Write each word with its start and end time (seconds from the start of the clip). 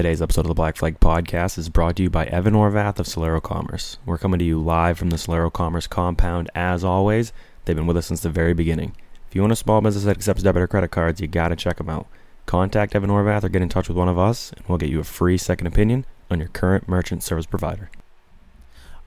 Today's 0.00 0.22
episode 0.22 0.46
of 0.46 0.48
the 0.48 0.54
Black 0.54 0.76
Flag 0.76 0.98
Podcast 0.98 1.58
is 1.58 1.68
brought 1.68 1.96
to 1.96 2.02
you 2.02 2.08
by 2.08 2.24
Evan 2.24 2.54
Orvath 2.54 2.98
of 2.98 3.04
Solero 3.04 3.42
Commerce. 3.42 3.98
We're 4.06 4.16
coming 4.16 4.38
to 4.38 4.44
you 4.46 4.58
live 4.58 4.98
from 4.98 5.10
the 5.10 5.18
Solero 5.18 5.52
Commerce 5.52 5.86
compound. 5.86 6.50
As 6.54 6.82
always, 6.82 7.34
they've 7.66 7.76
been 7.76 7.86
with 7.86 7.98
us 7.98 8.06
since 8.06 8.22
the 8.22 8.30
very 8.30 8.54
beginning. 8.54 8.96
If 9.28 9.34
you 9.34 9.44
own 9.44 9.50
a 9.50 9.56
small 9.56 9.82
business 9.82 10.04
that 10.04 10.16
accepts 10.16 10.42
debit 10.42 10.62
or 10.62 10.66
credit 10.68 10.90
cards, 10.90 11.20
you 11.20 11.26
gotta 11.26 11.54
check 11.54 11.76
them 11.76 11.90
out. 11.90 12.06
Contact 12.46 12.96
Evan 12.96 13.10
Orvath 13.10 13.44
or 13.44 13.50
get 13.50 13.60
in 13.60 13.68
touch 13.68 13.88
with 13.88 13.98
one 13.98 14.08
of 14.08 14.18
us, 14.18 14.54
and 14.56 14.64
we'll 14.66 14.78
get 14.78 14.88
you 14.88 15.00
a 15.00 15.04
free 15.04 15.36
second 15.36 15.66
opinion 15.66 16.06
on 16.30 16.38
your 16.38 16.48
current 16.48 16.88
merchant 16.88 17.22
service 17.22 17.44
provider. 17.44 17.90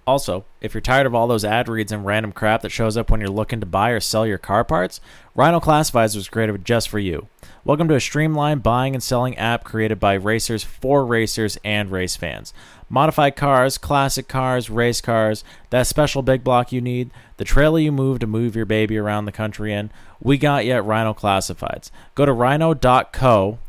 Also, 0.05 0.43
if 0.59 0.73
you're 0.73 0.81
tired 0.81 1.05
of 1.05 1.15
all 1.15 1.27
those 1.27 1.45
ad 1.45 1.69
reads 1.69 1.91
and 1.91 2.05
random 2.05 2.33
crap 2.33 2.61
that 2.61 2.71
shows 2.71 2.97
up 2.97 3.09
when 3.09 3.21
you're 3.21 3.29
looking 3.29 3.61
to 3.61 3.65
buy 3.65 3.89
or 3.91 4.01
sell 4.01 4.27
your 4.27 4.37
car 4.37 4.63
parts, 4.65 4.99
Ryno 5.35 5.61
Classifieds 5.61 6.15
was 6.15 6.27
created 6.27 6.65
just 6.65 6.89
for 6.89 6.99
you. 6.99 7.29
Welcome 7.63 7.87
to 7.87 7.95
a 7.95 8.01
streamlined 8.01 8.63
buying 8.63 8.93
and 8.93 9.01
selling 9.01 9.37
app 9.37 9.63
created 9.63 10.01
by 10.01 10.15
racers 10.15 10.61
for 10.61 11.05
racers 11.05 11.57
and 11.63 11.89
race 11.89 12.17
fans. 12.17 12.53
Modified 12.89 13.37
cars, 13.37 13.77
classic 13.77 14.27
cars, 14.27 14.69
race 14.69 14.99
cars, 14.99 15.45
that 15.69 15.87
special 15.87 16.21
big 16.21 16.43
block 16.43 16.73
you 16.73 16.81
need, 16.81 17.09
the 17.37 17.45
trailer 17.45 17.79
you 17.79 17.93
move 17.93 18.19
to 18.19 18.27
move 18.27 18.57
your 18.57 18.65
baby 18.65 18.97
around 18.97 19.23
the 19.23 19.31
country 19.31 19.71
in, 19.71 19.89
we 20.19 20.37
got 20.37 20.65
you 20.65 20.73
at 20.73 20.83
Ryno 20.83 21.17
Classifieds. 21.17 21.91
Go 22.15 22.25
to 22.25 22.33
ryno.co, 22.33 23.59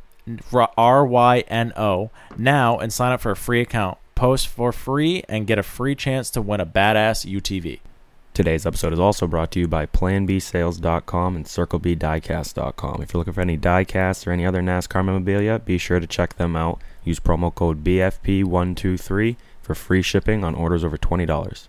R 0.76 1.06
Y 1.06 1.44
N 1.46 1.72
O, 1.76 2.10
now 2.36 2.78
and 2.78 2.92
sign 2.92 3.12
up 3.12 3.20
for 3.20 3.30
a 3.30 3.36
free 3.36 3.60
account 3.60 3.98
post 4.14 4.48
for 4.48 4.72
free 4.72 5.22
and 5.28 5.46
get 5.46 5.58
a 5.58 5.62
free 5.62 5.94
chance 5.94 6.30
to 6.30 6.42
win 6.42 6.60
a 6.60 6.66
badass 6.66 7.30
UTV. 7.30 7.80
Today's 8.34 8.66
episode 8.66 8.92
is 8.92 8.98
also 8.98 9.28
brought 9.28 9.52
to 9.52 9.60
you 9.60 9.68
by 9.68 9.86
PlanBSales.com 9.86 11.36
and 11.36 11.44
CircleBDiecast.com. 11.44 13.02
If 13.02 13.12
you're 13.12 13.20
looking 13.20 13.32
for 13.32 13.40
any 13.40 13.56
diecasts 13.56 14.26
or 14.26 14.32
any 14.32 14.44
other 14.44 14.60
NASCAR 14.60 15.04
memorabilia, 15.04 15.60
be 15.60 15.78
sure 15.78 16.00
to 16.00 16.06
check 16.06 16.34
them 16.34 16.56
out. 16.56 16.80
Use 17.04 17.20
promo 17.20 17.54
code 17.54 17.84
BFP123 17.84 19.36
for 19.62 19.74
free 19.76 20.02
shipping 20.02 20.42
on 20.42 20.56
orders 20.56 20.84
over 20.84 20.98
$20. 20.98 21.68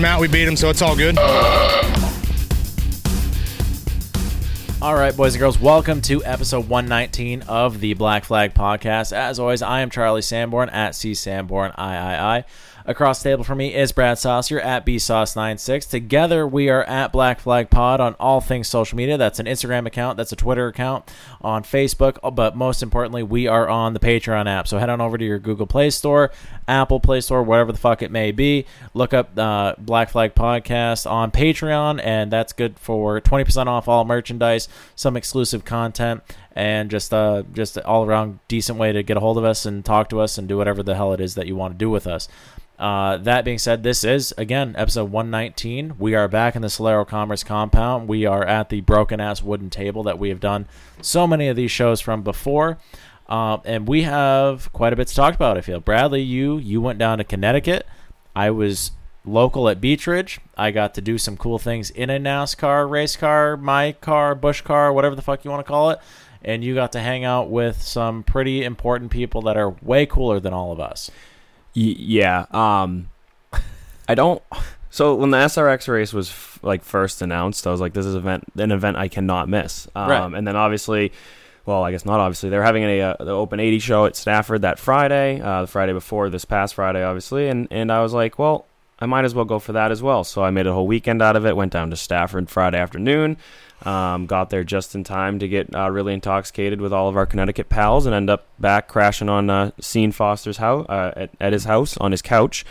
them 0.01 0.11
out, 0.11 0.19
we 0.19 0.27
beat 0.27 0.45
them, 0.45 0.55
so 0.55 0.69
it's 0.69 0.81
all 0.81 0.95
good. 0.95 1.17
All 4.81 4.95
right, 4.95 5.15
boys 5.15 5.35
and 5.35 5.39
girls, 5.39 5.59
welcome 5.59 6.01
to 6.01 6.25
episode 6.25 6.67
119 6.67 7.43
of 7.43 7.79
the 7.79 7.93
Black 7.93 8.25
Flag 8.25 8.55
Podcast. 8.55 9.13
As 9.13 9.39
always, 9.39 9.61
I 9.61 9.81
am 9.81 9.91
Charlie 9.91 10.23
Sanborn 10.23 10.69
at 10.69 10.95
C 10.95 11.13
Sanborn 11.13 11.71
III. 11.77 12.45
Across 12.91 13.23
the 13.23 13.29
table 13.29 13.45
from 13.45 13.59
me 13.59 13.73
is 13.73 13.93
Brad 13.93 14.19
Saucier 14.19 14.59
at 14.59 14.85
BSauce96. 14.85 15.89
Together, 15.89 16.45
we 16.45 16.67
are 16.67 16.83
at 16.83 17.13
Black 17.13 17.39
Flag 17.39 17.69
Pod 17.69 18.01
on 18.01 18.15
all 18.15 18.41
things 18.41 18.67
social 18.67 18.97
media. 18.97 19.17
That's 19.17 19.39
an 19.39 19.45
Instagram 19.45 19.87
account, 19.87 20.17
that's 20.17 20.33
a 20.33 20.35
Twitter 20.35 20.67
account, 20.67 21.09
on 21.39 21.63
Facebook, 21.63 22.19
but 22.35 22.57
most 22.57 22.83
importantly, 22.83 23.23
we 23.23 23.47
are 23.47 23.69
on 23.69 23.93
the 23.93 23.99
Patreon 24.01 24.45
app. 24.45 24.67
So 24.67 24.77
head 24.77 24.89
on 24.89 24.99
over 24.99 25.17
to 25.17 25.23
your 25.23 25.39
Google 25.39 25.67
Play 25.67 25.89
Store, 25.89 26.31
Apple 26.67 26.99
Play 26.99 27.21
Store, 27.21 27.41
whatever 27.43 27.71
the 27.71 27.77
fuck 27.77 28.01
it 28.01 28.11
may 28.11 28.33
be. 28.33 28.65
Look 28.93 29.13
up 29.13 29.39
uh, 29.39 29.75
Black 29.77 30.09
Flag 30.09 30.35
Podcast 30.35 31.09
on 31.09 31.31
Patreon, 31.31 32.01
and 32.03 32.29
that's 32.29 32.51
good 32.51 32.77
for 32.77 33.21
20% 33.21 33.67
off 33.67 33.87
all 33.87 34.03
merchandise, 34.03 34.67
some 34.97 35.15
exclusive 35.15 35.63
content, 35.63 36.23
and 36.51 36.91
just 36.91 37.13
uh, 37.13 37.43
just 37.53 37.77
an 37.77 37.83
all 37.83 38.05
around 38.05 38.39
decent 38.49 38.77
way 38.77 38.91
to 38.91 39.01
get 39.01 39.15
a 39.15 39.21
hold 39.21 39.37
of 39.37 39.45
us 39.45 39.65
and 39.65 39.85
talk 39.85 40.09
to 40.09 40.19
us 40.19 40.37
and 40.37 40.49
do 40.49 40.57
whatever 40.57 40.83
the 40.83 40.95
hell 40.95 41.13
it 41.13 41.21
is 41.21 41.35
that 41.35 41.47
you 41.47 41.55
want 41.55 41.73
to 41.73 41.77
do 41.77 41.89
with 41.89 42.05
us. 42.05 42.27
Uh, 42.81 43.17
that 43.17 43.45
being 43.45 43.59
said, 43.59 43.83
this 43.83 44.03
is 44.03 44.33
again 44.39 44.73
episode 44.75 45.11
119. 45.11 45.99
We 45.99 46.15
are 46.15 46.27
back 46.27 46.55
in 46.55 46.63
the 46.63 46.67
Solero 46.67 47.07
Commerce 47.07 47.43
compound. 47.43 48.07
We 48.07 48.25
are 48.25 48.43
at 48.43 48.69
the 48.69 48.81
broken 48.81 49.19
ass 49.19 49.43
wooden 49.43 49.69
table 49.69 50.01
that 50.01 50.17
we 50.17 50.29
have 50.29 50.39
done 50.39 50.67
so 50.99 51.27
many 51.27 51.47
of 51.47 51.55
these 51.55 51.69
shows 51.69 52.01
from 52.01 52.23
before, 52.23 52.79
uh, 53.29 53.59
and 53.65 53.87
we 53.87 54.01
have 54.01 54.73
quite 54.73 54.93
a 54.93 54.95
bit 54.95 55.09
to 55.09 55.13
talk 55.13 55.35
about. 55.35 55.59
I 55.59 55.61
feel 55.61 55.79
Bradley, 55.79 56.23
you 56.23 56.57
you 56.57 56.81
went 56.81 56.97
down 56.97 57.19
to 57.19 57.23
Connecticut. 57.23 57.85
I 58.35 58.49
was 58.49 58.89
local 59.23 59.69
at 59.69 59.79
Beechridge. 59.79 60.39
I 60.57 60.71
got 60.71 60.95
to 60.95 61.01
do 61.01 61.19
some 61.19 61.37
cool 61.37 61.59
things 61.59 61.91
in 61.91 62.09
a 62.09 62.17
NASCAR 62.17 62.89
race 62.89 63.15
car, 63.15 63.57
my 63.57 63.91
car, 63.91 64.33
Bush 64.33 64.61
car, 64.61 64.91
whatever 64.91 65.13
the 65.13 65.21
fuck 65.21 65.45
you 65.45 65.51
want 65.51 65.63
to 65.63 65.71
call 65.71 65.91
it. 65.91 65.99
And 66.43 66.63
you 66.63 66.73
got 66.73 66.93
to 66.93 66.99
hang 66.99 67.23
out 67.23 67.51
with 67.51 67.79
some 67.79 68.23
pretty 68.23 68.63
important 68.63 69.11
people 69.11 69.43
that 69.43 69.55
are 69.55 69.69
way 69.83 70.07
cooler 70.07 70.39
than 70.39 70.51
all 70.51 70.71
of 70.71 70.79
us. 70.79 71.11
Y- 71.75 71.95
yeah. 71.97 72.45
Um, 72.51 73.09
I 74.07 74.15
don't. 74.15 74.41
So 74.89 75.15
when 75.15 75.29
the 75.31 75.37
SRX 75.37 75.87
race 75.87 76.11
was 76.13 76.29
f- 76.29 76.59
like 76.63 76.83
first 76.83 77.21
announced, 77.21 77.65
I 77.65 77.71
was 77.71 77.79
like, 77.79 77.93
"This 77.93 78.05
is 78.05 78.15
event 78.15 78.43
an 78.57 78.71
event 78.71 78.97
I 78.97 79.07
cannot 79.07 79.47
miss." 79.47 79.87
Um, 79.95 80.09
Right. 80.09 80.33
And 80.33 80.45
then 80.45 80.55
obviously, 80.57 81.13
well, 81.65 81.83
I 81.83 81.91
guess 81.91 82.03
not 82.05 82.19
obviously, 82.19 82.49
they're 82.49 82.63
having 82.63 82.83
a 82.83 83.01
uh, 83.01 83.15
the 83.23 83.31
Open 83.31 83.59
80 83.61 83.79
show 83.79 84.05
at 84.05 84.15
Stafford 84.17 84.63
that 84.63 84.79
Friday, 84.79 85.39
uh, 85.39 85.61
the 85.61 85.67
Friday 85.67 85.93
before 85.93 86.29
this 86.29 86.43
past 86.43 86.75
Friday, 86.75 87.03
obviously, 87.03 87.47
and 87.47 87.67
and 87.71 87.91
I 87.91 88.01
was 88.01 88.13
like, 88.13 88.37
well. 88.37 88.65
I 89.03 89.07
might 89.07 89.25
as 89.25 89.33
well 89.33 89.45
go 89.45 89.57
for 89.57 89.71
that 89.71 89.89
as 89.89 90.03
well. 90.03 90.23
So 90.23 90.43
I 90.43 90.51
made 90.51 90.67
a 90.67 90.73
whole 90.73 90.85
weekend 90.85 91.23
out 91.23 91.35
of 91.35 91.43
it. 91.43 91.55
Went 91.55 91.73
down 91.73 91.89
to 91.89 91.95
Stafford 91.95 92.51
Friday 92.51 92.77
afternoon. 92.77 93.35
Um, 93.85 94.27
got 94.27 94.49
there 94.51 94.63
just 94.63 94.93
in 94.93 95.03
time 95.03 95.39
to 95.39 95.47
get 95.47 95.73
uh, 95.75 95.89
really 95.89 96.13
intoxicated 96.13 96.81
with 96.81 96.93
all 96.93 97.09
of 97.09 97.17
our 97.17 97.25
Connecticut 97.25 97.67
pals, 97.69 98.05
and 98.05 98.13
end 98.13 98.29
up 98.29 98.45
back 98.59 98.87
crashing 98.87 99.27
on 99.29 99.49
uh, 99.49 99.71
Sean 99.79 100.11
Foster's 100.11 100.57
house 100.57 100.85
uh, 100.87 101.11
at, 101.15 101.31
at 101.39 101.53
his 101.53 101.63
house 101.65 101.97
on 101.97 102.11
his 102.11 102.21
couch. 102.21 102.63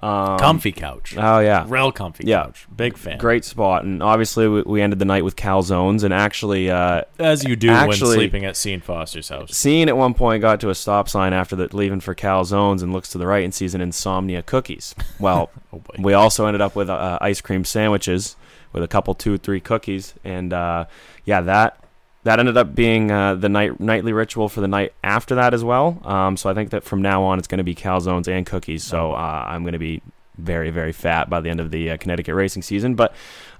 Um, 0.00 0.38
Comfy 0.38 0.70
couch. 0.70 1.16
Oh 1.18 1.40
yeah, 1.40 1.64
Real 1.66 1.90
comfy 1.90 2.22
Yeah. 2.24 2.44
couch. 2.44 2.68
Big 2.76 2.96
fan. 2.96 3.18
great 3.18 3.44
spot. 3.44 3.82
And 3.82 4.00
obviously, 4.00 4.46
we, 4.46 4.62
we 4.62 4.80
ended 4.80 5.00
the 5.00 5.04
night 5.04 5.24
with 5.24 5.34
calzones, 5.34 6.04
and 6.04 6.14
actually, 6.14 6.70
uh, 6.70 7.02
As 7.18 7.42
you 7.42 7.56
do 7.56 7.66
when 7.66 7.76
Actually- 7.76 8.14
sleeping 8.14 8.44
at 8.44 8.56
Sean 8.56 8.80
Foster's 8.80 9.28
house. 9.28 9.60
Sean 9.60 9.88
at 9.88 9.96
one 9.96 10.14
point 10.14 10.40
got 10.40 10.60
to 10.60 10.70
a 10.70 10.74
stop 10.76 11.08
sign 11.08 11.32
after 11.32 11.56
the, 11.56 11.74
leaving 11.74 11.98
for 11.98 12.14
calzones 12.14 12.80
and 12.80 12.92
looks 12.92 13.08
to 13.08 13.18
the 13.18 13.26
right 13.26 13.42
and 13.42 13.52
sees 13.52 13.74
an 13.74 13.80
insomnia 13.80 14.40
cookies. 14.42 14.94
Well, 15.18 15.50
Oh, 15.72 15.82
we 15.98 16.12
also 16.14 16.46
ended 16.46 16.60
up 16.62 16.76
with 16.76 16.88
uh, 16.88 17.18
ice 17.20 17.40
cream 17.40 17.64
sandwiches 17.64 18.36
with 18.72 18.82
a 18.82 18.88
couple 18.88 19.14
two 19.14 19.38
three 19.38 19.60
cookies, 19.60 20.14
and 20.24 20.52
uh, 20.52 20.86
yeah, 21.24 21.40
that 21.42 21.82
that 22.24 22.40
ended 22.40 22.56
up 22.56 22.74
being 22.74 23.10
uh, 23.10 23.34
the 23.34 23.48
night 23.48 23.80
nightly 23.80 24.12
ritual 24.12 24.48
for 24.48 24.60
the 24.60 24.68
night 24.68 24.92
after 25.02 25.34
that 25.36 25.54
as 25.54 25.64
well. 25.64 26.00
Um, 26.04 26.36
so 26.36 26.50
I 26.50 26.54
think 26.54 26.70
that 26.70 26.84
from 26.84 27.00
now 27.00 27.22
on 27.22 27.38
it's 27.38 27.48
going 27.48 27.58
to 27.58 27.64
be 27.64 27.74
calzones 27.74 28.28
and 28.28 28.44
cookies. 28.44 28.84
So 28.84 29.12
uh, 29.12 29.44
I'm 29.46 29.62
going 29.62 29.72
to 29.72 29.78
be 29.78 30.02
very 30.36 30.70
very 30.70 30.92
fat 30.92 31.30
by 31.30 31.40
the 31.40 31.50
end 31.50 31.60
of 31.60 31.70
the 31.70 31.92
uh, 31.92 31.96
Connecticut 31.96 32.34
racing 32.34 32.62
season. 32.62 32.94
But 32.94 33.14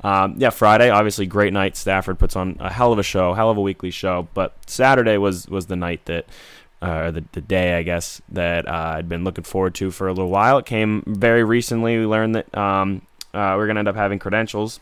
um, 0.05 0.35
yeah, 0.39 0.51
Friday 0.51 0.91
obviously 0.91 1.27
great 1.27 1.53
night. 1.53 1.77
Stafford 1.77 2.19
puts 2.19 2.37
on 2.37 2.57
a 2.61 2.71
hell 2.71 2.93
of 2.93 2.99
a 2.99 3.03
show, 3.03 3.33
hell 3.35 3.51
of 3.51 3.57
a 3.57 3.63
weekly 3.63 3.91
show. 3.91 4.29
But 4.35 4.55
Saturday 4.67 5.17
was 5.17 5.49
was 5.49 5.67
the 5.67 5.77
night 5.77 6.05
that. 6.07 6.27
Uh, 6.81 7.11
the, 7.11 7.25
the 7.33 7.41
day, 7.41 7.77
I 7.77 7.83
guess, 7.83 8.23
that 8.29 8.69
uh, 8.69 8.95
I'd 8.99 9.09
been 9.09 9.25
looking 9.25 9.43
forward 9.43 9.75
to 9.75 9.91
for 9.91 10.07
a 10.07 10.13
little 10.13 10.31
while. 10.31 10.59
It 10.59 10.65
came 10.65 11.03
very 11.09 11.43
recently. 11.43 11.99
We 11.99 12.07
learned 12.07 12.37
that 12.37 12.57
um, 12.57 13.03
uh, 13.35 13.55
we're 13.57 13.67
going 13.67 13.75
to 13.75 13.81
end 13.81 13.89
up 13.89 13.97
having 13.97 14.21
credentials. 14.21 14.79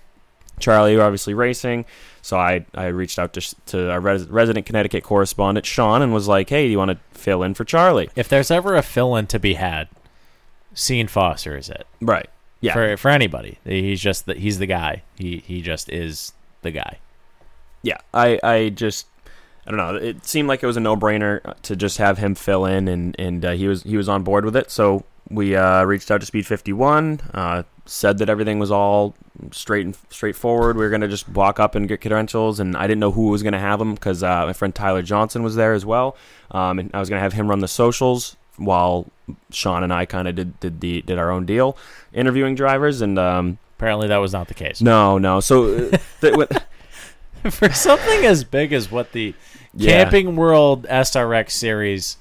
Charlie, 0.59 0.93
you're 0.93 1.03
obviously 1.03 1.35
racing. 1.35 1.85
So 2.23 2.37
I, 2.39 2.65
I 2.75 2.87
reached 2.87 3.19
out 3.19 3.33
to, 3.35 3.55
to 3.67 3.91
our 3.91 4.01
res- 4.01 4.27
resident 4.27 4.67
Connecticut 4.67 5.05
correspondent, 5.05 5.65
Sean, 5.67 6.03
and 6.03 6.13
was 6.13 6.27
like, 6.27 6.49
hey, 6.51 6.65
do 6.67 6.71
you 6.73 6.79
want 6.79 6.91
to 6.91 6.99
fill 7.19 7.43
in 7.43 7.55
for 7.55 7.65
Charlie? 7.65 8.11
If 8.17 8.29
there's 8.29 8.51
ever 8.51 8.75
a 8.75 8.83
fill-in 8.83 9.27
to 9.29 9.39
be 9.39 9.55
had, 9.55 9.89
Sean 10.75 11.07
Foster 11.07 11.57
is 11.57 11.69
it 11.71 11.87
Right. 12.01 12.29
Yeah. 12.61 12.73
for 12.73 12.97
for 12.97 13.11
anybody. 13.11 13.59
He's 13.65 14.01
just 14.01 14.27
the, 14.27 14.35
he's 14.35 14.59
the 14.59 14.67
guy. 14.67 15.03
He 15.17 15.39
he 15.47 15.63
just 15.63 15.89
is 15.91 16.33
the 16.63 16.71
guy. 16.71 16.99
yeah, 17.83 17.99
I, 18.13 18.41
I 18.43 18.69
just 18.71 19.07
I 19.67 19.71
don't 19.71 19.77
know. 19.79 19.95
It 19.97 20.25
seemed 20.27 20.49
like 20.49 20.63
it 20.63 20.67
was 20.67 20.77
a 20.77 20.81
no 20.81 20.97
brainer 20.97 21.55
to 21.63 21.77
just 21.77 21.99
have 21.99 22.19
him 22.19 22.35
fill 22.35 22.65
in, 22.65 22.89
and 22.89 23.15
and 23.19 23.45
uh, 23.45 23.53
he 23.53 23.69
was 23.69 23.83
he 23.85 23.97
was 23.97 24.09
on 24.09 24.23
board 24.23 24.45
with 24.45 24.57
it. 24.57 24.71
So 24.71 25.05
we 25.31 25.55
uh, 25.55 25.85
reached 25.85 26.11
out 26.11 26.21
to 26.21 26.27
Speed 26.27 26.47
Fifty 26.47 26.73
One, 26.73 27.21
uh, 27.35 27.63
said 27.85 28.19
that 28.19 28.29
everything 28.29 28.59
was 28.59 28.71
all 28.71 29.15
straight 29.53 29.87
and 29.87 29.97
straightforward. 30.11 30.77
We 30.77 30.85
were 30.85 30.91
gonna 30.91 31.09
just 31.09 31.29
walk 31.29 31.59
up 31.61 31.75
and 31.75 31.87
get 31.89 32.01
credentials, 32.01 32.61
and 32.61 32.77
I 32.77 32.83
didn't 32.87 33.01
know 33.01 33.13
who 33.13 33.29
was 33.29 33.43
gonna 33.43 33.59
have 33.59 33.79
them 33.79 33.95
because 33.95 34.23
uh, 34.23 34.47
my 34.47 34.53
friend 34.53 34.75
Tyler 34.75 35.03
Johnson 35.03 35.43
was 35.43 35.57
there 35.57 35.73
as 35.75 35.85
well, 35.87 36.17
um, 36.51 36.79
and 36.79 36.91
I 36.95 37.01
was 37.01 37.09
gonna 37.09 37.21
have 37.23 37.33
him 37.35 37.49
run 37.49 37.59
the 37.61 37.69
socials 37.69 38.37
while 38.57 39.07
Sean 39.51 39.83
and 39.83 39.93
I 39.93 40.07
kind 40.07 40.27
of 40.29 40.35
did 40.35 40.59
did 40.61 40.81
the 40.81 41.03
did 41.03 41.19
our 41.19 41.31
own 41.31 41.45
deal, 41.47 41.77
interviewing 42.13 42.55
drivers, 42.55 43.01
and 43.01 43.19
um, 43.19 43.59
Apparently, 43.79 44.09
that 44.09 44.17
was 44.17 44.33
not 44.33 44.49
the 44.49 44.55
case. 44.55 44.81
no, 44.81 45.19
no. 45.19 45.41
So 45.41 45.91
uh, 45.93 45.99
th- 46.23 46.49
for 47.51 47.71
something 47.73 48.25
as 48.25 48.43
big 48.43 48.73
as 48.73 48.91
what 48.91 49.13
the 49.13 49.35
Yeah. 49.75 50.05
Camping 50.05 50.35
World 50.37 50.85
SRX 50.89 51.51
series 51.51 52.17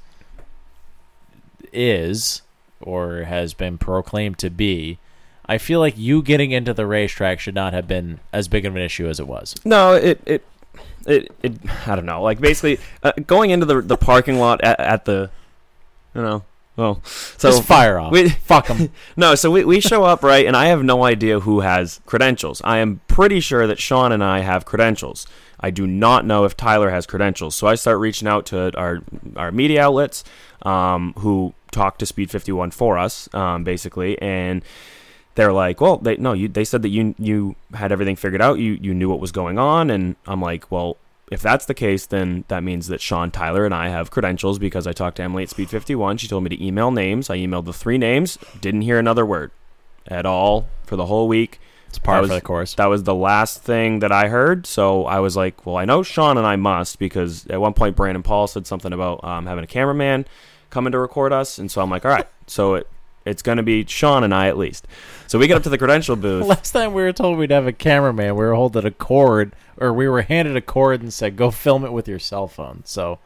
is 1.71 2.41
or 2.81 3.23
has 3.23 3.53
been 3.53 3.77
proclaimed 3.77 4.37
to 4.39 4.49
be, 4.49 4.99
I 5.47 5.57
feel 5.57 5.79
like 5.79 5.97
you 5.97 6.21
getting 6.21 6.51
into 6.51 6.73
the 6.73 6.85
racetrack 6.87 7.39
should 7.39 7.55
not 7.55 7.73
have 7.73 7.87
been 7.87 8.19
as 8.33 8.47
big 8.47 8.65
of 8.65 8.75
an 8.75 8.81
issue 8.81 9.07
as 9.07 9.19
it 9.19 9.27
was. 9.27 9.55
No, 9.63 9.93
it 9.93 10.21
it 10.25 10.43
it, 11.05 11.31
it 11.43 11.53
I 11.87 11.95
don't 11.95 12.05
know. 12.05 12.21
Like 12.21 12.39
basically 12.39 12.79
uh, 13.03 13.11
going 13.27 13.51
into 13.51 13.65
the 13.65 13.81
the 13.81 13.97
parking 13.97 14.39
lot 14.39 14.63
at, 14.63 14.79
at 14.79 15.05
the 15.05 15.29
you 16.15 16.21
know 16.21 16.43
well 16.77 17.01
so 17.05 17.49
Just 17.51 17.63
fire 17.63 17.99
off. 17.99 18.11
we- 18.11 18.29
Fuck 18.29 18.67
them. 18.67 18.89
no, 19.15 19.35
so 19.35 19.49
we, 19.51 19.63
we 19.63 19.79
show 19.79 20.03
up 20.03 20.23
right, 20.23 20.45
and 20.45 20.57
I 20.57 20.65
have 20.65 20.83
no 20.83 21.03
idea 21.05 21.39
who 21.41 21.61
has 21.61 22.01
credentials. 22.05 22.61
I 22.65 22.79
am 22.79 22.99
pretty 23.07 23.39
sure 23.39 23.65
that 23.67 23.79
Sean 23.79 24.11
and 24.11 24.23
I 24.23 24.39
have 24.39 24.65
credentials. 24.65 25.25
I 25.59 25.69
do 25.71 25.87
not 25.87 26.25
know 26.25 26.43
if 26.43 26.57
Tyler 26.57 26.89
has 26.89 27.05
credentials. 27.05 27.55
So 27.55 27.65
I 27.67 27.75
start 27.75 27.99
reaching 27.99 28.27
out 28.27 28.45
to 28.47 28.77
our 28.77 29.01
our 29.37 29.51
media 29.51 29.83
outlets, 29.83 30.23
um, 30.63 31.13
who 31.19 31.53
talk 31.71 31.97
to 31.99 32.05
Speed 32.05 32.29
51 32.29 32.71
for 32.71 32.97
us, 32.97 33.33
um, 33.33 33.63
basically, 33.63 34.21
and 34.21 34.63
they're 35.35 35.53
like, 35.53 35.81
well, 35.81 35.97
they 35.97 36.17
no, 36.17 36.33
you 36.33 36.47
they 36.47 36.63
said 36.63 36.81
that 36.81 36.89
you 36.89 37.13
you 37.17 37.55
had 37.73 37.91
everything 37.91 38.15
figured 38.15 38.41
out, 38.41 38.57
you 38.59 38.77
you 38.81 38.93
knew 38.93 39.09
what 39.09 39.19
was 39.19 39.31
going 39.31 39.59
on, 39.59 39.89
and 39.89 40.15
I'm 40.25 40.41
like, 40.41 40.71
well, 40.71 40.97
if 41.31 41.41
that's 41.41 41.65
the 41.65 41.73
case, 41.73 42.05
then 42.05 42.45
that 42.47 42.63
means 42.63 42.87
that 42.87 43.01
Sean, 43.01 43.31
Tyler, 43.31 43.65
and 43.65 43.73
I 43.73 43.89
have 43.89 44.11
credentials 44.11 44.59
because 44.59 44.87
I 44.87 44.93
talked 44.93 45.17
to 45.17 45.23
Emily 45.23 45.43
at 45.43 45.49
Speed 45.49 45.69
51. 45.69 46.17
She 46.17 46.27
told 46.27 46.43
me 46.43 46.49
to 46.49 46.65
email 46.65 46.91
names. 46.91 47.29
I 47.29 47.37
emailed 47.37 47.65
the 47.65 47.73
three 47.73 47.97
names, 47.97 48.37
didn't 48.61 48.81
hear 48.81 48.97
another 48.99 49.25
word 49.25 49.51
at 50.07 50.25
all 50.25 50.67
for 50.83 50.95
the 50.95 51.07
whole 51.07 51.27
week. 51.27 51.59
It's 51.87 51.99
par 51.99 52.21
That 52.21 52.27
for 52.27 52.33
the 52.35 52.41
course. 52.41 52.75
That 52.75 52.87
was 52.87 53.03
the 53.03 53.15
last 53.15 53.61
thing 53.63 53.99
that 53.99 54.11
I 54.11 54.27
heard. 54.27 54.67
So 54.67 55.05
I 55.05 55.19
was 55.19 55.35
like, 55.35 55.65
well, 55.65 55.77
I 55.77 55.85
know 55.85 56.03
Sean 56.03 56.37
and 56.37 56.45
I 56.45 56.55
must 56.55 56.99
because 56.99 57.47
at 57.47 57.59
one 57.59 57.73
point 57.73 57.95
Brandon 57.95 58.23
Paul 58.23 58.47
said 58.47 58.67
something 58.67 58.93
about 58.93 59.23
um, 59.23 59.45
having 59.45 59.63
a 59.63 59.67
cameraman 59.67 60.25
coming 60.69 60.91
to 60.91 60.99
record 60.99 61.33
us, 61.33 61.57
and 61.57 61.71
so 61.71 61.81
I'm 61.81 61.89
like, 61.89 62.05
all 62.05 62.11
right, 62.11 62.27
so 62.47 62.75
it 62.75 62.87
it's 63.25 63.41
going 63.41 63.57
to 63.57 63.63
be 63.63 63.85
Sean 63.85 64.23
and 64.23 64.33
I 64.33 64.47
at 64.47 64.57
least. 64.57 64.87
So 65.27 65.39
we 65.39 65.47
get 65.47 65.57
up 65.57 65.63
to 65.63 65.69
the 65.69 65.77
credential 65.77 66.15
booth. 66.25 66.45
Last 66.45 66.71
time 66.71 66.93
we 66.93 67.01
were 67.03 67.13
told 67.13 67.37
we'd 67.37 67.51
have 67.51 67.67
a 67.67 67.73
cameraman, 67.73 68.35
we 68.35 68.45
were 68.45 68.55
holding 68.55 68.85
a 68.85 68.91
cord, 68.91 69.53
or 69.77 69.91
we 69.93 70.07
were 70.07 70.21
handed 70.21 70.55
a 70.55 70.61
cord 70.61 71.01
and 71.01 71.13
said, 71.13 71.35
"Go 71.35 71.51
film 71.51 71.83
it 71.83 71.91
with 71.91 72.07
your 72.07 72.19
cell 72.19 72.47
phone." 72.47 72.83
So, 72.85 73.19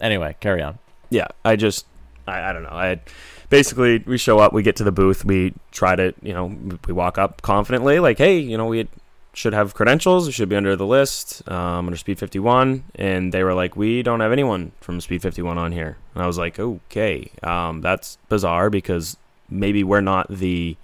anyway, 0.00 0.36
carry 0.40 0.62
on. 0.62 0.78
yeah, 1.10 1.28
I 1.44 1.56
just, 1.56 1.86
I, 2.26 2.50
I 2.50 2.52
don't 2.52 2.64
know. 2.64 2.70
I 2.70 3.00
basically 3.48 3.98
we 4.06 4.18
show 4.18 4.38
up, 4.38 4.52
we 4.52 4.62
get 4.62 4.76
to 4.76 4.84
the 4.84 4.92
booth, 4.92 5.24
we 5.24 5.54
try 5.70 5.94
to, 5.96 6.12
you 6.22 6.32
know, 6.34 6.46
we 6.86 6.92
walk 6.92 7.16
up 7.18 7.42
confidently, 7.42 8.00
like, 8.00 8.18
hey, 8.18 8.38
you 8.38 8.58
know, 8.58 8.66
we 8.66 8.88
should 9.32 9.52
have 9.52 9.74
credentials, 9.74 10.26
we 10.26 10.32
should 10.32 10.48
be 10.48 10.56
under 10.56 10.74
the 10.76 10.86
list, 10.86 11.48
um, 11.48 11.86
under 11.86 11.96
Speed 11.96 12.18
51, 12.18 12.84
and 12.94 13.32
they 13.32 13.44
were 13.44 13.54
like, 13.54 13.76
we 13.76 14.02
don't 14.02 14.20
have 14.20 14.32
anyone 14.32 14.72
from 14.80 15.00
Speed 15.00 15.22
51 15.22 15.58
on 15.58 15.72
here, 15.72 15.96
and 16.14 16.22
I 16.22 16.26
was 16.26 16.38
like, 16.38 16.58
okay, 16.58 17.30
um, 17.42 17.82
that's 17.82 18.18
bizarre 18.28 18.70
because 18.70 19.16
maybe 19.50 19.84
we're 19.84 20.00
not 20.00 20.28
the. 20.28 20.76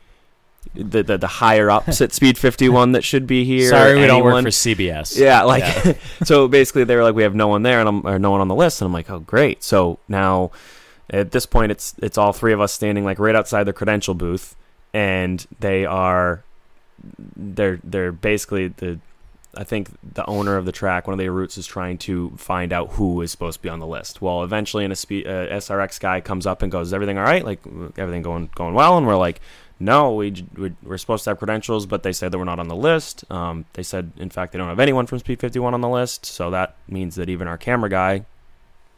The, 0.74 1.02
the, 1.02 1.18
the 1.18 1.26
higher 1.26 1.68
ups 1.70 2.00
at 2.00 2.12
Speed 2.12 2.38
51 2.38 2.92
that 2.92 3.02
should 3.02 3.26
be 3.26 3.44
here. 3.44 3.68
Sorry, 3.68 3.98
we 3.98 4.06
don't 4.06 4.22
work 4.22 4.34
anyone- 4.36 4.44
for 4.44 4.50
CBS. 4.50 5.18
yeah, 5.18 5.42
like 5.42 5.98
so 6.24 6.46
basically 6.46 6.84
they 6.84 6.94
were 6.94 7.02
like 7.02 7.16
we 7.16 7.24
have 7.24 7.34
no 7.34 7.48
one 7.48 7.62
there 7.62 7.80
and 7.80 7.88
I'm 7.88 8.06
or 8.06 8.18
no 8.18 8.30
one 8.30 8.40
on 8.40 8.46
the 8.48 8.54
list 8.54 8.80
and 8.80 8.86
I'm 8.86 8.92
like, 8.92 9.10
"Oh, 9.10 9.18
great." 9.18 9.64
So 9.64 9.98
now 10.08 10.52
at 11.10 11.32
this 11.32 11.46
point 11.46 11.72
it's 11.72 11.94
it's 12.00 12.16
all 12.16 12.32
three 12.32 12.52
of 12.52 12.60
us 12.60 12.72
standing 12.72 13.04
like 13.04 13.18
right 13.18 13.34
outside 13.34 13.64
the 13.64 13.72
credential 13.72 14.14
booth 14.14 14.54
and 14.94 15.44
they 15.58 15.84
are 15.84 16.44
they're 17.36 17.80
they're 17.82 18.12
basically 18.12 18.68
the 18.68 19.00
I 19.54 19.64
think 19.64 19.90
the 20.02 20.24
owner 20.26 20.56
of 20.56 20.64
the 20.64 20.72
track, 20.72 21.06
one 21.06 21.12
of 21.12 21.18
their 21.18 21.30
roots 21.32 21.58
is 21.58 21.66
trying 21.66 21.98
to 21.98 22.30
find 22.38 22.72
out 22.72 22.92
who 22.92 23.20
is 23.20 23.30
supposed 23.30 23.58
to 23.58 23.62
be 23.62 23.68
on 23.68 23.80
the 23.80 23.86
list. 23.86 24.22
Well, 24.22 24.42
eventually, 24.44 24.84
an 24.84 24.92
uh, 24.92 24.94
SRX 24.94 26.00
guy 26.00 26.20
comes 26.22 26.46
up 26.46 26.62
and 26.62 26.72
goes, 26.72 26.86
"Is 26.88 26.94
everything 26.94 27.18
all 27.18 27.24
right? 27.24 27.44
Like 27.44 27.60
everything 27.98 28.22
going 28.22 28.48
going 28.54 28.72
well?" 28.74 28.96
And 28.96 29.06
we're 29.06 29.16
like, 29.16 29.42
"No, 29.78 30.14
we 30.14 30.44
we- 30.56 30.74
we're 30.82 30.96
supposed 30.96 31.24
to 31.24 31.30
have 31.30 31.38
credentials, 31.38 31.84
but 31.84 32.02
they 32.02 32.12
said 32.14 32.32
that 32.32 32.38
we're 32.38 32.44
not 32.44 32.60
on 32.60 32.68
the 32.68 32.76
list. 32.76 33.30
Um, 33.30 33.66
they 33.74 33.82
said, 33.82 34.12
in 34.16 34.30
fact, 34.30 34.52
they 34.52 34.58
don't 34.58 34.68
have 34.68 34.80
anyone 34.80 35.06
from 35.06 35.18
Speed 35.18 35.40
51 35.40 35.74
on 35.74 35.82
the 35.82 35.88
list, 35.88 36.24
so 36.24 36.50
that 36.50 36.76
means 36.88 37.16
that 37.16 37.28
even 37.28 37.46
our 37.46 37.58
camera 37.58 37.90
guy, 37.90 38.24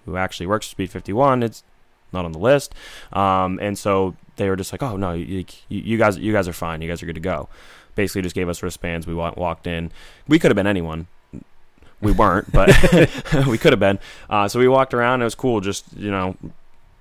who 0.05 0.17
actually 0.17 0.47
works 0.47 0.67
for 0.67 0.71
Speed 0.71 0.91
51, 0.91 1.43
it's 1.43 1.65
not 2.13 2.25
on 2.25 2.31
the 2.31 2.39
list. 2.39 2.75
Um, 3.13 3.59
and 3.61 3.77
so 3.77 4.15
they 4.37 4.49
were 4.49 4.57
just 4.57 4.71
like, 4.73 4.85
"Oh 4.85 4.97
no, 4.97 5.15
you, 5.15 5.45
you 5.69 5.99
guys, 5.99 6.17
you 6.17 6.33
guys 6.33 6.47
are 6.47 6.53
fine. 6.53 6.81
You 6.81 6.89
guys 6.89 7.03
are 7.03 7.07
good 7.07 7.17
to 7.17 7.21
go." 7.21 7.49
Basically, 7.95 8.23
just 8.23 8.35
gave 8.35 8.49
us 8.49 8.63
wristbands. 8.63 9.07
We 9.07 9.15
walked 9.15 9.67
in. 9.67 9.91
We 10.29 10.39
could 10.39 10.51
have 10.51 10.57
been 10.57 10.67
anyone. 10.67 11.07
We 12.01 12.13
weren't, 12.13 12.53
but 12.53 12.69
we 13.47 13.59
could 13.59 13.73
have 13.73 13.81
been. 13.81 13.99
Uh, 14.29 14.49
so 14.49 14.59
we 14.59 14.69
walked 14.69 14.95
around. 14.95 15.23
It 15.23 15.25
was 15.25 15.35
cool. 15.35 15.61
Just 15.61 15.85
you 15.97 16.11
know, 16.11 16.37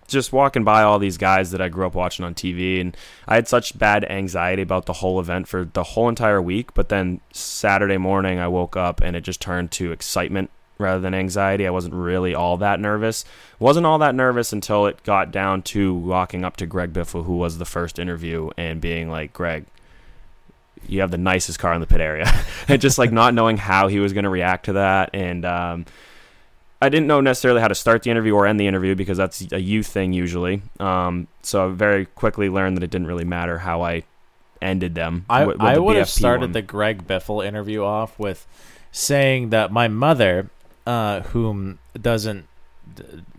just 0.07 0.31
walking 0.31 0.63
by 0.63 0.83
all 0.83 0.99
these 0.99 1.17
guys 1.17 1.51
that 1.51 1.61
I 1.61 1.69
grew 1.69 1.85
up 1.85 1.95
watching 1.95 2.25
on 2.25 2.33
TV, 2.33 2.79
and 2.79 2.95
I 3.27 3.35
had 3.35 3.47
such 3.47 3.77
bad 3.77 4.05
anxiety 4.05 4.61
about 4.61 4.85
the 4.85 4.93
whole 4.93 5.19
event 5.19 5.47
for 5.47 5.65
the 5.65 5.83
whole 5.83 6.09
entire 6.09 6.41
week. 6.41 6.73
But 6.73 6.89
then 6.89 7.21
Saturday 7.31 7.97
morning, 7.97 8.39
I 8.39 8.47
woke 8.47 8.77
up 8.77 9.01
and 9.01 9.15
it 9.15 9.21
just 9.21 9.41
turned 9.41 9.71
to 9.71 9.91
excitement 9.91 10.49
rather 10.77 10.99
than 10.99 11.13
anxiety. 11.13 11.67
I 11.67 11.71
wasn't 11.71 11.93
really 11.93 12.33
all 12.33 12.57
that 12.57 12.79
nervous. 12.79 13.25
Wasn't 13.59 13.85
all 13.85 13.97
that 13.99 14.15
nervous 14.15 14.53
until 14.53 14.85
it 14.85 15.03
got 15.03 15.31
down 15.31 15.61
to 15.63 15.93
walking 15.93 16.43
up 16.43 16.57
to 16.57 16.65
Greg 16.65 16.93
Biffle, 16.93 17.25
who 17.25 17.37
was 17.37 17.57
the 17.57 17.65
first 17.65 17.99
interview, 17.99 18.49
and 18.57 18.81
being 18.81 19.09
like, 19.09 19.33
"Greg, 19.33 19.65
you 20.87 21.01
have 21.01 21.11
the 21.11 21.17
nicest 21.17 21.59
car 21.59 21.73
in 21.73 21.81
the 21.81 21.87
pit 21.87 22.01
area," 22.01 22.25
and 22.67 22.81
just 22.81 22.97
like 22.97 23.11
not 23.11 23.33
knowing 23.33 23.57
how 23.57 23.87
he 23.87 23.99
was 23.99 24.13
going 24.13 24.23
to 24.23 24.29
react 24.29 24.65
to 24.65 24.73
that, 24.73 25.09
and 25.13 25.45
um, 25.45 25.85
I 26.81 26.89
didn't 26.89 27.07
know 27.07 27.21
necessarily 27.21 27.61
how 27.61 27.67
to 27.69 27.75
start 27.75 28.03
the 28.03 28.11
interview 28.11 28.33
or 28.35 28.45
end 28.45 28.59
the 28.59 28.67
interview 28.67 28.93
because 28.95 29.17
that's 29.17 29.45
a 29.53 29.59
you 29.61 29.83
thing 29.83 30.11
usually. 30.13 30.61
Um, 30.79 31.27
so 31.41 31.67
I 31.69 31.71
very 31.71 32.05
quickly 32.05 32.49
learned 32.49 32.75
that 32.77 32.83
it 32.83 32.89
didn't 32.91 33.07
really 33.07 33.23
matter 33.25 33.59
how 33.59 33.81
I 33.81 34.03
ended 34.61 34.95
them. 34.95 35.25
I, 35.29 35.45
with- 35.45 35.57
with 35.57 35.61
I 35.61 35.75
the 35.75 35.83
would 35.83 35.95
have 35.97 36.09
started 36.09 36.47
one. 36.47 36.51
the 36.53 36.61
Greg 36.61 37.07
Biffle 37.07 37.45
interview 37.45 37.83
off 37.83 38.17
with 38.19 38.45
saying 38.91 39.49
that 39.51 39.71
my 39.71 39.87
mother, 39.87 40.49
uh, 40.85 41.21
whom 41.21 41.79
doesn't 41.99 42.47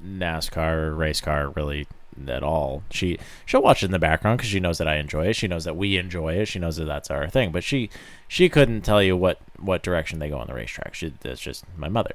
NASCAR 0.05 0.73
or 0.73 0.95
race 0.95 1.21
car 1.21 1.51
really 1.51 1.87
at 2.27 2.43
all, 2.43 2.83
she 2.91 3.19
she'll 3.45 3.63
watch 3.63 3.83
it 3.83 3.87
in 3.87 3.93
the 3.93 3.99
background 3.99 4.39
because 4.39 4.51
she 4.51 4.61
knows 4.61 4.79
that 4.79 4.89
I 4.89 4.97
enjoy 4.97 5.27
it. 5.27 5.37
She 5.37 5.49
knows 5.49 5.65
that 5.65 5.77
we 5.77 5.97
enjoy 5.97 6.35
it. 6.35 6.47
She 6.47 6.59
knows 6.59 6.77
that 6.77 6.85
that's 6.85 7.11
our 7.11 7.29
thing. 7.29 7.53
But 7.53 7.65
she 7.65 7.91
she 8.29 8.49
couldn't 8.49 8.83
tell 8.83 9.03
you 9.03 9.17
what 9.17 9.39
what 9.59 9.83
direction 9.83 10.19
they 10.19 10.29
go 10.29 10.39
on 10.39 10.47
the 10.47 10.55
racetrack. 10.55 10.95
She 10.95 11.13
that's 11.21 11.41
just 11.41 11.65
my 11.77 11.89
mother. 11.89 12.15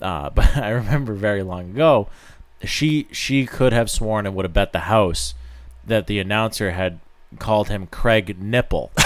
Uh, 0.00 0.30
but 0.34 0.56
I 0.56 0.70
remember 0.70 1.14
very 1.14 1.42
long 1.42 1.70
ago, 1.70 2.08
she 2.64 3.08
she 3.12 3.46
could 3.46 3.72
have 3.72 3.90
sworn 3.90 4.26
and 4.26 4.34
would 4.34 4.44
have 4.44 4.52
bet 4.52 4.72
the 4.72 4.80
house 4.80 5.34
that 5.84 6.06
the 6.06 6.18
announcer 6.18 6.72
had 6.72 7.00
called 7.38 7.68
him 7.68 7.86
Craig 7.86 8.40
Nipple. 8.40 8.92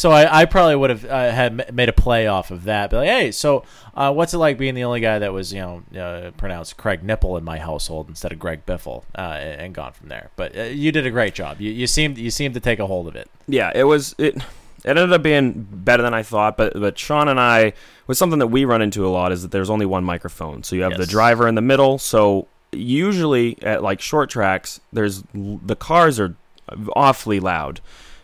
so 0.00 0.10
I, 0.10 0.40
I 0.40 0.44
probably 0.46 0.76
would 0.76 0.88
have 0.88 1.04
uh, 1.04 1.30
had 1.30 1.74
made 1.74 1.90
a 1.90 1.92
play 1.92 2.26
off 2.26 2.50
of 2.50 2.64
that. 2.64 2.88
Be 2.88 2.96
like, 2.96 3.08
hey, 3.08 3.32
so 3.32 3.64
uh, 3.94 4.10
what's 4.10 4.32
it 4.32 4.38
like 4.38 4.56
being 4.56 4.74
the 4.74 4.84
only 4.84 5.00
guy 5.00 5.18
that 5.18 5.30
was 5.30 5.52
you 5.52 5.60
know 5.60 6.00
uh, 6.00 6.30
pronounced 6.38 6.78
Craig 6.78 7.02
Nipple 7.02 7.36
in 7.36 7.44
my 7.44 7.58
household 7.58 8.08
instead 8.08 8.32
of 8.32 8.38
Greg 8.38 8.64
Biffle, 8.64 9.04
uh, 9.14 9.20
and 9.20 9.74
gone 9.74 9.92
from 9.92 10.08
there. 10.08 10.30
But 10.36 10.56
uh, 10.56 10.62
you 10.62 10.90
did 10.90 11.04
a 11.04 11.10
great 11.10 11.34
job. 11.34 11.60
You, 11.60 11.70
you 11.70 11.86
seemed 11.86 12.16
you 12.16 12.30
seemed 12.30 12.54
to 12.54 12.60
take 12.60 12.78
a 12.78 12.86
hold 12.86 13.08
of 13.08 13.14
it. 13.14 13.30
yeah, 13.46 13.72
it 13.74 13.84
was 13.84 14.14
it. 14.16 14.36
It 14.82 14.88
ended 14.88 15.12
up 15.12 15.22
being 15.22 15.68
better 15.70 16.02
than 16.02 16.14
I 16.14 16.22
thought, 16.22 16.56
but 16.56 16.72
but 16.72 16.98
Sean 16.98 17.28
and 17.28 17.38
I 17.38 17.74
was 18.06 18.16
something 18.16 18.38
that 18.38 18.46
we 18.46 18.64
run 18.64 18.80
into 18.80 19.06
a 19.06 19.10
lot 19.10 19.32
is 19.32 19.42
that 19.42 19.50
there's 19.50 19.68
only 19.68 19.84
one 19.84 20.02
microphone, 20.02 20.62
so 20.62 20.76
you 20.76 20.82
have 20.84 20.96
the 20.96 21.04
driver 21.04 21.46
in 21.46 21.56
the 21.56 21.60
middle. 21.60 21.98
So 21.98 22.48
usually 22.72 23.62
at 23.62 23.82
like 23.82 24.00
short 24.00 24.30
tracks, 24.30 24.80
there's 24.94 25.22
the 25.34 25.76
cars 25.76 26.18
are 26.18 26.36
awfully 26.96 27.38
loud, 27.38 27.82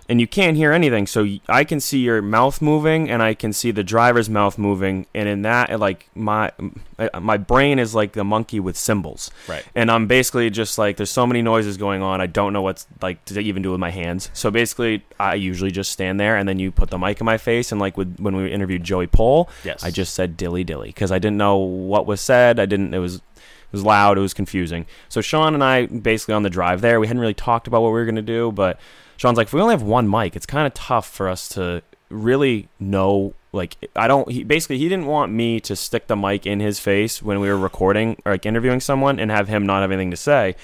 and 0.08 0.20
you 0.20 0.26
can't 0.26 0.56
hear 0.56 0.72
anything. 0.72 1.06
So 1.06 1.26
I 1.48 1.64
can 1.64 1.80
see 1.80 1.98
your 1.98 2.22
mouth 2.22 2.62
moving, 2.62 3.10
and 3.10 3.22
I 3.22 3.34
can 3.34 3.52
see 3.52 3.70
the 3.70 3.82
driver's 3.82 4.30
mouth 4.30 4.56
moving, 4.58 5.06
and 5.14 5.28
in 5.28 5.42
that, 5.42 5.78
like 5.80 6.08
my 6.14 6.52
uh, 6.98 7.20
my 7.20 7.36
brain 7.36 7.78
is 7.78 7.94
like 7.94 8.12
the 8.12 8.24
monkey 8.24 8.60
with 8.60 8.76
cymbals, 8.76 9.30
Right. 9.48 9.64
and 9.74 9.90
I'm 9.90 10.06
basically 10.06 10.48
just 10.50 10.78
like, 10.78 10.96
there's 10.96 11.10
so 11.10 11.26
many 11.26 11.42
noises 11.42 11.76
going 11.76 12.02
on. 12.02 12.20
I 12.20 12.26
don't 12.26 12.52
know 12.52 12.62
what's 12.62 12.86
like 13.02 13.24
to 13.26 13.40
even 13.40 13.62
do 13.62 13.70
with 13.72 13.80
my 13.80 13.90
hands. 13.90 14.30
So 14.32 14.50
basically, 14.50 15.04
I 15.18 15.34
usually 15.34 15.70
just 15.70 15.90
stand 15.92 16.18
there, 16.20 16.36
and 16.36 16.48
then 16.48 16.58
you 16.58 16.70
put 16.70 16.90
the 16.90 16.98
mic 16.98 17.20
in 17.20 17.24
my 17.24 17.38
face. 17.38 17.72
And 17.72 17.80
like 17.80 17.96
with 17.96 18.16
when 18.18 18.36
we 18.36 18.50
interviewed 18.52 18.84
Joey 18.84 19.06
Pole, 19.08 19.48
Yes. 19.64 19.82
I 19.84 19.90
just 19.90 20.14
said 20.14 20.36
dilly 20.36 20.64
dilly 20.64 20.88
because 20.88 21.10
I 21.12 21.18
didn't 21.18 21.36
know 21.38 21.56
what 21.56 22.06
was 22.06 22.20
said. 22.20 22.58
I 22.60 22.66
didn't. 22.66 22.94
It 22.94 22.98
was 23.00 23.16
it 23.16 23.72
was 23.72 23.82
loud. 23.84 24.16
It 24.16 24.20
was 24.20 24.32
confusing. 24.32 24.86
So 25.08 25.20
Sean 25.20 25.52
and 25.52 25.64
I 25.64 25.86
basically 25.86 26.34
on 26.34 26.44
the 26.44 26.50
drive 26.50 26.80
there, 26.80 27.00
we 27.00 27.08
hadn't 27.08 27.20
really 27.20 27.34
talked 27.34 27.66
about 27.66 27.82
what 27.82 27.88
we 27.88 27.94
were 27.98 28.06
gonna 28.06 28.22
do, 28.22 28.52
but 28.52 28.78
Sean's 29.16 29.36
like, 29.36 29.48
if 29.48 29.52
we 29.52 29.60
only 29.60 29.74
have 29.74 29.82
one 29.82 30.08
mic, 30.08 30.36
it's 30.36 30.46
kind 30.46 30.66
of 30.66 30.74
tough 30.74 31.08
for 31.08 31.28
us 31.28 31.48
to 31.50 31.82
really 32.10 32.68
know. 32.78 33.34
Like, 33.52 33.76
I 33.94 34.06
don't. 34.06 34.30
He 34.30 34.44
basically 34.44 34.78
he 34.78 34.88
didn't 34.88 35.06
want 35.06 35.32
me 35.32 35.60
to 35.60 35.74
stick 35.76 36.06
the 36.06 36.16
mic 36.16 36.46
in 36.46 36.60
his 36.60 36.78
face 36.78 37.22
when 37.22 37.40
we 37.40 37.48
were 37.48 37.56
recording 37.56 38.20
or 38.24 38.32
like 38.32 38.44
interviewing 38.46 38.80
someone 38.80 39.18
and 39.18 39.30
have 39.30 39.48
him 39.48 39.64
not 39.64 39.80
have 39.80 39.90
anything 39.90 40.10
to 40.10 40.16
say. 40.16 40.56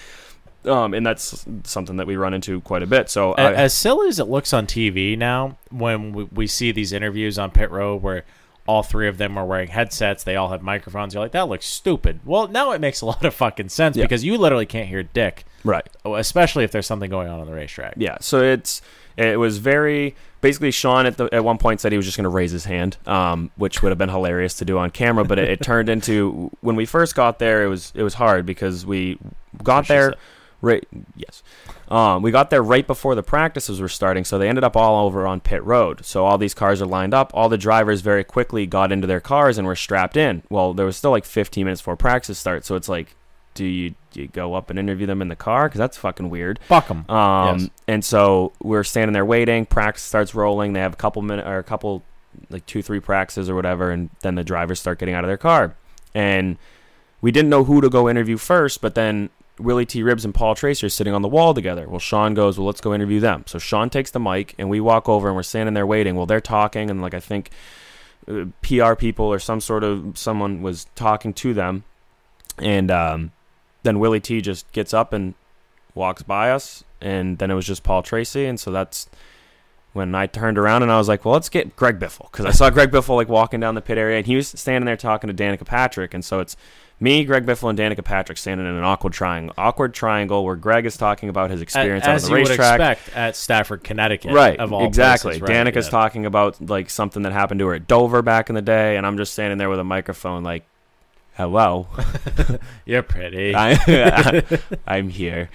Um, 0.64 0.94
and 0.94 1.04
that's 1.04 1.44
something 1.64 1.96
that 1.96 2.06
we 2.06 2.16
run 2.16 2.34
into 2.34 2.60
quite 2.60 2.82
a 2.82 2.86
bit. 2.86 3.08
So 3.08 3.32
I, 3.32 3.52
as 3.52 3.74
silly 3.74 4.08
as 4.08 4.20
it 4.20 4.28
looks 4.28 4.52
on 4.52 4.66
TV 4.66 5.18
now, 5.18 5.56
when 5.70 6.12
we, 6.12 6.24
we 6.24 6.46
see 6.46 6.70
these 6.70 6.92
interviews 6.92 7.38
on 7.38 7.50
pit 7.50 7.70
road 7.70 8.00
where 8.00 8.24
all 8.66 8.82
three 8.82 9.08
of 9.08 9.18
them 9.18 9.36
are 9.36 9.44
wearing 9.44 9.68
headsets. 9.68 10.22
They 10.24 10.36
all 10.36 10.50
have 10.50 10.62
microphones. 10.62 11.14
You're 11.14 11.22
like, 11.22 11.32
that 11.32 11.48
looks 11.48 11.66
stupid. 11.66 12.20
Well, 12.24 12.46
now 12.48 12.72
it 12.72 12.80
makes 12.80 13.00
a 13.00 13.06
lot 13.12 13.24
of 13.24 13.34
fucking 13.34 13.70
sense 13.70 13.96
Yeah. 13.96 14.04
because 14.04 14.24
you 14.24 14.38
literally 14.38 14.66
can't 14.66 14.88
hear 14.88 15.02
dick, 15.02 15.44
Right. 15.64 15.88
especially 16.04 16.64
if 16.64 16.70
there's 16.72 16.86
something 16.86 17.10
going 17.10 17.28
on 17.28 17.40
on 17.40 17.46
the 17.46 17.54
racetrack. 17.54 17.94
Yeah. 17.96 18.18
So 18.20 18.40
it's 18.40 18.80
it 19.16 19.38
was 19.38 19.58
very 19.58 20.14
basically 20.40 20.70
Sean 20.70 21.04
at 21.06 21.16
the 21.18 21.28
at 21.34 21.44
one 21.44 21.58
point 21.58 21.80
said 21.80 21.92
he 21.92 21.98
was 21.98 22.06
just 22.06 22.16
going 22.16 22.24
to 22.24 22.30
raise 22.30 22.50
his 22.50 22.64
hand, 22.64 22.96
um, 23.06 23.50
which 23.56 23.82
would 23.82 23.90
have 23.90 23.98
been 23.98 24.08
hilarious 24.08 24.54
to 24.54 24.64
do 24.64 24.78
on 24.78 24.90
camera. 24.90 25.24
But 25.24 25.38
it, 25.38 25.50
it 25.50 25.60
turned 25.62 25.88
into 25.88 26.50
when 26.62 26.76
we 26.76 26.86
first 26.86 27.14
got 27.14 27.38
there, 27.38 27.62
it 27.64 27.68
was 27.68 27.92
it 27.94 28.02
was 28.02 28.14
hard 28.14 28.46
because 28.46 28.86
we 28.86 29.18
got 29.62 29.86
there. 29.88 30.14
Right. 30.62 30.86
Yes. 31.16 31.42
Um, 31.88 32.22
we 32.22 32.30
got 32.30 32.48
there 32.50 32.62
right 32.62 32.86
before 32.86 33.14
the 33.14 33.22
practices 33.22 33.80
were 33.80 33.88
starting, 33.88 34.24
so 34.24 34.38
they 34.38 34.48
ended 34.48 34.62
up 34.64 34.76
all 34.76 35.04
over 35.04 35.26
on 35.26 35.40
pit 35.40 35.62
road. 35.64 36.04
So 36.06 36.24
all 36.24 36.38
these 36.38 36.54
cars 36.54 36.80
are 36.80 36.86
lined 36.86 37.12
up. 37.12 37.32
All 37.34 37.48
the 37.48 37.58
drivers 37.58 38.00
very 38.00 38.22
quickly 38.24 38.64
got 38.66 38.92
into 38.92 39.06
their 39.08 39.20
cars 39.20 39.58
and 39.58 39.66
were 39.66 39.74
strapped 39.76 40.16
in. 40.16 40.42
Well, 40.48 40.72
there 40.72 40.86
was 40.86 40.96
still 40.96 41.10
like 41.10 41.24
15 41.24 41.64
minutes 41.64 41.80
before 41.82 41.96
practice 41.96 42.38
start, 42.38 42.64
so 42.64 42.76
it's 42.76 42.88
like, 42.88 43.16
do 43.54 43.64
you, 43.66 43.94
do 44.12 44.22
you 44.22 44.28
go 44.28 44.54
up 44.54 44.70
and 44.70 44.78
interview 44.78 45.04
them 45.06 45.20
in 45.20 45.28
the 45.28 45.36
car? 45.36 45.68
Because 45.68 45.78
that's 45.80 45.96
fucking 45.98 46.30
weird. 46.30 46.58
Fuck 46.68 46.90
'em. 46.90 47.10
Um, 47.10 47.58
Yes. 47.58 47.68
and 47.88 48.04
so 48.04 48.52
we're 48.62 48.84
standing 48.84 49.12
there 49.12 49.26
waiting. 49.26 49.66
Practice 49.66 50.04
starts 50.04 50.34
rolling. 50.34 50.72
They 50.72 50.80
have 50.80 50.94
a 50.94 50.96
couple 50.96 51.20
minute 51.22 51.46
or 51.46 51.58
a 51.58 51.64
couple 51.64 52.02
like 52.48 52.64
two 52.64 52.80
three 52.82 53.00
practices 53.00 53.50
or 53.50 53.54
whatever, 53.54 53.90
and 53.90 54.08
then 54.22 54.36
the 54.36 54.44
drivers 54.44 54.80
start 54.80 54.98
getting 55.00 55.14
out 55.14 55.24
of 55.24 55.28
their 55.28 55.36
car. 55.36 55.74
And 56.14 56.56
we 57.20 57.30
didn't 57.30 57.50
know 57.50 57.64
who 57.64 57.80
to 57.82 57.90
go 57.90 58.08
interview 58.08 58.38
first, 58.38 58.80
but 58.80 58.94
then 58.94 59.28
Willy 59.58 59.84
T. 59.84 60.02
Ribbs 60.02 60.24
and 60.24 60.34
Paul 60.34 60.54
Tracy 60.54 60.86
are 60.86 60.90
sitting 60.90 61.14
on 61.14 61.22
the 61.22 61.28
wall 61.28 61.54
together. 61.54 61.88
Well, 61.88 61.98
Sean 61.98 62.34
goes, 62.34 62.58
well, 62.58 62.66
let's 62.66 62.80
go 62.80 62.94
interview 62.94 63.20
them. 63.20 63.44
So 63.46 63.58
Sean 63.58 63.90
takes 63.90 64.10
the 64.10 64.20
mic, 64.20 64.54
and 64.58 64.70
we 64.70 64.80
walk 64.80 65.08
over, 65.08 65.28
and 65.28 65.36
we're 65.36 65.42
standing 65.42 65.74
there 65.74 65.86
waiting. 65.86 66.16
Well, 66.16 66.26
they're 66.26 66.40
talking, 66.40 66.90
and 66.90 67.02
like 67.02 67.14
I 67.14 67.20
think 67.20 67.50
uh, 68.28 68.46
PR 68.62 68.94
people 68.94 69.26
or 69.26 69.38
some 69.38 69.60
sort 69.60 69.84
of 69.84 70.16
someone 70.16 70.62
was 70.62 70.86
talking 70.94 71.34
to 71.34 71.54
them, 71.54 71.84
and 72.58 72.90
um, 72.90 73.32
then 73.82 73.98
Willie 73.98 74.20
T. 74.20 74.40
just 74.40 74.70
gets 74.72 74.94
up 74.94 75.12
and 75.12 75.34
walks 75.94 76.22
by 76.22 76.50
us, 76.50 76.84
and 77.00 77.38
then 77.38 77.50
it 77.50 77.54
was 77.54 77.66
just 77.66 77.82
Paul 77.82 78.02
Tracy, 78.02 78.46
and 78.46 78.58
so 78.58 78.70
that's 78.70 79.08
when 79.92 80.14
I 80.14 80.26
turned 80.26 80.56
around 80.56 80.82
and 80.82 80.90
I 80.90 80.96
was 80.96 81.06
like, 81.06 81.24
well, 81.24 81.34
let's 81.34 81.50
get 81.50 81.76
Greg 81.76 81.98
Biffle 81.98 82.30
because 82.30 82.46
I 82.46 82.50
saw 82.50 82.70
Greg 82.70 82.90
Biffle 82.90 83.14
like 83.14 83.28
walking 83.28 83.60
down 83.60 83.74
the 83.74 83.82
pit 83.82 83.98
area, 83.98 84.16
and 84.16 84.26
he 84.26 84.36
was 84.36 84.48
standing 84.48 84.86
there 84.86 84.96
talking 84.96 85.28
to 85.28 85.34
Danica 85.34 85.66
Patrick, 85.66 86.14
and 86.14 86.24
so 86.24 86.40
it's 86.40 86.56
me, 87.02 87.24
Greg 87.24 87.44
Biffle, 87.44 87.68
and 87.68 87.78
Danica 87.78 88.04
Patrick 88.04 88.38
standing 88.38 88.66
in 88.66 88.74
an 88.74 88.84
awkward 88.84 89.12
triangle, 89.12 89.52
awkward 89.58 89.92
triangle 89.92 90.44
where 90.44 90.56
Greg 90.56 90.86
is 90.86 90.96
talking 90.96 91.28
about 91.28 91.50
his 91.50 91.60
experience 91.60 92.06
as 92.06 92.24
on 92.24 92.30
the 92.30 92.36
racetrack. 92.36 92.80
expect 92.80 93.16
at 93.16 93.36
Stafford, 93.36 93.82
Connecticut, 93.82 94.32
Right, 94.32 94.58
Of 94.58 94.72
all 94.72 94.86
exactly. 94.86 95.32
places, 95.32 95.42
right, 95.42 95.50
Danica's 95.50 95.86
yeah. 95.86 95.90
talking 95.90 96.24
about 96.26 96.60
like 96.60 96.88
something 96.88 97.22
that 97.24 97.32
happened 97.32 97.58
to 97.60 97.66
her 97.66 97.74
at 97.74 97.88
Dover 97.88 98.22
back 98.22 98.48
in 98.48 98.54
the 98.54 98.62
day, 98.62 98.96
and 98.96 99.06
I'm 99.06 99.16
just 99.16 99.32
standing 99.32 99.58
there 99.58 99.68
with 99.68 99.80
a 99.80 99.84
microphone, 99.84 100.44
like, 100.44 100.64
"Hello, 101.34 101.88
You're 102.86 103.02
pretty. 103.02 103.54
I, 103.56 104.44
I'm 104.86 105.08
here." 105.08 105.50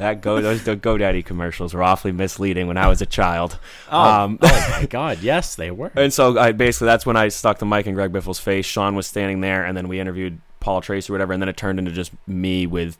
That 0.00 0.20
go 0.20 0.40
those 0.40 0.64
the 0.64 0.76
GoDaddy 0.76 1.24
commercials 1.24 1.72
were 1.74 1.82
awfully 1.82 2.12
misleading 2.12 2.66
when 2.66 2.76
I 2.76 2.88
was 2.88 3.00
a 3.00 3.06
child. 3.06 3.58
oh, 3.90 4.00
Um, 4.02 4.38
oh 4.42 4.68
my 4.80 4.86
god, 4.90 5.20
yes, 5.20 5.54
they 5.54 5.70
were. 5.70 5.92
and 5.94 6.12
so 6.12 6.38
I 6.38 6.52
basically 6.52 6.86
that's 6.86 7.06
when 7.06 7.16
I 7.16 7.28
stuck 7.28 7.58
the 7.58 7.66
mic 7.66 7.86
in 7.86 7.94
Greg 7.94 8.12
Biffle's 8.12 8.38
face. 8.40 8.66
Sean 8.66 8.94
was 8.96 9.06
standing 9.06 9.40
there, 9.40 9.64
and 9.64 9.76
then 9.76 9.88
we 9.88 10.00
interviewed 10.00 10.40
Paul 10.58 10.80
Tracy 10.80 11.10
or 11.10 11.14
whatever, 11.14 11.32
and 11.32 11.40
then 11.40 11.48
it 11.48 11.56
turned 11.56 11.78
into 11.78 11.92
just 11.92 12.12
me 12.26 12.66
with 12.66 12.98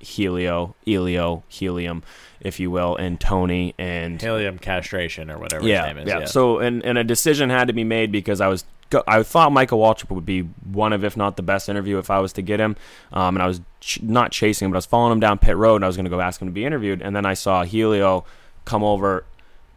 Helio, 0.00 0.74
Elio, 0.86 1.42
Helium, 1.48 2.02
if 2.40 2.58
you 2.58 2.70
will, 2.70 2.96
and 2.96 3.20
Tony 3.20 3.74
and 3.78 4.20
Helium 4.20 4.58
castration 4.58 5.30
or 5.30 5.38
whatever 5.38 5.66
yeah, 5.66 5.86
his 5.86 5.94
name 5.94 6.02
is. 6.04 6.08
yeah. 6.08 6.24
So 6.24 6.58
and 6.58 6.84
and 6.84 6.98
a 6.98 7.04
decision 7.04 7.50
had 7.50 7.68
to 7.68 7.74
be 7.74 7.84
made 7.84 8.10
because 8.10 8.40
I 8.40 8.48
was 8.48 8.64
I 9.06 9.22
thought 9.22 9.52
Michael 9.52 9.78
Waltrip 9.78 10.10
would 10.10 10.26
be 10.26 10.40
one 10.40 10.92
of 10.92 11.04
if 11.04 11.16
not 11.16 11.36
the 11.36 11.42
best 11.42 11.68
interview 11.68 11.98
if 11.98 12.10
I 12.10 12.18
was 12.18 12.32
to 12.34 12.42
get 12.42 12.58
him, 12.58 12.76
um, 13.12 13.36
and 13.36 13.42
I 13.42 13.46
was 13.46 13.60
ch- 13.80 14.02
not 14.02 14.32
chasing 14.32 14.66
him, 14.66 14.72
but 14.72 14.76
I 14.76 14.78
was 14.78 14.86
following 14.86 15.12
him 15.12 15.20
down 15.20 15.38
pit 15.38 15.56
road, 15.56 15.76
and 15.76 15.84
I 15.84 15.88
was 15.88 15.96
going 15.96 16.04
to 16.04 16.10
go 16.10 16.20
ask 16.20 16.40
him 16.40 16.48
to 16.48 16.52
be 16.52 16.64
interviewed, 16.64 17.00
and 17.00 17.14
then 17.14 17.24
I 17.24 17.34
saw 17.34 17.62
Helio 17.62 18.24
come 18.64 18.82
over 18.82 19.24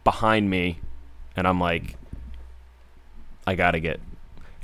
behind 0.02 0.50
me, 0.50 0.80
and 1.36 1.46
I'm 1.46 1.60
like, 1.60 1.96
I 3.46 3.54
gotta 3.54 3.78
get. 3.78 4.00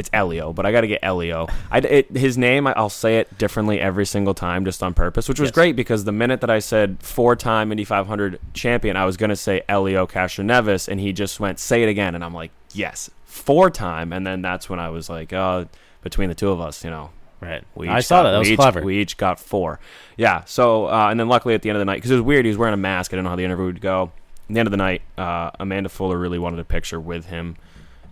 It's 0.00 0.10
Elio, 0.12 0.52
but 0.52 0.66
I 0.66 0.72
got 0.72 0.80
to 0.80 0.86
get 0.88 0.98
Elio. 1.02 1.46
I, 1.70 1.78
it, 1.78 2.10
his 2.16 2.36
name, 2.38 2.66
I- 2.66 2.72
I'll 2.72 2.88
say 2.88 3.18
it 3.18 3.36
differently 3.38 3.78
every 3.80 4.06
single 4.06 4.34
time, 4.34 4.64
just 4.64 4.82
on 4.82 4.94
purpose, 4.94 5.28
which 5.28 5.38
was 5.38 5.48
Yes. 5.48 5.54
great 5.54 5.76
because 5.76 6.04
the 6.04 6.12
minute 6.12 6.40
that 6.40 6.50
I 6.50 6.58
said 6.58 6.96
four-time 7.02 7.70
Indy 7.70 7.84
500 7.84 8.40
champion, 8.54 8.96
I 8.96 9.04
was 9.04 9.16
going 9.16 9.30
to 9.30 9.36
say 9.36 9.62
Elio 9.68 10.06
Castroneves, 10.06 10.88
and 10.88 10.98
he 10.98 11.12
just 11.12 11.38
went, 11.38 11.58
"Say 11.60 11.82
it 11.82 11.88
again," 11.88 12.14
and 12.14 12.24
I'm 12.24 12.34
like, 12.34 12.50
"Yes, 12.72 13.10
four-time." 13.26 14.12
And 14.12 14.26
then 14.26 14.42
that's 14.42 14.68
when 14.70 14.78
I 14.80 14.88
was 14.88 15.08
like, 15.08 15.32
"Oh, 15.32 15.66
between 16.02 16.28
the 16.28 16.34
two 16.34 16.50
of 16.50 16.60
us, 16.60 16.82
you 16.84 16.90
know, 16.90 17.10
right. 17.40 17.62
we 17.74 17.88
I 17.88 18.00
saw 18.00 18.18
got- 18.18 18.22
that. 18.24 18.30
That 18.30 18.36
we 18.38 18.40
was 18.40 18.50
each- 18.52 18.58
clever. 18.58 18.80
We 18.82 18.98
each 19.00 19.16
got 19.16 19.38
four. 19.38 19.80
Yeah. 20.16 20.44
So 20.46 20.86
uh, 20.86 21.08
and 21.10 21.20
then 21.20 21.28
luckily 21.28 21.54
at 21.54 21.62
the 21.62 21.68
end 21.68 21.76
of 21.76 21.80
the 21.80 21.84
night, 21.84 21.96
because 21.96 22.10
it 22.10 22.14
was 22.14 22.22
weird, 22.22 22.44
he 22.46 22.48
was 22.50 22.56
wearing 22.58 22.74
a 22.74 22.78
mask. 22.78 23.12
I 23.12 23.16
didn't 23.16 23.24
know 23.24 23.30
how 23.30 23.36
the 23.36 23.44
interview 23.44 23.66
would 23.66 23.80
go. 23.80 24.12
At 24.48 24.54
the 24.54 24.60
end 24.60 24.66
of 24.66 24.70
the 24.72 24.76
night, 24.78 25.02
uh, 25.18 25.50
Amanda 25.60 25.88
Fuller 25.88 26.18
really 26.18 26.38
wanted 26.38 26.58
a 26.58 26.64
picture 26.64 26.98
with 26.98 27.26
him, 27.26 27.56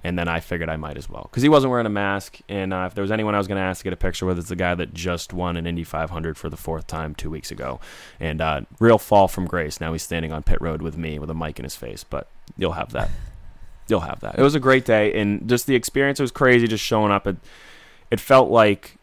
and 0.04 0.18
then 0.18 0.28
I 0.28 0.40
figured 0.40 0.68
I 0.68 0.76
might 0.76 0.96
as 0.96 1.08
well 1.08 1.28
because 1.30 1.42
he 1.42 1.48
wasn't 1.48 1.70
wearing 1.70 1.86
a 1.86 1.90
mask. 1.90 2.38
And 2.48 2.72
uh, 2.72 2.84
if 2.86 2.94
there 2.94 3.02
was 3.02 3.10
anyone 3.10 3.34
I 3.34 3.38
was 3.38 3.48
going 3.48 3.56
to 3.58 3.62
ask 3.62 3.80
to 3.80 3.84
get 3.84 3.92
a 3.92 3.96
picture 3.96 4.26
with, 4.26 4.38
it's 4.38 4.48
the 4.48 4.56
guy 4.56 4.74
that 4.74 4.94
just 4.94 5.32
won 5.32 5.56
an 5.56 5.66
Indy 5.66 5.84
500 5.84 6.36
for 6.36 6.48
the 6.48 6.56
fourth 6.56 6.86
time 6.86 7.14
two 7.14 7.30
weeks 7.30 7.50
ago, 7.50 7.80
and 8.20 8.40
uh, 8.40 8.62
real 8.78 8.98
fall 8.98 9.28
from 9.28 9.46
grace. 9.46 9.80
Now 9.80 9.92
he's 9.92 10.02
standing 10.02 10.32
on 10.32 10.42
pit 10.42 10.60
road 10.60 10.82
with 10.82 10.96
me 10.96 11.18
with 11.18 11.30
a 11.30 11.34
mic 11.34 11.58
in 11.58 11.64
his 11.64 11.76
face, 11.76 12.04
but 12.04 12.28
you'll 12.56 12.72
have 12.72 12.92
that. 12.92 13.10
You'll 13.88 14.00
have 14.00 14.20
that. 14.20 14.38
It 14.38 14.42
was 14.42 14.54
a 14.54 14.60
great 14.60 14.84
day, 14.84 15.18
and 15.18 15.48
just 15.48 15.66
the 15.66 15.74
experience 15.74 16.20
was 16.20 16.30
crazy. 16.30 16.66
Just 16.66 16.84
showing 16.84 17.10
up, 17.10 17.26
it 17.26 17.36
it 18.10 18.20
felt 18.20 18.50
like 18.50 18.96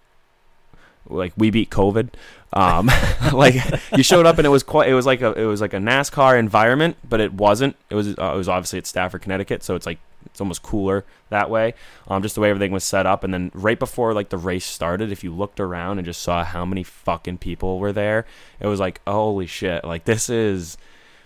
like 1.09 1.33
we 1.37 1.49
beat 1.49 1.69
COVID. 1.69 2.09
Um, 2.53 2.89
like 3.33 3.55
you 3.95 4.03
showed 4.03 4.25
up 4.25 4.37
and 4.37 4.45
it 4.45 4.49
was 4.49 4.63
quite. 4.63 4.89
It 4.89 4.93
was 4.93 5.05
like 5.05 5.21
a 5.21 5.33
it 5.33 5.45
was 5.45 5.61
like 5.61 5.73
a 5.73 5.77
NASCAR 5.77 6.37
environment, 6.39 6.97
but 7.07 7.19
it 7.19 7.33
wasn't. 7.33 7.75
It 7.89 7.95
was 7.95 8.17
uh, 8.17 8.31
it 8.33 8.37
was 8.37 8.47
obviously 8.47 8.79
at 8.79 8.87
Stafford, 8.87 9.21
Connecticut, 9.21 9.63
so 9.63 9.75
it's 9.75 9.85
like 9.85 9.99
it's 10.25 10.41
almost 10.41 10.63
cooler 10.63 11.05
that 11.29 11.49
way. 11.49 11.73
Um, 12.07 12.21
just 12.21 12.35
the 12.35 12.41
way 12.41 12.49
everything 12.49 12.71
was 12.71 12.83
set 12.83 13.05
up, 13.05 13.23
and 13.23 13.33
then 13.33 13.51
right 13.53 13.79
before 13.79 14.13
like 14.13 14.29
the 14.29 14.37
race 14.37 14.65
started, 14.65 15.11
if 15.11 15.23
you 15.23 15.33
looked 15.33 15.59
around 15.59 15.97
and 15.97 16.05
just 16.05 16.21
saw 16.21 16.43
how 16.43 16.65
many 16.65 16.83
fucking 16.83 17.37
people 17.39 17.79
were 17.79 17.93
there, 17.93 18.25
it 18.59 18.67
was 18.67 18.79
like 18.79 19.01
holy 19.07 19.45
shit! 19.45 19.83
Like 19.83 20.05
this 20.05 20.29
is 20.29 20.77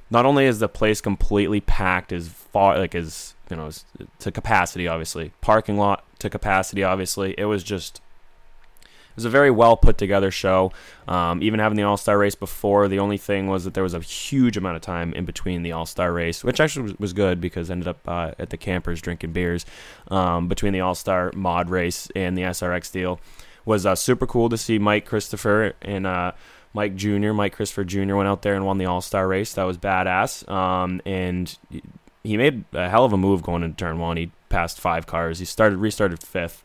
not 0.09 0.25
only 0.25 0.45
is 0.45 0.59
the 0.59 0.69
place 0.69 1.01
completely 1.01 1.61
packed 1.61 2.11
as 2.11 2.27
far 2.27 2.77
like 2.77 2.95
as 2.95 3.35
you 3.49 3.57
know 3.57 3.69
to 4.19 4.31
capacity, 4.31 4.87
obviously 4.87 5.31
parking 5.41 5.77
lot 5.77 6.03
to 6.19 6.29
capacity, 6.29 6.83
obviously 6.83 7.35
it 7.37 7.45
was 7.45 7.63
just 7.63 8.01
was 9.19 9.25
a 9.25 9.29
very 9.29 9.51
well 9.51 9.75
put 9.75 9.97
together 9.97 10.31
show. 10.31 10.71
Um, 11.07 11.43
even 11.43 11.59
having 11.59 11.75
the 11.75 11.83
All 11.83 11.97
Star 11.97 12.17
race 12.17 12.35
before, 12.35 12.87
the 12.87 12.99
only 12.99 13.17
thing 13.17 13.47
was 13.47 13.65
that 13.65 13.73
there 13.73 13.83
was 13.83 13.93
a 13.93 13.99
huge 13.99 14.55
amount 14.55 14.77
of 14.77 14.81
time 14.81 15.13
in 15.13 15.25
between 15.25 15.61
the 15.61 15.73
All 15.73 15.85
Star 15.85 16.13
race, 16.13 16.43
which 16.43 16.59
actually 16.59 16.95
was, 16.99 17.13
good 17.13 17.41
because 17.41 17.69
I 17.69 17.73
ended 17.73 17.87
up 17.87 18.07
uh, 18.07 18.31
at 18.39 18.49
the 18.49 18.57
campers 18.57 19.01
drinking 19.01 19.33
beers 19.33 19.65
um, 20.09 20.47
between 20.47 20.71
the 20.73 20.79
All 20.79 20.95
Star 20.95 21.31
mod 21.35 21.69
race 21.69 22.07
and 22.15 22.37
the 22.37 22.43
SRX 22.43 22.91
deal. 22.91 23.19
Was 23.65 23.85
uh, 23.85 23.95
super 23.95 24.25
cool 24.25 24.47
to 24.49 24.57
see 24.57 24.79
Mike 24.79 25.05
Christopher 25.05 25.73
and 25.81 26.07
uh, 26.07 26.31
Mike 26.73 26.95
Jr. 26.95 27.33
Mike 27.33 27.53
Christopher 27.53 27.83
Jr. 27.83 28.15
went 28.15 28.29
out 28.29 28.41
there 28.41 28.55
and 28.55 28.65
won 28.65 28.77
the 28.77 28.85
All 28.85 29.01
Star 29.01 29.27
race. 29.27 29.53
That 29.53 29.63
was 29.63 29.77
badass. 29.77 30.49
Um, 30.49 31.01
and 31.05 31.55
he 32.23 32.37
made 32.37 32.63
a 32.73 32.89
hell 32.89 33.03
of 33.03 33.11
a 33.11 33.17
move 33.17 33.41
going 33.41 33.63
into 33.63 33.75
turn 33.75 33.99
one. 33.99 34.15
He 34.15 34.31
passed 34.47 34.79
five 34.79 35.07
cars. 35.07 35.39
He 35.39 35.45
started 35.45 35.77
restarted 35.79 36.23
fifth 36.23 36.63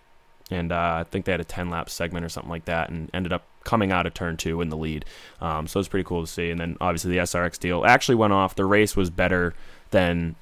and 0.54 0.72
uh, 0.72 0.98
I 1.00 1.04
think 1.04 1.24
they 1.24 1.32
had 1.32 1.40
a 1.40 1.44
10 1.44 1.70
lap 1.70 1.90
segment 1.90 2.24
or 2.24 2.28
something 2.28 2.50
like 2.50 2.64
that, 2.66 2.90
and 2.90 3.10
ended 3.12 3.32
up 3.32 3.44
coming 3.64 3.92
out 3.92 4.06
of 4.06 4.14
turn 4.14 4.36
two 4.36 4.60
in 4.60 4.68
the 4.68 4.76
lead. 4.76 5.04
Um, 5.40 5.66
so 5.66 5.78
it 5.78 5.80
was 5.80 5.88
pretty 5.88 6.04
cool 6.04 6.22
to 6.22 6.30
see. 6.30 6.50
And 6.50 6.60
then 6.60 6.76
obviously 6.80 7.12
the 7.12 7.18
SRX 7.18 7.58
deal 7.58 7.84
actually 7.84 8.14
went 8.14 8.32
off. 8.32 8.54
The 8.54 8.64
race 8.64 8.96
was 8.96 9.10
better 9.10 9.54
than 9.90 10.36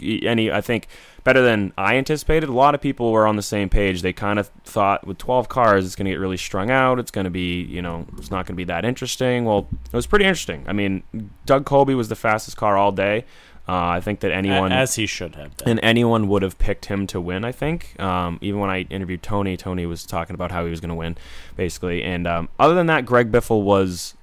any, 0.00 0.50
I 0.50 0.60
think, 0.60 0.88
better 1.24 1.42
than 1.42 1.72
I 1.76 1.96
anticipated. 1.96 2.48
A 2.48 2.52
lot 2.52 2.74
of 2.74 2.80
people 2.80 3.12
were 3.12 3.26
on 3.26 3.36
the 3.36 3.42
same 3.42 3.68
page. 3.68 4.02
They 4.02 4.12
kind 4.12 4.38
of 4.38 4.48
thought 4.64 5.06
with 5.06 5.18
12 5.18 5.48
cars, 5.48 5.84
it's 5.84 5.96
going 5.96 6.06
to 6.06 6.12
get 6.12 6.20
really 6.20 6.36
strung 6.36 6.70
out. 6.70 6.98
It's 6.98 7.10
going 7.10 7.24
to 7.24 7.30
be, 7.30 7.62
you 7.62 7.82
know, 7.82 8.06
it's 8.18 8.30
not 8.30 8.46
going 8.46 8.54
to 8.54 8.60
be 8.60 8.64
that 8.64 8.84
interesting. 8.84 9.44
Well, 9.44 9.68
it 9.86 9.92
was 9.92 10.06
pretty 10.06 10.24
interesting. 10.24 10.64
I 10.66 10.72
mean, 10.72 11.02
Doug 11.46 11.64
Coby 11.64 11.96
was 11.96 12.08
the 12.08 12.16
fastest 12.16 12.56
car 12.56 12.76
all 12.76 12.92
day. 12.92 13.24
Uh, 13.68 13.86
I 13.86 14.00
think 14.00 14.20
that 14.20 14.32
anyone, 14.32 14.72
as 14.72 14.96
he 14.96 15.06
should 15.06 15.36
have 15.36 15.56
been. 15.58 15.68
and 15.68 15.80
anyone 15.82 16.28
would 16.28 16.42
have 16.42 16.58
picked 16.58 16.86
him 16.86 17.06
to 17.08 17.20
win. 17.20 17.44
I 17.44 17.52
think. 17.52 17.98
Um, 18.00 18.38
even 18.40 18.58
when 18.60 18.70
I 18.70 18.80
interviewed 18.82 19.22
Tony, 19.22 19.56
Tony 19.56 19.86
was 19.86 20.04
talking 20.04 20.34
about 20.34 20.50
how 20.50 20.64
he 20.64 20.70
was 20.70 20.80
going 20.80 20.88
to 20.88 20.94
win, 20.94 21.16
basically. 21.56 22.02
And 22.02 22.26
um, 22.26 22.48
other 22.58 22.74
than 22.74 22.86
that, 22.86 23.06
Greg 23.06 23.30
Biffle 23.30 23.62
was 23.62 24.14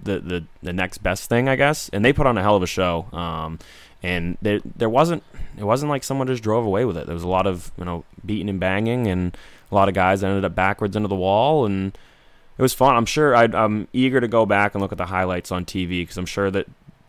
the, 0.00 0.20
the 0.20 0.44
the 0.62 0.72
next 0.72 0.98
best 0.98 1.28
thing, 1.28 1.48
I 1.48 1.56
guess. 1.56 1.88
And 1.88 2.04
they 2.04 2.12
put 2.12 2.26
on 2.26 2.38
a 2.38 2.42
hell 2.42 2.56
of 2.56 2.62
a 2.62 2.66
show. 2.66 3.06
Um, 3.12 3.58
and 4.02 4.38
there 4.40 4.60
there 4.64 4.90
wasn't 4.90 5.22
it 5.58 5.64
wasn't 5.64 5.90
like 5.90 6.04
someone 6.04 6.26
just 6.26 6.42
drove 6.42 6.64
away 6.64 6.84
with 6.84 6.96
it. 6.96 7.06
There 7.06 7.14
was 7.14 7.24
a 7.24 7.28
lot 7.28 7.46
of 7.46 7.72
you 7.78 7.84
know 7.84 8.04
beating 8.24 8.48
and 8.48 8.60
banging, 8.60 9.06
and 9.06 9.36
a 9.70 9.74
lot 9.74 9.88
of 9.88 9.94
guys 9.94 10.22
ended 10.22 10.44
up 10.44 10.54
backwards 10.54 10.96
into 10.96 11.08
the 11.08 11.16
wall, 11.16 11.66
and 11.66 11.96
it 12.58 12.62
was 12.62 12.72
fun. 12.72 12.94
I'm 12.96 13.06
sure 13.06 13.34
I'd, 13.34 13.54
I'm 13.54 13.88
eager 13.92 14.20
to 14.20 14.28
go 14.28 14.46
back 14.46 14.74
and 14.74 14.82
look 14.82 14.92
at 14.92 14.98
the 14.98 15.06
highlights 15.06 15.50
on 15.50 15.64
TV 15.64 16.02
because 16.02 16.16
I'm 16.16 16.26
sure 16.26 16.50
that 16.50 16.66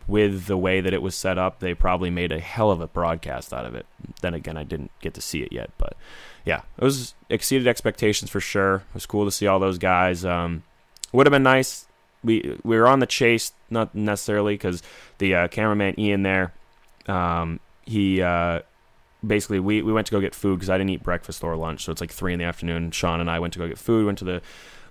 with 0.08 0.46
the 0.46 0.56
way 0.56 0.80
that 0.80 0.94
it 0.94 1.02
was 1.02 1.14
set 1.14 1.38
up, 1.38 1.60
they 1.60 1.74
probably 1.74 2.10
made 2.10 2.32
a 2.32 2.40
hell 2.40 2.70
of 2.70 2.80
a 2.80 2.88
broadcast 2.88 3.52
out 3.52 3.66
of 3.66 3.74
it. 3.74 3.86
Then 4.22 4.34
again, 4.34 4.56
I 4.56 4.64
didn't 4.64 4.90
get 5.00 5.14
to 5.14 5.20
see 5.20 5.42
it 5.42 5.52
yet, 5.52 5.70
but 5.76 5.96
yeah, 6.44 6.62
it 6.78 6.82
was 6.82 7.14
exceeded 7.28 7.68
expectations 7.68 8.30
for 8.30 8.40
sure. 8.40 8.76
It 8.76 8.94
was 8.94 9.06
cool 9.06 9.26
to 9.26 9.30
see 9.30 9.46
all 9.46 9.58
those 9.58 9.76
guys. 9.76 10.24
Um, 10.24 10.64
would 11.12 11.26
have 11.26 11.32
been 11.32 11.42
nice. 11.42 11.86
We 12.24 12.58
we 12.64 12.76
were 12.78 12.88
on 12.88 12.98
the 12.98 13.06
chase, 13.06 13.52
not 13.70 13.94
necessarily 13.94 14.54
because 14.54 14.82
the 15.18 15.34
uh, 15.34 15.48
cameraman 15.48 16.00
Ian 16.00 16.22
there, 16.22 16.52
um, 17.06 17.60
he 17.84 18.22
uh, 18.22 18.60
basically 19.24 19.60
we, 19.60 19.82
we 19.82 19.92
went 19.92 20.06
to 20.06 20.10
go 20.10 20.20
get 20.20 20.34
food 20.34 20.56
because 20.56 20.70
I 20.70 20.78
didn't 20.78 20.90
eat 20.90 21.02
breakfast 21.02 21.44
or 21.44 21.54
lunch, 21.54 21.84
so 21.84 21.92
it's 21.92 22.00
like 22.00 22.10
three 22.10 22.32
in 22.32 22.38
the 22.38 22.44
afternoon. 22.46 22.90
Sean 22.90 23.20
and 23.20 23.30
I 23.30 23.38
went 23.38 23.52
to 23.52 23.58
go 23.58 23.68
get 23.68 23.78
food. 23.78 24.06
Went 24.06 24.18
to 24.18 24.24
the 24.24 24.42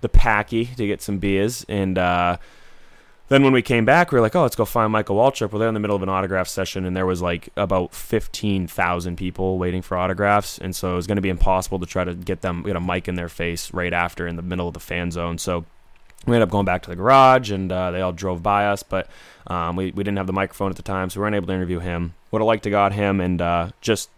the 0.02 0.10
Packy 0.10 0.66
to 0.66 0.86
get 0.86 1.02
some 1.02 1.18
beers, 1.18 1.66
and 1.68 1.98
uh, 1.98 2.38
then 3.30 3.44
when 3.44 3.54
we 3.54 3.62
came 3.62 3.84
back, 3.84 4.12
we 4.12 4.16
were 4.16 4.22
like, 4.22 4.36
oh, 4.36 4.44
let's 4.44 4.56
go 4.56 4.66
find 4.66 4.92
Michael 4.92 5.18
Waltrip. 5.18 5.52
Well, 5.52 5.60
they're 5.60 5.68
in 5.68 5.74
the 5.74 5.80
middle 5.80 5.96
of 5.96 6.04
an 6.04 6.10
autograph 6.10 6.48
session, 6.48 6.86
and 6.86 6.96
there 6.96 7.06
was 7.06 7.22
like 7.22 7.50
about 7.58 7.94
fifteen 7.94 8.68
thousand 8.68 9.18
people 9.18 9.58
waiting 9.58 9.82
for 9.82 9.98
autographs, 9.98 10.58
and 10.58 10.76
so 10.76 10.94
it 10.94 10.96
was 10.96 11.08
going 11.08 11.18
to 11.18 11.22
be 11.22 11.30
impossible 11.30 11.80
to 11.80 11.86
try 11.86 12.04
to 12.04 12.14
get 12.14 12.42
them 12.42 12.64
get 12.64 12.76
a 12.76 12.82
mic 12.82 13.08
in 13.08 13.16
their 13.16 13.30
face 13.30 13.74
right 13.74 13.94
after 13.94 14.28
in 14.28 14.36
the 14.36 14.42
middle 14.42 14.68
of 14.68 14.74
the 14.74 14.80
fan 14.80 15.12
zone. 15.12 15.38
So 15.38 15.66
we 16.26 16.36
ended 16.36 16.48
up 16.48 16.52
going 16.52 16.66
back 16.66 16.84
to 16.84 16.90
the 16.90 16.96
garage, 16.96 17.52
and 17.52 17.72
uh, 17.72 17.92
they 17.92 18.02
all 18.02 18.12
drove 18.12 18.42
by 18.42 18.68
us, 18.68 18.84
but 18.84 19.10
um, 19.48 19.76
we 19.76 19.92
we 19.92 20.04
didn't 20.04 20.18
have 20.18 20.28
the 20.28 20.34
microphone 20.34 20.70
at 20.70 20.78
the 20.78 20.84
time, 20.84 21.10
so 21.10 21.20
we 21.20 21.24
weren't 21.24 21.36
able 21.36 21.48
to 21.48 21.54
interview 21.54 21.80
him. 21.80 22.14
Would 22.32 22.42
have 22.42 22.48
liked 22.48 22.64
to 22.64 22.70
got 22.70 22.94
him, 22.94 23.22
and 23.22 23.42
uh, 23.42 23.70
just 23.82 24.10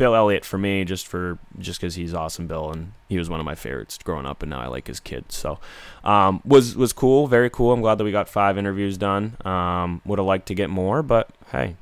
Bill 0.00 0.14
Elliott 0.14 0.46
for 0.46 0.56
me, 0.56 0.82
just 0.86 1.06
for 1.06 1.36
just 1.58 1.78
because 1.78 1.94
he's 1.94 2.14
awesome, 2.14 2.46
Bill, 2.46 2.72
and 2.72 2.92
he 3.10 3.18
was 3.18 3.28
one 3.28 3.38
of 3.38 3.44
my 3.44 3.54
favorites 3.54 3.98
growing 4.02 4.24
up, 4.24 4.42
and 4.42 4.48
now 4.48 4.58
I 4.58 4.66
like 4.66 4.86
his 4.86 4.98
kids. 4.98 5.36
So 5.36 5.58
um, 6.04 6.40
was 6.42 6.74
was 6.74 6.94
cool, 6.94 7.26
very 7.26 7.50
cool. 7.50 7.70
I'm 7.70 7.82
glad 7.82 7.98
that 7.98 8.04
we 8.04 8.10
got 8.10 8.26
five 8.26 8.56
interviews 8.56 8.96
done. 8.96 9.36
Um, 9.44 10.00
would 10.06 10.18
have 10.18 10.24
liked 10.26 10.46
to 10.48 10.54
get 10.54 10.70
more, 10.70 11.02
but 11.02 11.28
hey, 11.52 11.76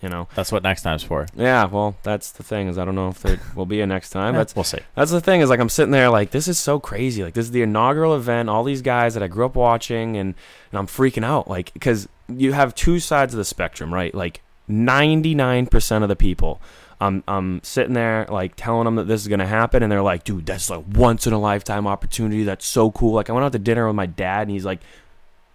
you 0.00 0.08
know 0.08 0.28
That's 0.36 0.52
what 0.52 0.62
next 0.62 0.82
time's 0.82 1.02
for. 1.02 1.26
yeah. 1.34 1.64
Well, 1.64 1.96
that's 2.04 2.30
the 2.30 2.44
thing 2.44 2.68
is 2.68 2.78
I 2.78 2.84
don't 2.84 2.94
know 2.94 3.08
if 3.08 3.20
there 3.22 3.40
will 3.56 3.66
be 3.66 3.80
a 3.80 3.86
next 3.88 4.10
time. 4.10 4.34
Yeah, 4.34 4.42
That's 4.42 4.54
we'll 4.54 4.62
see. 4.62 4.78
that's 4.94 5.10
the 5.10 5.20
thing 5.20 5.40
is 5.40 5.50
like 5.50 5.58
I'm 5.58 5.68
sitting 5.68 5.90
there 5.90 6.08
like 6.08 6.30
this 6.30 6.46
is 6.46 6.60
so 6.60 6.78
crazy. 6.78 7.24
Like 7.24 7.34
this 7.34 7.46
is 7.46 7.50
the 7.50 7.62
inaugural 7.62 8.14
event. 8.14 8.48
All 8.48 8.62
these 8.62 8.80
guys 8.82 9.14
that 9.14 9.24
I 9.24 9.26
grew 9.26 9.44
up 9.46 9.56
watching, 9.56 10.16
and 10.16 10.36
and 10.70 10.78
I'm 10.78 10.86
freaking 10.86 11.24
out 11.24 11.48
like 11.50 11.72
because 11.72 12.08
you 12.28 12.52
have 12.52 12.76
two 12.76 13.00
sides 13.00 13.34
of 13.34 13.38
the 13.38 13.44
spectrum, 13.44 13.92
right? 13.92 14.14
Like 14.14 14.40
99% 14.68 16.02
of 16.02 16.08
the 16.08 16.16
people. 16.16 16.60
I'm 17.00 17.22
I'm 17.28 17.62
sitting 17.62 17.92
there 17.92 18.26
like 18.28 18.54
telling 18.56 18.86
them 18.86 18.96
that 18.96 19.04
this 19.04 19.20
is 19.20 19.28
gonna 19.28 19.46
happen, 19.46 19.82
and 19.82 19.92
they're 19.92 20.02
like, 20.02 20.24
"Dude, 20.24 20.46
that's 20.46 20.70
like 20.70 20.84
once 20.94 21.26
in 21.26 21.32
a 21.32 21.38
lifetime 21.38 21.86
opportunity. 21.86 22.44
That's 22.44 22.66
so 22.66 22.90
cool." 22.90 23.12
Like 23.12 23.28
I 23.28 23.32
went 23.32 23.44
out 23.44 23.52
to 23.52 23.58
dinner 23.58 23.86
with 23.86 23.96
my 23.96 24.06
dad, 24.06 24.42
and 24.42 24.50
he's 24.50 24.64
like, 24.64 24.80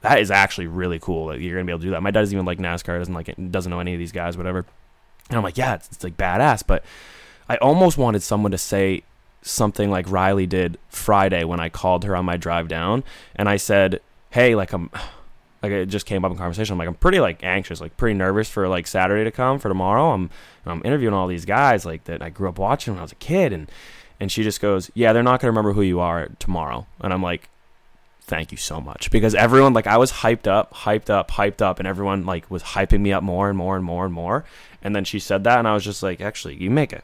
"That 0.01 0.19
is 0.19 0.29
actually 0.29 0.67
really 0.67 0.99
cool. 0.99 1.27
That 1.27 1.39
you're 1.39 1.55
gonna 1.55 1.65
be 1.65 1.71
able 1.71 1.79
to 1.79 1.85
do 1.85 1.91
that." 1.91 2.03
My 2.03 2.11
dad 2.11 2.21
doesn't 2.21 2.35
even 2.35 2.45
like 2.45 2.59
NASCAR. 2.59 2.99
Doesn't 2.99 3.13
like 3.13 3.29
it. 3.29 3.51
Doesn't 3.51 3.69
know 3.69 3.79
any 3.79 3.93
of 3.93 3.99
these 3.99 4.11
guys. 4.11 4.37
Whatever. 4.37 4.65
And 5.29 5.37
I'm 5.37 5.43
like, 5.43 5.57
"Yeah, 5.57 5.75
it's, 5.75 5.89
it's 5.91 6.03
like 6.03 6.17
badass." 6.17 6.63
But 6.65 6.83
I 7.49 7.57
almost 7.57 7.97
wanted 7.97 8.21
someone 8.21 8.51
to 8.51 8.57
say 8.57 9.03
something 9.41 9.89
like 9.89 10.09
Riley 10.11 10.45
did 10.45 10.77
Friday 10.89 11.43
when 11.43 11.59
I 11.59 11.69
called 11.69 12.03
her 12.03 12.15
on 12.15 12.25
my 12.25 12.37
drive 12.37 12.67
down, 12.67 13.03
and 13.35 13.49
I 13.49 13.57
said, 13.57 13.99
"Hey, 14.29 14.55
like 14.55 14.73
I'm." 14.73 14.91
Like 15.61 15.71
it 15.71 15.85
just 15.87 16.05
came 16.05 16.25
up 16.25 16.31
in 16.31 16.37
conversation. 16.37 16.73
I'm 16.73 16.79
like, 16.79 16.87
I'm 16.87 16.95
pretty 16.95 17.19
like 17.19 17.43
anxious, 17.43 17.81
like 17.81 17.95
pretty 17.97 18.15
nervous 18.15 18.49
for 18.49 18.67
like 18.67 18.87
Saturday 18.87 19.23
to 19.23 19.31
come 19.31 19.59
for 19.59 19.69
tomorrow. 19.69 20.11
I'm 20.11 20.29
I'm 20.65 20.81
interviewing 20.83 21.13
all 21.13 21.27
these 21.27 21.45
guys 21.45 21.85
like 21.85 22.05
that 22.05 22.21
I 22.21 22.29
grew 22.29 22.49
up 22.49 22.57
watching 22.57 22.93
when 22.93 22.99
I 22.99 23.03
was 23.03 23.11
a 23.11 23.15
kid, 23.15 23.53
and 23.53 23.71
and 24.19 24.31
she 24.31 24.43
just 24.43 24.61
goes, 24.61 24.89
yeah, 24.93 25.13
they're 25.13 25.23
not 25.23 25.39
gonna 25.39 25.51
remember 25.51 25.73
who 25.73 25.81
you 25.81 25.99
are 25.99 26.29
tomorrow. 26.39 26.87
And 26.99 27.13
I'm 27.13 27.21
like, 27.23 27.49
thank 28.21 28.51
you 28.51 28.57
so 28.57 28.79
much 28.81 29.11
because 29.11 29.35
everyone 29.35 29.73
like 29.73 29.87
I 29.87 29.97
was 29.97 30.11
hyped 30.11 30.47
up, 30.47 30.73
hyped 30.73 31.09
up, 31.09 31.31
hyped 31.31 31.61
up, 31.61 31.79
and 31.79 31.87
everyone 31.87 32.25
like 32.25 32.49
was 32.49 32.63
hyping 32.63 33.01
me 33.01 33.13
up 33.13 33.23
more 33.23 33.49
and 33.49 33.57
more 33.57 33.75
and 33.75 33.85
more 33.85 34.05
and 34.05 34.13
more. 34.13 34.45
And 34.81 34.95
then 34.95 35.03
she 35.03 35.19
said 35.19 35.43
that, 35.43 35.59
and 35.59 35.67
I 35.67 35.73
was 35.73 35.83
just 35.83 36.01
like, 36.01 36.21
actually, 36.21 36.55
you 36.55 36.71
make 36.71 36.91
it 36.91 37.03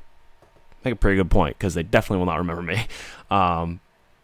make 0.84 0.94
a 0.94 0.98
pretty 0.98 1.18
good 1.18 1.30
point 1.30 1.58
because 1.58 1.74
they 1.74 1.84
definitely 1.84 2.20
will 2.20 2.26
not 2.26 2.38
remember 2.38 2.64
me. 2.64 2.88
Um, 3.30 3.82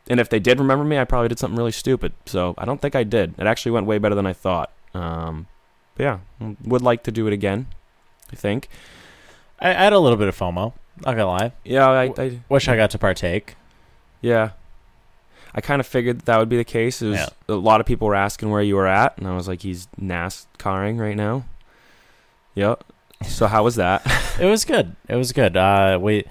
and 0.09 0.19
if 0.19 0.29
they 0.29 0.39
did 0.39 0.59
remember 0.59 0.83
me, 0.83 0.97
I 0.97 1.05
probably 1.05 1.29
did 1.29 1.39
something 1.39 1.57
really 1.57 1.71
stupid. 1.71 2.13
So 2.25 2.53
I 2.57 2.65
don't 2.65 2.81
think 2.81 2.95
I 2.95 3.03
did. 3.03 3.35
It 3.37 3.45
actually 3.47 3.71
went 3.71 3.85
way 3.87 3.97
better 3.97 4.15
than 4.15 4.25
I 4.25 4.33
thought. 4.33 4.71
Um, 4.93 5.47
but 5.95 6.03
yeah, 6.03 6.19
would 6.63 6.81
like 6.81 7.03
to 7.03 7.11
do 7.11 7.27
it 7.27 7.33
again. 7.33 7.67
I 8.31 8.35
think. 8.35 8.67
I, 9.59 9.69
I 9.69 9.73
had 9.73 9.93
a 9.93 9.99
little 9.99 10.17
bit 10.17 10.27
of 10.27 10.37
FOMO. 10.37 10.73
Not 11.05 11.11
gonna 11.15 11.25
lie. 11.25 11.51
Yeah, 11.63 11.87
I, 11.89 12.13
I 12.17 12.39
Wish 12.49 12.67
I 12.67 12.75
got 12.75 12.91
to 12.91 12.97
partake. 12.99 13.55
yeah. 14.21 14.51
I 15.55 15.61
kind 15.61 15.79
of 15.79 15.85
figured 15.85 16.17
that, 16.17 16.25
that 16.25 16.39
would 16.39 16.49
be 16.49 16.57
the 16.57 16.63
case. 16.63 16.99
It 17.03 17.09
was, 17.09 17.17
Yeah. 17.19 17.27
A 17.47 17.53
lot 17.53 17.79
of 17.79 17.85
people 17.85 18.07
were 18.07 18.15
asking 18.15 18.49
where 18.49 18.63
you 18.63 18.75
were 18.75 18.87
at, 18.87 19.15
and 19.19 19.27
I 19.27 19.35
was 19.35 19.47
like, 19.47 19.61
he's 19.61 19.87
NASCARing 20.01 20.99
right 20.99 21.15
now. 21.15 21.45
Yep. 22.55 22.83
So 23.27 23.45
how 23.45 23.63
was 23.63 23.75
that? 23.75 24.01
It 24.39 24.47
was 24.47 24.65
good. 24.65 24.95
It 25.07 25.15
was 25.15 25.31
good. 25.31 25.55
Uh, 25.55 25.99
we 26.01 26.23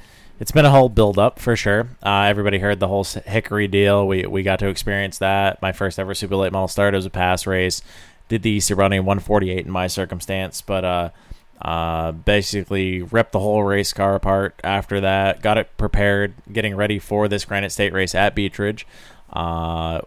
it's 0.43 0.51
been 0.51 0.65
a 0.65 0.71
whole 0.71 0.89
build 0.89 1.21
up 1.21 1.39
for 1.39 1.55
sure. 1.55 1.87
Uh, 2.05 2.23
everybody 2.23 2.59
heard 2.59 2.81
the 2.81 2.89
whole 2.89 3.05
Hickory 3.05 3.69
deal. 3.69 4.09
We 4.09 4.27
we 4.27 4.43
got 4.43 4.59
to 4.59 4.67
experience 4.67 5.19
that. 5.19 5.63
My 5.63 5.71
first 5.71 6.01
ever 6.01 6.15
super 6.15 6.35
late 6.35 6.51
model 6.51 6.67
start. 6.67 6.95
Was 6.95 7.07
a 7.07 7.11
PASS 7.11 7.47
race. 7.47 7.81
Did 8.27 8.43
the 8.43 8.51
easy 8.51 8.75
running 8.75 9.05
148 9.05 9.65
in 9.65 9.71
my 9.71 9.87
circumstance, 9.87 10.61
but 10.61 10.85
uh, 10.85 11.11
uh, 11.61 12.11
basically 12.11 13.03
ripped 13.03 13.31
the 13.31 13.39
whole 13.39 13.63
race 13.63 13.93
car 13.93 14.17
apart 14.17 14.59
after 14.65 15.01
that. 15.01 15.43
Got 15.43 15.59
it 15.59 15.77
prepared, 15.77 16.35
getting 16.53 16.75
ready 16.75 16.99
for 16.99 17.29
this 17.29 17.45
Granite 17.45 17.71
State 17.71 17.93
race 17.93 18.13
at 18.13 18.35
Beechridge. 18.35 18.85
Uh, 19.33 20.01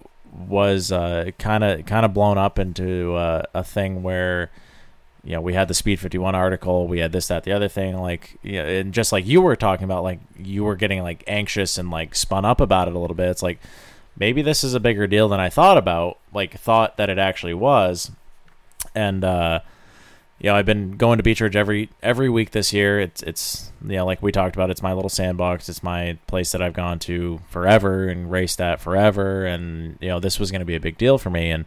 was 0.49 0.89
kind 0.89 1.63
of 1.63 1.85
kind 1.85 2.05
of 2.05 2.13
blown 2.13 2.37
up 2.37 2.59
into 2.59 3.13
uh, 3.13 3.43
a 3.53 3.63
thing 3.63 4.03
where 4.03 4.51
you 5.25 5.31
know, 5.31 5.41
we 5.41 5.53
had 5.53 5.67
the 5.67 5.73
Speed 5.73 5.99
51 5.99 6.35
article, 6.35 6.87
we 6.87 6.99
had 6.99 7.11
this, 7.11 7.27
that, 7.27 7.43
the 7.43 7.51
other 7.51 7.67
thing, 7.67 7.97
like, 7.97 8.37
yeah, 8.43 8.61
and 8.61 8.93
just 8.93 9.11
like 9.11 9.25
you 9.25 9.41
were 9.41 9.55
talking 9.55 9.83
about, 9.83 10.03
like, 10.03 10.19
you 10.37 10.63
were 10.63 10.75
getting 10.75 11.01
like 11.01 11.23
anxious 11.25 11.79
and 11.79 11.89
like 11.89 12.15
spun 12.15 12.45
up 12.45 12.61
about 12.61 12.87
it 12.87 12.95
a 12.95 12.99
little 12.99 13.15
bit. 13.15 13.29
It's 13.29 13.41
like 13.41 13.59
maybe 14.15 14.43
this 14.43 14.63
is 14.63 14.75
a 14.75 14.79
bigger 14.79 15.07
deal 15.07 15.27
than 15.27 15.39
I 15.39 15.49
thought 15.49 15.77
about, 15.77 16.19
like, 16.31 16.59
thought 16.59 16.97
that 16.97 17.09
it 17.09 17.17
actually 17.17 17.55
was. 17.55 18.11
And, 18.93 19.23
uh, 19.23 19.61
you 20.39 20.49
know, 20.49 20.55
I've 20.55 20.65
been 20.65 20.97
going 20.97 21.17
to 21.17 21.23
Beechridge 21.23 21.55
every 21.55 21.89
every 22.03 22.29
week 22.29 22.51
this 22.51 22.73
year. 22.73 22.99
It's 22.99 23.23
it's 23.23 23.71
you 23.81 23.95
know, 23.95 24.05
like 24.05 24.21
we 24.21 24.31
talked 24.31 24.55
about, 24.55 24.69
it's 24.69 24.83
my 24.83 24.93
little 24.93 25.09
sandbox. 25.09 25.69
It's 25.69 25.81
my 25.81 26.17
place 26.27 26.51
that 26.51 26.61
I've 26.61 26.73
gone 26.73 26.99
to 26.99 27.39
forever 27.49 28.09
and 28.09 28.29
raced 28.29 28.59
at 28.59 28.81
forever. 28.81 29.45
And 29.45 29.97
you 30.01 30.09
know, 30.09 30.19
this 30.19 30.39
was 30.39 30.51
going 30.51 30.59
to 30.59 30.65
be 30.65 30.75
a 30.75 30.79
big 30.79 30.97
deal 30.97 31.17
for 31.17 31.29
me. 31.29 31.51
And 31.51 31.65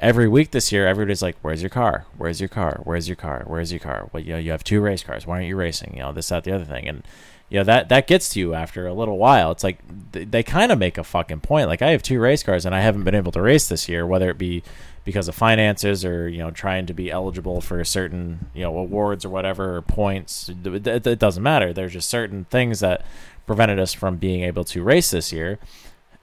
every 0.00 0.28
week 0.28 0.50
this 0.50 0.72
year, 0.72 0.86
everybody's 0.86 1.22
like, 1.22 1.36
"Where's 1.42 1.62
your 1.62 1.70
car? 1.70 2.06
Where's 2.16 2.40
your 2.40 2.48
car? 2.48 2.80
Where's 2.84 3.08
your 3.08 3.16
car? 3.16 3.44
Where's 3.46 3.70
your 3.70 3.80
car? 3.80 4.08
Well, 4.12 4.22
you 4.22 4.32
know, 4.32 4.38
you 4.38 4.50
have 4.50 4.64
two 4.64 4.80
race 4.80 5.04
cars. 5.04 5.26
Why 5.26 5.36
aren't 5.36 5.48
you 5.48 5.56
racing? 5.56 5.92
You 5.94 6.00
know, 6.00 6.12
this, 6.12 6.28
that, 6.28 6.44
the 6.44 6.52
other 6.52 6.64
thing." 6.64 6.88
And 6.88 7.04
you 7.50 7.58
know 7.58 7.64
that 7.64 7.88
that 7.88 8.06
gets 8.06 8.28
to 8.30 8.40
you 8.40 8.54
after 8.54 8.86
a 8.86 8.94
little 8.94 9.18
while. 9.18 9.50
It's 9.50 9.64
like 9.64 9.80
th- 10.12 10.30
they 10.30 10.44
kind 10.44 10.70
of 10.70 10.78
make 10.78 10.96
a 10.96 11.04
fucking 11.04 11.40
point. 11.40 11.66
Like 11.66 11.82
I 11.82 11.90
have 11.90 12.02
two 12.02 12.20
race 12.20 12.44
cars 12.44 12.64
and 12.64 12.74
I 12.74 12.80
haven't 12.80 13.02
been 13.02 13.14
able 13.14 13.32
to 13.32 13.42
race 13.42 13.68
this 13.68 13.88
year, 13.88 14.06
whether 14.06 14.30
it 14.30 14.38
be 14.38 14.62
because 15.04 15.26
of 15.26 15.34
finances 15.34 16.04
or 16.04 16.28
you 16.28 16.38
know 16.38 16.52
trying 16.52 16.86
to 16.86 16.94
be 16.94 17.10
eligible 17.10 17.60
for 17.60 17.84
certain 17.84 18.46
you 18.54 18.62
know 18.62 18.78
awards 18.78 19.24
or 19.24 19.30
whatever 19.30 19.76
or 19.76 19.82
points. 19.82 20.48
It, 20.48 20.86
it, 20.86 21.06
it 21.06 21.18
doesn't 21.18 21.42
matter. 21.42 21.72
There's 21.72 21.92
just 21.92 22.08
certain 22.08 22.44
things 22.44 22.78
that 22.80 23.04
prevented 23.46 23.80
us 23.80 23.92
from 23.92 24.16
being 24.16 24.44
able 24.44 24.62
to 24.64 24.84
race 24.84 25.10
this 25.10 25.32
year, 25.32 25.58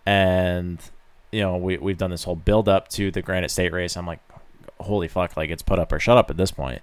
and 0.06 0.80
you 1.32 1.42
know 1.42 1.58
we 1.58 1.78
we've 1.78 1.98
done 1.98 2.12
this 2.12 2.24
whole 2.24 2.36
build 2.36 2.68
up 2.70 2.88
to 2.90 3.12
the 3.12 3.22
Granite 3.22 3.50
State 3.52 3.74
race. 3.74 3.96
I'm 3.98 4.08
like, 4.08 4.20
holy 4.80 5.08
fuck! 5.08 5.36
Like 5.38 5.50
it's 5.50 5.64
put 5.64 5.80
up 5.80 5.92
or 5.92 6.00
shut 6.00 6.18
up 6.18 6.30
at 6.30 6.38
this 6.38 6.52
point. 6.52 6.82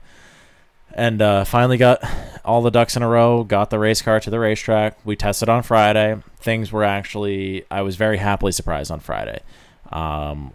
and 0.95 1.21
uh, 1.23 1.45
finally 1.45 1.77
got 1.77 2.03
all 2.45 2.63
the 2.63 2.71
ducks 2.71 2.97
in 2.97 3.03
a 3.03 3.09
row. 3.09 3.43
Got 3.45 3.71
the 3.71 3.79
race 3.79 4.03
car 4.03 4.21
to 4.21 4.31
the 4.31 4.39
racetrack. 4.39 4.99
We 5.05 5.17
tested 5.17 5.49
on 5.49 5.63
Friday. 5.63 6.17
Things 6.39 6.71
were 6.73 6.85
actually 6.85 7.65
I 7.71 7.83
was 7.83 7.97
very 7.97 8.19
happily 8.19 8.53
surprised 8.53 8.91
on 8.91 9.01
Friday. 9.01 9.41
Um, 9.93 10.53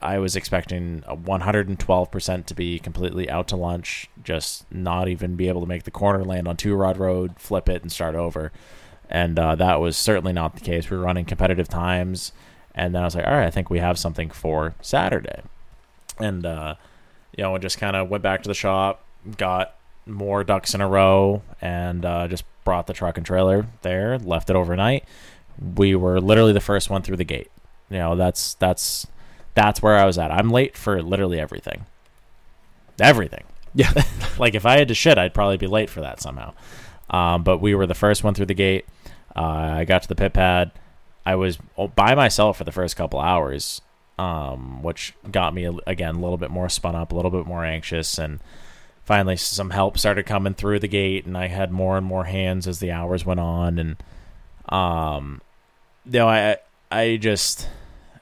I 0.00 0.18
was 0.18 0.34
expecting 0.34 1.02
112% 1.06 2.46
to 2.46 2.54
be 2.54 2.78
completely 2.80 3.30
out 3.30 3.46
to 3.48 3.56
lunch, 3.56 4.08
just 4.24 4.64
not 4.72 5.08
even 5.08 5.36
be 5.36 5.46
able 5.48 5.60
to 5.60 5.66
make 5.66 5.84
the 5.84 5.90
corner, 5.92 6.24
land 6.24 6.48
on 6.48 6.56
two 6.56 6.74
rod 6.74 6.96
road, 6.96 7.34
flip 7.38 7.68
it, 7.68 7.82
and 7.82 7.92
start 7.92 8.14
over. 8.14 8.50
And 9.08 9.38
uh, 9.38 9.54
that 9.56 9.80
was 9.80 9.96
certainly 9.96 10.32
not 10.32 10.54
the 10.54 10.60
case. 10.62 10.90
We 10.90 10.96
were 10.96 11.04
running 11.04 11.26
competitive 11.26 11.68
times, 11.68 12.32
and 12.74 12.94
then 12.94 13.02
I 13.02 13.04
was 13.04 13.14
like, 13.14 13.26
all 13.26 13.32
right, 13.32 13.46
I 13.46 13.50
think 13.50 13.70
we 13.70 13.78
have 13.78 13.98
something 13.98 14.30
for 14.30 14.74
Saturday. 14.80 15.42
And 16.18 16.44
uh, 16.46 16.74
you 17.36 17.42
know, 17.42 17.54
I 17.54 17.58
just 17.58 17.78
kind 17.78 17.96
of 17.96 18.08
went 18.08 18.22
back 18.22 18.42
to 18.42 18.48
the 18.48 18.54
shop, 18.54 19.04
got 19.36 19.74
more 20.06 20.44
ducks 20.44 20.74
in 20.74 20.80
a 20.80 20.88
row, 20.88 21.42
and 21.60 22.04
uh, 22.04 22.28
just 22.28 22.44
brought 22.64 22.86
the 22.86 22.92
truck 22.92 23.16
and 23.16 23.26
trailer 23.26 23.66
there, 23.82 24.18
left 24.18 24.50
it 24.50 24.56
overnight. 24.56 25.04
We 25.76 25.94
were 25.94 26.20
literally 26.20 26.52
the 26.52 26.60
first 26.60 26.90
one 26.90 27.02
through 27.02 27.16
the 27.16 27.24
gate. 27.24 27.50
You 27.90 27.98
know, 27.98 28.16
that's 28.16 28.54
that's 28.54 29.06
that's 29.54 29.82
where 29.82 29.96
I 29.96 30.06
was 30.06 30.18
at. 30.18 30.30
I'm 30.30 30.50
late 30.50 30.76
for 30.76 31.02
literally 31.02 31.38
everything. 31.38 31.86
Everything. 33.00 33.44
Yeah. 33.74 33.92
like 34.38 34.54
if 34.54 34.66
I 34.66 34.78
had 34.78 34.88
to 34.88 34.94
shit, 34.94 35.18
I'd 35.18 35.34
probably 35.34 35.56
be 35.56 35.66
late 35.66 35.90
for 35.90 36.00
that 36.00 36.20
somehow. 36.20 36.54
Um, 37.10 37.42
but 37.42 37.58
we 37.58 37.74
were 37.74 37.86
the 37.86 37.94
first 37.94 38.24
one 38.24 38.34
through 38.34 38.46
the 38.46 38.54
gate. 38.54 38.86
Uh, 39.34 39.76
I 39.78 39.84
got 39.84 40.02
to 40.02 40.08
the 40.08 40.14
pit 40.14 40.32
pad. 40.32 40.70
I 41.24 41.36
was 41.36 41.58
by 41.94 42.14
myself 42.14 42.58
for 42.58 42.64
the 42.64 42.72
first 42.72 42.96
couple 42.96 43.20
hours, 43.20 43.80
um, 44.18 44.82
which 44.82 45.14
got 45.30 45.54
me 45.54 45.68
again 45.86 46.16
a 46.16 46.20
little 46.20 46.36
bit 46.36 46.50
more 46.50 46.68
spun 46.68 46.94
up, 46.96 47.12
a 47.12 47.14
little 47.14 47.30
bit 47.30 47.46
more 47.46 47.64
anxious, 47.64 48.18
and 48.18 48.40
finally 49.04 49.36
some 49.36 49.70
help 49.70 49.98
started 49.98 50.26
coming 50.26 50.54
through 50.54 50.80
the 50.80 50.88
gate, 50.88 51.26
and 51.26 51.36
I 51.36 51.48
had 51.48 51.70
more 51.70 51.96
and 51.96 52.06
more 52.06 52.24
hands 52.24 52.66
as 52.66 52.80
the 52.80 52.90
hours 52.90 53.24
went 53.24 53.40
on, 53.40 53.78
and 53.78 53.96
um, 54.68 55.40
you 56.04 56.18
know, 56.18 56.28
I 56.28 56.56
I 56.90 57.16
just 57.16 57.68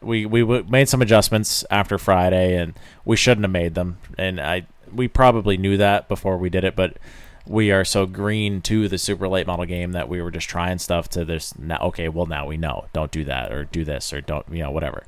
we 0.01 0.27
we 0.27 0.45
made 0.45 0.89
some 0.89 1.03
adjustments 1.03 1.65
after 1.71 1.99
Friday, 1.99 2.57
and 2.57 2.75
we 3.05 3.17
shouldn't 3.17 3.45
have 3.45 3.51
made 3.51 3.75
them, 3.75 3.99
and 4.19 4.41
I 4.41 4.67
we 4.93 5.09
probably 5.09 5.57
knew 5.57 5.77
that 5.77 6.09
before 6.09 6.37
we 6.37 6.51
did 6.51 6.65
it, 6.65 6.77
but 6.77 6.97
we 7.46 7.70
are 7.70 7.85
so 7.85 8.07
green 8.07 8.61
to 8.62 8.88
the 8.88 8.98
super 8.98 9.29
late 9.29 9.46
model 9.46 9.64
game 9.64 9.92
that 9.92 10.09
we 10.09 10.20
were 10.22 10.31
just 10.31 10.48
trying 10.48 10.79
stuff 10.79 11.09
to 11.11 11.24
this 11.24 11.59
now 11.59 11.79
okay 11.83 12.09
well 12.09 12.26
now 12.26 12.46
we 12.46 12.57
know. 12.57 12.87
Don't 12.92 13.11
do 13.11 13.24
that 13.24 13.53
or 13.53 13.64
do 13.64 13.85
this 13.85 14.12
or 14.12 14.20
don't 14.20 14.46
you 14.50 14.62
know 14.62 14.70
whatever. 14.70 15.05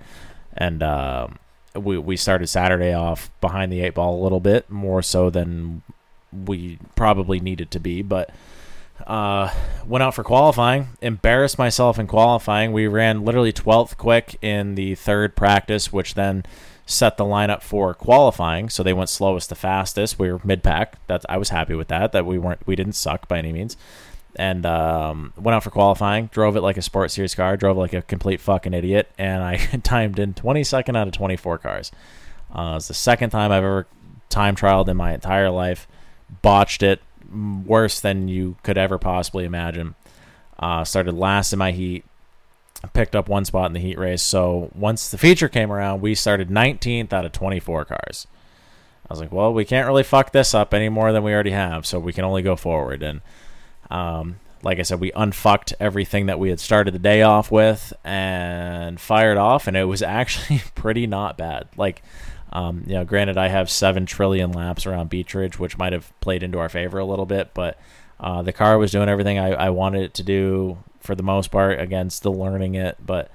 And 0.55 0.83
um, 0.83 1.39
we 1.75 1.99
we 1.99 2.17
started 2.17 2.49
Saturday 2.49 2.93
off 2.93 3.31
behind 3.41 3.73
the 3.73 3.81
eight 3.81 3.95
ball 3.95 4.21
a 4.21 4.23
little 4.23 4.41
bit 4.41 4.71
more 4.71 5.03
so 5.03 5.31
than 5.31 5.83
we 6.33 6.79
probably 6.97 7.41
needed 7.41 7.71
to 7.71 7.79
be 7.79 8.01
but 8.01 8.31
uh, 9.07 9.53
went 9.87 10.03
out 10.03 10.15
for 10.15 10.25
qualifying 10.25 10.89
embarrassed 11.01 11.59
myself 11.59 11.99
in 11.99 12.07
qualifying. 12.07 12.73
We 12.73 12.87
ran 12.87 13.25
literally 13.25 13.53
12th 13.53 13.97
quick 13.97 14.37
in 14.43 14.75
the 14.75 14.95
third 14.95 15.35
practice 15.37 15.93
which 15.93 16.15
then 16.15 16.45
set 16.87 17.17
the 17.17 17.25
lineup 17.25 17.63
for 17.63 17.95
qualifying. 17.95 18.69
So 18.69 18.83
they 18.83 18.93
went 18.93 19.09
slowest 19.09 19.49
to 19.51 19.55
fastest. 19.55 20.19
We 20.19 20.33
were 20.33 20.41
mid 20.45 20.63
pack. 20.63 21.05
That 21.07 21.25
I 21.29 21.37
was 21.39 21.51
happy 21.51 21.75
with 21.75 21.89
that. 21.89 22.13
That 22.13 22.27
we 22.27 22.39
weren't 22.39 22.67
we 22.67 22.77
didn't 22.77 22.95
suck 22.95 23.29
by 23.29 23.39
any 23.39 23.53
means. 23.53 23.77
And 24.35 24.65
um, 24.65 25.35
went 25.37 25.55
out 25.55 25.63
for 25.63 25.71
qualifying. 25.71 26.27
Drove 26.27 26.57
it 26.57 26.63
like 26.63 26.77
a 26.77 26.83
sports 26.83 27.15
series 27.15 27.35
car. 27.35 27.57
Drove 27.57 27.77
like 27.77 27.93
a 27.93 28.03
complete 28.03 28.41
fucking 28.41 28.73
idiot. 28.73 29.11
And 29.19 29.43
I 29.43 29.57
timed 29.83 30.19
in 30.19 30.35
22nd 30.35 30.97
out 30.97 31.07
of 31.07 31.13
24 31.13 31.59
cars. 31.59 31.91
Uh, 32.53 32.75
it's 32.77 32.89
the 32.89 32.95
second 32.95 33.31
time 33.31 33.53
I've 33.53 33.65
ever 33.65 33.87
time 34.29 34.57
trialed 34.57 34.89
in 34.89 34.97
my 34.97 35.13
entire 35.13 35.51
life. 35.51 35.87
Botched 36.41 36.83
it 36.83 37.01
worse 37.31 38.01
than 38.01 38.29
you 38.29 38.57
could 38.63 38.79
ever 38.79 38.99
possibly 38.99 39.45
imagine. 39.45 39.95
Uh, 40.59 40.85
started 40.85 41.15
last 41.15 41.53
in 41.53 41.59
my 41.59 41.73
heat 41.73 42.05
picked 42.89 43.15
up 43.15 43.29
one 43.29 43.45
spot 43.45 43.67
in 43.67 43.73
the 43.73 43.81
heat 43.81 43.99
race. 43.99 44.23
So 44.23 44.71
once 44.75 45.11
the 45.11 45.19
feature 45.19 45.49
came 45.49 45.71
around, 45.71 46.01
we 46.01 46.15
started 46.15 46.49
19th 46.49 47.13
out 47.13 47.25
of 47.25 47.33
24 47.33 47.85
cars. 47.85 48.27
I 49.09 49.13
was 49.13 49.21
like, 49.21 49.33
well, 49.33 49.53
we 49.53 49.65
can't 49.65 49.87
really 49.87 50.03
fuck 50.03 50.33
this 50.33 50.55
up 50.55 50.73
any 50.73 50.89
more 50.89 51.13
than 51.13 51.23
we 51.23 51.33
already 51.33 51.51
have, 51.51 51.87
so 51.87 51.99
we 51.99 52.13
can 52.13 52.25
only 52.25 52.43
go 52.43 52.57
forward. 52.57 53.03
And 53.03 53.21
um, 53.91 54.37
like 54.63 54.79
I 54.79 54.83
said, 54.83 55.01
we 55.01 55.13
unfucked 55.13 55.75
everything 55.79 56.27
that 56.27 56.39
we 56.39 56.51
had 56.51 56.61
started 56.61 56.95
the 56.95 56.99
day 56.99 57.23
off 57.23 57.51
with 57.51 57.93
and 58.05 59.01
fired 59.01 59.37
off, 59.37 59.67
and 59.67 59.77
it 59.77 59.85
was 59.85 60.03
actually 60.03 60.63
pretty 60.75 61.07
not 61.07 61.37
bad. 61.37 61.69
Like, 61.77 62.03
um, 62.53 62.85
you 62.87 62.95
know, 62.95 63.05
granted, 63.05 63.37
I 63.37 63.49
have 63.49 63.71
seven 63.71 64.07
trillion 64.07 64.53
laps 64.53 64.87
around 64.87 65.11
Beech 65.11 65.35
Ridge, 65.35 65.59
which 65.59 65.79
might 65.79 65.93
have 65.93 66.13
played 66.21 66.43
into 66.43 66.59
our 66.59 66.69
favor 66.69 66.99
a 66.99 67.05
little 67.05 67.27
bit, 67.27 67.51
but 67.55 67.79
uh, 68.21 68.43
the 68.43 68.53
car 68.53 68.79
was 68.79 68.93
doing 68.93 69.09
everything 69.09 69.39
I, 69.39 69.53
I 69.53 69.71
wanted 69.71 70.03
it 70.03 70.15
to 70.15 70.23
do 70.23 70.79
for 71.03 71.15
the 71.15 71.23
most 71.23 71.51
part. 71.51 71.81
Again, 71.81 72.11
still 72.11 72.35
learning 72.35 72.75
it, 72.75 72.97
but 73.05 73.31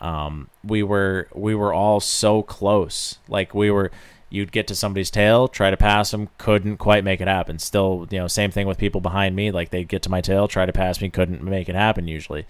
um, 0.00 0.48
we 0.64 0.82
were 0.82 1.28
we 1.34 1.54
were 1.54 1.72
all 1.72 2.00
so 2.00 2.42
close. 2.42 3.18
Like 3.28 3.54
we 3.54 3.70
were, 3.70 3.90
you'd 4.30 4.52
get 4.52 4.66
to 4.68 4.74
somebody's 4.74 5.10
tail, 5.10 5.48
try 5.48 5.70
to 5.70 5.76
pass 5.76 6.10
them, 6.10 6.28
couldn't 6.38 6.76
quite 6.78 7.04
make 7.04 7.20
it 7.20 7.28
happen. 7.28 7.58
Still, 7.58 8.06
you 8.10 8.18
know, 8.18 8.28
same 8.28 8.50
thing 8.50 8.66
with 8.66 8.78
people 8.78 9.00
behind 9.00 9.34
me. 9.34 9.50
Like 9.50 9.70
they'd 9.70 9.88
get 9.88 10.02
to 10.02 10.10
my 10.10 10.20
tail, 10.20 10.48
try 10.48 10.66
to 10.66 10.72
pass 10.72 11.00
me, 11.00 11.10
couldn't 11.10 11.42
make 11.42 11.68
it 11.68 11.74
happen 11.74 12.08
usually. 12.08 12.46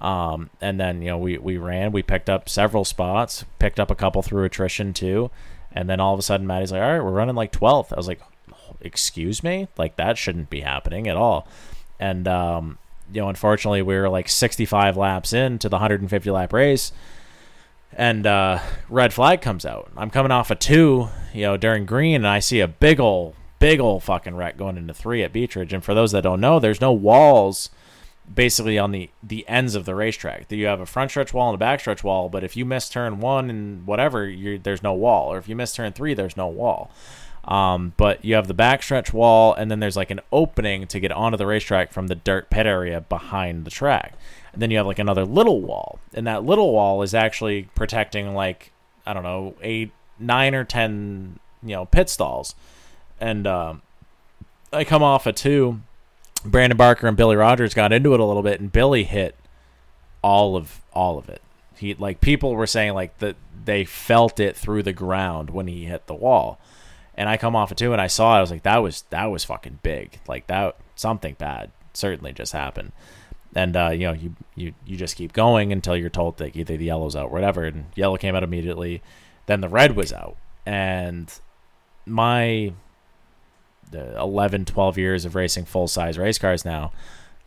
Um, 0.00 0.48
and 0.60 0.80
then 0.80 1.02
you 1.02 1.08
know 1.08 1.18
we 1.18 1.38
we 1.38 1.56
ran, 1.58 1.92
we 1.92 2.02
picked 2.02 2.30
up 2.30 2.48
several 2.48 2.84
spots, 2.84 3.44
picked 3.58 3.80
up 3.80 3.90
a 3.90 3.94
couple 3.94 4.22
through 4.22 4.44
attrition 4.44 4.92
too, 4.92 5.30
and 5.72 5.88
then 5.88 6.00
all 6.00 6.14
of 6.14 6.18
a 6.18 6.22
sudden 6.22 6.46
Maddie's 6.46 6.72
like, 6.72 6.82
all 6.82 6.92
right, 6.92 7.04
we're 7.04 7.10
running 7.10 7.34
like 7.34 7.52
12th. 7.52 7.92
I 7.92 7.96
was 7.96 8.08
like, 8.08 8.20
excuse 8.80 9.42
me, 9.42 9.68
like 9.76 9.96
that 9.96 10.18
shouldn't 10.18 10.50
be 10.50 10.60
happening 10.60 11.06
at 11.06 11.16
all. 11.16 11.46
And 11.98 12.26
um, 12.26 12.78
you 13.12 13.20
know, 13.20 13.28
unfortunately, 13.28 13.82
we 13.82 13.96
were 13.96 14.08
like 14.08 14.28
65 14.28 14.96
laps 14.96 15.32
into 15.32 15.68
the 15.68 15.76
150 15.76 16.30
lap 16.30 16.52
race, 16.52 16.92
and 17.92 18.26
uh, 18.26 18.60
red 18.88 19.12
flag 19.12 19.40
comes 19.40 19.66
out. 19.66 19.90
I'm 19.96 20.10
coming 20.10 20.32
off 20.32 20.50
a 20.50 20.54
two, 20.54 21.08
you 21.34 21.42
know, 21.42 21.56
during 21.56 21.86
green, 21.86 22.16
and 22.16 22.28
I 22.28 22.38
see 22.38 22.60
a 22.60 22.68
big 22.68 23.00
old, 23.00 23.34
big 23.58 23.80
old 23.80 24.02
fucking 24.02 24.36
wreck 24.36 24.56
going 24.56 24.76
into 24.76 24.94
three 24.94 25.22
at 25.22 25.32
Beech 25.32 25.56
Ridge. 25.56 25.72
And 25.72 25.84
for 25.84 25.94
those 25.94 26.12
that 26.12 26.22
don't 26.22 26.40
know, 26.40 26.58
there's 26.58 26.80
no 26.80 26.92
walls 26.92 27.70
basically 28.32 28.78
on 28.78 28.92
the 28.92 29.10
the 29.22 29.46
ends 29.48 29.74
of 29.74 29.84
the 29.84 29.94
racetrack. 29.94 30.50
You 30.50 30.66
have 30.66 30.80
a 30.80 30.86
front 30.86 31.10
stretch 31.10 31.34
wall 31.34 31.48
and 31.50 31.54
a 31.54 31.58
back 31.58 31.80
stretch 31.80 32.04
wall, 32.04 32.28
but 32.28 32.44
if 32.44 32.56
you 32.56 32.64
miss 32.64 32.88
turn 32.88 33.20
one 33.20 33.50
and 33.50 33.86
whatever, 33.86 34.32
there's 34.62 34.82
no 34.82 34.92
wall, 34.92 35.32
or 35.32 35.38
if 35.38 35.48
you 35.48 35.56
miss 35.56 35.74
turn 35.74 35.92
three, 35.92 36.14
there's 36.14 36.36
no 36.36 36.46
wall. 36.46 36.90
Um, 37.50 37.94
but 37.96 38.24
you 38.24 38.36
have 38.36 38.46
the 38.46 38.54
backstretch 38.54 39.12
wall, 39.12 39.52
and 39.52 39.70
then 39.70 39.80
there's 39.80 39.96
like 39.96 40.12
an 40.12 40.20
opening 40.30 40.86
to 40.86 41.00
get 41.00 41.10
onto 41.10 41.36
the 41.36 41.46
racetrack 41.46 41.92
from 41.92 42.06
the 42.06 42.14
dirt 42.14 42.48
pit 42.48 42.64
area 42.64 43.00
behind 43.00 43.64
the 43.64 43.70
track. 43.70 44.14
And 44.52 44.62
then 44.62 44.70
you 44.70 44.76
have 44.76 44.86
like 44.86 45.00
another 45.00 45.24
little 45.24 45.60
wall, 45.60 45.98
and 46.14 46.26
that 46.28 46.44
little 46.44 46.72
wall 46.72 47.02
is 47.02 47.12
actually 47.12 47.64
protecting 47.74 48.34
like 48.34 48.72
I 49.04 49.12
don't 49.12 49.24
know 49.24 49.56
eight, 49.62 49.90
nine 50.20 50.54
or 50.54 50.62
ten, 50.62 51.40
you 51.60 51.74
know, 51.74 51.86
pit 51.86 52.08
stalls. 52.08 52.54
And 53.20 53.48
um, 53.48 53.82
I 54.72 54.84
come 54.84 55.02
off 55.02 55.26
a 55.26 55.32
two. 55.32 55.80
Brandon 56.44 56.76
Barker 56.76 57.06
and 57.06 57.16
Billy 57.16 57.36
Rogers 57.36 57.74
got 57.74 57.92
into 57.92 58.14
it 58.14 58.20
a 58.20 58.24
little 58.24 58.42
bit, 58.44 58.60
and 58.60 58.70
Billy 58.70 59.02
hit 59.02 59.34
all 60.22 60.54
of 60.54 60.80
all 60.92 61.18
of 61.18 61.28
it. 61.28 61.42
He 61.76 61.94
like 61.94 62.20
people 62.20 62.54
were 62.54 62.68
saying 62.68 62.94
like 62.94 63.18
that 63.18 63.34
they 63.64 63.84
felt 63.84 64.38
it 64.38 64.56
through 64.56 64.84
the 64.84 64.92
ground 64.92 65.50
when 65.50 65.66
he 65.66 65.86
hit 65.86 66.06
the 66.06 66.14
wall 66.14 66.60
and 67.20 67.28
I 67.28 67.36
come 67.36 67.54
off 67.54 67.70
of 67.70 67.76
two 67.76 67.92
and 67.92 68.00
I 68.00 68.06
saw 68.06 68.34
it. 68.34 68.38
I 68.38 68.40
was 68.40 68.50
like, 68.50 68.62
that 68.62 68.78
was 68.78 69.02
that 69.10 69.26
was 69.26 69.44
fucking 69.44 69.80
big. 69.82 70.18
Like 70.26 70.46
that 70.46 70.76
something 70.94 71.34
bad 71.34 71.70
certainly 71.92 72.32
just 72.32 72.54
happened. 72.54 72.92
And 73.54 73.76
uh, 73.76 73.90
you 73.90 74.06
know, 74.06 74.14
you, 74.14 74.36
you 74.54 74.72
you 74.86 74.96
just 74.96 75.16
keep 75.16 75.34
going 75.34 75.70
until 75.70 75.94
you're 75.94 76.08
told 76.08 76.38
that 76.38 76.56
either 76.56 76.78
the 76.78 76.86
yellow's 76.86 77.14
out 77.14 77.26
or 77.26 77.32
whatever. 77.32 77.64
And 77.64 77.84
yellow 77.94 78.16
came 78.16 78.34
out 78.34 78.42
immediately. 78.42 79.02
Then 79.44 79.60
the 79.60 79.68
red 79.68 79.96
was 79.96 80.14
out. 80.14 80.38
And 80.64 81.30
my 82.06 82.72
the 83.90 84.18
11, 84.18 84.64
12 84.64 84.96
years 84.96 85.26
of 85.26 85.34
racing 85.34 85.66
full 85.66 85.88
size 85.88 86.16
race 86.16 86.38
cars 86.38 86.64
now, 86.64 86.90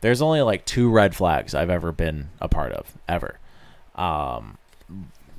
there's 0.01 0.21
only 0.21 0.43
like 0.43 0.65
two 0.65 0.88
red 0.88 1.15
flags 1.15 1.55
I've 1.55 1.71
ever 1.71 1.91
been 1.91 2.29
a 2.39 2.47
part 2.47 2.73
of 2.73 2.93
ever. 3.09 3.39
Um, 3.95 4.59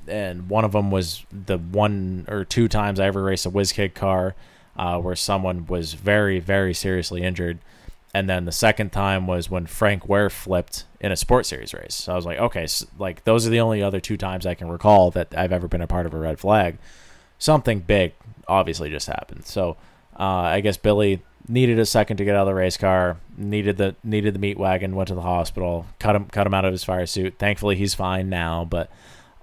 and 0.07 0.49
one 0.49 0.65
of 0.65 0.71
them 0.71 0.91
was 0.91 1.25
the 1.31 1.57
one 1.57 2.25
or 2.27 2.43
two 2.43 2.67
times 2.67 2.99
I 2.99 3.07
ever 3.07 3.23
raced 3.23 3.45
a 3.45 3.51
WizKid 3.51 3.93
car 3.93 4.35
uh, 4.77 4.99
where 4.99 5.15
someone 5.15 5.65
was 5.65 5.93
very, 5.93 6.39
very 6.39 6.73
seriously 6.73 7.21
injured. 7.23 7.59
And 8.13 8.29
then 8.29 8.45
the 8.45 8.51
second 8.51 8.91
time 8.91 9.27
was 9.27 9.49
when 9.49 9.65
Frank 9.65 10.07
Ware 10.07 10.29
flipped 10.29 10.85
in 11.01 11.11
a 11.11 11.17
sports 11.17 11.49
series 11.49 11.73
race. 11.73 11.95
So 11.95 12.13
I 12.13 12.15
was 12.15 12.25
like, 12.25 12.39
okay, 12.39 12.65
so, 12.65 12.85
like 12.97 13.25
those 13.25 13.45
are 13.45 13.49
the 13.49 13.59
only 13.59 13.83
other 13.83 13.99
two 13.99 14.15
times 14.15 14.45
I 14.45 14.53
can 14.53 14.69
recall 14.69 15.11
that 15.11 15.35
I've 15.37 15.51
ever 15.51 15.67
been 15.67 15.81
a 15.81 15.87
part 15.87 16.05
of 16.05 16.13
a 16.13 16.17
red 16.17 16.39
flag. 16.39 16.77
Something 17.39 17.81
big 17.81 18.13
obviously 18.47 18.89
just 18.89 19.07
happened. 19.07 19.45
So 19.45 19.75
uh, 20.17 20.23
I 20.23 20.61
guess 20.61 20.77
Billy 20.77 21.21
needed 21.47 21.77
a 21.77 21.85
second 21.85 22.17
to 22.17 22.25
get 22.25 22.35
out 22.35 22.41
of 22.41 22.47
the 22.47 22.55
race 22.55 22.77
car. 22.77 23.17
Needed 23.37 23.77
the 23.77 23.95
needed 24.03 24.33
the 24.33 24.39
meat 24.39 24.57
wagon. 24.57 24.95
Went 24.95 25.09
to 25.09 25.15
the 25.15 25.21
hospital. 25.21 25.85
Cut 25.99 26.15
him 26.15 26.25
cut 26.25 26.47
him 26.47 26.53
out 26.53 26.65
of 26.65 26.71
his 26.71 26.83
fire 26.83 27.05
suit. 27.05 27.35
Thankfully 27.37 27.75
he's 27.75 27.93
fine 27.93 28.29
now. 28.29 28.65
But 28.65 28.89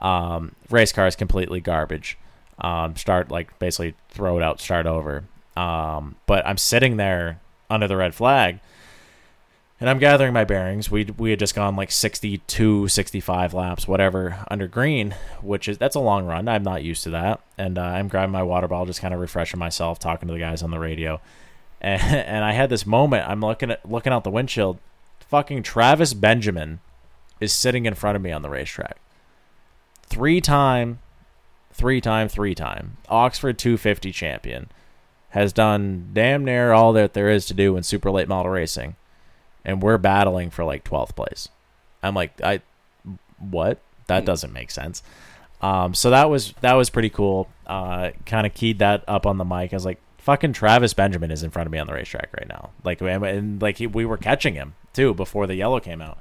um, 0.03 0.53
race 0.69 0.93
car 0.93 1.07
is 1.07 1.17
completely 1.17 1.61
garbage. 1.61 2.19
Um, 2.59 2.97
start 2.97 3.31
like 3.31 3.59
basically 3.59 3.95
throw 4.11 4.37
it 4.37 4.43
out, 4.43 4.61
start 4.61 4.87
over. 4.87 5.25
Um, 5.57 6.17
but 6.27 6.47
I'm 6.47 6.59
sitting 6.59 6.97
there 6.97 7.41
under 7.71 7.89
the 7.89 7.97
red 7.97 8.15
flag, 8.15 8.59
and 9.81 9.89
I'm 9.89 9.99
gathering 9.99 10.33
my 10.33 10.45
bearings. 10.45 10.91
We 10.91 11.05
we 11.17 11.31
had 11.31 11.39
just 11.39 11.55
gone 11.55 11.77
like 11.77 11.91
62, 11.91 12.89
65 12.89 13.55
laps, 13.55 13.89
whatever, 13.89 14.45
under 14.51 14.67
green, 14.67 15.15
which 15.41 15.69
is 15.69 15.79
that's 15.79 15.97
a 15.97 16.01
long 16.01 16.27
run. 16.27 16.49
I'm 16.49 16.63
not 16.63 16.83
used 16.83 17.05
to 17.05 17.11
that, 17.11 17.41
and 17.57 17.79
uh, 17.79 17.83
I'm 17.83 18.09
grabbing 18.09 18.33
my 18.33 18.43
water 18.43 18.69
bottle, 18.69 18.87
just 18.87 19.01
kind 19.01 19.15
of 19.15 19.21
refreshing 19.21 19.59
myself, 19.59 19.99
talking 19.99 20.27
to 20.29 20.35
the 20.35 20.41
guys 20.41 20.63
on 20.63 20.71
the 20.71 20.79
radio, 20.79 21.21
and, 21.81 22.03
and 22.27 22.45
I 22.45 22.53
had 22.53 22.71
this 22.71 22.87
moment. 22.87 23.29
I'm 23.29 23.41
looking 23.41 23.71
at 23.71 23.89
looking 23.89 24.13
out 24.13 24.25
the 24.25 24.31
windshield. 24.31 24.79
Fucking 25.21 25.63
Travis 25.63 26.13
Benjamin 26.13 26.81
is 27.41 27.53
sitting 27.53 27.87
in 27.87 27.95
front 27.95 28.17
of 28.17 28.23
me 28.23 28.31
on 28.33 28.43
the 28.43 28.51
racetrack 28.51 28.99
three 30.13 30.43
time, 30.43 30.99
three 31.73 32.01
time, 32.01 32.29
three 32.29 32.55
time 32.55 32.99
Oxford 33.09 33.59
250 33.59 34.13
champion, 34.13 34.69
has 35.31 35.55
done 35.55 36.11
damn 36.13 36.45
near 36.45 36.73
all 36.73 36.93
that 36.93 37.15
there 37.15 37.31
is 37.31 37.47
to 37.47 37.55
do 37.55 37.77
in 37.79 37.83
super 37.83 38.11
late 38.11 38.29
model 38.29 38.53
racing, 38.53 38.95
and 39.65 39.83
we're 39.83 39.97
battling 39.97 40.51
for 40.51 40.65
like 40.65 40.85
12th 40.85 41.17
place. 41.17 41.49
I'm 42.03 42.15
like, 42.15 42.39
I, 42.43 42.61
what? 43.39 43.81
That 44.07 44.21
hmm. 44.21 44.27
doesn't 44.27 44.53
make 44.53 44.71
sense. 44.71 45.03
Um, 45.63 45.95
so 45.95 46.11
that 46.11 46.29
was 46.29 46.53
that 46.61 46.75
was 46.75 46.91
pretty 46.91 47.11
cool. 47.11 47.49
Uh, 47.67 48.11
kind 48.27 48.47
of 48.47 48.53
keyed 48.53 48.81
that 48.81 49.05
up 49.09 49.27
on 49.27 49.39
the 49.39 49.45
mic. 49.45 49.73
I 49.73 49.77
was 49.77 49.87
like, 49.87 50.01
fucking 50.19 50.53
Travis 50.53 50.93
Benjamin 50.93 51.31
is 51.31 51.43
in 51.43 51.51
front 51.51 51.67
of 51.67 51.73
me 51.73 51.79
on 51.79 51.87
the 51.87 51.95
racetrack 51.95 52.31
right 52.37 52.49
now. 52.49 52.71
Like, 52.85 53.01
and, 53.01 53.25
and 53.25 53.63
like 53.63 53.79
he, 53.79 53.87
we 53.87 54.05
were 54.05 54.19
catching 54.19 54.55
him 54.55 54.75
too 54.93 55.15
before 55.15 55.47
the 55.47 55.55
yellow 55.55 55.81
came 55.81 56.03
out. 56.03 56.19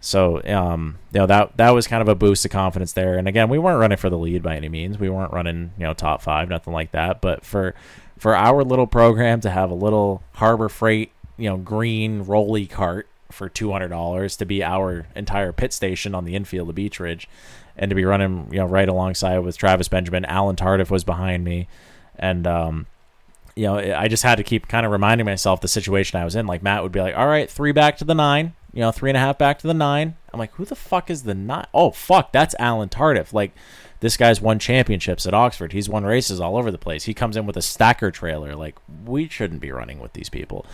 So, 0.00 0.42
um, 0.44 0.98
you 1.12 1.20
know 1.20 1.26
that 1.26 1.58
that 1.58 1.70
was 1.70 1.86
kind 1.86 2.00
of 2.00 2.08
a 2.08 2.14
boost 2.14 2.44
of 2.46 2.50
confidence 2.50 2.92
there. 2.92 3.18
And 3.18 3.28
again, 3.28 3.50
we 3.50 3.58
weren't 3.58 3.78
running 3.78 3.98
for 3.98 4.08
the 4.08 4.16
lead 4.16 4.42
by 4.42 4.56
any 4.56 4.68
means. 4.68 4.98
We 4.98 5.10
weren't 5.10 5.32
running, 5.32 5.72
you 5.76 5.84
know, 5.84 5.92
top 5.92 6.22
five, 6.22 6.48
nothing 6.48 6.72
like 6.72 6.92
that. 6.92 7.20
But 7.20 7.44
for 7.44 7.74
for 8.18 8.34
our 8.34 8.64
little 8.64 8.86
program 8.86 9.40
to 9.42 9.50
have 9.50 9.70
a 9.70 9.74
little 9.74 10.22
Harbor 10.34 10.68
Freight, 10.68 11.12
you 11.36 11.50
know, 11.50 11.58
green 11.58 12.22
rolly 12.22 12.66
cart 12.66 13.08
for 13.30 13.48
two 13.48 13.72
hundred 13.72 13.88
dollars 13.88 14.36
to 14.38 14.46
be 14.46 14.64
our 14.64 15.06
entire 15.14 15.52
pit 15.52 15.72
station 15.72 16.14
on 16.14 16.24
the 16.24 16.34
infield 16.34 16.70
of 16.70 16.74
Beech 16.74 16.98
Ridge, 16.98 17.28
and 17.76 17.90
to 17.90 17.94
be 17.94 18.04
running, 18.04 18.48
you 18.50 18.58
know, 18.58 18.66
right 18.66 18.88
alongside 18.88 19.38
with 19.40 19.58
Travis 19.58 19.88
Benjamin, 19.88 20.24
Alan 20.24 20.56
Tardif 20.56 20.90
was 20.90 21.04
behind 21.04 21.44
me, 21.44 21.68
and 22.18 22.46
um, 22.46 22.86
you 23.54 23.64
know, 23.64 23.76
I 23.76 24.08
just 24.08 24.22
had 24.22 24.36
to 24.36 24.44
keep 24.44 24.68
kind 24.68 24.86
of 24.86 24.92
reminding 24.92 25.26
myself 25.26 25.60
the 25.60 25.68
situation 25.68 26.18
I 26.18 26.24
was 26.24 26.36
in. 26.36 26.46
Like 26.46 26.62
Matt 26.62 26.82
would 26.82 26.92
be 26.92 27.00
like, 27.00 27.16
"All 27.16 27.26
right, 27.26 27.50
three 27.50 27.72
back 27.72 27.98
to 27.98 28.04
the 28.04 28.14
nine, 28.14 28.54
you 28.72 28.80
know, 28.80 28.92
three 28.92 29.10
and 29.10 29.16
a 29.16 29.20
half 29.20 29.38
back 29.38 29.58
to 29.60 29.66
the 29.66 29.74
nine. 29.74 30.16
I'm 30.32 30.38
like, 30.38 30.52
"Who 30.54 30.64
the 30.64 30.76
fuck 30.76 31.10
is 31.10 31.22
the 31.24 31.34
nine? 31.34 31.66
Oh 31.74 31.90
fuck, 31.90 32.32
that's 32.32 32.54
Alan 32.58 32.88
Tardif. 32.88 33.32
Like, 33.32 33.52
this 34.00 34.16
guy's 34.16 34.40
won 34.40 34.58
championships 34.58 35.26
at 35.26 35.34
Oxford. 35.34 35.72
He's 35.72 35.88
won 35.88 36.04
races 36.04 36.40
all 36.40 36.56
over 36.56 36.70
the 36.70 36.78
place. 36.78 37.04
He 37.04 37.14
comes 37.14 37.36
in 37.36 37.46
with 37.46 37.56
a 37.56 37.62
stacker 37.62 38.10
trailer. 38.10 38.54
Like, 38.54 38.76
we 39.04 39.28
shouldn't 39.28 39.60
be 39.60 39.72
running 39.72 39.98
with 40.00 40.12
these 40.12 40.28
people." 40.28 40.66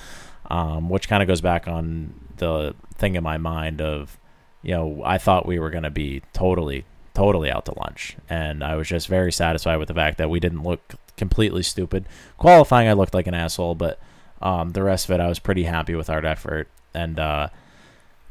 Um, 0.48 0.88
which 0.90 1.09
kind 1.09 1.24
of 1.24 1.26
goes 1.26 1.40
back 1.40 1.66
on 1.66 2.14
the 2.37 2.76
thing 2.94 3.16
in 3.16 3.24
my 3.24 3.37
mind 3.37 3.80
of, 3.80 4.16
you 4.62 4.70
know, 4.70 5.02
I 5.04 5.18
thought 5.18 5.44
we 5.44 5.59
were 5.59 5.70
going 5.70 5.82
to 5.82 5.90
be 5.90 6.22
totally, 6.32 6.85
totally 7.14 7.50
out 7.50 7.64
to 7.64 7.76
lunch, 7.76 8.16
and 8.28 8.62
I 8.62 8.76
was 8.76 8.87
just 8.87 9.09
very 9.09 9.32
satisfied 9.32 9.78
with 9.78 9.88
the 9.88 9.94
fact 9.94 10.18
that 10.18 10.30
we 10.30 10.38
didn't 10.38 10.62
look 10.62 10.94
completely 11.16 11.64
stupid. 11.64 12.06
Qualifying, 12.38 12.87
I 12.87 12.92
looked 12.92 13.12
like 13.12 13.26
an 13.26 13.35
asshole, 13.35 13.74
but 13.74 13.98
um, 14.40 14.70
the 14.70 14.85
rest 14.85 15.09
of 15.09 15.14
it, 15.14 15.20
I 15.20 15.26
was 15.26 15.40
pretty 15.40 15.64
happy 15.64 15.96
with 15.96 16.09
our 16.09 16.24
effort. 16.24 16.68
And 16.94 17.18
uh, 17.18 17.48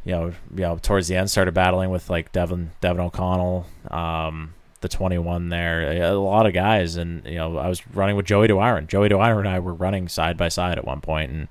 you 0.05 0.11
know, 0.11 0.25
you 0.27 0.61
know, 0.61 0.77
towards 0.77 1.07
the 1.07 1.15
end, 1.15 1.29
started 1.29 1.53
battling 1.53 1.89
with 1.89 2.09
like 2.09 2.31
Devin 2.31 2.71
Devin 2.79 3.01
O'Connell, 3.01 3.65
um, 3.89 4.53
the 4.81 4.87
21 4.87 5.49
there, 5.49 6.03
a 6.03 6.13
lot 6.13 6.45
of 6.45 6.53
guys, 6.53 6.95
and 6.95 7.25
you 7.25 7.35
know, 7.35 7.57
I 7.57 7.67
was 7.67 7.85
running 7.87 8.15
with 8.15 8.27
Joey 8.27 8.47
Dwyer. 8.47 8.79
Joey 8.81 9.09
Dwyer 9.09 9.39
and 9.39 9.49
I 9.49 9.59
were 9.59 9.73
running 9.73 10.07
side 10.07 10.37
by 10.37 10.49
side 10.49 10.77
at 10.77 10.85
one 10.85 11.01
point, 11.01 11.31
and 11.31 11.47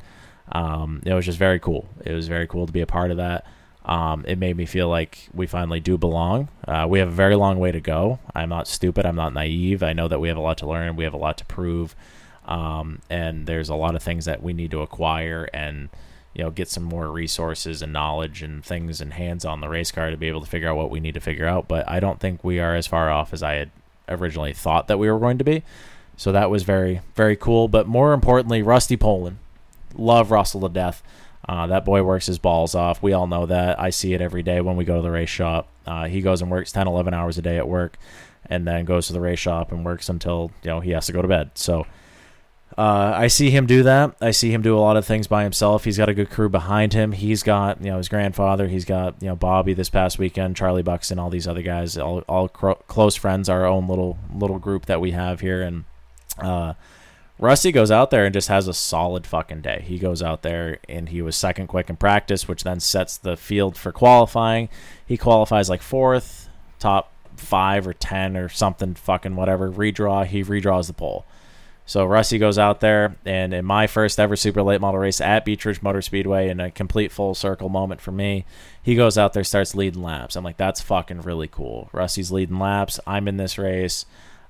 um, 0.53 1.03
it 1.05 1.13
was 1.13 1.27
just 1.27 1.37
very 1.39 1.59
cool. 1.59 1.89
It 2.05 2.13
was 2.13 2.29
very 2.29 2.47
cool 2.47 2.67
to 2.67 2.73
be 2.73 2.81
a 2.81 2.87
part 2.87 3.11
of 3.11 3.17
that. 3.17 3.45
Um, 3.85 4.25
it 4.27 4.39
made 4.39 4.57
me 4.57 4.65
feel 4.65 4.89
like 4.89 5.29
we 5.35 5.47
finally 5.47 5.81
do 5.81 5.99
belong. 5.99 6.49
Uh, 6.67 6.87
we 6.89 7.01
have 7.01 7.09
a 7.09 7.13
very 7.13 7.35
long 7.35 7.59
way 7.59 7.73
to 7.73 7.81
go. 7.81 8.19
I'm 8.35 8.49
not 8.49 8.67
stupid. 8.67 9.05
I'm 9.05 9.17
not 9.17 9.35
naive. 9.35 9.83
I 9.83 9.93
know 9.93 10.09
that 10.09 10.21
we 10.21 10.29
have 10.29 10.39
a 10.39 10.41
lot 10.41 10.59
to 10.59 10.67
learn. 10.67 10.97
We 10.97 11.05
have 11.05 11.13
a 11.13 11.19
lot 11.19 11.37
to 11.39 11.45
prove. 11.45 11.95
Um, 12.47 13.01
and 13.11 13.47
there's 13.47 13.69
a 13.69 13.75
lot 13.75 13.95
of 13.95 14.03
things 14.03 14.25
that 14.25 14.43
we 14.43 14.55
need 14.55 14.71
to 14.71 14.81
acquire 14.81 15.49
and, 15.53 15.91
you 16.35 16.43
know, 16.43 16.51
get 16.51 16.69
some 16.69 16.83
more 16.83 17.09
resources 17.09 17.81
and 17.81 17.93
knowledge 17.93 18.43
and 18.43 18.65
things 18.65 19.01
and 19.01 19.15
hands 19.15 19.45
on 19.45 19.61
the 19.61 19.69
race 19.69 19.93
car 19.93 20.11
to 20.11 20.17
be 20.17 20.29
able 20.29 20.41
to 20.41 20.47
figure 20.47 20.69
out 20.69 20.77
what 20.77 20.91
we 20.91 21.01
need 21.01 21.15
to 21.15 21.21
figure 21.21 21.47
out. 21.47 21.69
But 21.69 21.89
I 21.89 22.01
don't 22.01 22.21
think 22.21 22.43
we 22.43 22.59
are 22.59 22.75
as 22.75 22.87
far 22.87 23.11
off 23.11 23.33
as 23.33 23.43
I 23.43 23.55
had 23.55 23.71
originally 24.09 24.53
thought 24.53 24.89
that 24.89 24.99
we 24.99 25.11
were 25.11 25.19
going 25.19 25.39
to 25.39 25.45
be. 25.45 25.63
So 26.17 26.33
that 26.33 26.51
was 26.51 26.65
very, 26.65 27.01
very 27.15 27.37
cool. 27.37 27.69
But 27.69 27.87
more 27.87 28.13
importantly, 28.13 28.63
Rusty 28.63 28.97
Poland. 28.97 29.39
Love 29.97 30.33
Russell 30.33 30.61
to 30.63 30.69
death. 30.69 31.03
Uh, 31.49 31.67
that 31.69 31.85
boy 31.85 32.03
works 32.03 32.27
his 32.27 32.39
balls 32.39 32.75
off. 32.75 33.03
We 33.03 33.13
all 33.13 33.27
know 33.27 33.47
that. 33.47 33.79
I 33.79 33.91
see 33.91 34.15
it 34.15 34.21
every 34.21 34.43
day 34.43 34.61
when 34.61 34.77
we 34.77 34.85
go 34.85 34.97
to 34.97 35.03
the 35.03 35.11
race 35.11 35.29
shop. 35.29 35.69
Uh, 35.87 36.07
he 36.07 36.21
goes 36.21 36.43
and 36.43 36.51
works 36.51 36.73
10, 36.73 36.89
11 36.89 37.15
hours 37.15 37.39
a 37.39 37.43
day 37.43 37.59
at 37.59 37.69
work 37.69 37.99
and 38.47 38.67
then 38.67 38.85
goes 38.85 39.07
to 39.07 39.13
the 39.13 39.21
race 39.21 39.39
shop 39.39 39.71
and 39.71 39.85
works 39.85 40.09
until, 40.09 40.51
you 40.63 40.71
know, 40.71 40.81
he 40.81 40.91
has 40.91 41.07
to 41.07 41.13
go 41.13 41.23
to 41.23 41.29
bed. 41.29 41.51
So 41.55 41.87
uh, 42.77 43.13
I 43.15 43.29
see 43.29 43.51
him 43.51 43.67
do 43.67 43.85
that. 43.85 44.17
I 44.21 44.33
see 44.33 44.53
him 44.53 44.63
do 44.63 44.77
a 44.77 44.81
lot 44.81 44.97
of 44.97 45.07
things 45.07 45.27
by 45.27 45.45
himself. 45.45 45.85
He's 45.85 45.99
got 45.99 46.09
a 46.09 46.15
good 46.15 46.31
crew 46.31 46.49
behind 46.49 46.93
him. 46.93 47.13
He's 47.13 47.43
got, 47.43 47.81
you 47.81 47.91
know, 47.91 47.99
his 47.99 48.09
grandfather. 48.09 48.67
He's 48.67 48.85
got, 48.85 49.15
you 49.23 49.29
know, 49.29 49.37
Bobby 49.37 49.75
this 49.75 49.91
past 49.91 50.19
weekend, 50.19 50.57
Charlie 50.57 50.83
Buxton, 50.83 51.19
all 51.19 51.31
these 51.31 51.47
other 51.47 51.63
guys, 51.63 51.97
all, 51.97 52.21
all 52.29 52.49
close 52.49 53.15
friends, 53.15 53.49
our 53.49 53.65
own 53.65 53.87
little 53.87 54.19
little 54.35 54.59
group 54.59 54.87
that 54.87 55.01
we 55.01 55.13
have 55.13 55.41
here. 55.41 55.63
And, 55.63 55.85
uh, 56.39 56.75
Rusty 57.39 57.73
goes 57.73 57.91
out 57.91 58.11
there 58.11 58.25
and 58.25 58.33
just 58.33 58.49
has 58.49 58.69
a 58.69 58.75
solid 58.75 59.27
fucking 59.27 59.61
day. 59.61 59.85
He 59.87 59.99
goes 59.99 60.23
out 60.23 60.43
there 60.43 60.79
and 60.89 61.09
he 61.09 61.21
was 61.21 61.37
second 61.37 61.67
quick 61.67 61.91
in 61.91 61.97
practice, 61.97 62.47
which 62.47 62.63
then 62.63 62.81
sets 62.81 63.17
the 63.17 63.37
field 63.37 63.77
for 63.77 63.93
qualifying. 63.93 64.69
He 65.05 65.17
qualifies 65.17 65.69
like 65.69 65.83
fourth, 65.83 66.49
top 66.79 67.13
five 67.37 67.87
or 67.87 67.93
ten 67.93 68.37
or 68.37 68.49
something, 68.49 68.95
fucking 68.95 69.35
whatever. 69.35 69.71
Redraw, 69.71 70.25
he 70.27 70.45
redraws 70.45 70.87
the 70.87 70.93
pole. 70.93 71.27
So 71.87 72.07
Rusty 72.07 72.39
goes 72.39 72.59
out 72.59 72.81
there, 72.81 73.17
and 73.27 73.53
in 73.53 73.65
my 73.65 73.87
first 73.87 74.19
ever 74.19 74.37
super 74.37 74.63
late 74.63 74.81
model 74.81 75.01
race 75.01 75.21
at 75.21 75.45
Beech 75.45 75.65
Ridge 75.67 75.83
Motor 75.83 76.01
Speedway, 76.01 76.49
in 76.49 76.59
a 76.59 76.71
complete 76.71 77.13
full 77.13 77.35
circle 77.35 77.69
moment 77.69 78.01
for 78.01 78.11
me, 78.11 78.47
he 78.83 78.95
goes 78.95 79.19
out 79.19 79.35
there, 79.35 79.45
starts 79.45 79.75
leading 79.75 80.03
laps. 80.03 80.35
I'm 80.35 80.45
like, 80.45 80.57
that's 80.57 80.81
fucking 80.81 81.23
really 81.23 81.49
cool. 81.49 81.91
Rusty's 81.93 82.33
leading 82.33 82.59
laps. 82.59 82.99
I'm 83.07 83.29
in 83.29 83.37
this 83.37 83.59
race. 83.59 84.07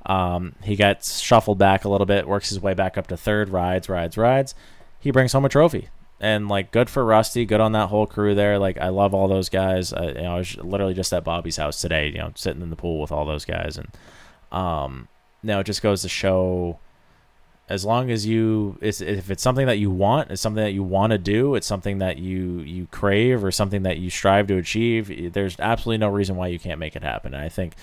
Um, 0.07 0.55
he 0.63 0.77
gets 0.77 1.19
shuffled 1.19 1.59
back 1.59 1.85
a 1.85 1.89
little 1.89 2.07
bit, 2.07 2.29
works 2.29 2.51
his 2.51 2.61
way 2.61 2.75
back 2.75 2.97
up 2.97 3.09
to 3.09 3.17
third, 3.17 3.49
rides, 3.49 3.89
rides, 3.89 4.17
rides. 4.17 4.55
He 5.01 5.11
brings 5.11 5.33
home 5.33 5.45
a 5.45 5.49
trophy. 5.49 5.89
And 6.21 6.49
like, 6.49 6.71
good 6.71 6.89
for 6.89 7.05
Rusty, 7.05 7.45
good 7.45 7.61
on 7.61 7.73
that 7.73 7.89
whole 7.89 8.07
crew 8.07 8.35
there. 8.35 8.59
Like, 8.59 8.79
I 8.79 8.89
love 8.91 9.13
all 9.13 9.29
those 9.29 9.49
guys. 9.49 9.93
I, 9.93 10.07
you 10.07 10.15
know, 10.15 10.35
I 10.35 10.39
was 10.39 10.57
literally 10.59 10.95
just 10.95 11.13
at 11.13 11.25
Bobby's 11.25 11.57
house 11.57 11.81
today, 11.81 12.09
you 12.09 12.19
know, 12.19 12.31
sitting 12.37 12.63
in 12.63 12.71
the 12.71 12.77
pool 12.77 13.01
with 13.01 13.11
all 13.11 13.27
those 13.27 13.45
guys, 13.45 13.77
and 13.77 13.89
um, 14.53 15.09
you 15.43 15.49
know, 15.49 15.61
it 15.61 15.65
just 15.65 15.83
goes 15.83 16.03
to 16.03 16.09
show, 16.09 16.79
as 17.69 17.85
long 17.85 18.11
as 18.11 18.27
you, 18.27 18.77
it's, 18.83 19.01
if 19.01 19.31
it's 19.31 19.43
something 19.43 19.67
that 19.67 19.79
you 19.79 19.91
want, 19.91 20.31
it's 20.31 20.43
something 20.43 20.63
that 20.63 20.73
you 20.73 20.83
want 20.83 21.13
to 21.13 21.19
do, 21.19 21.55
it's 21.55 21.67
something 21.67 21.99
that 21.99 22.19
you 22.19 22.61
you 22.61 22.87
crave, 22.91 23.43
or 23.43 23.51
something 23.51 23.85
that 23.85 23.99
you 23.99 24.11
strive 24.11 24.47
to 24.49 24.57
achieve. 24.57 25.33
There's 25.33 25.59
absolutely 25.59 25.99
no 25.99 26.09
reason 26.09 26.37
why 26.37 26.49
you 26.49 26.59
can't 26.59 26.79
make 26.79 26.95
it 26.95 27.03
happen. 27.03 27.33
And 27.33 27.43
I 27.43 27.49
think 27.49 27.75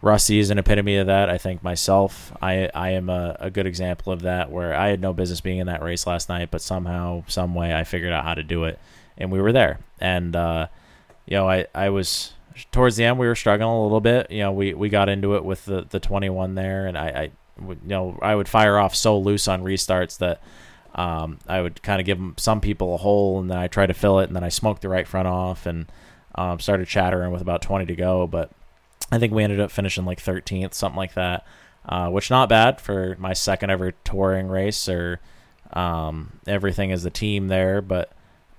Rusty 0.00 0.38
is 0.38 0.50
an 0.50 0.58
epitome 0.58 0.98
of 0.98 1.08
that. 1.08 1.30
I 1.30 1.38
think 1.38 1.64
myself, 1.64 2.32
I 2.40 2.70
I 2.74 2.90
am 2.90 3.10
a, 3.10 3.36
a 3.40 3.50
good 3.50 3.66
example 3.66 4.12
of 4.12 4.22
that. 4.22 4.52
Where 4.52 4.72
I 4.74 4.88
had 4.88 5.00
no 5.00 5.12
business 5.12 5.40
being 5.40 5.58
in 5.58 5.66
that 5.66 5.82
race 5.82 6.06
last 6.06 6.28
night, 6.28 6.50
but 6.52 6.62
somehow, 6.62 7.24
some 7.26 7.54
way, 7.54 7.74
I 7.74 7.82
figured 7.82 8.12
out 8.12 8.24
how 8.24 8.34
to 8.34 8.42
do 8.44 8.64
it, 8.64 8.78
and 9.18 9.32
we 9.32 9.40
were 9.40 9.52
there. 9.52 9.80
And 10.00 10.36
uh, 10.36 10.68
you 11.26 11.36
know, 11.36 11.48
I 11.48 11.66
I 11.74 11.88
was 11.88 12.34
towards 12.70 12.96
the 12.96 13.04
end, 13.04 13.18
we 13.18 13.26
were 13.26 13.34
struggling 13.34 13.68
a 13.68 13.82
little 13.82 14.00
bit. 14.00 14.30
You 14.30 14.40
know, 14.40 14.52
we 14.52 14.74
we 14.74 14.88
got 14.88 15.08
into 15.08 15.34
it 15.34 15.44
with 15.44 15.64
the 15.64 15.86
the 15.88 16.00
21 16.00 16.54
there, 16.54 16.86
and 16.86 16.96
I, 16.96 17.08
I 17.08 17.30
you 17.60 17.78
know 17.84 18.18
I 18.22 18.34
would 18.34 18.48
fire 18.48 18.78
off 18.78 18.94
so 18.94 19.18
loose 19.18 19.48
on 19.48 19.62
restarts 19.62 20.18
that. 20.18 20.40
Um, 20.96 21.40
I 21.48 21.60
would 21.60 21.82
kind 21.82 21.98
of 21.98 22.06
give 22.06 22.18
them, 22.18 22.36
some 22.38 22.60
people 22.60 22.94
a 22.94 22.98
hole, 22.98 23.40
and 23.40 23.50
then 23.50 23.58
I 23.58 23.66
try 23.66 23.84
to 23.84 23.92
fill 23.92 24.20
it, 24.20 24.28
and 24.28 24.36
then 24.36 24.44
I 24.44 24.48
smoked 24.48 24.80
the 24.80 24.88
right 24.88 25.08
front 25.08 25.26
off, 25.26 25.66
and 25.66 25.86
um, 26.36 26.60
started 26.60 26.86
chattering 26.86 27.32
with 27.32 27.42
about 27.42 27.62
20 27.62 27.86
to 27.86 27.96
go. 27.96 28.28
But 28.28 28.52
I 29.10 29.18
think 29.18 29.32
we 29.32 29.44
ended 29.44 29.60
up 29.60 29.70
finishing 29.70 30.04
like 30.04 30.22
13th, 30.22 30.74
something 30.74 30.96
like 30.96 31.14
that, 31.14 31.46
uh, 31.88 32.08
which 32.10 32.30
not 32.30 32.48
bad 32.48 32.80
for 32.80 33.16
my 33.18 33.32
second 33.32 33.70
ever 33.70 33.92
touring 34.04 34.48
race 34.48 34.88
or 34.88 35.20
um, 35.72 36.32
everything 36.46 36.92
as 36.92 37.04
a 37.04 37.10
team 37.10 37.48
there. 37.48 37.82
But 37.82 38.12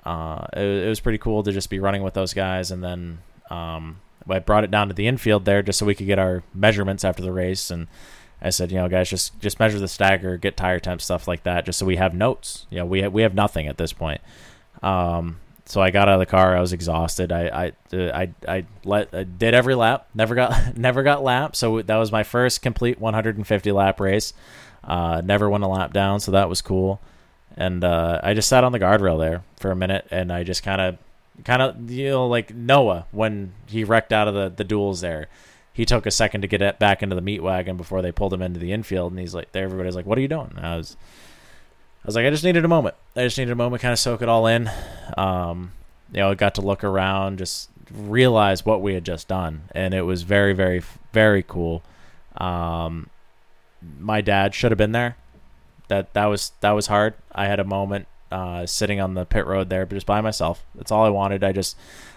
uh, 0.05 0.45
it, 0.53 0.85
it, 0.85 0.89
was 0.89 0.99
pretty 0.99 1.17
cool 1.17 1.43
to 1.43 1.51
just 1.51 1.69
be 1.69 1.79
running 1.79 2.03
with 2.03 2.13
those 2.13 2.33
guys. 2.33 2.71
And 2.71 2.83
then 2.83 3.19
um, 3.49 3.99
I 4.29 4.39
brought 4.39 4.63
it 4.63 4.71
down 4.71 4.87
to 4.87 4.93
the 4.93 5.07
infield 5.07 5.45
there 5.45 5.63
just 5.63 5.79
so 5.79 5.85
we 5.85 5.95
could 5.95 6.07
get 6.07 6.19
our 6.19 6.43
measurements 6.53 7.03
after 7.03 7.23
the 7.23 7.31
race. 7.31 7.71
And 7.71 7.87
I 8.45 8.51
said, 8.51 8.71
you 8.71 8.77
know, 8.77 8.87
guys, 8.87 9.09
just 9.09 9.39
just 9.39 9.59
measure 9.59 9.79
the 9.79 9.87
stagger, 9.87 10.37
get 10.37 10.55
tire 10.55 10.79
temp, 10.79 11.01
stuff 11.01 11.27
like 11.27 11.43
that, 11.43 11.65
just 11.65 11.79
so 11.79 11.85
we 11.85 11.95
have 11.95 12.13
notes. 12.13 12.67
You 12.69 12.77
know, 12.77 12.85
we 12.85 13.01
have, 13.01 13.11
we 13.11 13.23
have 13.23 13.33
nothing 13.33 13.67
at 13.67 13.79
this 13.79 13.91
point. 13.91 14.21
Um, 14.83 15.37
so 15.65 15.81
I 15.81 15.89
got 15.89 16.07
out 16.07 16.13
of 16.13 16.19
the 16.19 16.27
car. 16.27 16.55
I 16.55 16.61
was 16.61 16.71
exhausted. 16.71 17.31
I 17.31 17.71
I 17.91 17.97
I, 18.13 18.29
I 18.47 18.65
let 18.83 19.13
I 19.15 19.23
did 19.23 19.55
every 19.55 19.73
lap. 19.73 20.07
Never 20.13 20.35
got 20.35 20.77
never 20.77 21.01
got 21.01 21.23
lap. 21.23 21.55
So 21.55 21.81
that 21.81 21.97
was 21.97 22.11
my 22.11 22.21
first 22.21 22.61
complete 22.61 22.99
150 22.99 23.71
lap 23.71 23.99
race. 23.99 24.33
Uh, 24.83 25.21
never 25.25 25.49
went 25.49 25.63
a 25.63 25.67
lap 25.67 25.91
down. 25.91 26.19
So 26.19 26.31
that 26.31 26.47
was 26.47 26.61
cool. 26.61 27.01
And 27.57 27.83
uh, 27.83 28.19
I 28.21 28.35
just 28.35 28.47
sat 28.47 28.63
on 28.63 28.73
the 28.73 28.79
guardrail 28.79 29.17
there 29.17 29.43
for 29.57 29.71
a 29.71 29.75
minute, 29.75 30.07
and 30.11 30.31
I 30.31 30.43
just 30.43 30.61
kind 30.61 30.81
of 30.81 30.97
kind 31.43 31.63
of 31.63 31.89
you 31.89 32.09
know 32.09 32.27
like 32.27 32.53
Noah 32.53 33.07
when 33.11 33.53
he 33.65 33.83
wrecked 33.83 34.13
out 34.13 34.27
of 34.27 34.35
the 34.35 34.53
the 34.55 34.63
duels 34.63 35.01
there. 35.01 35.29
He 35.75 35.85
took 35.85 36.05
a 36.05 36.11
second 36.11 36.39
to 36.41 36.47
get 36.47 36.61
it 36.61 36.79
back 36.79 37.03
into 37.03 37.17
the 37.17 37.21
meat 37.21 37.43
wagon 37.43 37.75
before 37.75 38.01
they 38.01 38.13
pulled 38.13 38.33
him 38.33 38.41
into 38.41 38.61
the 38.61 38.71
infield, 38.71 39.11
and 39.11 39.19
he's 39.19 39.35
like, 39.35 39.51
there, 39.51 39.65
everybody's 39.65 39.95
like, 39.95 40.05
"What 40.05 40.17
are 40.17 40.21
you 40.21 40.29
doing?" 40.29 40.53
And 40.55 40.65
I 40.65 40.77
was 40.77 40.95
I 42.05 42.07
was 42.07 42.15
like, 42.15 42.25
I 42.25 42.29
just 42.29 42.45
needed 42.45 42.63
a 42.63 42.69
moment. 42.69 42.95
I 43.15 43.23
just 43.23 43.37
needed 43.37 43.51
a 43.51 43.55
moment, 43.55 43.81
kind 43.81 43.91
of 43.91 43.99
soak 43.99 44.21
it 44.21 44.29
all 44.29 44.47
in. 44.47 44.69
Um, 45.17 45.73
you 46.13 46.19
know, 46.19 46.31
I 46.31 46.35
got 46.35 46.55
to 46.55 46.61
look 46.61 46.83
around, 46.83 47.39
just 47.39 47.69
realize 47.91 48.65
what 48.65 48.81
we 48.81 48.93
had 48.93 49.03
just 49.03 49.27
done, 49.27 49.63
and 49.73 49.93
it 49.93 50.03
was 50.03 50.21
very, 50.21 50.53
very, 50.53 50.81
very 51.11 51.43
cool. 51.43 51.83
Um, 52.37 53.09
my 53.99 54.21
dad 54.21 54.55
should 54.55 54.71
have 54.71 54.77
been 54.77 54.93
there. 54.93 55.17
That 55.89 56.13
that 56.13 56.27
was 56.27 56.53
that 56.61 56.71
was 56.71 56.87
hard. 56.87 57.15
I 57.33 57.47
had 57.47 57.59
a 57.59 57.65
moment 57.65 58.07
uh, 58.31 58.65
sitting 58.65 59.01
on 59.01 59.15
the 59.15 59.25
pit 59.25 59.45
road 59.45 59.69
there, 59.69 59.85
but 59.85 59.95
just 59.95 60.05
by 60.05 60.21
myself. 60.21 60.63
That's 60.75 60.91
all 60.91 61.05
I 61.05 61.09
wanted. 61.09 61.43
I 61.43 61.51
just 61.51 61.75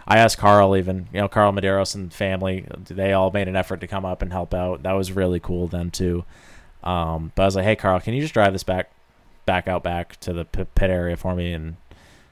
I 0.09 0.19
asked 0.19 0.39
Carl 0.39 0.77
even, 0.77 1.07
you 1.13 1.21
know, 1.21 1.29
Carl 1.29 1.53
Medeiros 1.53 1.95
and 1.95 2.13
family. 2.13 2.67
They 2.89 3.13
all 3.13 3.31
made 3.31 3.47
an 3.47 3.57
effort 3.57 3.81
to 3.83 3.87
come 3.87 4.05
up 4.05 4.23
and 4.23 4.33
help 4.33 4.55
out. 4.55 4.83
That 4.83 4.93
was 4.93 5.13
really 5.13 5.39
cool. 5.39 5.69
Them 5.69 5.91
too. 5.91 6.25
Um, 6.83 7.31
but 7.35 7.43
I 7.43 7.47
was 7.47 7.57
like, 7.57 7.65
hey, 7.65 7.77
Carl, 7.77 8.01
can 8.01 8.15
you 8.15 8.23
just 8.23 8.35
drive 8.35 8.53
this 8.53 8.65
back 8.65 8.91
back 9.45 9.69
out 9.69 9.83
back 9.83 10.19
to 10.21 10.33
the 10.33 10.45
pit 10.45 10.91
area 10.91 11.17
for 11.17 11.35
me 11.35 11.53
and 11.53 11.77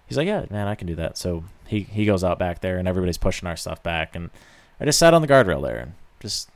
he's 0.07 0.17
like, 0.17 0.27
yeah, 0.27 0.47
man, 0.51 0.69
I 0.69 0.75
can 0.75 0.87
do 0.87 0.95
that. 0.97 1.19
So 1.19 1.45
he 1.67 1.81
he 1.81 2.07
goes 2.07 2.25
out 2.25 2.39
back 2.39 2.61
there, 2.61 2.79
and 2.79 2.89
everybody's 2.89 3.19
pushing 3.19 3.49
our 3.49 3.57
stuff 3.57 3.83
back, 3.83 4.15
and 4.17 4.31
I 4.81 4.85
just 4.85 4.99
sat 4.99 5.15
on 5.15 5.23
the 5.23 5.29
guardrail 5.29 5.63
there 5.63 5.79
and 5.79 5.93
just 6.21 6.49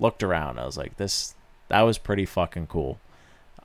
looked 0.00 0.22
around. 0.22 0.58
I 0.58 0.66
was 0.66 0.76
like, 0.76 0.96
this 0.96 1.34
that 1.68 1.82
was 1.82 1.98
pretty 1.98 2.26
fucking 2.26 2.66
cool. 2.66 2.98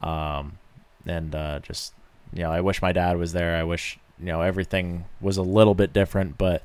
Um, 0.02 0.58
and 1.06 1.34
uh, 1.34 1.60
just 1.60 1.94
you 2.34 2.44
know, 2.44 2.52
I 2.52 2.62
wish 2.62 2.82
my 2.82 2.92
dad 2.92 3.18
was 3.18 3.34
there. 3.34 3.56
I 3.56 3.64
wish 3.64 3.98
you 4.20 4.28
know 4.28 4.42
everything 4.42 5.06
was 5.22 5.38
a 5.38 5.44
little 5.44 5.76
bit 5.76 5.94
different, 5.94 6.38
but 6.38 6.64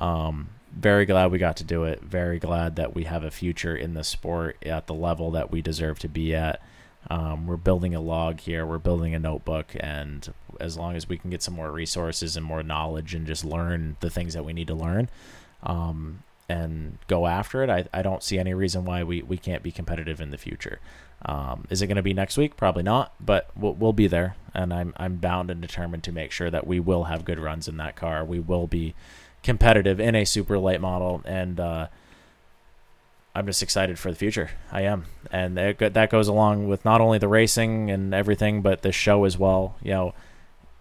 um, 0.00 0.48
very 0.72 1.04
glad 1.04 1.30
we 1.30 1.38
got 1.38 1.56
to 1.58 1.64
do 1.64 1.84
it. 1.84 2.00
Very 2.02 2.38
glad 2.38 2.76
that 2.76 2.94
we 2.94 3.04
have 3.04 3.24
a 3.24 3.30
future 3.30 3.76
in 3.76 3.94
the 3.94 4.04
sport 4.04 4.56
at 4.64 4.86
the 4.86 4.94
level 4.94 5.30
that 5.32 5.50
we 5.50 5.62
deserve 5.62 5.98
to 6.00 6.08
be 6.08 6.34
at. 6.34 6.62
Um, 7.08 7.46
we're 7.46 7.56
building 7.56 7.94
a 7.94 8.00
log 8.00 8.40
here. 8.40 8.66
We're 8.66 8.78
building 8.78 9.14
a 9.14 9.18
notebook, 9.18 9.74
and 9.80 10.32
as 10.60 10.76
long 10.76 10.96
as 10.96 11.08
we 11.08 11.16
can 11.16 11.30
get 11.30 11.42
some 11.42 11.54
more 11.54 11.70
resources 11.70 12.36
and 12.36 12.44
more 12.44 12.62
knowledge 12.62 13.14
and 13.14 13.26
just 13.26 13.44
learn 13.44 13.96
the 14.00 14.10
things 14.10 14.34
that 14.34 14.44
we 14.44 14.52
need 14.52 14.66
to 14.68 14.74
learn, 14.74 15.08
um, 15.62 16.22
and 16.48 16.98
go 17.06 17.26
after 17.26 17.62
it, 17.62 17.70
I, 17.70 17.86
I 17.92 18.02
don't 18.02 18.22
see 18.22 18.38
any 18.38 18.52
reason 18.52 18.84
why 18.84 19.02
we, 19.02 19.22
we 19.22 19.38
can't 19.38 19.62
be 19.62 19.72
competitive 19.72 20.20
in 20.20 20.30
the 20.30 20.36
future. 20.36 20.78
Um, 21.24 21.66
is 21.70 21.80
it 21.80 21.86
going 21.86 21.96
to 21.96 22.02
be 22.02 22.14
next 22.14 22.36
week? 22.36 22.56
Probably 22.56 22.82
not, 22.82 23.14
but 23.20 23.50
we'll, 23.56 23.74
we'll 23.74 23.92
be 23.92 24.06
there, 24.06 24.36
and 24.54 24.72
I'm 24.72 24.94
I'm 24.96 25.16
bound 25.16 25.50
and 25.50 25.60
determined 25.60 26.02
to 26.04 26.12
make 26.12 26.32
sure 26.32 26.50
that 26.50 26.66
we 26.66 26.80
will 26.80 27.04
have 27.04 27.24
good 27.24 27.38
runs 27.38 27.68
in 27.68 27.76
that 27.76 27.94
car. 27.94 28.24
We 28.24 28.40
will 28.40 28.66
be 28.66 28.94
competitive 29.42 30.00
in 30.00 30.14
a 30.14 30.24
super 30.24 30.58
late 30.58 30.80
model, 30.80 31.22
and 31.24 31.58
uh, 31.58 31.86
I'm 33.34 33.46
just 33.46 33.62
excited 33.62 33.98
for 33.98 34.10
the 34.10 34.16
future. 34.16 34.50
I 34.72 34.82
am, 34.82 35.06
and 35.30 35.58
it, 35.58 35.94
that 35.94 36.10
goes 36.10 36.28
along 36.28 36.68
with 36.68 36.84
not 36.84 37.00
only 37.00 37.18
the 37.18 37.28
racing 37.28 37.90
and 37.90 38.12
everything, 38.14 38.62
but 38.62 38.82
the 38.82 38.92
show 38.92 39.24
as 39.24 39.38
well. 39.38 39.76
You 39.82 39.90
know, 39.92 40.14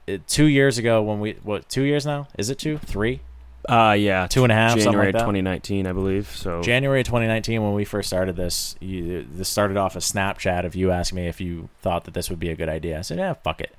it, 0.07 0.27
two 0.27 0.45
years 0.45 0.77
ago 0.77 1.01
when 1.01 1.19
we 1.19 1.33
what 1.43 1.69
two 1.69 1.83
years 1.83 2.05
now 2.05 2.27
is 2.37 2.49
it 2.49 2.57
two 2.57 2.77
three 2.79 3.21
Uh, 3.67 3.95
yeah, 3.97 4.25
two 4.25 4.43
and 4.43 4.51
a 4.51 4.55
half 4.55 4.77
January 4.77 5.11
like 5.11 5.21
2019, 5.21 5.85
I 5.85 5.93
believe. 5.93 6.27
So 6.29 6.61
January 6.61 7.03
2019, 7.03 7.61
when 7.61 7.73
we 7.73 7.85
first 7.85 8.07
started 8.07 8.35
this, 8.35 8.75
you, 8.79 9.27
this 9.31 9.49
started 9.49 9.77
off 9.77 9.95
a 9.95 9.99
Snapchat 9.99 10.65
of 10.65 10.75
you 10.75 10.91
asking 10.91 11.17
me 11.17 11.27
if 11.27 11.39
you 11.39 11.69
thought 11.81 12.05
that 12.05 12.13
this 12.13 12.29
would 12.29 12.39
be 12.39 12.49
a 12.49 12.55
good 12.55 12.69
idea. 12.69 12.97
I 12.97 13.01
said, 13.01 13.19
"Yeah, 13.19 13.33
fuck 13.33 13.61
it." 13.61 13.75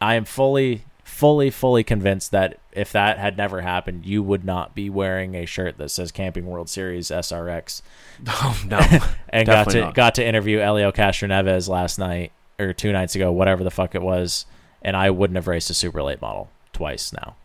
I 0.00 0.14
am 0.14 0.24
fully, 0.24 0.84
fully, 1.04 1.50
fully 1.50 1.84
convinced 1.84 2.30
that 2.30 2.58
if 2.72 2.92
that 2.92 3.18
had 3.18 3.36
never 3.36 3.60
happened, 3.60 4.06
you 4.06 4.22
would 4.22 4.44
not 4.44 4.74
be 4.74 4.88
wearing 4.88 5.34
a 5.34 5.46
shirt 5.46 5.78
that 5.78 5.90
says 5.90 6.10
Camping 6.10 6.46
World 6.46 6.68
Series 6.68 7.08
SRX. 7.08 7.82
oh 8.28 8.62
no, 8.66 8.80
and 9.28 9.46
got 9.46 9.70
to 9.70 9.80
not. 9.80 9.94
got 9.94 10.14
to 10.16 10.26
interview 10.26 10.58
Helio 10.58 10.92
Castroneves 10.92 11.68
last 11.68 11.98
night 11.98 12.32
or 12.58 12.72
two 12.72 12.92
nights 12.92 13.14
ago, 13.14 13.32
whatever 13.32 13.64
the 13.64 13.70
fuck 13.70 13.94
it 13.94 14.02
was, 14.02 14.46
and 14.82 14.96
I 14.96 15.10
wouldn't 15.10 15.36
have 15.36 15.48
raced 15.48 15.70
a 15.70 15.74
super 15.74 16.02
late 16.02 16.20
model 16.20 16.50
twice 16.72 17.12
now. 17.12 17.36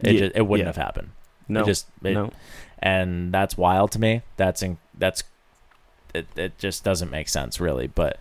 It 0.00 0.12
Yeah, 0.12 0.20
just, 0.20 0.36
it 0.36 0.42
wouldn't 0.42 0.66
yeah. 0.66 0.68
have 0.68 0.76
happened. 0.76 1.10
no, 1.48 1.62
It 1.62 1.66
just 1.66 1.86
it, 2.02 2.12
no. 2.12 2.30
and 2.78 3.32
that's 3.32 3.56
wild 3.56 3.92
to 3.92 4.00
me. 4.00 4.22
That's 4.36 4.62
in, 4.62 4.78
that's 4.96 5.24
it. 6.14 6.26
It 6.36 6.58
just 6.58 6.84
doesn't 6.84 7.10
make 7.10 7.28
sense 7.28 7.60
really. 7.60 7.86
But 7.88 8.18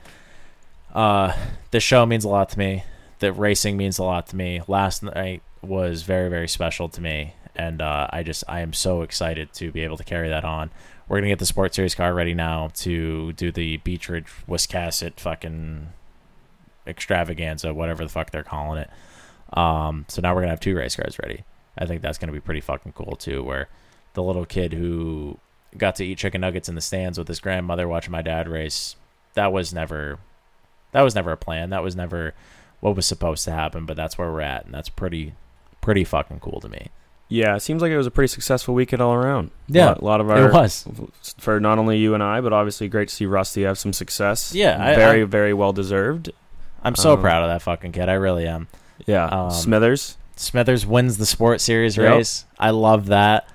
uh, 0.93 1.35
the 1.71 1.79
show 1.79 2.05
means 2.05 2.23
a 2.23 2.29
lot 2.29 2.49
to 2.49 2.59
me. 2.59 2.83
The 3.21 3.31
racing 3.31 3.77
means 3.77 3.99
a 3.99 4.03
lot 4.03 4.25
to 4.27 4.35
me. 4.35 4.61
Last 4.67 5.03
night 5.03 5.43
was 5.61 6.01
very 6.01 6.27
very 6.27 6.47
special 6.47 6.89
to 6.89 6.99
me, 6.99 7.35
and 7.55 7.79
uh, 7.79 8.07
I 8.09 8.23
just 8.23 8.43
I 8.47 8.61
am 8.61 8.73
so 8.73 9.03
excited 9.03 9.53
to 9.53 9.71
be 9.71 9.81
able 9.81 9.97
to 9.97 10.03
carry 10.03 10.27
that 10.29 10.43
on. 10.43 10.71
We're 11.07 11.17
gonna 11.17 11.29
get 11.29 11.37
the 11.37 11.45
Sports 11.45 11.75
Series 11.75 11.93
car 11.93 12.15
ready 12.15 12.33
now 12.33 12.69
to 12.77 13.31
do 13.33 13.51
the 13.51 13.77
Beech 13.77 14.09
Ridge 14.09 14.25
Wiscasset 14.49 15.19
fucking 15.19 15.89
extravaganza, 16.87 17.75
whatever 17.75 18.03
the 18.03 18.09
fuck 18.09 18.31
they're 18.31 18.41
calling 18.41 18.79
it. 18.79 18.89
Um, 19.55 20.05
so 20.07 20.19
now 20.23 20.33
we're 20.33 20.41
gonna 20.41 20.53
have 20.53 20.59
two 20.59 20.75
race 20.75 20.95
cars 20.95 21.19
ready. 21.21 21.43
I 21.77 21.85
think 21.85 22.01
that's 22.01 22.17
gonna 22.17 22.33
be 22.33 22.39
pretty 22.39 22.61
fucking 22.61 22.93
cool 22.93 23.15
too. 23.17 23.43
Where 23.43 23.69
the 24.13 24.23
little 24.23 24.45
kid 24.45 24.73
who 24.73 25.37
got 25.77 25.95
to 25.97 26.03
eat 26.03 26.17
chicken 26.17 26.41
nuggets 26.41 26.69
in 26.69 26.73
the 26.73 26.81
stands 26.81 27.19
with 27.19 27.27
his 27.27 27.39
grandmother 27.39 27.87
watching 27.87 28.11
my 28.11 28.23
dad 28.23 28.49
race, 28.49 28.95
that 29.35 29.53
was 29.53 29.71
never 29.71 30.17
that 30.91 31.03
was 31.03 31.13
never 31.13 31.31
a 31.31 31.37
plan. 31.37 31.69
That 31.69 31.83
was 31.83 31.95
never 31.95 32.33
what 32.81 32.95
was 32.95 33.05
supposed 33.05 33.45
to 33.45 33.51
happen, 33.51 33.85
but 33.85 33.95
that's 33.95 34.17
where 34.17 34.29
we're 34.31 34.41
at, 34.41 34.65
and 34.65 34.73
that's 34.73 34.89
pretty 34.89 35.33
pretty 35.79 36.03
fucking 36.03 36.39
cool 36.41 36.59
to 36.59 36.69
me. 36.69 36.89
Yeah, 37.29 37.55
it 37.55 37.61
seems 37.61 37.81
like 37.81 37.91
it 37.91 37.97
was 37.97 38.07
a 38.07 38.11
pretty 38.11 38.27
successful 38.27 38.73
weekend 38.73 39.01
all 39.01 39.13
around. 39.13 39.51
Yeah, 39.69 39.85
lot, 39.87 40.03
lot 40.03 40.21
of 40.21 40.29
our 40.29 40.49
it 40.49 40.53
was. 40.53 40.85
for 41.37 41.59
not 41.61 41.79
only 41.79 41.97
you 41.97 42.13
and 42.13 42.21
I, 42.21 42.41
but 42.41 42.51
obviously 42.51 42.89
great 42.89 43.07
to 43.07 43.15
see 43.15 43.25
Rusty 43.25 43.61
have 43.63 43.77
some 43.77 43.93
success. 43.93 44.53
Yeah, 44.53 44.75
I- 44.83 44.95
very 44.95 45.21
I- 45.21 45.25
very 45.25 45.53
well 45.53 45.71
deserved. 45.71 46.29
I'm 46.83 46.95
so 46.95 47.13
Um, 47.13 47.21
proud 47.21 47.43
of 47.43 47.49
that 47.49 47.61
fucking 47.61 47.93
kid. 47.93 48.09
I 48.09 48.13
really 48.13 48.45
am. 48.47 48.67
Yeah, 49.05 49.25
Um, 49.27 49.51
Smithers, 49.51 50.17
Smithers 50.35 50.85
wins 50.85 51.17
the 51.17 51.25
Sport 51.25 51.61
Series 51.61 51.95
Yep. 51.95 52.11
race. 52.17 52.45
I 52.59 52.71
love 52.71 53.05
that. 53.07 53.47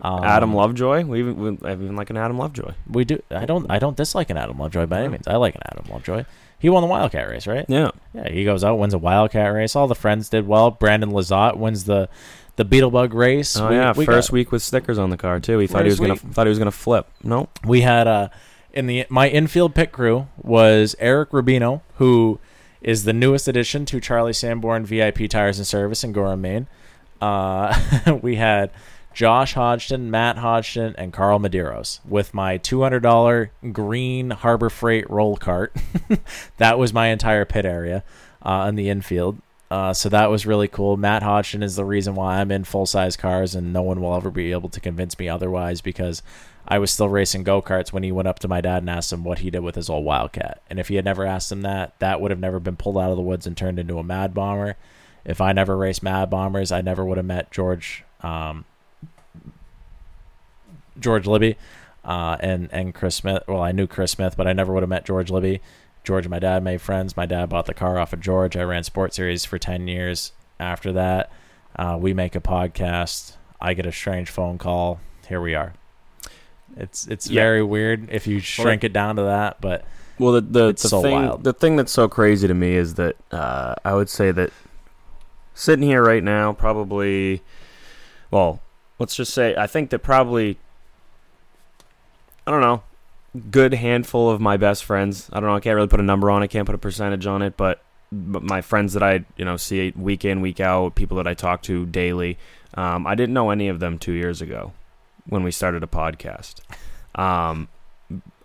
Um, 0.00 0.22
Adam 0.22 0.54
Lovejoy. 0.54 1.04
We 1.04 1.20
even 1.20 1.36
we, 1.38 1.68
I 1.68 1.72
even 1.72 1.96
like 1.96 2.10
an 2.10 2.16
Adam 2.18 2.36
Lovejoy. 2.38 2.72
We 2.88 3.04
do. 3.04 3.22
I 3.30 3.46
don't. 3.46 3.70
I 3.70 3.78
don't 3.78 3.96
dislike 3.96 4.28
an 4.30 4.36
Adam 4.36 4.58
Lovejoy 4.58 4.86
by 4.86 4.98
any 5.00 5.08
means. 5.08 5.26
I 5.26 5.36
like 5.36 5.54
an 5.54 5.62
Adam 5.72 5.86
Lovejoy. 5.90 6.24
He 6.58 6.68
won 6.70 6.80
the 6.82 6.86
Wildcat 6.88 7.28
race, 7.28 7.46
right? 7.46 7.66
Yeah, 7.68 7.90
Yeah, 8.14 8.28
he 8.30 8.44
goes 8.44 8.64
out, 8.64 8.76
wins 8.78 8.94
a 8.94 8.98
Wildcat 8.98 9.52
race. 9.52 9.76
All 9.76 9.86
the 9.86 9.94
friends 9.94 10.28
did 10.28 10.46
well. 10.46 10.70
Brandon 10.70 11.10
Lazat 11.10 11.56
wins 11.56 11.84
the 11.84 12.08
the 12.56 12.64
Beetlebug 12.64 13.12
race. 13.12 13.56
oh 13.56 13.68
We- 13.68 13.74
yeah, 13.76 13.92
we 13.96 14.04
first 14.06 14.28
got- 14.28 14.32
week 14.34 14.52
with 14.52 14.62
stickers 14.62 14.96
on 14.98 15.10
the 15.10 15.16
car 15.16 15.40
too. 15.40 15.58
He 15.58 15.66
thought 15.66 15.82
he 15.82 15.90
was 15.90 15.98
First 15.98 16.22
gonna 16.22 16.32
thought 16.34 16.46
he 16.46 16.50
was 16.50 16.58
gonna 16.58 16.70
flip. 16.70 17.06
No, 17.22 17.48
we 17.64 17.80
had 17.82 18.06
uh 18.06 18.28
in 18.72 18.86
the 18.86 19.04
my 19.08 19.28
infield 19.28 19.74
pit 19.74 19.92
crew 19.92 20.26
was 20.42 20.94
Eric 20.98 21.30
Rubino, 21.30 21.80
who 21.96 22.38
is 22.80 23.04
the 23.04 23.12
newest 23.12 23.48
addition 23.48 23.84
to 23.86 24.00
Charlie 24.00 24.32
Sanborn 24.32 24.84
VIP 24.86 25.28
Tires 25.28 25.58
and 25.58 25.66
Service 25.66 26.04
in 26.04 26.12
Gorham, 26.12 26.40
Maine. 26.42 26.66
Uh, 27.20 28.18
we 28.22 28.36
had 28.36 28.70
Josh 29.14 29.54
Hodgson, 29.54 30.10
Matt 30.10 30.38
Hodgson, 30.38 30.94
and 30.98 31.12
Carl 31.12 31.38
Medeiros 31.38 32.00
with 32.04 32.34
my 32.34 32.56
two 32.58 32.82
hundred 32.82 33.00
dollar 33.00 33.52
green 33.72 34.30
Harbor 34.30 34.70
Freight 34.70 35.08
roll 35.08 35.36
cart. 35.36 35.74
that 36.58 36.78
was 36.78 36.92
my 36.92 37.08
entire 37.08 37.44
pit 37.44 37.64
area 37.64 38.04
uh, 38.42 38.66
in 38.68 38.74
the 38.74 38.90
infield. 38.90 39.38
Uh, 39.70 39.92
so 39.92 40.08
that 40.08 40.30
was 40.30 40.46
really 40.46 40.68
cool. 40.68 40.96
Matt 40.96 41.22
Hodgson 41.22 41.62
is 41.62 41.74
the 41.74 41.84
reason 41.84 42.14
why 42.14 42.40
I'm 42.40 42.50
in 42.50 42.64
full 42.64 42.86
size 42.86 43.16
cars, 43.16 43.54
and 43.54 43.72
no 43.72 43.82
one 43.82 44.00
will 44.00 44.14
ever 44.14 44.30
be 44.30 44.52
able 44.52 44.68
to 44.68 44.80
convince 44.80 45.18
me 45.18 45.28
otherwise 45.28 45.80
because 45.80 46.22
I 46.66 46.78
was 46.78 46.90
still 46.90 47.08
racing 47.08 47.44
go 47.44 47.60
karts 47.60 47.92
when 47.92 48.02
he 48.02 48.12
went 48.12 48.28
up 48.28 48.38
to 48.40 48.48
my 48.48 48.60
dad 48.60 48.82
and 48.82 48.90
asked 48.90 49.12
him 49.12 49.24
what 49.24 49.40
he 49.40 49.50
did 49.50 49.60
with 49.60 49.74
his 49.74 49.90
old 49.90 50.04
Wildcat. 50.04 50.62
And 50.70 50.78
if 50.78 50.88
he 50.88 50.96
had 50.96 51.04
never 51.04 51.24
asked 51.24 51.50
him 51.50 51.62
that, 51.62 51.98
that 51.98 52.20
would 52.20 52.30
have 52.30 52.40
never 52.40 52.60
been 52.60 52.76
pulled 52.76 52.98
out 52.98 53.10
of 53.10 53.16
the 53.16 53.22
woods 53.22 53.46
and 53.46 53.56
turned 53.56 53.78
into 53.78 53.98
a 53.98 54.04
Mad 54.04 54.32
Bomber. 54.32 54.76
If 55.24 55.40
I 55.40 55.52
never 55.52 55.76
raced 55.76 56.02
Mad 56.02 56.30
Bombers, 56.30 56.70
I 56.70 56.80
never 56.80 57.04
would 57.04 57.16
have 57.16 57.26
met 57.26 57.50
George, 57.50 58.04
um, 58.20 58.64
George 60.98 61.26
Libby, 61.26 61.56
uh, 62.04 62.36
and 62.40 62.68
and 62.72 62.94
Chris 62.94 63.16
Smith. 63.16 63.42
Well, 63.48 63.62
I 63.62 63.72
knew 63.72 63.86
Chris 63.86 64.12
Smith, 64.12 64.36
but 64.36 64.46
I 64.46 64.52
never 64.52 64.72
would 64.72 64.82
have 64.82 64.90
met 64.90 65.04
George 65.04 65.30
Libby. 65.30 65.60
George 66.04 66.26
and 66.26 66.30
my 66.30 66.38
dad 66.38 66.62
made 66.62 66.80
friends. 66.82 67.16
My 67.16 67.24
dad 67.26 67.48
bought 67.48 67.66
the 67.66 67.74
car 67.74 67.98
off 67.98 68.12
of 68.12 68.20
George. 68.20 68.56
I 68.56 68.62
ran 68.62 68.84
Sports 68.84 69.16
Series 69.16 69.44
for 69.44 69.58
ten 69.58 69.88
years. 69.88 70.32
After 70.60 70.92
that, 70.92 71.30
uh, 71.76 71.96
we 72.00 72.12
make 72.14 72.34
a 72.36 72.40
podcast. 72.40 73.36
I 73.60 73.74
get 73.74 73.86
a 73.86 73.92
strange 73.92 74.28
phone 74.30 74.58
call. 74.58 75.00
Here 75.28 75.40
we 75.40 75.54
are. 75.54 75.72
It's 76.76 77.06
it's 77.06 77.28
Yeah. 77.30 77.42
very 77.42 77.62
weird 77.62 78.08
if 78.10 78.26
you 78.26 78.40
shrink 78.40 78.84
it 78.84 78.92
down 78.92 79.16
to 79.16 79.22
that, 79.22 79.60
but 79.60 79.84
Well, 80.18 80.32
the 80.34 80.40
the, 80.42 80.68
It's 80.68 80.82
the 80.82 80.88
so 80.90 81.02
thing 81.02 81.12
wild. 81.14 81.44
the 81.44 81.52
thing 81.52 81.76
that's 81.76 81.92
so 81.92 82.08
crazy 82.08 82.46
to 82.48 82.54
me 82.54 82.74
is 82.74 82.94
that 82.94 83.16
uh, 83.32 83.74
I 83.84 83.94
would 83.94 84.08
say 84.10 84.30
that 84.32 84.50
sitting 85.54 85.84
here 85.88 86.04
right 86.04 86.22
now, 86.22 86.52
probably, 86.52 87.42
well, 88.30 88.60
let's 88.98 89.14
just 89.16 89.32
say 89.32 89.54
I 89.56 89.66
think 89.66 89.90
that 89.90 90.00
probably 90.00 90.58
I 92.46 92.50
don't 92.50 92.60
know, 92.60 92.82
good 93.50 93.74
handful 93.74 94.30
of 94.30 94.40
my 94.40 94.56
best 94.56 94.84
friends. 94.84 95.30
I 95.32 95.40
don't 95.40 95.48
know. 95.48 95.56
I 95.56 95.60
can't 95.60 95.74
really 95.76 95.88
put 95.88 96.00
a 96.00 96.04
number 96.04 96.30
on 96.30 96.42
it. 96.42 96.44
I 96.44 96.48
can't 96.48 96.66
put 96.66 96.74
a 96.74 96.78
percentage 96.78 97.26
on 97.26 97.42
it, 97.42 97.56
but. 97.56 97.80
My 98.12 98.60
friends 98.60 98.92
that 98.92 99.02
I 99.02 99.24
you 99.36 99.44
know 99.44 99.56
see 99.56 99.92
week 99.96 100.24
in 100.24 100.40
week 100.40 100.60
out, 100.60 100.94
people 100.94 101.16
that 101.16 101.26
I 101.26 101.34
talk 101.34 101.62
to 101.62 101.84
daily, 101.84 102.38
um, 102.74 103.08
I 103.08 103.16
didn't 103.16 103.34
know 103.34 103.50
any 103.50 103.66
of 103.66 103.80
them 103.80 103.98
two 103.98 104.12
years 104.12 104.40
ago 104.40 104.72
when 105.26 105.42
we 105.42 105.50
started 105.50 105.82
a 105.82 105.88
podcast. 105.88 106.60
Um, 107.16 107.66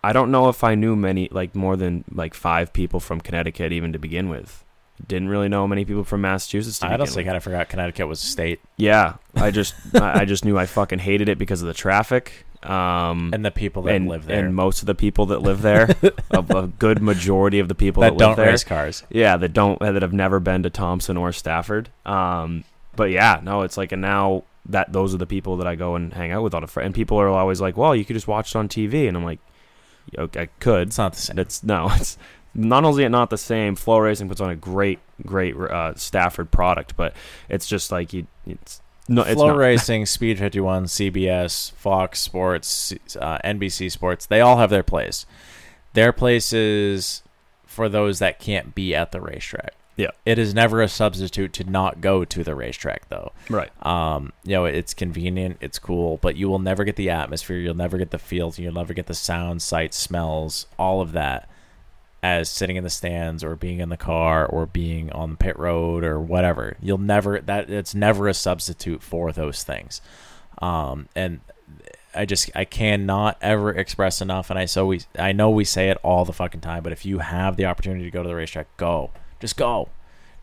I 0.03 0.13
don't 0.13 0.31
know 0.31 0.49
if 0.49 0.63
I 0.63 0.75
knew 0.75 0.95
many, 0.95 1.27
like 1.31 1.55
more 1.55 1.75
than 1.75 2.03
like 2.11 2.33
five 2.33 2.73
people 2.73 2.99
from 2.99 3.19
Connecticut 3.21 3.71
even 3.71 3.93
to 3.93 3.99
begin 3.99 4.29
with. 4.29 4.63
Didn't 5.05 5.29
really 5.29 5.49
know 5.49 5.67
many 5.67 5.85
people 5.85 6.03
from 6.03 6.21
Massachusetts. 6.21 6.79
To 6.79 6.87
I 6.87 6.93
honestly 6.93 7.23
kind 7.23 7.37
of 7.37 7.43
forgot 7.43 7.69
Connecticut 7.69 8.07
was 8.07 8.23
a 8.23 8.25
state 8.25 8.59
Yeah, 8.77 9.15
I 9.35 9.51
just 9.51 9.75
I 9.93 10.21
I 10.21 10.25
just 10.25 10.43
knew 10.43 10.57
I 10.57 10.65
fucking 10.65 10.99
hated 10.99 11.29
it 11.29 11.37
because 11.37 11.61
of 11.61 11.67
the 11.67 11.73
traffic. 11.73 12.45
Um, 12.61 13.31
and 13.33 13.45
the 13.45 13.51
people 13.51 13.83
that 13.83 13.95
and, 13.95 14.09
live 14.09 14.25
there 14.25 14.45
and 14.45 14.53
most 14.53 14.81
of 14.81 14.85
the 14.85 14.95
people 14.95 15.27
that 15.27 15.41
live 15.41 15.61
there, 15.61 15.95
a, 16.31 16.39
a 16.39 16.67
good 16.67 17.01
majority 17.01 17.59
of 17.59 17.69
the 17.69 17.75
people 17.75 18.01
that 18.01 18.11
that, 18.11 18.17
live 18.17 18.35
don't 18.35 18.35
there, 18.35 18.51
race 18.51 18.65
cars. 18.65 19.03
yeah, 19.09 19.37
that 19.37 19.53
don't 19.53 19.79
that 19.79 20.01
have 20.01 20.13
never 20.13 20.39
been 20.39 20.63
to 20.63 20.69
Thompson 20.69 21.15
or 21.15 21.31
Stafford. 21.31 21.89
Um, 22.05 22.65
but 22.95 23.11
yeah, 23.11 23.39
no, 23.41 23.61
it's 23.61 23.77
like 23.77 23.93
and 23.93 24.01
now 24.01 24.43
that 24.65 24.91
those 24.91 25.13
are 25.13 25.17
the 25.17 25.25
people 25.25 25.57
that 25.57 25.67
I 25.67 25.75
go 25.75 25.95
and 25.95 26.13
hang 26.13 26.31
out 26.31 26.43
with 26.43 26.53
on 26.53 26.63
a 26.63 26.67
friend. 26.67 26.87
And 26.87 26.95
people 26.95 27.17
are 27.19 27.29
always 27.29 27.61
like, 27.61 27.77
"Well, 27.77 27.95
you 27.95 28.03
could 28.03 28.15
just 28.15 28.27
watch 28.27 28.53
it 28.53 28.57
on 28.57 28.67
TV," 28.67 29.07
and 29.07 29.15
I'm 29.15 29.23
like, 29.23 29.39
"Okay, 30.17 30.41
I 30.41 30.45
could." 30.59 30.89
It's 30.89 30.97
not 30.97 31.13
the 31.13 31.19
same. 31.19 31.39
It's 31.39 31.63
no, 31.63 31.89
it's 31.95 32.17
not 32.53 32.83
only 32.83 33.03
it 33.03 33.09
not 33.09 33.29
the 33.29 33.37
same, 33.37 33.75
FloRacing 33.75 34.27
puts 34.27 34.41
on 34.41 34.49
a 34.49 34.55
great, 34.55 34.99
great 35.25 35.55
uh, 35.55 35.95
Stafford 35.95 36.51
product, 36.51 36.95
but 36.95 37.13
it's 37.47 37.67
just 37.67 37.91
like 37.91 38.13
you, 38.13 38.27
it's 38.45 38.81
no, 39.09 39.23
it's 39.23 39.33
Flow 39.33 39.47
not. 39.47 39.57
Racing, 39.57 40.05
Speed 40.05 40.39
51, 40.39 40.85
CBS, 40.85 41.71
Fox 41.73 42.19
Sports, 42.19 42.93
uh, 43.19 43.39
NBC 43.43 43.91
Sports, 43.91 44.25
they 44.25 44.41
all 44.41 44.57
have 44.57 44.69
their 44.69 44.83
place. 44.83 45.25
Their 45.93 46.13
place 46.13 46.53
is 46.53 47.23
for 47.65 47.89
those 47.89 48.19
that 48.19 48.39
can't 48.39 48.75
be 48.75 48.93
at 48.95 49.11
the 49.11 49.19
racetrack. 49.19 49.73
Yeah. 49.97 50.11
It 50.25 50.39
is 50.39 50.53
never 50.53 50.81
a 50.81 50.87
substitute 50.87 51.51
to 51.53 51.65
not 51.65 51.99
go 51.99 52.23
to 52.23 52.43
the 52.43 52.55
racetrack, 52.55 53.09
though. 53.09 53.33
Right. 53.49 53.69
Um, 53.85 54.31
you 54.45 54.53
know, 54.53 54.63
it's 54.63 54.93
convenient, 54.93 55.57
it's 55.59 55.77
cool, 55.77 56.17
but 56.17 56.37
you 56.37 56.47
will 56.47 56.59
never 56.59 56.85
get 56.85 56.95
the 56.95 57.09
atmosphere, 57.09 57.57
you'll 57.57 57.75
never 57.75 57.97
get 57.97 58.11
the 58.11 58.19
feels, 58.19 58.57
you'll 58.57 58.73
never 58.73 58.93
get 58.93 59.07
the 59.07 59.13
sound, 59.13 59.61
sight, 59.61 59.93
smells, 59.93 60.67
all 60.77 61.01
of 61.01 61.11
that 61.13 61.48
as 62.21 62.49
sitting 62.49 62.75
in 62.75 62.83
the 62.83 62.89
stands 62.89 63.43
or 63.43 63.55
being 63.55 63.79
in 63.79 63.89
the 63.89 63.97
car 63.97 64.45
or 64.45 64.65
being 64.65 65.11
on 65.11 65.31
the 65.31 65.37
pit 65.37 65.57
road 65.57 66.03
or 66.03 66.19
whatever. 66.19 66.75
You'll 66.81 66.97
never 66.97 67.39
that 67.41 67.69
it's 67.69 67.95
never 67.95 68.27
a 68.27 68.33
substitute 68.33 69.01
for 69.01 69.31
those 69.31 69.63
things. 69.63 70.01
Um, 70.61 71.07
and 71.15 71.39
I 72.13 72.25
just 72.25 72.51
I 72.55 72.65
cannot 72.65 73.37
ever 73.41 73.71
express 73.71 74.21
enough. 74.21 74.49
And 74.49 74.59
I 74.59 74.65
so 74.65 74.85
we 74.85 75.01
I 75.17 75.31
know 75.31 75.49
we 75.49 75.63
say 75.63 75.89
it 75.89 75.97
all 76.03 76.25
the 76.25 76.33
fucking 76.33 76.61
time, 76.61 76.83
but 76.83 76.91
if 76.91 77.05
you 77.05 77.19
have 77.19 77.55
the 77.55 77.65
opportunity 77.65 78.03
to 78.03 78.11
go 78.11 78.23
to 78.23 78.29
the 78.29 78.35
racetrack, 78.35 78.67
go. 78.77 79.11
Just 79.39 79.55
go. 79.55 79.89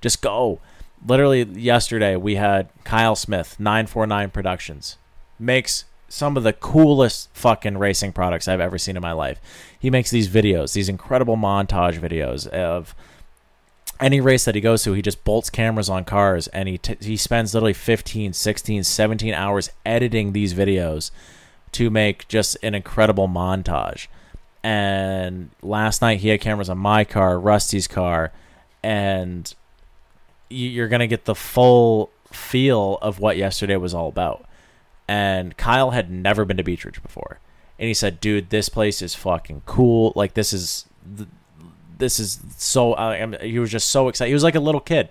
Just 0.01 0.23
go. 0.23 0.61
Literally 1.07 1.43
yesterday 1.43 2.17
we 2.17 2.37
had 2.37 2.71
Kyle 2.85 3.17
Smith, 3.17 3.61
949 3.61 4.31
Productions. 4.31 4.97
Makes 5.39 5.85
some 6.09 6.37
of 6.37 6.43
the 6.43 6.53
coolest 6.53 7.29
fucking 7.33 7.79
racing 7.79 8.13
products 8.13 8.47
I've 8.49 8.61
ever 8.61 8.79
seen 8.79 8.97
in 8.97 9.03
my 9.03 9.13
life. 9.13 9.41
He 9.79 9.91
makes 9.91 10.11
these 10.11 10.29
videos, 10.29 10.73
these 10.73 10.89
incredible 10.89 11.37
montage 11.37 11.99
videos 11.99 12.47
of 12.47 12.95
any 14.01 14.21
race 14.21 14.45
that 14.45 14.55
he 14.55 14.61
goes 14.61 14.83
to, 14.85 14.93
he 14.93 15.03
just 15.03 15.25
bolts 15.25 15.51
cameras 15.51 15.89
on 15.89 16.05
cars 16.05 16.49
and 16.49 16.69
he 16.69 16.79
t- 16.79 16.97
he 17.01 17.17
spends 17.17 17.55
literally 17.55 17.73
15, 17.73 18.33
16, 18.35 18.85
17 18.85 19.35
hours 19.35 19.71
editing 19.85 20.33
these 20.33 20.55
videos 20.55 21.11
to 21.73 21.91
make 21.91 22.29
just 22.29 22.57
an 22.63 22.75
incredible 22.75 23.27
montage. 23.27 24.07
And 24.63 25.51
last 25.63 26.03
night 26.03 26.21
he 26.21 26.29
had 26.29 26.41
cameras 26.41 26.69
on 26.69 26.79
my 26.79 27.05
car, 27.05 27.39
Rusty's 27.39 27.87
car, 27.89 28.33
and 28.83 29.53
you- 30.51 30.69
you're 30.69 30.89
going 30.89 31.01
to 31.01 31.07
get 31.07 31.25
the 31.25 31.35
full 31.35 32.11
feel 32.33 32.99
of 33.01 33.19
what 33.19 33.37
yesterday 33.37 33.77
was 33.77 33.95
all 33.95 34.09
about. 34.09 34.45
And 35.09 35.57
Kyle 35.57 35.91
had 35.91 36.11
never 36.11 36.45
been 36.45 36.57
to 36.57 36.63
Beech 36.65 36.85
Ridge 36.85 37.03
before. 37.03 37.39
And 37.79 37.87
he 37.89 37.95
said, 37.95 38.21
dude, 38.21 38.51
this 38.51 38.69
place 38.69 39.03
is 39.03 39.15
fucking 39.15 39.63
cool. 39.67 40.13
Like, 40.17 40.35
this 40.35 40.53
is. 40.53 40.87
th- 41.17 41.29
This 41.99 42.19
is 42.21 42.41
so. 42.57 42.93
I, 42.95 43.17
I'm- 43.17 43.37
he 43.41 43.59
was 43.59 43.71
just 43.71 43.89
so 43.91 44.09
excited. 44.09 44.29
He 44.31 44.35
was 44.35 44.43
like 44.43 44.55
a 44.55 44.61
little 44.61 44.81
kid. 44.81 45.09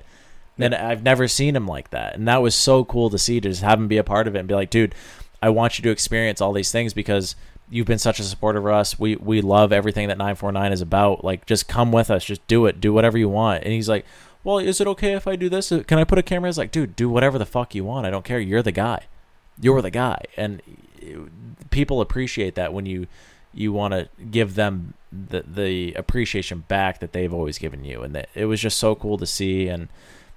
And 0.57 0.73
I've 0.73 1.03
never 1.03 1.27
seen 1.27 1.55
him 1.55 1.67
like 1.67 1.89
that. 1.89 2.15
And 2.15 2.27
that 2.27 2.41
was 2.41 2.55
so 2.55 2.85
cool 2.85 3.09
to 3.09 3.17
see, 3.17 3.41
to 3.41 3.49
just 3.49 3.61
have 3.61 3.77
him 3.79 3.87
be 3.89 3.97
a 3.97 4.03
part 4.05 4.25
of 4.27 4.35
it 4.35 4.39
and 4.39 4.47
be 4.47 4.53
like, 4.55 4.69
dude, 4.69 4.95
I 5.41 5.49
want 5.49 5.77
you 5.77 5.83
to 5.83 5.89
experience 5.89 6.39
all 6.39 6.53
these 6.53 6.71
things 6.71 6.93
because 6.93 7.35
you've 7.69 7.87
been 7.87 7.99
such 7.99 8.19
a 8.19 8.23
supporter 8.23 8.59
of 8.59 8.67
us. 8.67 8.97
We 8.99 9.15
we 9.17 9.41
love 9.41 9.73
everything 9.73 10.07
that 10.07 10.17
949 10.17 10.71
is 10.71 10.81
about. 10.81 11.23
Like, 11.25 11.45
just 11.45 11.67
come 11.67 11.91
with 11.91 12.09
us. 12.11 12.23
Just 12.23 12.45
do 12.47 12.65
it. 12.67 12.79
Do 12.79 12.93
whatever 12.93 13.17
you 13.17 13.27
want. 13.29 13.63
And 13.63 13.73
he's 13.73 13.89
like, 13.89 14.05
well, 14.45 14.59
is 14.59 14.79
it 14.79 14.87
okay 14.87 15.13
if 15.13 15.27
I 15.27 15.35
do 15.35 15.49
this? 15.49 15.69
Can 15.87 15.97
I 15.99 16.03
put 16.05 16.19
a 16.19 16.23
camera? 16.23 16.47
He's 16.49 16.57
like, 16.57 16.71
dude, 16.71 16.95
do 16.95 17.09
whatever 17.09 17.37
the 17.37 17.45
fuck 17.45 17.75
you 17.75 17.83
want. 17.83 18.05
I 18.05 18.09
don't 18.11 18.23
care. 18.25 18.39
You're 18.39 18.61
the 18.63 18.71
guy. 18.71 19.05
You're 19.59 19.81
the 19.81 19.91
guy. 19.91 20.23
And 20.37 20.61
people 21.69 22.01
appreciate 22.01 22.55
that 22.55 22.73
when 22.73 22.85
you 22.85 23.07
you 23.53 23.71
want 23.71 23.93
to 23.93 24.09
give 24.29 24.55
them 24.55 24.93
the 25.11 25.43
the 25.47 25.93
appreciation 25.93 26.65
back 26.67 26.99
that 26.99 27.13
they've 27.13 27.33
always 27.33 27.57
given 27.57 27.85
you. 27.85 28.01
And 28.01 28.15
that, 28.15 28.29
it 28.33 28.45
was 28.45 28.59
just 28.59 28.77
so 28.77 28.95
cool 28.95 29.17
to 29.17 29.25
see. 29.25 29.67
And 29.67 29.87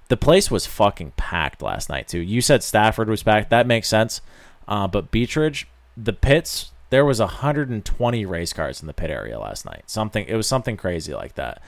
the 0.07 0.17
place 0.17 0.49
was 0.49 0.65
fucking 0.65 1.13
packed 1.17 1.61
last 1.61 1.89
night 1.89 2.07
too. 2.07 2.19
You 2.19 2.41
said 2.41 2.63
Stafford 2.63 3.09
was 3.09 3.23
packed. 3.23 3.49
That 3.49 3.67
makes 3.67 3.87
sense. 3.87 4.21
Uh, 4.67 4.87
but 4.87 5.11
Beechridge, 5.11 5.65
the 5.97 6.13
pits, 6.13 6.71
there 6.89 7.05
was 7.05 7.19
120 7.19 8.25
race 8.25 8.53
cars 8.53 8.81
in 8.81 8.87
the 8.87 8.93
pit 8.93 9.09
area 9.09 9.39
last 9.39 9.65
night. 9.65 9.83
Something 9.87 10.25
it 10.27 10.35
was 10.35 10.47
something 10.47 10.77
crazy 10.77 11.13
like 11.13 11.35
that. 11.35 11.61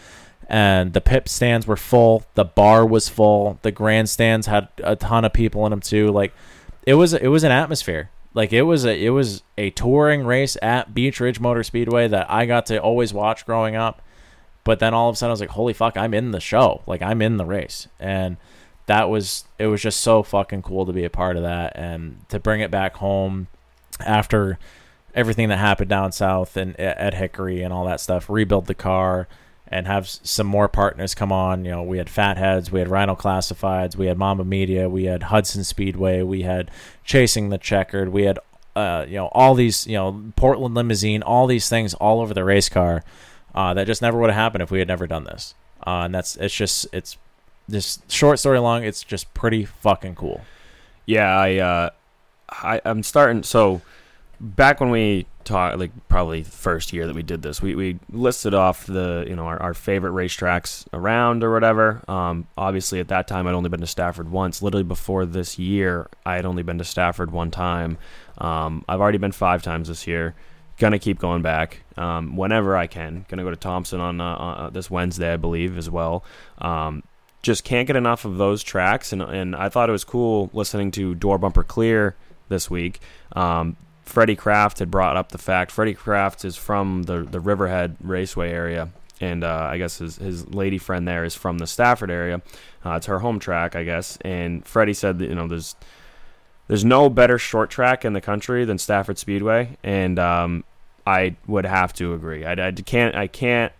And 0.47 0.93
the 0.93 1.01
pit 1.01 1.29
stands 1.29 1.67
were 1.67 1.77
full. 1.77 2.25
The 2.33 2.43
bar 2.43 2.85
was 2.85 3.07
full. 3.07 3.59
The 3.61 3.71
grandstands 3.71 4.47
had 4.47 4.67
a 4.83 4.95
ton 4.95 5.23
of 5.23 5.33
people 5.33 5.65
in 5.65 5.69
them 5.69 5.79
too. 5.79 6.11
Like 6.11 6.33
it 6.85 6.95
was 6.95 7.13
it 7.13 7.27
was 7.27 7.43
an 7.43 7.51
atmosphere. 7.51 8.09
Like 8.33 8.53
it 8.53 8.63
was 8.63 8.85
a 8.85 9.05
it 9.05 9.09
was 9.09 9.43
a 9.57 9.69
touring 9.71 10.25
race 10.25 10.57
at 10.61 10.93
Beech 10.93 11.19
Ridge 11.19 11.39
Motor 11.39 11.63
Speedway 11.63 12.07
that 12.07 12.29
I 12.31 12.45
got 12.45 12.65
to 12.67 12.81
always 12.81 13.13
watch 13.13 13.45
growing 13.45 13.75
up. 13.75 14.01
But 14.63 14.79
then 14.79 14.93
all 14.93 15.09
of 15.09 15.13
a 15.13 15.17
sudden 15.17 15.31
I 15.31 15.33
was 15.33 15.41
like, 15.41 15.49
holy 15.49 15.73
fuck, 15.73 15.97
I'm 15.97 16.13
in 16.13 16.31
the 16.31 16.39
show. 16.39 16.81
Like 16.85 17.01
I'm 17.01 17.21
in 17.21 17.37
the 17.37 17.45
race. 17.45 17.87
And 17.99 18.37
that 18.85 19.09
was 19.09 19.45
it 19.59 19.67
was 19.67 19.81
just 19.81 20.01
so 20.01 20.23
fucking 20.23 20.61
cool 20.61 20.85
to 20.85 20.93
be 20.93 21.03
a 21.03 21.09
part 21.09 21.35
of 21.35 21.43
that 21.43 21.75
and 21.75 22.27
to 22.29 22.39
bring 22.39 22.61
it 22.61 22.71
back 22.71 22.97
home 22.97 23.47
after 23.99 24.57
everything 25.13 25.49
that 25.49 25.57
happened 25.57 25.89
down 25.89 26.11
south 26.11 26.55
and 26.55 26.79
at 26.79 27.13
Hickory 27.13 27.61
and 27.61 27.73
all 27.73 27.85
that 27.85 27.99
stuff, 27.99 28.29
rebuild 28.29 28.67
the 28.67 28.73
car 28.73 29.27
and 29.71 29.87
have 29.87 30.07
some 30.07 30.45
more 30.45 30.67
partners 30.67 31.15
come 31.15 31.31
on. 31.31 31.63
You 31.65 31.71
know, 31.71 31.83
we 31.83 31.97
had 31.97 32.09
Fatheads, 32.09 32.71
we 32.71 32.79
had 32.79 32.89
Ryno 32.89 33.17
Classifieds, 33.17 33.95
we 33.95 34.07
had 34.07 34.17
Mamba 34.17 34.43
Media, 34.43 34.89
we 34.89 35.05
had 35.05 35.23
Hudson 35.23 35.63
Speedway, 35.63 36.21
we 36.21 36.41
had 36.41 36.69
Chasing 37.05 37.49
the 37.49 37.57
Checkered, 37.57 38.09
we 38.09 38.23
had 38.23 38.37
uh, 38.75 39.05
you 39.07 39.15
know 39.15 39.27
all 39.27 39.55
these 39.55 39.87
you 39.87 39.95
know 39.95 40.31
Portland 40.35 40.75
Limousine, 40.75 41.23
all 41.23 41.47
these 41.47 41.69
things 41.69 41.93
all 41.95 42.21
over 42.21 42.33
the 42.33 42.43
race 42.43 42.69
car 42.69 43.03
uh, 43.55 43.73
that 43.73 43.87
just 43.87 44.01
never 44.01 44.19
would 44.19 44.29
have 44.29 44.37
happened 44.37 44.61
if 44.61 44.71
we 44.71 44.79
had 44.79 44.87
never 44.87 45.07
done 45.07 45.23
this. 45.23 45.55
Uh, 45.85 46.03
and 46.05 46.13
that's 46.13 46.35
it's 46.35 46.53
just 46.53 46.85
it's 46.93 47.17
just 47.69 48.11
short 48.11 48.39
story 48.39 48.59
long. 48.59 48.83
It's 48.83 49.03
just 49.03 49.33
pretty 49.33 49.65
fucking 49.65 50.15
cool. 50.15 50.41
Yeah, 51.05 51.35
I, 51.35 51.57
uh, 51.57 51.89
I, 52.49 52.81
I'm 52.85 53.03
starting. 53.03 53.43
So, 53.43 53.81
back 54.39 54.79
when 54.79 54.91
we 54.91 55.25
talked, 55.43 55.77
like 55.77 55.91
probably 56.07 56.43
first 56.43 56.93
year 56.93 57.07
that 57.07 57.15
we 57.15 57.23
did 57.23 57.41
this, 57.41 57.61
we, 57.61 57.75
we 57.75 57.99
listed 58.11 58.53
off 58.53 58.85
the 58.85 59.25
you 59.27 59.35
know 59.35 59.45
our, 59.45 59.61
our 59.61 59.73
favorite 59.73 60.11
racetracks 60.11 60.85
around 60.93 61.43
or 61.43 61.51
whatever. 61.51 62.01
Um, 62.07 62.47
obviously, 62.57 62.99
at 62.99 63.07
that 63.09 63.27
time, 63.27 63.47
I'd 63.47 63.53
only 63.53 63.69
been 63.69 63.81
to 63.81 63.87
Stafford 63.87 64.31
once. 64.31 64.61
Literally 64.61 64.83
before 64.83 65.25
this 65.25 65.59
year, 65.59 66.07
I 66.25 66.35
had 66.35 66.45
only 66.45 66.63
been 66.63 66.77
to 66.77 66.83
Stafford 66.83 67.31
one 67.31 67.51
time. 67.51 67.97
Um, 68.37 68.85
I've 68.87 69.01
already 69.01 69.17
been 69.17 69.31
five 69.31 69.63
times 69.63 69.87
this 69.87 70.07
year. 70.07 70.35
Gonna 70.77 70.99
keep 70.99 71.19
going 71.19 71.41
back 71.41 71.83
um, 71.97 72.35
whenever 72.35 72.75
I 72.75 72.87
can. 72.87 73.25
Gonna 73.29 73.43
go 73.43 73.51
to 73.51 73.55
Thompson 73.55 73.99
on 73.99 74.19
uh, 74.19 74.35
uh, 74.35 74.69
this 74.69 74.89
Wednesday, 74.89 75.33
I 75.33 75.37
believe, 75.37 75.77
as 75.77 75.89
well. 75.89 76.23
Um, 76.57 77.03
just 77.41 77.63
can't 77.63 77.87
get 77.87 77.95
enough 77.95 78.25
of 78.25 78.37
those 78.37 78.63
tracks, 78.63 79.13
and 79.13 79.21
and 79.21 79.55
I 79.55 79.69
thought 79.69 79.89
it 79.89 79.91
was 79.91 80.03
cool 80.03 80.49
listening 80.53 80.91
to 80.91 81.15
Door 81.15 81.39
Bumper 81.39 81.63
Clear 81.63 82.15
this 82.49 82.69
week. 82.69 82.99
Um, 83.33 83.77
Freddie 84.03 84.35
Kraft 84.35 84.79
had 84.79 84.91
brought 84.91 85.15
up 85.15 85.31
the 85.31 85.37
fact 85.37 85.71
Freddie 85.71 85.93
Kraft 85.93 86.43
is 86.43 86.57
from 86.57 87.03
the 87.03 87.23
the 87.23 87.39
Riverhead 87.39 87.95
Raceway 88.01 88.51
area, 88.51 88.89
and 89.19 89.43
uh, 89.43 89.69
I 89.71 89.77
guess 89.77 89.97
his 89.99 90.17
his 90.17 90.47
lady 90.53 90.77
friend 90.77 91.07
there 91.07 91.23
is 91.23 91.35
from 91.35 91.59
the 91.59 91.67
Stafford 91.67 92.11
area. 92.11 92.41
Uh, 92.85 92.93
it's 92.93 93.05
her 93.05 93.19
home 93.19 93.39
track, 93.39 93.75
I 93.75 93.83
guess. 93.83 94.17
And 94.21 94.65
Freddie 94.65 94.93
said 94.93 95.19
that 95.19 95.29
you 95.29 95.35
know 95.35 95.47
there's 95.47 95.75
there's 96.67 96.85
no 96.85 97.09
better 97.09 97.37
short 97.37 97.69
track 97.69 98.03
in 98.05 98.13
the 98.13 98.21
country 98.21 98.65
than 98.65 98.77
Stafford 98.77 99.17
Speedway, 99.17 99.77
and 99.83 100.17
um, 100.19 100.63
I 101.05 101.35
would 101.47 101.65
have 101.65 101.93
to 101.93 102.13
agree. 102.13 102.45
I, 102.45 102.53
I 102.53 102.71
can't 102.71 103.15
I 103.15 103.27
can't 103.27 103.71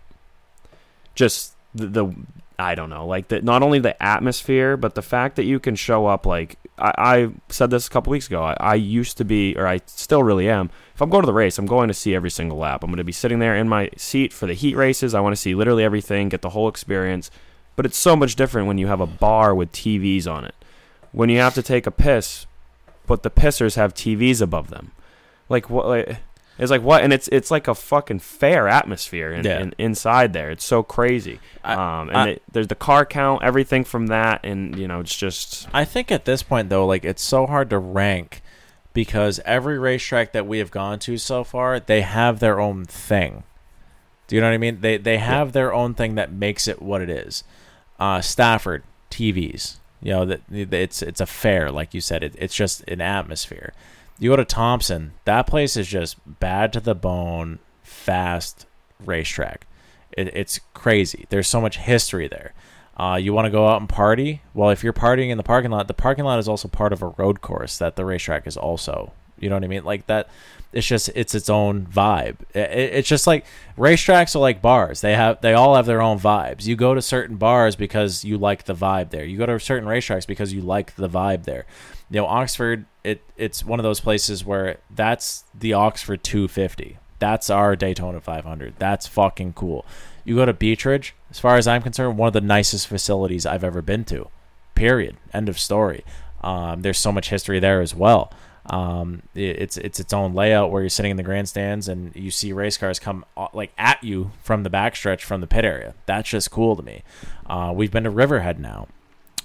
just 1.14 1.54
the, 1.74 1.86
the 1.86 2.14
I 2.62 2.74
don't 2.74 2.90
know 2.90 3.06
like 3.06 3.28
the, 3.28 3.42
not 3.42 3.62
only 3.62 3.78
the 3.78 4.00
atmosphere, 4.02 4.76
but 4.76 4.94
the 4.94 5.02
fact 5.02 5.36
that 5.36 5.44
you 5.44 5.58
can 5.58 5.74
show 5.74 6.06
up 6.06 6.26
like 6.26 6.58
I, 6.78 6.92
I 6.98 7.28
said 7.48 7.70
this 7.70 7.86
a 7.86 7.90
couple 7.90 8.10
weeks 8.10 8.26
ago. 8.26 8.42
I, 8.42 8.56
I 8.58 8.74
used 8.74 9.16
to 9.18 9.24
be, 9.24 9.54
or 9.56 9.66
I 9.66 9.80
still 9.86 10.22
really 10.22 10.48
am. 10.48 10.70
If 10.94 11.00
I'm 11.00 11.10
going 11.10 11.22
to 11.22 11.26
the 11.26 11.32
race, 11.32 11.58
I'm 11.58 11.66
going 11.66 11.88
to 11.88 11.94
see 11.94 12.14
every 12.14 12.30
single 12.30 12.58
lap. 12.58 12.82
I'm 12.82 12.90
going 12.90 12.96
to 12.98 13.04
be 13.04 13.12
sitting 13.12 13.38
there 13.38 13.56
in 13.56 13.68
my 13.68 13.90
seat 13.96 14.32
for 14.32 14.46
the 14.46 14.54
heat 14.54 14.76
races. 14.76 15.14
I 15.14 15.20
want 15.20 15.34
to 15.34 15.40
see 15.40 15.54
literally 15.54 15.84
everything, 15.84 16.28
get 16.28 16.42
the 16.42 16.50
whole 16.50 16.68
experience. 16.68 17.30
But 17.76 17.86
it's 17.86 17.98
so 17.98 18.16
much 18.16 18.36
different 18.36 18.68
when 18.68 18.78
you 18.78 18.86
have 18.88 19.00
a 19.00 19.06
bar 19.06 19.54
with 19.54 19.72
TVs 19.72 20.30
on 20.30 20.44
it. 20.44 20.54
When 21.12 21.28
you 21.28 21.38
have 21.38 21.54
to 21.54 21.62
take 21.62 21.86
a 21.86 21.90
piss, 21.90 22.46
but 23.06 23.22
the 23.22 23.30
pissers 23.30 23.76
have 23.76 23.94
TVs 23.94 24.40
above 24.40 24.70
them. 24.70 24.92
Like 25.48 25.68
what? 25.68 25.86
Like, 25.86 26.18
it's 26.62 26.70
like 26.70 26.82
what? 26.82 27.02
And 27.02 27.12
it's 27.12 27.28
it's 27.28 27.50
like 27.50 27.68
a 27.68 27.74
fucking 27.74 28.20
fair 28.20 28.68
atmosphere 28.68 29.32
in, 29.32 29.44
Yeah. 29.44 29.60
in, 29.60 29.74
inside 29.78 30.32
there. 30.32 30.50
It's 30.50 30.64
so 30.64 30.82
crazy. 30.82 31.40
I- 31.64 31.74
um, 31.74 32.08
and 32.08 32.16
I- 32.18 32.28
it, 32.30 32.42
there's 32.50 32.68
the 32.68 32.74
car 32.74 33.04
count, 33.04 33.42
everything 33.42 33.84
from 33.84 34.06
that, 34.08 34.40
and 34.44 34.78
you 34.78 34.86
know, 34.88 35.00
it's 35.00 35.16
just 35.16 35.68
I 35.74 35.84
think 35.84 36.10
at 36.12 36.24
this 36.24 36.42
point 36.42 36.68
though, 36.70 36.86
like 36.86 37.04
it's 37.04 37.22
so 37.22 37.46
hard 37.46 37.68
to 37.70 37.78
rank 37.78 38.42
because 38.94 39.40
every 39.44 39.78
racetrack 39.78 40.32
that 40.32 40.46
we 40.46 40.58
have 40.58 40.70
gone 40.70 40.98
to 41.00 41.16
so 41.18 41.44
far, 41.44 41.80
they 41.80 42.02
have 42.02 42.38
their 42.40 42.60
own 42.60 42.84
thing. 42.84 43.42
Do 44.28 44.36
you 44.36 44.40
know 44.40 44.48
what 44.48 44.54
I 44.54 44.58
mean? 44.58 44.80
They 44.80 44.96
they 44.98 45.18
have 45.18 45.52
their 45.52 45.72
own 45.74 45.94
thing 45.94 46.14
that 46.14 46.32
makes 46.32 46.68
it 46.68 46.80
what 46.80 47.00
it 47.02 47.10
is. 47.10 47.42
Uh, 47.98 48.20
Stafford 48.20 48.82
TVs, 49.10 49.76
you 50.02 50.10
know 50.12 50.24
that 50.24 50.40
it's 50.50 51.02
it's 51.02 51.20
a 51.20 51.26
fair, 51.26 51.70
like 51.70 51.92
you 51.94 52.00
said. 52.00 52.22
It, 52.22 52.34
it's 52.38 52.54
just 52.54 52.82
an 52.88 53.00
atmosphere. 53.00 53.72
You 54.18 54.30
go 54.30 54.36
to 54.36 54.44
Thompson, 54.44 55.12
that 55.24 55.46
place 55.46 55.76
is 55.76 55.88
just 55.88 56.16
bad 56.38 56.72
to 56.74 56.80
the 56.80 56.94
bone, 56.94 57.58
fast 57.82 58.66
racetrack. 59.04 59.66
It, 60.12 60.28
it's 60.34 60.60
crazy. 60.74 61.26
There's 61.28 61.48
so 61.48 61.60
much 61.60 61.78
history 61.78 62.28
there. 62.28 62.52
Uh, 62.96 63.16
you 63.16 63.32
want 63.32 63.46
to 63.46 63.50
go 63.50 63.66
out 63.66 63.80
and 63.80 63.88
party? 63.88 64.42
Well, 64.54 64.70
if 64.70 64.84
you're 64.84 64.92
partying 64.92 65.30
in 65.30 65.38
the 65.38 65.42
parking 65.42 65.70
lot, 65.70 65.88
the 65.88 65.94
parking 65.94 66.24
lot 66.24 66.38
is 66.38 66.48
also 66.48 66.68
part 66.68 66.92
of 66.92 67.02
a 67.02 67.08
road 67.08 67.40
course 67.40 67.78
that 67.78 67.96
the 67.96 68.04
racetrack 68.04 68.46
is 68.46 68.56
also. 68.56 69.12
You 69.38 69.48
know 69.48 69.56
what 69.56 69.64
I 69.64 69.68
mean? 69.68 69.84
Like 69.84 70.06
that. 70.06 70.28
It's 70.72 70.86
just 70.86 71.10
it's 71.14 71.34
its 71.34 71.50
own 71.50 71.84
vibe. 71.86 72.36
It, 72.54 72.70
it's 72.70 73.08
just 73.08 73.26
like 73.26 73.44
racetracks 73.76 74.34
are 74.34 74.38
like 74.38 74.62
bars. 74.62 75.02
They 75.02 75.14
have 75.14 75.40
they 75.42 75.52
all 75.52 75.74
have 75.74 75.84
their 75.84 76.00
own 76.00 76.18
vibes. 76.18 76.64
You 76.64 76.76
go 76.76 76.94
to 76.94 77.02
certain 77.02 77.36
bars 77.36 77.76
because 77.76 78.24
you 78.24 78.38
like 78.38 78.64
the 78.64 78.74
vibe 78.74 79.10
there. 79.10 79.24
You 79.24 79.36
go 79.36 79.44
to 79.44 79.60
certain 79.60 79.86
racetracks 79.86 80.26
because 80.26 80.52
you 80.54 80.62
like 80.62 80.94
the 80.96 81.10
vibe 81.10 81.44
there. 81.44 81.66
You 82.12 82.20
know, 82.20 82.26
Oxford. 82.26 82.84
It 83.02 83.22
it's 83.36 83.64
one 83.64 83.80
of 83.80 83.84
those 83.84 84.00
places 84.00 84.44
where 84.44 84.78
that's 84.90 85.44
the 85.58 85.72
Oxford 85.72 86.22
250. 86.22 86.98
That's 87.18 87.50
our 87.50 87.74
Daytona 87.74 88.20
500. 88.20 88.74
That's 88.78 89.06
fucking 89.06 89.54
cool. 89.54 89.86
You 90.24 90.36
go 90.36 90.44
to 90.44 90.52
Beechridge, 90.52 91.12
as 91.30 91.38
far 91.38 91.56
as 91.56 91.66
I'm 91.66 91.82
concerned, 91.82 92.18
one 92.18 92.26
of 92.26 92.32
the 92.32 92.40
nicest 92.40 92.86
facilities 92.86 93.46
I've 93.46 93.64
ever 93.64 93.80
been 93.80 94.04
to. 94.06 94.28
Period. 94.74 95.16
End 95.32 95.48
of 95.48 95.58
story. 95.58 96.04
Um, 96.42 96.82
there's 96.82 96.98
so 96.98 97.12
much 97.12 97.30
history 97.30 97.60
there 97.60 97.80
as 97.80 97.94
well. 97.94 98.32
Um, 98.66 99.22
it, 99.34 99.62
it's 99.62 99.76
it's 99.76 99.98
its 99.98 100.12
own 100.12 100.34
layout 100.34 100.70
where 100.70 100.82
you're 100.82 100.90
sitting 100.90 101.10
in 101.10 101.16
the 101.16 101.22
grandstands 101.22 101.88
and 101.88 102.14
you 102.14 102.30
see 102.30 102.52
race 102.52 102.76
cars 102.76 102.98
come 102.98 103.24
uh, 103.36 103.48
like 103.52 103.72
at 103.78 104.04
you 104.04 104.30
from 104.42 104.62
the 104.62 104.70
backstretch 104.70 105.22
from 105.22 105.40
the 105.40 105.46
pit 105.46 105.64
area. 105.64 105.94
That's 106.06 106.28
just 106.28 106.50
cool 106.50 106.76
to 106.76 106.82
me. 106.82 107.02
Uh, 107.46 107.72
we've 107.74 107.90
been 107.90 108.04
to 108.04 108.10
Riverhead 108.10 108.60
now, 108.60 108.86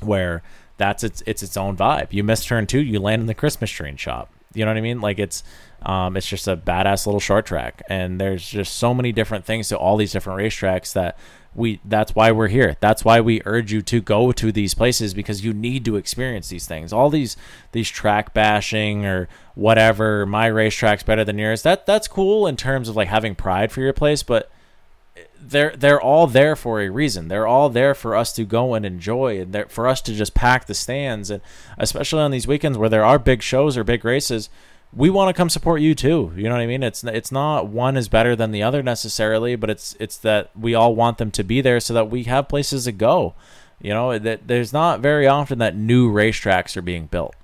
where 0.02 0.44
that's 0.78 1.04
its 1.04 1.24
it's 1.26 1.44
its 1.44 1.58
own 1.58 1.76
vibe. 1.76 2.08
You 2.12 2.24
miss 2.24 2.46
turn 2.46 2.68
two, 2.68 2.82
you 2.82 3.00
land 3.00 3.22
in 3.22 3.28
the 3.28 3.34
Christmas 3.34 3.70
tree 3.70 3.96
shop. 3.98 4.32
You 4.54 4.66
know 4.66 4.72
what 4.72 4.78
I 4.78 4.82
mean? 4.82 5.02
Like 5.02 5.20
it's 5.20 5.44
um, 5.84 6.18
it's 6.18 6.28
just 6.28 6.48
a 6.48 6.58
badass 6.58 7.06
little 7.06 7.20
short 7.20 7.46
track, 7.46 7.84
and 7.90 8.20
there's 8.20 8.48
just 8.48 8.78
so 8.78 8.94
many 8.94 9.12
different 9.12 9.46
things 9.46 9.70
to 9.70 9.78
all 9.78 9.98
these 9.98 10.12
different 10.12 10.40
racetracks 10.40 10.94
that 10.94 11.18
we 11.58 11.82
that's 11.84 12.14
why 12.14 12.32
we're 12.32 12.48
here 12.48 12.78
that's 12.80 13.04
why 13.04 13.20
we 13.20 13.42
urge 13.44 13.72
you 13.72 13.82
to 13.82 14.00
go 14.00 14.32
to 14.32 14.52
these 14.52 14.76
places 14.76 15.16
because 15.16 15.44
you 15.44 15.54
need 15.54 15.84
to 15.84 15.96
experience 15.96 16.50
these 16.50 16.68
things 16.68 16.94
all 16.94 17.10
these 17.10 17.36
these 17.72 17.90
track 17.90 18.32
bashing 18.34 19.06
or 19.06 19.28
whatever 19.56 20.26
my 20.28 20.46
racetrack's 20.46 21.02
better 21.02 21.26
than 21.26 21.40
yours 21.40 21.64
that 21.64 21.86
that's 21.88 22.08
cool 22.08 22.46
in 22.46 22.56
terms 22.56 22.88
of 22.88 22.96
like 22.96 23.08
having 23.08 23.34
pride 23.34 23.72
for 23.72 23.82
your 23.82 23.92
place 23.92 24.22
but 24.22 24.52
they're 25.40 25.76
they're 25.76 26.02
all 26.02 26.28
there 26.28 26.56
for 26.56 26.82
a 26.82 26.90
reason 26.90 27.28
they're 27.28 27.48
all 27.48 27.70
there 27.70 27.94
for 27.94 28.16
us 28.16 28.34
to 28.34 28.44
go 28.44 28.74
and 28.74 28.86
enjoy 28.86 29.40
and 29.40 29.66
for 29.70 29.88
us 29.88 30.02
to 30.02 30.14
just 30.14 30.34
pack 30.34 30.66
the 30.66 30.74
stands 30.74 31.30
and 31.30 31.42
especially 31.78 32.22
on 32.22 32.32
these 32.32 32.48
weekends 32.48 32.78
where 32.78 32.90
there 32.90 33.06
are 33.06 33.18
big 33.18 33.42
shows 33.42 33.78
or 33.78 33.84
big 33.84 34.04
races 34.04 34.50
we 34.94 35.10
want 35.10 35.30
to 35.30 35.38
come 35.38 35.50
support 35.50 35.82
you 35.82 35.94
too. 35.94 36.32
You 36.36 36.44
know 36.44 36.52
what 36.56 36.62
I 36.62 36.68
mean? 36.68 36.84
It's 36.84 37.04
it's 37.04 37.32
not 37.32 37.68
one 37.68 37.98
is 37.98 38.08
better 38.08 38.36
than 38.36 38.52
the 38.52 38.64
other 38.64 38.82
necessarily, 38.82 39.56
but 39.56 39.70
it's 39.70 39.96
it's 40.00 40.18
that 40.18 40.50
we 40.58 40.74
all 40.76 40.96
want 40.96 41.18
them 41.18 41.32
to 41.32 41.44
be 41.44 41.62
there 41.62 41.80
so 41.80 41.94
that 41.94 42.10
we 42.10 42.24
have 42.24 42.48
places 42.48 42.86
to 42.86 42.92
go. 42.92 43.36
You 43.82 43.94
know, 43.94 44.18
that 44.18 44.48
there's 44.48 44.74
not 44.74 45.02
very 45.02 45.28
often 45.28 45.60
that 45.60 45.76
new 45.76 46.12
racetracks 46.12 46.76
are 46.78 46.82
being 46.82 47.08
built. 47.08 47.36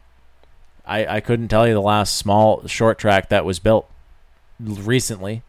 I 0.86 1.06
I 1.18 1.20
couldn't 1.20 1.50
tell 1.50 1.68
you 1.68 1.74
the 1.74 1.82
last 1.82 2.16
small 2.16 2.66
short 2.68 2.98
track 2.98 3.30
that 3.30 3.46
was 3.46 3.60
built 3.60 3.90
recently. 4.60 5.44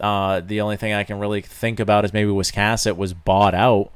Uh, 0.00 0.40
the 0.40 0.60
only 0.60 0.76
thing 0.76 0.92
I 0.92 1.04
can 1.04 1.18
really 1.18 1.40
think 1.40 1.80
about 1.80 2.04
is 2.04 2.12
maybe 2.12 2.30
Wiscasset 2.30 2.96
was 2.96 3.14
bought 3.14 3.54
out 3.54 3.90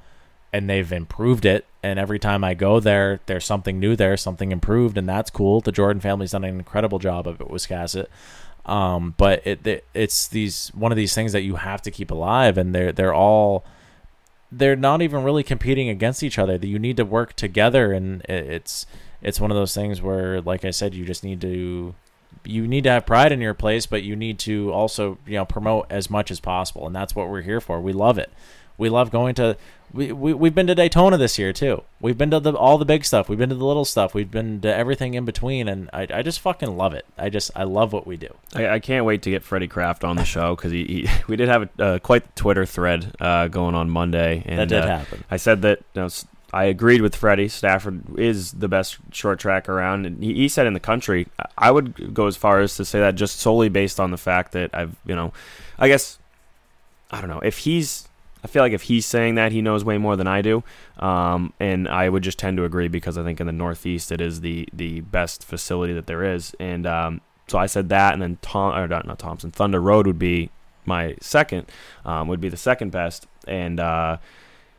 and 0.53 0.69
they've 0.69 0.91
improved 0.93 1.45
it. 1.45 1.67
And 1.83 1.99
every 1.99 2.19
time 2.19 2.43
I 2.43 2.55
go 2.55 2.81
there, 2.81 3.21
there's 3.27 3.45
something 3.45 3.79
new 3.79 3.95
there, 3.95 4.17
something 4.17 4.51
improved, 4.51 4.99
and 4.99 5.09
that's 5.09 5.31
cool. 5.31 5.61
The 5.61 5.73
Jordan 5.73 6.01
family's 6.01 6.33
done 6.33 6.45
an 6.45 6.57
incredible 6.57 6.99
job 6.99 7.27
of 7.27 7.41
it, 7.41 7.49
Wiscasset. 7.49 8.07
Um, 8.67 9.15
but 9.17 9.47
it, 9.47 9.67
it 9.67 9.85
it's 9.95 10.29
these 10.29 10.69
one 10.75 10.93
of 10.93 10.97
these 10.97 11.15
things 11.15 11.33
that 11.33 11.43
you 11.43 11.57
have 11.57 11.81
to 11.83 11.91
keep 11.91 12.11
alive, 12.11 12.59
and 12.59 12.75
they're 12.75 12.93
they're 12.93 13.15
all 13.15 13.65
they're 14.51 14.77
not 14.77 15.01
even 15.03 15.25
really 15.25 15.43
competing 15.43 15.89
against 15.89 16.23
each 16.23 16.39
other. 16.39 16.59
That 16.59 16.67
you 16.67 16.79
need 16.79 16.97
to 16.99 17.05
work 17.05 17.35
together, 17.35 17.93
and 17.93 18.23
it's 18.23 18.87
it's 19.23 19.41
one 19.41 19.51
of 19.51 19.57
those 19.57 19.75
things 19.75 20.03
where, 20.03 20.41
like 20.41 20.65
I 20.65 20.71
said, 20.71 20.95
you 20.95 21.05
just 21.05 21.25
need 21.25 21.41
to 21.41 21.95
you 22.49 22.67
need 22.67 22.85
to 22.85 22.91
have 22.91 23.07
pride 23.07 23.31
in 23.31 23.41
your 23.41 23.55
place, 23.55 23.87
but 23.87 24.03
you 24.03 24.17
need 24.17 24.39
to 24.41 24.73
also 24.73 25.19
you 25.27 25.35
know 25.35 25.45
promote 25.45 25.87
as 25.91 26.11
much 26.11 26.31
as 26.31 26.41
possible, 26.41 26.87
and 26.87 26.97
that's 26.97 27.15
what 27.15 27.29
we're 27.29 27.43
here 27.43 27.61
for. 27.61 27.81
We 27.81 27.93
love 27.93 28.19
it. 28.19 28.33
We 28.77 28.89
love 28.89 29.11
going 29.11 29.35
to 29.37 29.57
we, 29.93 30.13
we 30.13 30.35
we've 30.35 30.55
been 30.55 30.67
to 30.67 30.75
Daytona 30.75 31.17
this 31.17 31.39
year 31.39 31.53
too. 31.53 31.83
We've 32.01 32.17
been 32.17 32.31
to 32.31 32.41
the, 32.41 32.53
all 32.53 32.79
the 32.79 32.85
big 32.85 33.05
stuff. 33.05 33.29
We've 33.29 33.39
been 33.39 33.49
to 33.49 33.55
the 33.55 33.65
little 33.65 33.85
stuff. 33.85 34.15
We've 34.15 34.31
been 34.31 34.61
to 34.61 34.75
everything 34.75 35.15
in 35.15 35.25
between, 35.25 35.69
and 35.69 35.89
I, 35.93 36.07
I 36.13 36.23
just 36.23 36.41
fucking 36.41 36.77
love 36.77 36.95
it. 36.95 37.07
I 37.17 37.31
just 37.31 37.51
I 37.57 37.65
love 37.65 37.93
what 37.93 38.07
we 38.07 38.17
do. 38.17 38.35
I, 38.55 38.69
I 38.69 38.79
can't 38.81 39.05
wait 39.05 39.23
to 39.23 39.31
get 39.31 39.43
Freddie 39.43 39.69
Kraft 39.69 40.05
on 40.05 40.17
the 40.17 40.25
show 40.25 40.55
because 40.55 40.73
he, 40.73 40.85
he, 40.85 41.09
we 41.29 41.37
did 41.37 41.49
have 41.49 41.69
a, 41.79 41.83
uh, 41.83 41.99
quite 41.99 42.25
the 42.25 42.41
Twitter 42.41 42.67
thread 42.67 43.15
uh, 43.21 43.49
going 43.49 43.75
on 43.75 43.89
Monday, 43.89 44.43
and 44.47 44.59
that 44.61 44.69
did 44.69 44.83
uh, 44.83 44.99
happen. 44.99 45.25
I 45.31 45.37
said 45.37 45.63
that 45.63 45.81
you 45.95 46.03
know, 46.03 46.09
I 46.53 46.65
agreed 46.65 47.03
with 47.03 47.15
Freddie. 47.15 47.49
Stafford 47.49 48.19
is 48.19 48.53
the 48.53 48.69
best 48.69 48.99
short 49.13 49.39
track 49.39 49.69
around, 49.69 50.07
and 50.07 50.23
he, 50.23 50.35
he 50.35 50.49
said 50.49 50.67
in 50.67 50.73
the 50.73 50.81
country. 50.81 51.29
I 51.57 51.71
would 51.71 52.15
go 52.15 52.27
as 52.27 52.37
far 52.37 52.61
as 52.61 52.77
to 52.77 52.85
say 52.85 53.01
that 53.01 53.17
just 53.17 53.39
solely 53.39 53.69
based 53.69 54.01
on 54.01 54.11
the 54.11 54.17
fact 54.17 54.53
that 54.53 54.71
I've 54.73 54.97
you 55.05 55.15
know, 55.15 55.33
I 55.79 55.89
guess 55.89 56.19
I 57.11 57.21
don't 57.21 57.31
know 57.31 57.41
if 57.41 57.59
he's 57.59 58.09
I 58.43 58.47
feel 58.47 58.63
like 58.63 58.73
if 58.73 58.83
he's 58.83 59.05
saying 59.05 59.35
that, 59.35 59.53
he 59.53 59.63
knows 59.63 59.85
way 59.85 59.99
more 59.99 60.17
than 60.17 60.27
I 60.27 60.43
do, 60.43 60.63
um, 60.99 61.53
and 61.59 61.89
I 61.89 62.09
would 62.09 62.23
just 62.23 62.39
tend 62.39 62.57
to 62.59 62.65
agree 62.65 62.89
because 62.89 63.19
I 63.19 63.25
think 63.25 63.41
in 63.41 63.47
the 63.47 63.53
Northeast 63.53 64.13
it 64.13 64.21
is 64.21 64.41
the 64.41 64.69
the 64.73 65.01
best 65.01 65.45
facility 65.45 65.93
that 65.93 66.07
there 66.07 66.25
is, 66.25 66.55
and 66.59 66.87
um, 66.87 67.21
so 67.49 67.59
I 67.59 67.67
said 67.67 67.89
that, 67.89 68.13
and 68.13 68.23
then 68.23 68.39
Tom 68.41 68.75
or 68.77 68.87
not, 68.87 69.07
not 69.07 69.19
Thompson 69.19 69.51
Thunder 69.51 69.81
Road 69.81 70.07
would 70.07 70.19
be 70.19 70.51
my 70.87 71.17
second, 71.21 71.67
um, 72.05 72.29
would 72.29 72.41
be 72.41 72.49
the 72.49 72.57
second 72.57 72.91
best, 72.91 73.27
and 73.47 73.81
uh, 73.81 74.19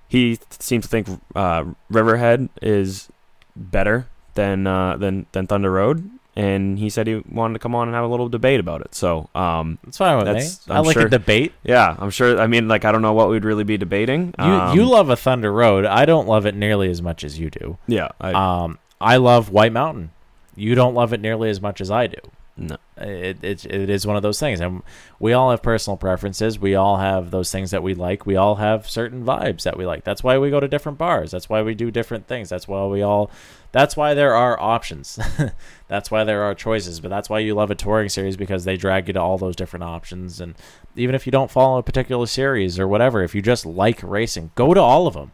he 0.10 0.40
seems 0.60 0.86
to 0.86 0.90
think 0.90 1.08
uh, 1.36 1.64
Riverhead 1.90 2.50
is 2.62 3.10
better 3.56 4.08
than 4.34 4.68
uh, 4.68 4.98
than 4.98 5.28
than 5.32 5.46
Thunder 5.46 5.72
Road, 5.72 6.10
and 6.36 6.80
he 6.80 6.90
said 6.90 7.06
he 7.06 7.22
wanted 7.30 7.54
to 7.54 7.60
come 7.60 7.76
on 7.76 7.88
and 7.88 7.96
have 7.96 8.04
a 8.04 8.08
little 8.08 8.28
debate 8.28 8.60
about 8.60 8.82
it. 8.82 8.96
So 8.96 9.30
um, 9.36 9.78
that's 9.84 10.00
fine 10.00 10.18
with 10.18 10.26
that's, 10.26 10.68
me. 10.68 10.76
i 10.76 10.80
like 10.80 10.94
sure, 10.94 11.06
a 11.06 11.10
debate. 11.10 11.54
Yeah, 11.64 11.96
I'm 12.00 12.10
sure. 12.10 12.42
I 12.42 12.48
mean, 12.48 12.68
like 12.68 12.86
I 12.86 12.92
don't 12.92 13.04
know 13.04 13.14
what 13.14 13.30
we'd 13.30 13.46
really 13.46 13.64
be 13.64 13.78
debating. 13.78 14.34
You 14.40 14.46
um, 14.46 14.76
you 14.76 14.84
love 14.84 15.12
a 15.12 15.16
Thunder 15.16 15.54
Road. 15.54 15.86
I 15.86 16.06
don't 16.06 16.28
love 16.28 16.48
it 16.48 16.56
nearly 16.56 16.90
as 16.90 17.04
much 17.04 17.24
as 17.24 17.40
you 17.40 17.52
do. 17.52 17.78
Yeah. 17.88 18.10
I, 18.20 18.34
um, 18.34 18.80
I 19.00 19.18
love 19.18 19.52
White 19.52 19.72
Mountain. 19.72 20.10
You 20.56 20.74
don't 20.74 20.96
love 20.96 21.14
it 21.14 21.22
nearly 21.22 21.52
as 21.52 21.62
much 21.62 21.80
as 21.80 21.92
I 21.92 22.08
do. 22.08 22.20
No. 22.60 22.76
It, 22.98 23.42
it, 23.42 23.66
it 23.66 23.90
is 23.90 24.06
one 24.06 24.18
of 24.18 24.22
those 24.22 24.40
things. 24.40 24.60
And 24.60 24.84
we 25.18 25.32
all 25.32 25.52
have 25.52 25.64
personal 25.64 25.96
preferences. 25.96 26.60
We 26.60 26.76
all 26.76 26.98
have 26.98 27.32
those 27.32 27.52
things 27.52 27.72
that 27.72 27.82
we 27.82 27.94
like. 27.94 28.26
We 28.26 28.36
all 28.36 28.56
have 28.56 28.90
certain 28.90 29.24
vibes 29.24 29.64
that 29.64 29.78
we 29.78 29.86
like. 29.86 30.04
That's 30.04 30.24
why 30.24 30.38
we 30.38 30.50
go 30.50 30.60
to 30.60 30.68
different 30.68 30.98
bars. 30.98 31.32
That's 31.32 31.48
why 31.48 31.62
we 31.62 31.74
do 31.74 31.90
different 31.90 32.28
things. 32.28 32.50
That's 32.50 32.68
why 32.68 32.86
we 32.86 33.02
all 33.02 33.32
that's 33.72 33.96
why 33.96 34.14
there 34.14 34.36
are 34.36 34.60
options. 34.60 35.18
that's 35.88 36.12
why 36.12 36.26
there 36.26 36.44
are 36.44 36.54
choices. 36.54 37.00
But 37.00 37.10
that's 37.10 37.30
why 37.30 37.40
you 37.40 37.56
love 37.56 37.72
a 37.72 37.76
touring 37.76 38.10
series 38.10 38.36
because 38.36 38.66
they 38.66 38.76
drag 38.76 39.08
you 39.08 39.14
to 39.14 39.22
all 39.22 39.38
those 39.38 39.56
different 39.56 39.84
options. 39.84 40.42
And 40.42 40.56
even 40.96 41.16
if 41.16 41.26
you 41.26 41.32
don't 41.32 41.52
follow 41.52 41.78
a 41.78 41.84
particular 41.84 42.26
series 42.26 42.78
or 42.78 42.88
whatever, 42.88 43.24
if 43.24 43.34
you 43.34 43.42
just 43.42 43.66
like 43.66 44.04
racing, 44.04 44.52
go 44.56 44.74
to 44.74 44.82
all 44.82 45.08
of 45.08 45.14
them. 45.14 45.32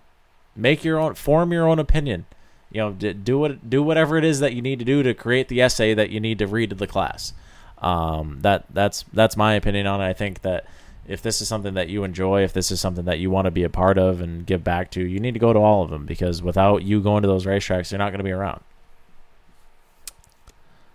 Make 0.56 0.84
your 0.84 1.00
own, 1.00 1.16
form 1.16 1.52
your 1.52 1.68
own 1.68 1.80
opinion. 1.80 2.28
You 2.72 2.82
know, 2.82 2.92
do 2.92 3.38
what 3.40 3.70
do 3.70 3.82
whatever 3.82 4.18
it 4.18 4.24
is 4.24 4.40
that 4.40 4.54
you 4.54 4.62
need 4.62 4.80
to 4.80 4.86
do 4.86 5.04
to 5.04 5.14
create 5.14 5.48
the 5.48 5.62
essay 5.62 5.94
that 5.94 6.10
you 6.10 6.20
need 6.20 6.40
to 6.40 6.48
read 6.48 6.72
to 6.72 6.76
the 6.76 6.88
class. 6.88 7.34
Um, 7.78 8.40
that 8.42 8.66
that's 8.74 9.06
that's 9.14 9.38
my 9.38 9.54
opinion 9.54 9.88
on 9.88 10.02
it. 10.02 10.06
I 10.06 10.14
think 10.14 10.42
that 10.42 10.66
if 11.08 11.22
this 11.22 11.42
is 11.42 11.48
something 11.48 11.76
that 11.76 11.90
you 11.90 12.04
enjoy, 12.04 12.44
if 12.44 12.54
this 12.54 12.72
is 12.72 12.80
something 12.82 13.06
that 13.06 13.20
you 13.20 13.30
want 13.30 13.46
to 13.46 13.52
be 13.52 13.64
a 13.64 13.70
part 13.70 13.98
of 13.98 14.22
and 14.22 14.46
give 14.46 14.64
back 14.64 14.90
to, 14.92 15.06
you 15.06 15.20
need 15.20 15.34
to 15.36 15.40
go 15.40 15.54
to 15.54 15.60
all 15.60 15.84
of 15.84 15.90
them 15.90 16.06
because 16.06 16.42
without 16.42 16.84
you 16.84 17.00
going 17.00 17.22
to 17.22 17.28
those 17.28 17.46
racetracks, 17.46 17.92
you're 17.92 18.00
not 18.00 18.10
going 18.10 18.20
to 18.20 18.24
be 18.24 18.32
around. 18.32 18.62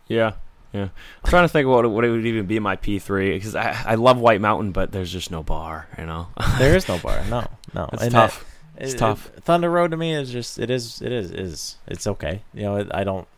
Yeah, 0.09 0.33
yeah. 0.73 0.89
I'm 1.23 1.31
trying 1.31 1.45
to 1.45 1.49
think 1.49 1.68
what 1.68 1.89
what 1.89 2.05
it 2.05 2.11
would 2.11 2.27
even 2.27 2.47
be 2.47 2.59
my 2.59 2.77
P3 2.77 3.37
because 3.37 3.55
I 3.55 3.81
I 3.87 3.95
love 3.95 4.18
White 4.18 4.41
Mountain, 4.41 4.73
but 4.73 4.91
there's 4.91 5.12
just 5.12 5.31
no 5.31 5.43
bar, 5.43 5.87
you 5.97 6.07
know. 6.07 6.29
there 6.59 6.77
is 6.77 6.89
no 6.89 6.99
bar. 6.99 7.23
No, 7.31 7.47
no. 7.73 7.89
It's 7.93 8.03
and 8.03 8.12
tough. 8.12 8.45
It's 8.81 8.95
it, 8.95 8.99
tough. 8.99 9.31
It, 9.37 9.45
Thunder 9.45 9.70
Road 9.70 9.91
to 9.91 9.97
me 9.97 10.14
is 10.14 10.31
just 10.31 10.59
it 10.59 10.70
is 10.70 11.03
it 11.03 11.12
is 11.12 11.31
is 11.31 11.76
it's 11.87 12.07
okay. 12.07 12.43
You 12.55 12.62
know, 12.62 12.89
I 12.91 13.05
don't 13.05 13.28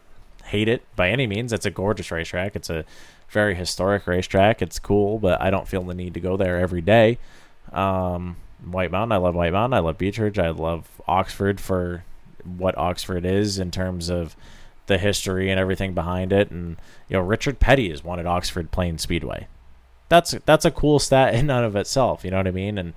hate 0.45 0.69
it 0.69 0.83
by 0.97 1.11
any 1.11 1.27
means. 1.27 1.53
It's 1.53 1.67
a 1.67 1.71
gorgeous 1.71 2.11
racetrack. 2.11 2.57
It's 2.57 2.71
a 2.71 2.85
very 3.29 3.55
historic 3.55 4.07
racetrack. 4.07 4.63
It's 4.63 4.79
cool, 4.79 5.19
but 5.19 5.41
I 5.41 5.51
don't 5.51 5.67
feel 5.67 5.83
the 5.83 5.95
need 5.95 6.15
to 6.15 6.21
go 6.21 6.37
there 6.37 6.59
every 6.59 6.81
day. 6.81 7.19
Um, 7.73 8.37
White 8.65 8.91
Mountain, 8.91 9.13
I 9.13 9.17
love 9.17 9.35
White 9.35 9.53
Mountain. 9.53 9.75
I 9.75 9.81
love 9.81 9.99
Beechridge. 9.99 10.39
I 10.39 10.51
love 10.51 10.89
Oxford 11.09 11.61
for 11.61 12.05
what 12.45 12.77
Oxford 12.77 13.25
is 13.25 13.59
in 13.59 13.71
terms 13.71 14.09
of 14.09 14.37
the 14.87 14.99
history 14.99 15.51
and 15.51 15.59
everything 15.59 15.95
behind 15.95 16.33
it. 16.33 16.51
And 16.51 16.77
you 17.09 17.17
know, 17.17 17.23
Richard 17.23 17.59
Petty 17.59 17.91
has 17.91 18.05
won 18.05 18.19
at 18.19 18.27
Oxford 18.27 18.71
Plains 18.71 19.03
Speedway. 19.03 19.49
That's 20.09 20.35
that's 20.45 20.65
a 20.65 20.71
cool 20.71 20.99
stat 20.99 21.35
in 21.35 21.51
and 21.51 21.65
of 21.65 21.75
itself. 21.75 22.25
You 22.25 22.31
know 22.31 22.37
what 22.37 22.47
I 22.47 22.53
mean? 22.53 22.79
And 22.79 22.93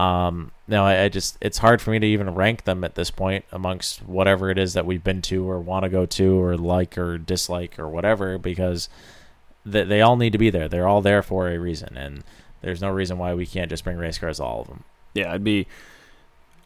um, 0.00 0.50
no, 0.66 0.84
I, 0.86 1.02
I, 1.04 1.08
just 1.10 1.36
it's 1.42 1.58
hard 1.58 1.82
for 1.82 1.90
me 1.90 1.98
to 1.98 2.06
even 2.06 2.34
rank 2.34 2.64
them 2.64 2.84
at 2.84 2.94
this 2.94 3.10
point 3.10 3.44
amongst 3.52 4.02
whatever 4.06 4.48
it 4.48 4.56
is 4.56 4.72
that 4.72 4.86
we've 4.86 5.04
been 5.04 5.20
to 5.22 5.46
or 5.46 5.60
want 5.60 5.82
to 5.82 5.90
go 5.90 6.06
to 6.06 6.42
or 6.42 6.56
like 6.56 6.96
or 6.96 7.18
dislike 7.18 7.78
or 7.78 7.86
whatever 7.86 8.38
because 8.38 8.88
they, 9.66 9.84
they 9.84 10.00
all 10.00 10.16
need 10.16 10.32
to 10.32 10.38
be 10.38 10.48
there. 10.48 10.68
They're 10.68 10.88
all 10.88 11.02
there 11.02 11.22
for 11.22 11.50
a 11.50 11.58
reason, 11.58 11.98
and 11.98 12.24
There's 12.62 12.80
no 12.80 12.88
reason 12.90 13.18
why 13.18 13.34
we 13.34 13.44
can't 13.44 13.68
just 13.68 13.84
bring 13.84 13.98
race 13.98 14.16
cars 14.16 14.40
all 14.40 14.62
of 14.62 14.68
them. 14.68 14.84
Yeah, 15.12 15.34
I'd 15.34 15.44
be. 15.44 15.66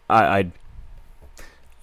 I 0.09 0.39
I 0.39 0.53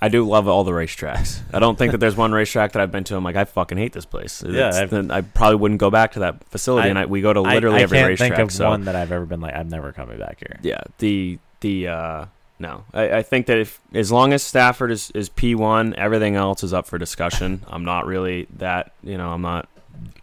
I 0.01 0.09
do 0.09 0.27
love 0.27 0.47
all 0.47 0.63
the 0.63 0.71
racetracks. 0.71 1.41
I 1.53 1.59
don't 1.59 1.77
think 1.77 1.91
that 1.91 1.99
there's 1.99 2.15
one 2.15 2.31
racetrack 2.31 2.71
that 2.71 2.81
I've 2.81 2.91
been 2.91 3.03
to. 3.05 3.15
I'm 3.15 3.23
like, 3.23 3.35
I 3.35 3.45
fucking 3.45 3.77
hate 3.77 3.93
this 3.93 4.05
place. 4.05 4.43
Yeah, 4.43 4.87
I 5.11 5.21
probably 5.21 5.57
wouldn't 5.57 5.79
go 5.79 5.91
back 5.91 6.13
to 6.13 6.19
that 6.19 6.43
facility. 6.49 6.89
and 6.89 6.97
I, 6.97 7.05
we 7.05 7.21
go 7.21 7.31
to 7.31 7.41
literally 7.41 7.77
I, 7.77 7.79
I 7.81 7.83
every 7.83 7.97
can't 7.99 8.07
racetrack. 8.09 8.29
think 8.31 8.39
of 8.39 8.51
so 8.51 8.69
one 8.69 8.85
that 8.85 8.95
I've 8.95 9.11
ever 9.11 9.27
been 9.27 9.41
like, 9.41 9.53
I'm 9.53 9.69
never 9.69 9.91
coming 9.91 10.17
back 10.17 10.39
here. 10.39 10.59
yeah, 10.63 10.81
the 10.97 11.37
the 11.59 11.87
uh, 11.87 12.25
no, 12.57 12.83
I, 12.93 13.17
I 13.17 13.23
think 13.23 13.45
that 13.45 13.59
if 13.59 13.79
as 13.93 14.11
long 14.11 14.33
as 14.33 14.41
Stafford 14.41 14.89
is 14.91 15.11
is 15.11 15.29
P 15.29 15.53
one, 15.53 15.93
everything 15.95 16.35
else 16.35 16.63
is 16.63 16.73
up 16.73 16.87
for 16.87 16.97
discussion. 16.97 17.63
I'm 17.67 17.85
not 17.85 18.07
really 18.07 18.47
that 18.57 18.93
you 19.03 19.17
know 19.19 19.31
I'm 19.31 19.41
not 19.43 19.69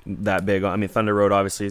that 0.06 0.44
big. 0.44 0.64
I 0.64 0.74
mean, 0.74 0.88
Thunder 0.88 1.14
Road 1.14 1.30
obviously 1.30 1.70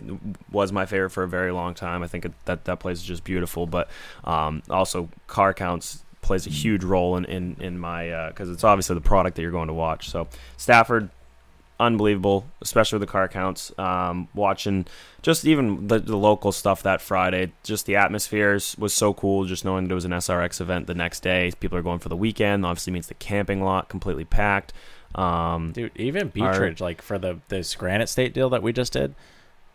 was 0.49 0.71
my 0.71 0.85
favorite 0.85 1.09
for 1.09 1.23
a 1.23 1.27
very 1.27 1.51
long 1.51 1.73
time. 1.73 2.03
I 2.03 2.07
think 2.07 2.23
it, 2.25 2.31
that 2.45 2.65
that 2.65 2.79
place 2.79 2.99
is 2.99 3.03
just 3.03 3.25
beautiful, 3.25 3.67
but 3.67 3.89
um, 4.23 4.63
also 4.69 5.09
car 5.27 5.53
counts 5.53 6.03
plays 6.27 6.45
a 6.45 6.51
huge 6.51 6.83
role 6.83 7.17
in 7.17 7.25
in, 7.25 7.57
in 7.59 7.79
my 7.79 8.27
because 8.29 8.49
it's 8.49 8.63
obviously 8.63 8.93
the 8.93 9.01
product 9.01 9.35
that 9.35 9.41
you're 9.41 9.51
going 9.51 9.67
to 9.67 9.73
watch. 9.73 10.09
So 10.09 10.27
Stafford 10.57 11.09
unbelievable, 11.79 12.45
especially 12.61 12.97
with 12.97 13.07
the 13.07 13.11
car 13.11 13.27
counts. 13.27 13.71
Um, 13.77 14.27
watching 14.33 14.85
just 15.21 15.45
even 15.45 15.87
the, 15.87 15.99
the 15.99 16.17
local 16.17 16.51
stuff 16.51 16.83
that 16.83 17.01
Friday, 17.01 17.51
just 17.63 17.85
the 17.85 17.95
atmosphere 17.95 18.59
was 18.77 18.93
so 18.93 19.13
cool. 19.13 19.45
Just 19.45 19.65
knowing 19.65 19.85
that 19.85 19.91
it 19.91 19.95
was 19.95 20.05
an 20.05 20.11
SRX 20.11 20.61
event 20.61 20.87
the 20.87 20.95
next 20.95 21.21
day, 21.21 21.51
people 21.59 21.77
are 21.77 21.83
going 21.83 21.99
for 21.99 22.09
the 22.09 22.15
weekend. 22.15 22.65
Obviously, 22.65 22.93
means 22.93 23.07
the 23.07 23.13
camping 23.15 23.61
lot 23.61 23.89
completely 23.89 24.25
packed. 24.25 24.73
Um, 25.15 25.71
Dude, 25.71 25.91
even 25.95 26.31
Our- 26.39 26.53
Beechridge, 26.53 26.81
like 26.81 27.01
for 27.01 27.17
the 27.17 27.39
this 27.47 27.75
Granite 27.75 28.09
State 28.09 28.33
deal 28.33 28.49
that 28.49 28.63
we 28.63 28.73
just 28.73 28.93
did, 28.93 29.15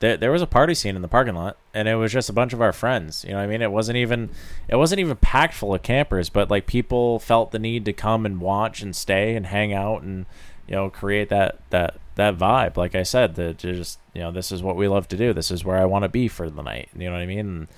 there 0.03 0.17
there 0.17 0.33
was 0.33 0.43
a 0.43 0.49
party 0.49 0.75
scene 0.75 0.97
in 0.97 1.03
the 1.03 1.09
parking 1.09 1.37
lot, 1.37 1.57
and 1.73 1.87
it 1.87 1.95
was 1.95 2.13
just 2.13 2.29
a 2.29 2.33
bunch 2.33 2.53
of 2.53 2.61
our 2.61 2.73
friends. 2.73 3.25
You 3.25 3.33
know 3.33 3.39
I 3.39 3.47
mean? 3.47 3.63
It 3.63 3.71
wasn't 3.71 3.97
even 3.97 4.31
it 4.69 4.75
wasn't 4.75 4.99
even 4.99 5.17
packed 5.17 5.55
full 5.55 5.75
of 5.75 5.83
campers, 5.83 6.29
but 6.29 6.51
like 6.51 6.67
people 6.67 7.21
felt 7.21 7.53
the 7.53 7.61
need 7.61 7.85
to 7.85 7.93
come 7.93 8.27
and 8.27 8.41
watch 8.41 8.83
and 8.83 8.95
stay 8.95 9.37
and 9.37 9.47
hang 9.47 9.73
out 9.73 10.03
and 10.03 10.27
you 10.67 10.75
know 10.75 10.91
create 10.91 11.29
that 11.29 11.61
that 11.71 11.99
that 12.17 12.37
vibe. 12.37 12.77
Like 12.77 12.97
I 12.97 13.05
said, 13.05 13.37
that 13.37 13.59
just 13.59 14.01
you 14.13 14.21
know 14.21 14.33
this 14.33 14.51
is 14.51 14.61
what 14.61 14.77
we 14.77 14.89
love 14.89 15.07
to 15.09 15.17
do. 15.17 15.33
This 15.33 15.53
is 15.53 15.65
where 15.65 15.79
I 15.79 15.85
want 15.85 16.03
to 16.03 16.09
be 16.09 16.27
for 16.27 16.51
the 16.51 16.63
night. 16.63 16.89
You 16.97 17.07
know 17.07 17.13
what 17.13 17.23
I 17.23 17.27
mean? 17.27 17.39
And, 17.39 17.69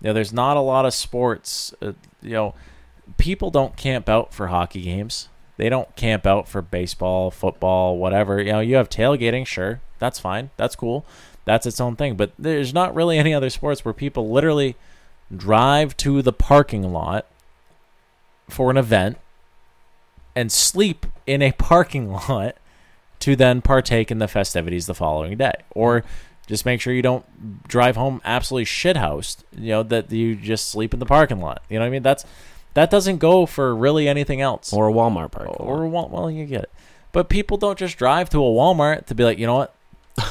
you 0.00 0.08
know, 0.08 0.12
there's 0.12 0.32
not 0.32 0.56
a 0.56 0.60
lot 0.60 0.86
of 0.86 0.94
sports. 0.94 1.74
Uh, 1.82 1.92
you 2.22 2.34
know, 2.34 2.54
people 3.18 3.50
don't 3.50 3.76
camp 3.76 4.08
out 4.08 4.32
for 4.32 4.46
hockey 4.46 4.82
games. 4.82 5.28
They 5.56 5.68
don't 5.68 5.94
camp 5.96 6.26
out 6.26 6.48
for 6.48 6.62
baseball, 6.62 7.32
football, 7.32 7.98
whatever. 7.98 8.40
You 8.40 8.52
know, 8.52 8.60
you 8.60 8.76
have 8.76 8.88
tailgating, 8.88 9.46
sure, 9.46 9.80
that's 9.98 10.18
fine, 10.18 10.50
that's 10.56 10.74
cool, 10.74 11.04
that's 11.44 11.66
its 11.66 11.80
own 11.80 11.96
thing. 11.96 12.16
But 12.16 12.32
there's 12.38 12.72
not 12.72 12.94
really 12.94 13.18
any 13.18 13.34
other 13.34 13.50
sports 13.50 13.84
where 13.84 13.94
people 13.94 14.30
literally 14.30 14.76
drive 15.34 15.96
to 15.98 16.22
the 16.22 16.32
parking 16.32 16.92
lot 16.92 17.26
for 18.48 18.70
an 18.70 18.76
event 18.76 19.18
and 20.34 20.50
sleep 20.50 21.06
in 21.26 21.42
a 21.42 21.52
parking 21.52 22.10
lot 22.12 22.56
to 23.20 23.36
then 23.36 23.62
partake 23.62 24.10
in 24.10 24.18
the 24.18 24.28
festivities 24.28 24.86
the 24.86 24.94
following 24.94 25.36
day, 25.36 25.54
or 25.74 26.04
just 26.46 26.66
make 26.66 26.80
sure 26.80 26.92
you 26.92 27.02
don't 27.02 27.66
drive 27.68 27.96
home 27.96 28.20
absolutely 28.24 28.64
shithoused. 28.64 29.44
You 29.56 29.68
know 29.68 29.82
that 29.84 30.10
you 30.10 30.34
just 30.34 30.68
sleep 30.68 30.92
in 30.92 31.00
the 31.00 31.06
parking 31.06 31.40
lot. 31.40 31.62
You 31.68 31.78
know 31.78 31.84
what 31.84 31.88
I 31.88 31.90
mean? 31.90 32.02
That's 32.02 32.24
that 32.74 32.90
doesn't 32.90 33.18
go 33.18 33.46
for 33.46 33.74
really 33.76 34.08
anything 34.08 34.40
else. 34.40 34.72
or 34.72 34.88
a 34.88 34.92
Walmart 34.92 35.30
park. 35.32 35.48
Or 35.60 35.86
well, 35.86 36.08
well, 36.08 36.30
you 36.30 36.46
get 36.46 36.64
it. 36.64 36.70
But 37.12 37.28
people 37.28 37.58
don't 37.58 37.78
just 37.78 37.98
drive 37.98 38.30
to 38.30 38.38
a 38.38 38.48
Walmart 38.48 39.06
to 39.06 39.14
be 39.14 39.22
like, 39.24 39.38
you 39.38 39.46
know 39.46 39.54
what, 39.54 39.74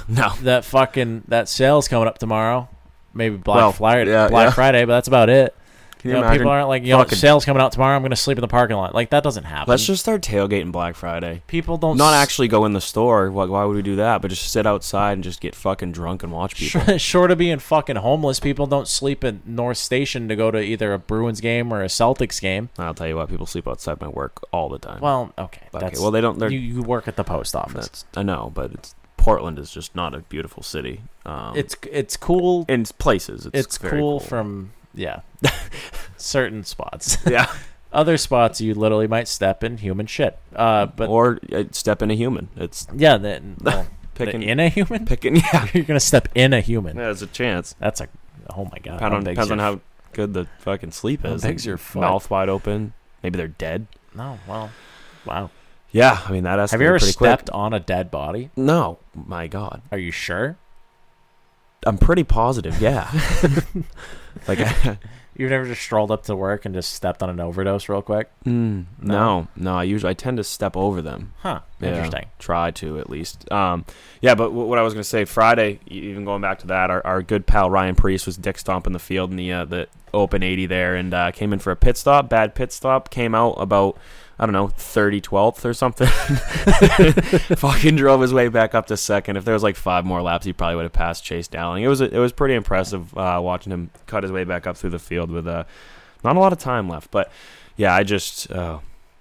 no, 0.07 0.29
that 0.41 0.65
fucking 0.65 1.23
that 1.27 1.49
sale's 1.49 1.87
coming 1.87 2.07
up 2.07 2.17
tomorrow. 2.17 2.69
Maybe 3.13 3.35
Black 3.37 3.57
Well, 3.57 3.71
Friday, 3.73 4.11
yeah, 4.11 4.27
Black 4.29 4.47
yeah. 4.47 4.51
Friday, 4.51 4.85
but 4.85 4.93
that's 4.93 5.07
about 5.07 5.29
it. 5.29 5.55
You 6.03 6.09
you 6.09 6.13
know, 6.15 6.21
imagine? 6.23 6.39
people 6.39 6.51
aren't 6.51 6.67
like, 6.67 6.81
you 6.83 6.97
know, 6.97 7.05
sales 7.05 7.45
coming 7.45 7.61
out 7.61 7.73
tomorrow. 7.73 7.95
I'm 7.95 8.01
going 8.01 8.09
to 8.09 8.15
sleep 8.15 8.35
in 8.35 8.41
the 8.41 8.47
parking 8.47 8.75
lot. 8.75 8.95
Like 8.95 9.11
that 9.11 9.21
doesn't 9.21 9.43
happen. 9.43 9.69
Let's 9.69 9.85
just 9.85 10.01
start 10.01 10.23
tailgating 10.23 10.71
Black 10.71 10.95
Friday. 10.95 11.43
people 11.45 11.77
don't 11.77 11.95
Not 11.95 12.15
s- 12.15 12.23
actually 12.23 12.47
go 12.47 12.65
in 12.65 12.73
the 12.73 12.81
store. 12.81 13.29
Why, 13.29 13.45
why 13.45 13.63
would 13.65 13.75
we 13.75 13.83
do 13.83 13.97
that? 13.97 14.19
But 14.19 14.29
just 14.29 14.51
sit 14.51 14.65
outside 14.65 15.11
and 15.13 15.23
just 15.23 15.41
get 15.41 15.53
fucking 15.53 15.91
drunk 15.91 16.23
and 16.23 16.31
watch 16.31 16.55
people. 16.55 16.81
Short, 16.85 17.01
short 17.09 17.29
of 17.31 17.37
being 17.37 17.59
fucking 17.59 17.97
homeless, 17.97 18.39
people 18.39 18.65
don't 18.65 18.87
sleep 18.87 19.23
at 19.23 19.45
North 19.45 19.77
Station 19.77 20.27
to 20.29 20.35
go 20.35 20.49
to 20.49 20.57
either 20.59 20.91
a 20.91 20.97
Bruins 20.97 21.39
game 21.39 21.71
or 21.71 21.83
a 21.83 21.87
Celtics 21.87 22.41
game. 22.41 22.69
I'll 22.79 22.95
tell 22.95 23.07
you 23.07 23.17
what, 23.17 23.29
people 23.29 23.45
sleep 23.45 23.67
outside 23.67 24.01
my 24.01 24.07
work 24.07 24.39
all 24.51 24.69
the 24.69 24.79
time. 24.79 25.01
Well, 25.01 25.33
okay, 25.37 25.67
Okay, 25.71 25.79
that's 25.85 25.99
well, 25.99 26.09
they 26.09 26.21
don't- 26.21 26.41
You, 26.51 26.57
you 26.57 26.81
work 26.81 27.07
at 27.07 27.15
the 27.15 27.23
post 27.23 27.55
office. 27.55 28.05
I 28.15 28.23
know, 28.23 28.51
but 28.55 28.71
it's 28.71 28.95
Portland 29.21 29.59
is 29.59 29.71
just 29.71 29.95
not 29.95 30.13
a 30.15 30.19
beautiful 30.19 30.63
city. 30.63 31.01
Um, 31.25 31.55
It's 31.55 31.75
it's 31.91 32.17
cool. 32.17 32.65
in 32.67 32.83
places. 32.97 33.45
It's, 33.45 33.53
It's, 33.67 33.77
very 33.77 33.99
cool, 33.99 34.19
from 34.19 34.71
yeah, 34.95 35.21
certain 36.17 36.63
spots. 36.63 37.17
yeah, 37.27 37.51
Other 37.93 38.17
spots 38.17 38.59
you 38.61 38.73
literally 38.73 39.07
might 39.07 39.27
step 39.27 39.63
in 39.63 39.77
human 39.77 40.07
shit. 40.07 40.37
Uh, 40.55 40.87
but 40.87 41.07
or 41.09 41.39
uh, 41.53 41.65
step 41.71 42.01
in 42.01 42.09
a 42.11 42.15
human. 42.15 42.49
It's 42.55 42.87
yeah, 42.95 43.17
then 43.17 43.57
well, 43.61 43.87
Picking- 44.15 44.43
in 44.43 44.59
a 44.59 44.69
human. 44.69 45.05
picking. 45.05 45.35
Yeah, 45.37 45.67
You're 45.73 45.83
gonna 45.85 45.99
step 45.99 46.27
in 46.35 46.53
a 46.53 46.61
human. 46.61 46.97
there's 46.97 47.21
a 47.21 47.27
chance. 47.27 47.75
That's 47.79 48.01
a 48.01 48.07
oh 48.55 48.65
my 48.65 48.79
god. 48.79 48.93
Depends 48.97 49.13
on, 49.15 49.23
depends 49.23 49.51
on 49.51 49.59
how 49.59 49.81
good 50.13 50.33
the 50.33 50.47
fucking 50.59 50.91
sleep 50.91 51.21
How 51.23 51.33
is. 51.33 51.43
big's 51.43 51.65
your 51.65 51.77
foot? 51.77 52.01
Mouth 52.01 52.29
wide 52.29 52.49
open. 52.49 52.93
Maybe 53.23 53.37
they're 53.37 53.47
dead. 53.47 53.85
No, 54.15 54.39
well, 54.47 54.71
wow. 55.25 55.51
Yeah, 55.91 56.21
I 56.25 56.31
mean 56.31 56.43
that. 56.43 56.57
Has. 56.59 56.71
Have 56.71 56.81
you 56.81 56.87
ever 56.87 56.97
pretty 56.99 57.11
stepped 57.11 57.45
Quick. 57.49 57.55
on 57.55 57.73
a 57.73 57.79
dead 57.79 58.09
body? 58.11 58.49
No, 58.55 58.99
my 59.13 59.47
God, 59.47 59.81
Are 59.91 59.97
you 59.97 60.11
sure? 60.11 60.57
I'm 61.85 61.97
pretty 61.97 62.23
positive. 62.23 62.79
Yeah, 62.81 63.09
like 64.47 64.59
I, 64.59 64.97
You've 65.35 65.49
never 65.49 65.65
just 65.65 65.81
strolled 65.81 66.11
up 66.11 66.23
to 66.25 66.35
work 66.35 66.65
and 66.65 66.75
just 66.75 66.93
stepped 66.93 67.23
on 67.23 67.29
an 67.29 67.39
overdose 67.39 67.89
real 67.89 68.01
quick? 68.01 68.29
mm, 68.45 68.85
no, 69.01 69.47
no. 69.55 69.75
I 69.77 69.83
usually 69.83 70.11
I 70.11 70.13
tend 70.13 70.37
to 70.37 70.43
step 70.43 70.77
over 70.77 71.01
them. 71.01 71.33
Huh. 71.39 71.61
Yeah, 71.79 71.89
Interesting. 71.89 72.25
Try 72.37 72.69
to 72.71 72.99
at 72.99 73.09
least. 73.09 73.51
Um, 73.51 73.85
yeah, 74.21 74.35
but 74.35 74.47
w- 74.49 74.65
what 74.67 74.77
I 74.77 74.83
was 74.83 74.93
going 74.93 75.01
to 75.03 75.09
say, 75.09 75.25
Friday, 75.25 75.79
e- 75.89 75.95
even 76.09 76.25
going 76.25 76.41
back 76.41 76.59
to 76.59 76.67
that, 76.67 76.91
our, 76.91 77.03
our 77.07 77.23
good 77.23 77.47
pal 77.47 77.69
Ryan 77.71 77.95
Preece 77.95 78.25
was 78.27 78.37
dick 78.37 78.59
stomping 78.59 78.93
the 78.93 78.99
field 78.99 79.31
in 79.31 79.37
the 79.37 79.51
uh, 79.51 79.65
the 79.65 79.87
open 80.13 80.43
80 80.43 80.65
there, 80.67 80.95
and 80.95 81.13
uh, 81.13 81.31
came 81.31 81.53
in 81.53 81.59
for 81.59 81.71
a 81.71 81.75
pit 81.77 81.97
stop. 81.97 82.29
Bad 82.29 82.53
pit 82.53 82.71
stop. 82.71 83.09
Came 83.09 83.33
out 83.33 83.53
about 83.53 83.97
I 84.41 84.47
don't 84.47 84.53
know 84.53 84.69
30 84.69 85.21
12th 85.21 85.63
or 85.65 85.73
something. 85.73 86.07
Fucking 87.57 87.95
drove 87.95 88.21
his 88.21 88.33
way 88.33 88.47
back 88.47 88.73
up 88.75 88.87
to 88.87 88.97
second. 88.97 89.37
If 89.37 89.45
there 89.45 89.53
was 89.53 89.63
like 89.63 89.75
five 89.75 90.03
more 90.05 90.21
laps, 90.21 90.45
he 90.45 90.53
probably 90.53 90.75
would 90.77 90.83
have 90.85 90.93
passed 90.93 91.23
Chase 91.23 91.47
Dowling. 91.47 91.83
It 91.83 91.87
was 91.87 92.01
it 92.01 92.13
was 92.13 92.31
pretty 92.31 92.55
impressive 92.55 93.15
uh, 93.17 93.39
watching 93.41 93.71
him 93.71 93.91
cut 94.07 94.23
his 94.23 94.31
way 94.31 94.43
back 94.43 94.65
up 94.67 94.77
through 94.77 94.89
the 94.89 94.99
field 94.99 95.29
with 95.29 95.47
uh, 95.47 95.63
not 96.23 96.35
a 96.35 96.39
lot 96.39 96.53
of 96.53 96.59
time 96.59 96.89
left. 96.89 97.11
But 97.11 97.31
yeah, 97.77 97.93
I 97.95 98.03
just. 98.03 98.51
Uh, 98.51 98.79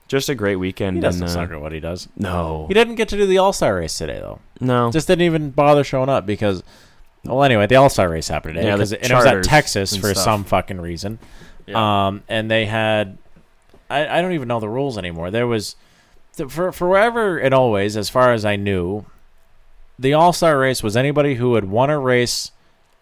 just 0.08 0.28
a 0.28 0.34
great 0.34 0.56
weekend. 0.56 0.96
He 0.96 1.00
doesn't 1.00 1.22
and, 1.22 1.30
uh, 1.30 1.32
suck 1.32 1.52
at 1.52 1.60
what 1.60 1.70
he 1.70 1.78
does. 1.78 2.08
No, 2.16 2.64
He 2.66 2.74
didn't 2.74 2.96
get 2.96 3.08
to 3.10 3.16
do 3.16 3.26
the 3.26 3.38
All 3.38 3.52
Star 3.52 3.76
race 3.76 3.96
today, 3.96 4.18
though. 4.18 4.40
no. 4.58 4.90
Just 4.90 5.06
didn't 5.06 5.22
even 5.22 5.50
bother 5.50 5.84
showing 5.84 6.08
up 6.08 6.26
because. 6.26 6.64
Well, 7.24 7.44
anyway, 7.44 7.68
the 7.68 7.76
All 7.76 7.88
Star 7.88 8.08
race 8.08 8.26
happened 8.26 8.54
today. 8.56 8.66
Yeah, 8.66 8.74
the 8.74 8.80
'cause 8.80 8.90
it, 8.92 9.02
and 9.02 9.12
it 9.12 9.14
was 9.14 9.26
at 9.26 9.44
Texas 9.44 9.96
for 9.96 10.08
stuff. 10.10 10.24
some 10.24 10.42
fucking 10.44 10.80
reason. 10.80 11.20
Yeah. 11.66 12.06
Um, 12.08 12.24
and 12.28 12.50
they 12.50 12.66
had, 12.66 13.18
I, 13.90 14.18
I 14.18 14.22
don't 14.22 14.32
even 14.32 14.48
know 14.48 14.60
the 14.60 14.68
rules 14.68 14.96
anymore. 14.96 15.30
There 15.30 15.46
was, 15.46 15.76
for 16.48 16.72
forever 16.72 17.38
and 17.38 17.52
always, 17.52 17.96
as 17.96 18.08
far 18.08 18.32
as 18.32 18.44
I 18.44 18.56
knew, 18.56 19.04
the 19.98 20.14
All 20.14 20.32
Star 20.32 20.58
race 20.58 20.82
was 20.82 20.96
anybody 20.96 21.34
who 21.34 21.56
had 21.56 21.64
won 21.64 21.90
a 21.90 21.98
race 21.98 22.52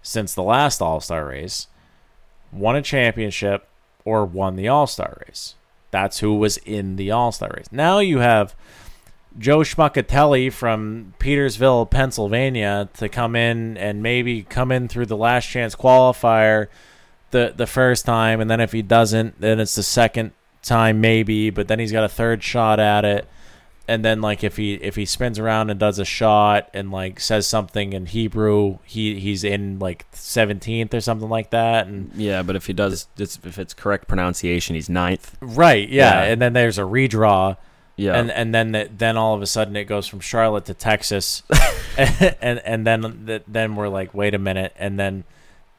since 0.03 0.35
the 0.35 0.43
last 0.43 0.81
All 0.81 1.01
Star 1.01 1.27
race, 1.27 1.69
won 2.51 2.75
a 2.75 2.83
championship, 2.83 3.69
or 4.05 4.25
won 4.25 4.57
the 4.57 4.69
All 4.69 4.87
Star 4.87 5.23
race. 5.27 5.55
That's 5.91 6.19
who 6.21 6.35
was 6.35 6.57
in 6.59 6.97
the 6.97 7.11
All 7.11 7.31
Star 7.31 7.51
race. 7.57 7.67
Now 7.71 7.99
you 7.99 8.19
have 8.19 8.57
Joe 9.39 9.61
Schmuckatelli 9.61 10.53
from 10.53 11.15
Petersville, 11.19 11.91
Pennsylvania, 11.91 12.89
to 12.95 13.09
come 13.09 13.37
in 13.37 13.77
and 13.77 14.03
maybe 14.03 14.43
come 14.43 14.73
in 14.73 14.89
through 14.89 15.07
the 15.07 15.17
last 15.17 15.47
chance 15.47 15.77
qualifier 15.77 16.69
the 17.31 17.53
the 17.55 17.67
first 17.67 18.07
time, 18.07 18.41
and 18.41 18.51
then 18.51 18.61
if 18.61 18.73
he 18.73 18.83
doesn't, 18.83 19.41
then 19.41 19.61
it's 19.61 19.75
the 19.75 19.83
second 19.83 20.33
time 20.63 21.01
maybe, 21.01 21.51
but 21.51 21.69
then 21.69 21.79
he's 21.79 21.93
got 21.93 22.05
a 22.05 22.09
third 22.09 22.43
shot 22.43 22.81
at 22.81 23.05
it. 23.05 23.29
And 23.87 24.05
then 24.05 24.21
like 24.21 24.45
if 24.45 24.59
he 24.59 24.75
if 24.75 24.97
he 24.97 25.07
spins 25.07 25.39
around 25.39 25.71
and 25.71 25.81
does 25.81 25.99
a 25.99 26.05
shot 26.05 26.69
and 26.75 26.91
like 26.91 27.19
says 27.21 27.47
something 27.47 27.95
in 27.95 28.05
Hebrew, 28.05 28.79
he 28.85 29.19
he's 29.19 29.45
in 29.45 29.79
like 29.79 30.05
seventeenth 30.13 30.93
or 30.93 31.01
something 31.01 31.31
like 31.31 31.51
that. 31.51 31.87
And 31.87 32.13
Yeah, 32.15 32.43
but 32.43 32.55
if 32.55 32.67
he 32.67 32.75
does, 32.75 33.07
it's, 33.17 33.39
if 33.43 33.59
it's 33.59 33.73
correct 33.73 34.07
pronunciation, 34.07 34.75
he's 34.75 34.91
ninth. 34.91 35.37
right, 35.41 35.89
yeah. 35.89 36.25
Yeah. 36.25 36.33
And 36.33 36.43
then 36.43 36.53
there's 36.53 36.79
a 36.79 36.83
redraw. 36.83 37.57
Yeah, 37.97 38.15
and 38.15 38.31
and 38.31 38.55
then 38.55 38.73
the, 38.73 38.91
then 38.97 39.17
all 39.17 39.35
of 39.35 39.43
a 39.43 39.47
sudden 39.47 39.75
it 39.75 39.85
goes 39.87 40.07
from 40.07 40.21
Charlotte 40.21 40.67
to 40.67 40.75
Texas, 40.75 41.43
and 41.99 42.61
and 42.65 42.87
then 42.87 43.27
th- 43.27 43.43
then 43.49 43.75
we're 43.75 43.89
like, 43.89 44.15
wait 44.15 44.35
a 44.35 44.39
minute, 44.39 44.73
and 44.79 45.01
then 45.01 45.25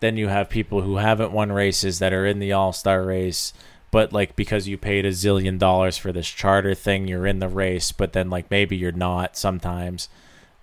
then 0.01 0.17
you 0.17 0.27
have 0.27 0.49
people 0.49 0.81
who 0.81 0.97
haven't 0.97 1.31
won 1.31 1.51
races 1.51 1.99
that 1.99 2.11
are 2.11 2.25
in 2.25 2.39
the 2.39 2.51
All 2.51 2.73
Star 2.73 3.03
race, 3.03 3.53
but 3.91 4.13
like 4.13 4.35
because 4.35 4.67
you 4.67 4.77
paid 4.77 5.05
a 5.05 5.09
zillion 5.11 5.57
dollars 5.59 5.97
for 5.97 6.11
this 6.11 6.27
charter 6.27 6.73
thing, 6.75 7.07
you're 7.07 7.25
in 7.27 7.39
the 7.39 7.49
race, 7.49 7.91
but 7.91 8.13
then 8.13 8.29
like 8.29 8.49
maybe 8.51 8.75
you're 8.77 8.91
not 8.91 9.37
sometimes. 9.37 10.09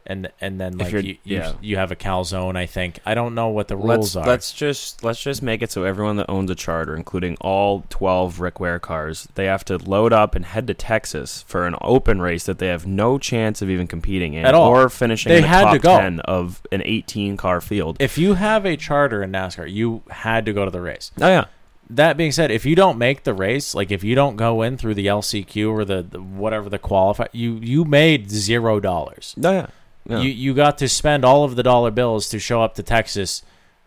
and 0.08 0.30
and 0.40 0.60
then 0.60 0.78
like 0.78 0.92
you, 0.92 1.00
you 1.00 1.16
yeah. 1.24 1.52
you 1.60 1.76
have 1.76 1.90
a 1.90 1.96
calzone. 1.96 2.54
I 2.56 2.64
think 2.66 3.00
I 3.04 3.14
don't 3.14 3.34
know 3.34 3.48
what 3.48 3.66
the 3.66 3.76
rules 3.76 4.14
let's 4.14 4.16
are. 4.16 4.24
let's 4.24 4.52
just 4.52 5.02
let's 5.02 5.20
just 5.20 5.42
make 5.42 5.62
it 5.62 5.72
so 5.72 5.82
everyone 5.82 6.14
that 6.18 6.30
owns 6.30 6.48
a 6.48 6.54
charter, 6.54 6.94
including 6.94 7.36
all 7.40 7.84
twelve 7.90 8.38
Rick 8.38 8.60
Ware 8.60 8.78
cars, 8.78 9.26
they 9.34 9.46
have 9.46 9.64
to 9.64 9.78
load 9.78 10.12
up 10.12 10.36
and 10.36 10.44
head 10.44 10.68
to 10.68 10.74
Texas 10.74 11.42
for 11.48 11.66
an 11.66 11.74
open 11.80 12.22
race 12.22 12.44
that 12.46 12.58
they 12.60 12.68
have 12.68 12.86
no 12.86 13.18
chance 13.18 13.60
of 13.62 13.68
even 13.68 13.88
competing 13.88 14.34
in 14.34 14.46
At 14.46 14.54
all. 14.54 14.68
or 14.70 14.88
finishing 14.88 15.30
They 15.30 15.38
in 15.38 15.42
the 15.42 15.48
had 15.48 15.62
top 15.64 15.72
to 15.72 15.78
go. 15.80 15.98
ten 15.98 16.20
of 16.20 16.62
an 16.70 16.82
eighteen 16.84 17.36
car 17.36 17.60
field. 17.60 17.96
if 17.98 18.16
you 18.16 18.34
have 18.34 18.64
a 18.64 18.76
charter 18.76 19.24
in 19.24 19.32
NASCAR, 19.32 19.68
you 19.68 20.04
had 20.08 20.46
to 20.46 20.52
go 20.52 20.64
to 20.64 20.70
the 20.70 20.80
race. 20.80 21.10
oh 21.20 21.26
yeah, 21.26 21.46
That 21.88 22.16
being 22.16 22.32
said, 22.32 22.50
if 22.50 22.66
you 22.66 22.74
don't 22.74 22.98
make 22.98 23.22
the 23.22 23.32
race, 23.34 23.74
like 23.74 23.90
if 23.92 24.02
you 24.02 24.14
don't 24.14 24.36
go 24.36 24.62
in 24.62 24.76
through 24.76 24.94
the 24.94 25.06
LCQ 25.06 25.70
or 25.70 25.84
the, 25.84 26.02
the 26.02 26.20
whatever 26.20 26.68
the 26.68 26.78
qualify, 26.78 27.26
you 27.32 27.54
you 27.54 27.84
made 27.84 28.30
zero 28.30 28.80
dollars. 28.80 29.34
oh 29.42 29.52
yeah. 29.52 29.66
yeah. 30.04 30.18
You 30.18 30.30
you 30.30 30.54
got 30.54 30.78
to 30.78 30.88
spend 30.88 31.24
all 31.24 31.44
of 31.44 31.54
the 31.54 31.62
dollar 31.62 31.90
bills 31.92 32.28
to 32.30 32.38
show 32.38 32.62
up 32.62 32.74
to 32.74 32.82
Texas 32.82 33.42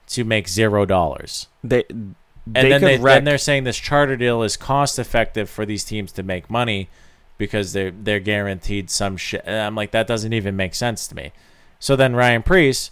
to 0.07 0.23
make 0.23 0.47
zero 0.47 0.85
dollars. 0.85 1.47
they 1.63 1.83
And 1.89 2.71
then 2.71 2.81
they, 2.81 2.97
wreck. 2.97 3.17
then 3.17 3.23
they're 3.25 3.37
saying 3.37 3.65
this 3.65 3.77
charter 3.77 4.15
deal 4.15 4.43
is 4.43 4.55
cost 4.57 4.97
effective 4.97 5.49
for 5.49 5.65
these 5.65 5.83
teams 5.83 6.11
to 6.13 6.23
make 6.23 6.49
money 6.49 6.89
because 7.37 7.73
they're 7.73 7.91
they're 7.91 8.19
guaranteed 8.21 8.89
some 8.89 9.17
shit. 9.17 9.47
I'm 9.47 9.75
like 9.75 9.91
that 9.91 10.07
doesn't 10.07 10.33
even 10.33 10.55
make 10.55 10.73
sense 10.73 11.07
to 11.09 11.15
me. 11.15 11.31
So 11.79 11.95
then 11.95 12.15
Ryan 12.15 12.43
Preece, 12.43 12.91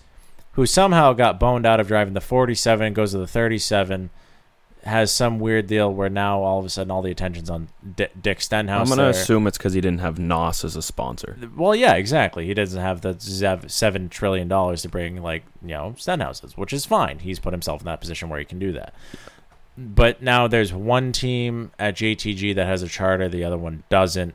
who 0.54 0.66
somehow 0.66 1.14
got 1.14 1.40
boned 1.40 1.66
out 1.66 1.80
of 1.80 1.88
driving 1.88 2.14
the 2.14 2.22
47 2.22 2.94
goes 2.94 3.12
to 3.12 3.18
the 3.20 3.28
37, 3.28 4.10
has 4.88 5.12
some 5.12 5.40
weird 5.40 5.68
deal 5.68 5.94
where 5.94 6.10
now 6.10 6.42
all 6.42 6.60
of 6.60 6.66
a 6.66 6.70
sudden 6.70 6.90
all 6.92 7.02
the 7.02 7.12
attention's 7.12 7.50
on 7.50 7.68
D- 7.96 8.08
Dick 8.20 8.42
Stenhouse. 8.42 8.90
I'm 8.90 8.98
gonna 8.98 9.12
there. 9.12 9.22
assume 9.22 9.46
it's 9.48 9.58
because 9.58 9.74
he 9.74 9.82
didn't 9.82 10.00
have 10.00 10.18
Nos 10.18 10.64
as 10.64 10.76
a 10.76 10.82
sponsor. 10.82 11.38
Well, 11.56 11.76
yeah, 11.76 11.94
exactly. 11.94 12.46
He 12.46 12.54
doesn't 12.54 12.82
have 12.82 13.02
the 13.02 13.14
zev- 13.16 13.70
seven 13.70 14.10
trillion 14.10 14.48
dollars 14.48 14.82
to 14.84 14.90
bring 14.90 15.22
like 15.22 15.44
you 15.62 15.70
know 15.70 15.94
Stenhouses, 15.98 16.58
which 16.58 16.74
is 16.74 16.86
fine. 16.86 17.20
He's 17.20 17.40
put 17.40 17.54
himself 17.54 17.82
in 17.82 17.86
that 17.86 18.02
position 18.02 18.30
where 18.30 18.40
he 18.40 18.46
can 18.46 18.60
do 18.60 18.72
that. 18.74 18.94
But 19.78 20.24
now 20.24 20.48
there's 20.48 20.74
one 20.74 21.12
team 21.12 21.72
at 21.78 21.96
JTG 21.96 22.56
that 22.56 22.66
has 22.66 22.82
a 22.82 22.88
charter, 22.88 23.30
the 23.30 23.44
other 23.44 23.58
one 23.58 23.84
doesn't. 23.90 24.34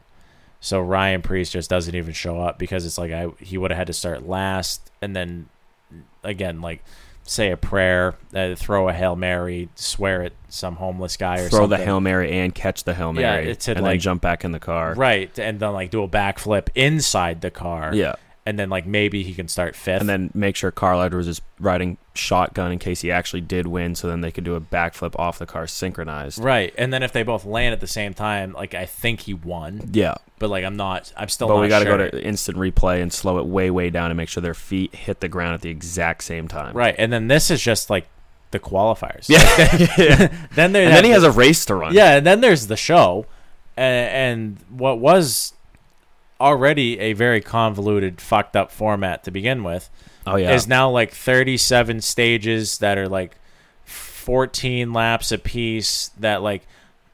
So 0.61 0.81
Ryan 0.81 1.23
Preece 1.23 1.51
just 1.51 1.69
doesn't 1.69 1.95
even 1.97 2.13
show 2.13 2.41
up 2.41 2.59
because 2.59 2.87
it's 2.87 2.97
like 2.99 3.11
I 3.11 3.29
he 3.41 3.59
would 3.59 3.73
have 3.73 3.79
had 3.79 3.87
to 3.89 3.93
start 3.93 4.29
last 4.29 4.93
and 5.01 5.17
then 5.17 5.49
again 6.23 6.61
like 6.61 6.85
say 7.25 7.51
a 7.51 7.57
prayer, 7.57 8.15
uh, 8.35 8.55
throw 8.57 8.89
a 8.89 8.93
hail 8.93 9.17
mary, 9.17 9.69
swear 9.75 10.23
at 10.23 10.33
some 10.49 10.77
homeless 10.77 11.17
guy 11.17 11.37
or 11.41 11.49
Throw 11.49 11.61
something. 11.61 11.79
the 11.79 11.85
hail 11.85 12.01
mary 12.01 12.31
and 12.41 12.55
catch 12.55 12.85
the 12.85 12.95
hail 12.95 13.15
Yeah, 13.15 13.37
mary, 13.37 13.51
it's 13.51 13.69
a, 13.69 13.77
and 13.77 13.87
then 13.87 13.99
jump 13.99 14.21
back 14.23 14.45
in 14.45 14.53
the 14.53 14.59
car. 14.61 14.95
right, 14.95 15.37
and 15.39 15.59
then 15.61 15.73
like 15.73 15.91
do 15.91 16.03
a 16.03 16.09
backflip 16.09 16.69
inside 16.75 17.41
the 17.41 17.51
car. 17.51 17.95
Yeah. 17.95 18.15
And 18.45 18.59
then 18.59 18.69
like 18.69 18.87
maybe 18.87 19.23
he 19.23 19.35
can 19.35 19.47
start 19.49 19.77
fifth. 19.77 20.01
and 20.01 20.09
then 20.09 20.31
make 20.35 20.57
sure 20.57 20.71
Carl 20.71 21.01
Edwards 21.01 21.29
is 21.29 21.41
riding 21.61 21.97
shotgun 22.15 22.73
in 22.73 22.79
case 22.79 23.01
he 23.03 23.11
actually 23.11 23.41
did 23.41 23.67
win, 23.69 23.95
so 23.95 24.09
then 24.09 24.21
they 24.21 24.33
could 24.33 24.45
do 24.45 24.55
a 24.57 24.61
backflip 24.61 25.15
off 25.19 25.39
the 25.39 25.47
car 25.47 25.67
synchronized. 25.67 26.39
right, 26.43 26.75
and 26.77 26.93
then 26.93 27.03
if 27.03 27.13
they 27.13 27.23
both 27.23 27.45
land 27.45 27.73
at 27.73 27.81
the 27.81 27.87
same 27.87 28.15
time, 28.15 28.53
like 28.53 28.75
I 28.75 28.85
think 28.87 29.21
he 29.21 29.35
won, 29.35 29.91
Yeah, 29.93 30.15
but 30.39 30.51
like 30.51 30.65
I'm 30.65 30.77
not. 30.77 31.13
I'm 31.17 31.29
still. 31.29 31.49
but 31.49 31.61
we 31.61 31.69
got 31.69 31.81
to 31.81 31.85
sure. 31.87 31.99
go 31.99 32.09
to 32.11 32.25
instant 32.25 32.59
replay 32.59 33.01
and 33.01 33.13
slow 33.13 33.39
it 33.39 33.47
way, 33.47 33.71
way 33.71 33.91
down 33.91 34.11
and 34.11 34.17
make 34.17 34.29
sure 34.29 34.41
their 34.41 34.55
feet 34.55 34.95
hit 34.95 35.21
the 35.21 35.29
ground 35.29 35.55
at 35.55 35.61
the 35.61 35.71
exact 35.71 36.25
same 36.25 36.49
time. 36.49 36.77
right, 36.77 36.95
and 36.99 37.13
then 37.13 37.29
this 37.29 37.51
is 37.51 37.63
just 37.63 37.91
like 37.91 38.09
the 38.51 38.59
qualifiers. 38.61 39.29
Yeah. 39.29 39.39
then 40.57 40.73
there. 40.73 40.85
and 40.87 40.93
then 40.95 41.05
he 41.05 41.11
has 41.11 41.23
a 41.23 41.31
race 41.31 41.65
to 41.67 41.75
run. 41.77 41.95
yeah, 41.95 42.17
and 42.17 42.27
then 42.27 42.41
there's 42.41 42.67
the 42.67 42.77
show, 42.77 43.25
and, 43.77 44.59
and 44.69 44.79
what 44.79 44.99
was 44.99 45.55
already 46.43 46.99
a 46.99 47.13
very 47.15 47.41
convoluted, 47.41 48.21
fucked 48.21 48.57
up 48.57 48.71
format 48.71 49.25
to 49.25 49.31
begin 49.31 49.63
with. 49.65 49.89
Oh 50.27 50.37
yeah. 50.37 50.53
is 50.53 50.69
now 50.69 50.91
like 50.91 51.13
37 51.13 52.01
stages 52.01 52.79
that 52.79 52.99
are 52.99 53.09
like 53.09 53.37
14 53.85 54.93
laps 54.93 55.33
a 55.33 55.39
piece. 55.39 56.09
that 56.21 56.43
like 56.43 56.67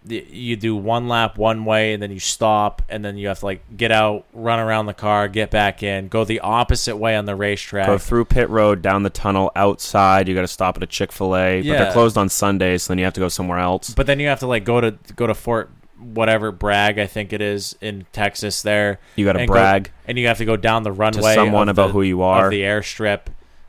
you 0.06 0.56
do 0.56 0.74
one 0.76 1.08
lap 1.08 1.36
one 1.36 1.64
way 1.66 1.92
and 1.92 2.02
then 2.02 2.10
you 2.10 2.20
stop 2.20 2.80
and 2.88 3.04
then 3.04 3.18
you 3.18 3.28
have 3.28 3.40
to 3.40 3.44
like 3.44 3.60
get 3.76 3.90
out 3.90 4.24
run 4.32 4.58
around 4.58 4.86
the 4.86 4.94
car 4.94 5.28
get 5.28 5.50
back 5.50 5.82
in 5.82 6.08
go 6.08 6.24
the 6.24 6.40
opposite 6.40 6.96
way 6.96 7.14
on 7.16 7.26
the 7.26 7.34
racetrack 7.34 7.86
Go 7.86 7.98
through 7.98 8.24
pit 8.26 8.48
road, 8.48 8.80
down 8.80 9.02
the 9.02 9.10
tunnel, 9.10 9.50
outside. 9.56 10.26
You 10.28 10.34
got 10.34 10.42
to 10.42 10.48
stop 10.48 10.76
at 10.78 10.82
a 10.82 10.86
Chick 10.86 11.12
Fil 11.12 11.36
A, 11.36 11.58
but 11.60 11.64
Yeah. 11.64 11.82
they're 11.82 11.92
closed 11.92 12.16
on 12.16 12.28
Sundays, 12.30 12.84
so 12.84 12.92
then 12.92 12.98
you 12.98 13.04
have 13.04 13.14
to 13.14 13.20
go 13.20 13.28
somewhere 13.28 13.58
else. 13.58 13.90
but 13.90 14.06
then 14.06 14.20
you 14.20 14.28
have 14.28 14.38
to 14.40 14.46
like 14.46 14.64
go 14.64 14.80
to 14.80 14.92
go 15.16 15.26
to 15.26 15.34
fort 15.34 15.70
whatever 16.00 16.52
brag 16.52 16.98
i 16.98 17.06
think 17.06 17.32
it 17.32 17.40
is 17.40 17.76
in 17.80 18.06
texas 18.12 18.62
there 18.62 18.98
You 19.16 19.24
got 19.24 19.32
to 19.34 19.40
and 19.40 19.48
go- 19.48 19.54
brag. 19.54 19.90
and 20.06 20.18
you 20.18 20.26
have 20.28 20.38
to 20.38 20.44
go 20.44 20.56
down 20.56 20.82
the 20.84 20.92
runway 20.92 21.34
someone 21.34 21.68
about 21.68 21.88
the- 21.88 21.92
who 21.94 22.02
you 22.02 22.22
are. 22.22 22.48
the 22.50 22.62
airstrip 22.62 23.20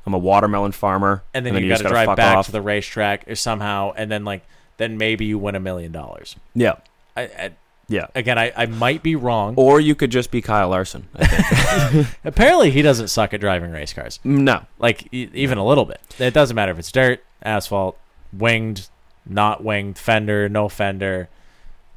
I'm 0.06 0.14
a 0.16 0.18
watermelon 0.18 0.72
farmer, 0.72 1.24
and 1.36 1.46
then, 1.46 1.54
you, 1.56 1.68
just 1.70 1.84
got 1.84 1.90
to 1.90 1.94
gotta 1.94 2.06
drive 2.08 2.18
back 2.18 2.38
off. 2.38 2.46
to 2.48 2.52
the 2.52 2.62
racetrack 2.62 3.28
or 3.30 3.36
somehow 3.36 3.94
and 3.96 4.10
then 4.12 4.26
like 4.26 4.44
then 4.78 4.98
maybe 4.98 5.26
you 5.26 5.38
win 5.38 5.56
a 5.56 5.60
million 5.60 5.92
dollars 5.92 6.36
yeah, 6.56 6.76
I, 7.16 7.22
I, 7.24 7.52
yeah. 7.90 8.08
again, 8.16 8.38
I, 8.40 8.52
I 8.56 8.66
might 8.68 9.04
be 9.04 9.16
wrong. 9.16 9.54
Or 9.58 9.80
you 9.80 9.94
could 9.96 10.10
just 10.12 10.32
be 10.32 10.42
Kyle 10.42 10.70
Larson. 10.70 11.10
I 11.16 11.26
think. 11.28 12.08
Apparently, 12.24 12.72
he 12.72 12.82
doesn't 12.82 13.10
suck 13.10 13.34
at 13.34 13.40
driving 13.42 13.72
race 13.72 13.94
cars, 13.94 14.20
mm, 14.26 14.40
no, 14.40 14.62
like 14.80 15.08
e- 15.14 15.30
even 15.34 15.58
a 15.58 15.66
little 15.66 15.86
bit. 15.86 16.00
It 16.18 16.34
doesn't 16.34 16.56
matter 16.56 16.72
if 16.72 16.80
it's 16.80 16.92
dirt, 16.92 17.24
asphalt, 17.44 17.98
winged, 18.34 18.88
not 19.28 19.64
winged, 19.64 19.98
fender, 20.00 20.48
no 20.50 20.70
fender, 20.70 21.30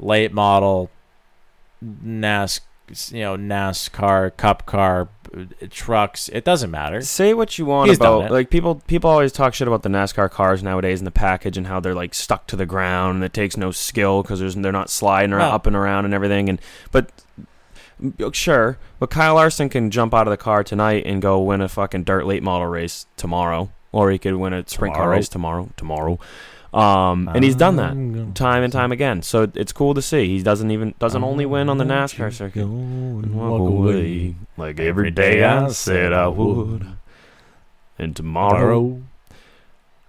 late 0.03 0.33
model, 0.33 0.91
NAS, 1.81 2.61
you 3.11 3.21
know, 3.23 3.37
NASCAR, 3.37 4.37
Cup 4.37 4.67
car, 4.67 5.09
trucks. 5.71 6.29
It 6.29 6.45
doesn't 6.45 6.71
matter. 6.71 7.01
say 7.01 7.33
what 7.33 7.59
you 7.59 7.65
want 7.65 7.89
He's 7.89 7.97
about 7.99 8.27
it. 8.27 8.31
like 8.31 8.51
people. 8.51 8.77
People 8.87 9.09
always 9.09 9.33
talk 9.33 9.55
shit 9.55 9.67
about 9.69 9.83
the 9.83 9.89
NASCAR 9.89 10.31
cars 10.31 10.63
nowadays 10.63 11.01
and 11.01 11.07
the 11.07 11.11
package 11.13 11.57
and 11.57 11.67
how 11.67 11.81
they're 11.81 11.95
like 11.95 12.13
stuck 12.15 12.47
to 12.49 12.57
the 12.57 12.67
ground 12.67 13.17
and 13.17 13.25
it 13.25 13.33
takes 13.33 13.57
no 13.57 13.71
skill 13.71 14.23
because 14.23 14.55
they're 14.55 14.73
not 14.73 14.91
sliding 14.91 15.33
around, 15.33 15.49
No. 15.49 15.55
up 15.55 15.67
and 15.67 15.75
around 15.77 16.05
and 16.05 16.13
everything. 16.13 16.49
And 16.51 16.61
but 16.91 17.11
mm, 18.03 18.35
sure, 18.35 18.77
but 18.99 19.09
Kyle 19.11 19.37
Larson 19.37 19.69
can 19.71 19.91
jump 19.91 20.13
out 20.13 20.27
of 20.27 20.31
the 20.33 20.37
car 20.37 20.63
tonight 20.63 21.05
and 21.07 21.23
go 21.23 21.41
win 21.41 21.63
a 21.63 21.69
fucking 21.69 22.05
dirt 22.05 22.27
late 22.27 22.43
model 22.43 22.67
race 22.67 23.07
tomorrow, 23.17 23.71
or 23.91 24.11
he 24.11 24.19
could 24.19 24.35
win 24.35 24.53
a 24.53 24.69
sprint 24.69 24.95
car 24.97 25.09
race 25.11 25.29
tomorrow. 25.31 25.71
Tomorrow. 25.79 26.19
Um, 26.75 27.29
and 27.35 27.45
he's 27.45 27.55
done 27.57 27.77
that 27.77 28.35
time 28.35 28.63
and 28.63 28.73
time 28.73 28.93
again. 28.93 29.21
So 29.23 29.51
it's 29.55 29.73
cool 29.73 29.93
to 29.95 30.01
see. 30.03 30.29
He 30.39 30.43
doesn't 30.43 30.71
even 30.71 30.95
doesn't 30.99 31.23
only 31.23 31.45
win 31.45 31.69
on 31.69 31.77
the 31.79 31.85
NASCAR 31.85 32.33
circuit. 32.33 32.63
And 32.63 33.35
walk 33.35 33.61
away 33.61 34.35
like 34.57 34.81
every 34.81 35.11
day 35.11 35.45
I 35.45 35.69
said 35.69 36.13
I 36.15 36.29
would. 36.29 36.87
And 37.99 38.17
tomorrow, 38.17 39.03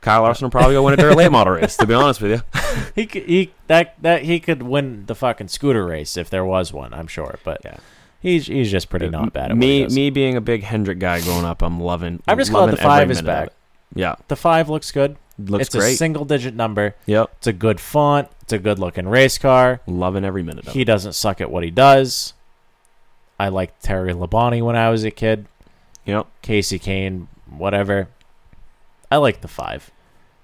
Kyle 0.01 0.21
Larson 0.23 0.45
will 0.45 0.51
probably 0.51 0.73
go 0.75 0.83
win 0.83 0.93
a 0.93 0.97
dirt 0.97 1.15
late 1.17 1.31
model 1.31 1.53
race. 1.53 1.75
To 1.77 1.85
be 1.85 1.93
honest 1.93 2.21
with 2.21 2.31
you, 2.31 2.41
He 2.95 3.05
could, 3.07 3.23
he 3.23 3.51
that 3.67 3.95
that 4.01 4.23
he 4.23 4.39
could 4.39 4.63
win 4.63 5.05
the 5.05 5.15
fucking 5.15 5.49
scooter 5.49 5.85
race 5.85 6.15
if 6.17 6.29
there 6.29 6.45
was 6.45 6.71
one. 6.71 6.93
I'm 6.93 7.07
sure, 7.07 7.39
but 7.43 7.59
Yeah. 7.65 7.77
he's 8.21 8.47
he's 8.47 8.71
just 8.71 8.89
pretty 8.89 9.09
not 9.09 9.33
bad 9.33 9.51
at 9.51 9.57
what 9.57 9.63
he 9.63 9.67
me 9.79 9.83
does. 9.83 9.95
me 9.95 10.09
being 10.09 10.37
a 10.37 10.41
big 10.41 10.63
Hendrick 10.63 10.99
guy 10.99 11.19
growing 11.21 11.43
up, 11.45 11.61
I'm 11.61 11.79
loving. 11.81 12.23
I'm 12.27 12.37
just 12.37 12.51
glad 12.51 12.71
the 12.71 12.77
five 12.77 13.11
is 13.11 13.21
minute 13.21 13.27
back. 13.27 13.49
Yeah, 13.95 14.15
The 14.29 14.35
five 14.37 14.69
looks 14.69 14.91
good. 14.91 15.17
Looks 15.39 15.67
it's 15.67 15.75
great. 15.75 15.93
a 15.93 15.97
single 15.97 16.25
digit 16.25 16.53
number. 16.53 16.95
yep, 17.07 17.31
It's 17.37 17.47
a 17.47 17.53
good 17.53 17.79
font. 17.79 18.29
It's 18.43 18.53
a 18.53 18.59
good 18.59 18.77
looking 18.79 19.07
race 19.07 19.37
car. 19.37 19.81
loving 19.87 20.23
every 20.25 20.43
minute 20.43 20.67
of 20.67 20.73
He 20.73 20.81
it. 20.81 20.85
doesn't 20.85 21.13
suck 21.13 21.41
at 21.41 21.49
what 21.49 21.63
he 21.63 21.71
does. 21.71 22.33
I 23.39 23.47
liked 23.49 23.81
Terry 23.83 24.13
Labonte 24.13 24.61
when 24.61 24.75
I 24.75 24.89
was 24.89 25.03
a 25.03 25.11
kid. 25.11 25.47
Yep, 26.05 26.27
Kasey 26.43 26.79
Kahne, 26.79 27.27
whatever. 27.49 28.09
I 29.09 29.17
like 29.17 29.41
the 29.41 29.47
five. 29.47 29.89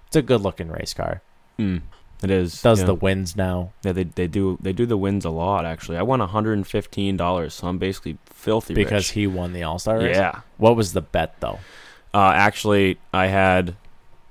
It's 0.08 0.16
a 0.16 0.22
good 0.22 0.42
looking 0.42 0.70
race 0.70 0.94
car. 0.94 1.22
mm, 1.60 1.82
it 2.24 2.32
is. 2.32 2.62
Does 2.62 2.80
yeah. 2.80 2.86
the 2.88 2.96
wins 2.96 3.36
now. 3.36 3.72
Yeah, 3.84 3.92
they 3.92 4.04
they 4.06 4.28
do 4.28 4.58
they 4.62 4.74
do 4.74 4.86
the 4.88 4.98
wins 4.98 5.24
a 5.24 5.30
lot. 5.30 5.66
Actually, 5.66 5.98
I 5.98 6.02
won 6.02 6.20
115 6.20 7.16
dollars, 7.18 7.54
so 7.54 7.68
I'm 7.68 7.78
basically 7.78 8.18
filthy 8.26 8.74
Because 8.74 9.08
rich. 9.10 9.12
he 9.12 9.28
won 9.28 9.54
the 9.54 9.64
All 9.64 9.78
Star 9.80 10.00
race. 10.00 10.16
yeah. 10.16 10.42
What 10.58 10.76
was 10.76 10.94
the 10.94 11.02
bet 11.02 11.36
though? 11.42 11.60
Uh, 12.14 12.32
actually, 12.34 12.98
I 13.14 13.28
had 13.28 13.76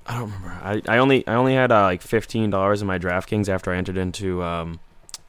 I 0.09 0.13
don't 0.17 0.23
remember. 0.31 0.49
I, 0.63 0.81
I 0.87 0.97
only 0.97 1.25
I 1.27 1.35
only 1.35 1.53
had 1.53 1.71
uh, 1.71 1.83
like 1.83 2.01
fifteen 2.01 2.49
dollars 2.49 2.81
in 2.81 2.87
my 2.87 2.97
DraftKings 2.97 3.47
after 3.47 3.71
I 3.71 3.77
entered 3.77 3.97
into 3.97 4.41
um, 4.43 4.79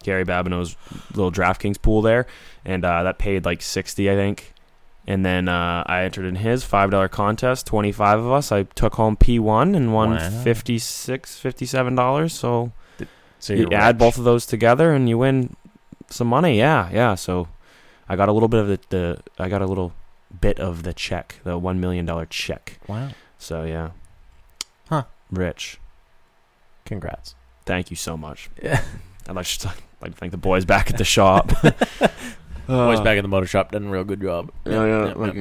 Gary 0.03 0.25
Babineau's 0.25 0.75
little 1.15 1.31
DraftKings 1.31 1.81
pool 1.83 2.01
there, 2.03 2.27
and 2.65 2.85
uh, 2.85 3.03
that 3.03 3.19
paid 3.19 3.45
like 3.45 3.61
sixty, 3.63 4.11
I 4.11 4.15
think. 4.15 4.55
And 5.07 5.25
then 5.25 5.49
uh, 5.49 5.83
I 5.87 6.03
entered 6.05 6.25
in 6.25 6.37
his 6.37 6.65
five 6.65 6.91
dollar 6.91 7.09
contest. 7.09 7.67
Twenty 7.67 7.93
five 7.93 8.19
of 8.21 8.31
us. 8.33 8.51
I 8.53 8.63
took 8.63 8.95
home 8.95 9.17
P 9.17 9.39
one 9.39 9.75
and 9.75 9.93
won 9.93 10.11
Wow. 10.13 10.31
56 10.45 11.39
57 11.39 11.95
dollars. 11.95 12.33
So 12.33 12.73
So 13.39 13.53
you 13.55 13.69
add 13.73 13.97
rich. 13.97 13.99
both 13.99 14.19
of 14.19 14.25
those 14.25 14.47
together 14.47 14.93
and 14.95 15.09
you 15.09 15.19
win 15.19 15.57
some 16.09 16.29
money. 16.29 16.57
Yeah, 16.59 16.89
yeah. 16.93 17.15
So 17.17 17.49
I 18.09 18.17
got 18.17 18.29
a 18.29 18.33
little 18.33 18.49
bit 18.49 18.61
of 18.61 18.69
the, 18.69 18.81
the 18.91 19.19
I 19.39 19.49
got 19.49 19.63
a 19.63 19.67
little 19.67 19.93
bit 20.41 20.59
of 20.61 20.85
the 20.85 20.93
check, 20.93 21.37
the 21.45 21.59
one 21.59 21.81
million 21.81 22.07
dollar 22.07 22.27
check. 22.27 22.79
Wow. 22.87 23.11
So 23.39 23.65
yeah. 23.65 23.91
Huh. 24.91 25.05
Rich. 25.31 25.79
Congrats. 26.85 27.35
Thank 27.65 27.91
you 27.91 27.97
so 27.97 28.17
much. 28.17 28.51
Yeah. 28.63 28.83
I'd 29.29 29.37
like 29.37 29.47
to, 29.47 29.73
like 30.03 30.13
to 30.13 30.17
thank 30.19 30.33
the 30.33 30.39
boys 30.39 30.65
back 30.65 30.91
at 30.91 30.99
the 30.99 31.05
shop. 31.05 31.53
Boys 32.67 33.01
uh, 33.01 33.03
back 33.05 33.17
in 33.19 33.25
the 33.25 33.29
motor 33.29 33.47
shop 33.47 33.73
done 33.73 33.87
a 33.87 33.91
real 33.91 34.05
good 34.05 34.21
job. 34.21 34.53
Yeah, 34.65 34.85
yeah, 34.85 35.13
like. 35.17 35.35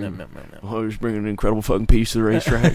Oh, 0.63 0.83
he's 0.83 0.97
bringing 0.97 1.19
an 1.21 1.27
incredible 1.27 1.61
fucking 1.61 1.85
piece 1.85 2.13
to 2.13 2.17
the 2.19 2.23
racetrack. 2.23 2.73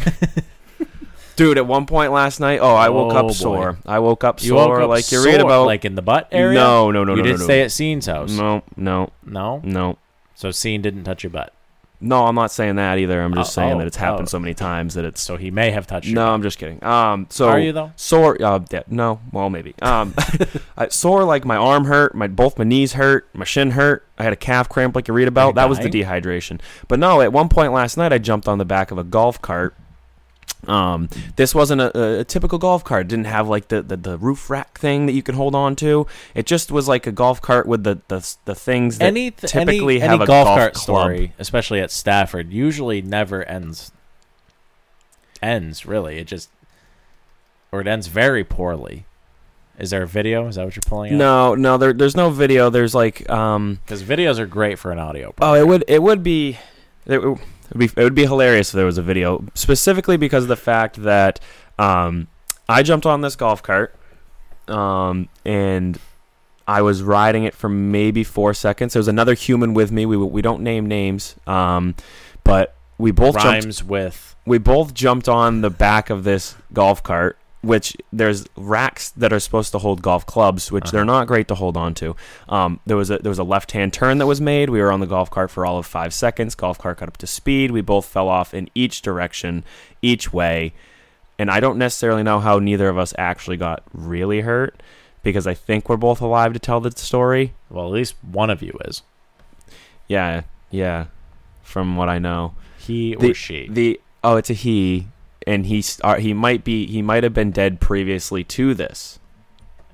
Dude, 1.36 1.58
at 1.58 1.66
one 1.66 1.86
point 1.86 2.12
last 2.12 2.38
night, 2.38 2.60
oh, 2.62 2.72
I 2.76 2.88
woke 2.90 3.12
Oh, 3.14 3.22
boy. 3.22 3.28
up 3.30 3.34
sore. 3.34 3.78
I 3.84 3.98
woke 3.98 4.22
up 4.22 4.40
You 4.42 4.50
sore, 4.50 4.68
woke 4.68 4.82
up 4.82 4.88
like 4.90 5.10
you 5.10 5.18
sore, 5.18 5.26
read 5.26 5.40
about. 5.40 5.66
like 5.66 5.84
in 5.84 5.96
the 5.96 6.02
butt 6.02 6.28
area. 6.30 6.54
No, 6.60 6.92
no, 6.92 7.02
no, 7.02 7.14
no. 7.14 7.16
You 7.16 7.22
no, 7.24 7.28
did 7.30 7.38
no, 7.40 7.44
stay 7.44 7.62
at 7.62 7.72
Scene's 7.72 8.06
house. 8.06 8.30
No, 8.30 8.62
no, 8.76 9.10
No? 9.24 9.60
no, 9.64 9.98
So 10.36 10.52
Scene 10.52 10.80
didn't 10.82 11.02
touch 11.02 11.24
your 11.24 11.30
butt. 11.30 11.52
No. 12.00 12.26
I'm 12.26 12.34
not 12.34 12.50
saying 12.50 12.76
that 12.76 12.98
either. 12.98 13.20
I'm 13.20 13.34
just 13.34 13.50
Oh, 13.52 13.62
saying 13.62 13.74
oh, 13.74 13.78
that 13.78 13.86
it's 13.86 13.96
happened 13.96 14.28
oh. 14.28 14.30
so 14.30 14.38
many 14.38 14.54
times 14.54 14.94
that 14.94 15.04
it's. 15.04 15.22
So 15.22 15.36
he 15.36 15.50
may 15.50 15.70
have 15.70 15.86
touched 15.86 16.08
No, 16.08 16.24
butt. 16.24 16.34
I'm 16.34 16.42
just 16.42 16.58
kidding. 16.58 16.82
Um, 16.84 17.26
so 17.30 17.48
Are 17.48 17.58
you, 17.58 17.72
though? 17.72 17.92
Sore? 17.96 18.40
Uh, 18.40 18.60
yeah, 18.70 18.82
no. 18.88 19.20
Well, 19.32 19.50
maybe. 19.50 19.74
Um, 19.82 20.14
I, 20.76 20.88
sore 20.88 21.24
like 21.24 21.44
my 21.44 21.56
arm 21.56 21.84
hurt, 21.84 22.14
my 22.14 22.26
both 22.26 22.58
my 22.58 22.64
knees 22.64 22.94
hurt, 22.94 23.28
my 23.34 23.44
shin 23.44 23.72
hurt. 23.72 24.06
I 24.18 24.22
had 24.22 24.32
a 24.32 24.36
calf 24.36 24.68
cramp, 24.68 24.94
like 24.94 25.08
you 25.08 25.14
read 25.14 25.28
about. 25.28 25.48
you 25.48 25.54
That 25.54 25.68
was 25.68 25.78
the 25.78 25.88
dehydration. 25.88 26.60
But 26.88 26.98
no, 26.98 27.20
at 27.20 27.32
one 27.32 27.48
point 27.48 27.72
last 27.72 27.96
night, 27.96 28.12
I 28.12 28.18
jumped 28.18 28.48
on 28.48 28.58
the 28.58 28.64
back 28.64 28.90
of 28.90 28.98
a 28.98 29.04
golf 29.04 29.40
cart. 29.42 29.74
Um, 30.66 31.08
this 31.36 31.54
wasn't 31.54 31.80
a, 31.80 32.20
a 32.20 32.24
typical 32.24 32.58
golf 32.58 32.84
cart. 32.84 33.02
It 33.02 33.08
didn't 33.08 33.26
have 33.26 33.48
like 33.48 33.68
the, 33.68 33.82
the, 33.82 33.96
the 33.96 34.18
roof 34.18 34.48
rack 34.48 34.78
thing 34.78 35.06
that 35.06 35.12
you 35.12 35.22
could 35.22 35.34
hold 35.34 35.54
on 35.54 35.76
to. 35.76 36.06
It 36.34 36.46
just 36.46 36.70
was 36.70 36.88
like 36.88 37.06
a 37.06 37.12
golf 37.12 37.40
cart 37.40 37.66
with 37.66 37.84
the 37.84 38.00
the, 38.08 38.36
the 38.44 38.54
things 38.54 38.98
that 38.98 39.06
any 39.06 39.30
th- 39.30 39.52
typically 39.52 39.96
any, 39.96 40.00
have 40.00 40.20
any 40.20 40.24
a 40.24 40.26
golf, 40.26 40.46
golf 40.46 40.58
cart 40.58 40.74
club. 40.74 40.82
story, 40.82 41.32
especially 41.38 41.80
at 41.80 41.90
Stafford, 41.90 42.52
usually 42.52 43.02
never 43.02 43.44
ends. 43.44 43.92
Ends 45.42 45.84
really. 45.84 46.18
It 46.18 46.26
just 46.26 46.48
or 47.70 47.80
it 47.80 47.86
ends 47.86 48.06
very 48.06 48.44
poorly. 48.44 49.04
Is 49.78 49.90
there 49.90 50.04
a 50.04 50.06
video? 50.06 50.46
Is 50.46 50.54
that 50.54 50.64
what 50.64 50.76
you're 50.76 50.84
pulling 50.86 51.14
up? 51.14 51.18
No, 51.18 51.54
no, 51.56 51.76
there, 51.76 51.92
there's 51.92 52.14
no 52.14 52.30
video. 52.30 52.70
There's 52.70 52.94
like 52.94 53.28
um, 53.28 53.80
because 53.84 54.02
videos 54.02 54.38
are 54.38 54.46
great 54.46 54.78
for 54.78 54.92
an 54.92 54.98
audio. 54.98 55.34
Oh, 55.40 55.54
it 55.54 55.66
would 55.66 55.84
it 55.88 56.02
would 56.02 56.22
be 56.22 56.58
it 57.06 57.20
would 57.70 57.78
be 57.78 58.00
it 58.00 58.04
would 58.04 58.14
be 58.14 58.26
hilarious 58.26 58.70
if 58.70 58.74
there 58.74 58.86
was 58.86 58.98
a 58.98 59.02
video 59.02 59.44
specifically 59.54 60.16
because 60.16 60.44
of 60.44 60.48
the 60.48 60.56
fact 60.56 61.02
that 61.02 61.40
um, 61.78 62.28
I 62.68 62.82
jumped 62.82 63.06
on 63.06 63.20
this 63.20 63.36
golf 63.36 63.62
cart 63.62 63.94
um, 64.68 65.28
and 65.44 65.98
I 66.66 66.82
was 66.82 67.02
riding 67.02 67.44
it 67.44 67.54
for 67.54 67.68
maybe 67.68 68.24
four 68.24 68.54
seconds. 68.54 68.94
There 68.94 69.00
was 69.00 69.08
another 69.08 69.34
human 69.34 69.74
with 69.74 69.92
me. 69.92 70.06
We 70.06 70.16
we 70.16 70.42
don't 70.42 70.62
name 70.62 70.86
names, 70.86 71.36
um, 71.46 71.94
but 72.42 72.74
we 72.98 73.10
both 73.10 73.38
jumped 73.38 73.84
with 73.84 74.36
we 74.46 74.58
both 74.58 74.94
jumped 74.94 75.28
on 75.28 75.60
the 75.60 75.70
back 75.70 76.10
of 76.10 76.24
this 76.24 76.56
golf 76.72 77.02
cart 77.02 77.38
which 77.64 77.96
there's 78.12 78.46
racks 78.56 79.10
that 79.10 79.32
are 79.32 79.40
supposed 79.40 79.72
to 79.72 79.78
hold 79.78 80.02
golf 80.02 80.26
clubs 80.26 80.70
which 80.70 80.90
they're 80.90 81.04
not 81.04 81.26
great 81.26 81.48
to 81.48 81.54
hold 81.54 81.76
on 81.76 81.94
to 81.94 82.14
um, 82.48 82.80
there 82.86 82.96
was 82.96 83.10
a 83.10 83.18
there 83.18 83.30
was 83.30 83.38
a 83.38 83.44
left 83.44 83.72
hand 83.72 83.92
turn 83.92 84.18
that 84.18 84.26
was 84.26 84.40
made. 84.40 84.70
We 84.70 84.80
were 84.80 84.92
on 84.92 85.00
the 85.00 85.06
golf 85.06 85.30
cart 85.30 85.50
for 85.50 85.64
all 85.64 85.78
of 85.78 85.86
five 85.86 86.12
seconds. 86.12 86.54
Golf 86.54 86.78
cart 86.78 86.98
got 86.98 87.08
up 87.08 87.16
to 87.18 87.26
speed. 87.26 87.70
We 87.70 87.80
both 87.80 88.06
fell 88.06 88.28
off 88.28 88.54
in 88.54 88.68
each 88.74 89.02
direction 89.02 89.64
each 90.02 90.32
way. 90.32 90.72
And 91.38 91.50
i 91.50 91.58
don't 91.58 91.78
necessarily 91.78 92.22
know 92.22 92.38
how 92.38 92.58
neither 92.58 92.88
of 92.88 92.96
us 92.96 93.12
actually 93.18 93.56
got 93.56 93.82
really 93.92 94.42
hurt 94.42 94.80
because 95.24 95.46
i 95.46 95.54
think 95.54 95.88
we're 95.88 95.96
both 95.96 96.20
alive 96.20 96.52
to 96.52 96.58
tell 96.58 96.80
the 96.80 96.92
story. 96.92 97.54
Well, 97.70 97.86
at 97.86 97.92
least 97.92 98.14
one 98.22 98.50
of 98.50 98.62
you 98.62 98.78
is. 98.84 99.02
Yeah 100.06 100.42
yeah 100.70 101.06
from 101.62 101.96
what 101.96 102.08
i 102.08 102.18
know. 102.18 102.54
He 102.78 103.16
the, 103.16 103.30
or 103.30 103.34
she. 103.34 103.68
The 103.68 104.00
oh, 104.22 104.36
it's 104.36 104.50
a 104.50 104.54
he, 104.54 105.06
and 105.46 105.66
he's 105.66 106.00
uh, 106.04 106.16
he 106.16 106.32
might 106.34 106.64
be 106.64 106.86
he 106.86 107.02
might 107.02 107.22
have 107.24 107.34
been 107.34 107.50
dead 107.50 107.80
previously 107.80 108.44
to 108.44 108.74
this. 108.74 109.18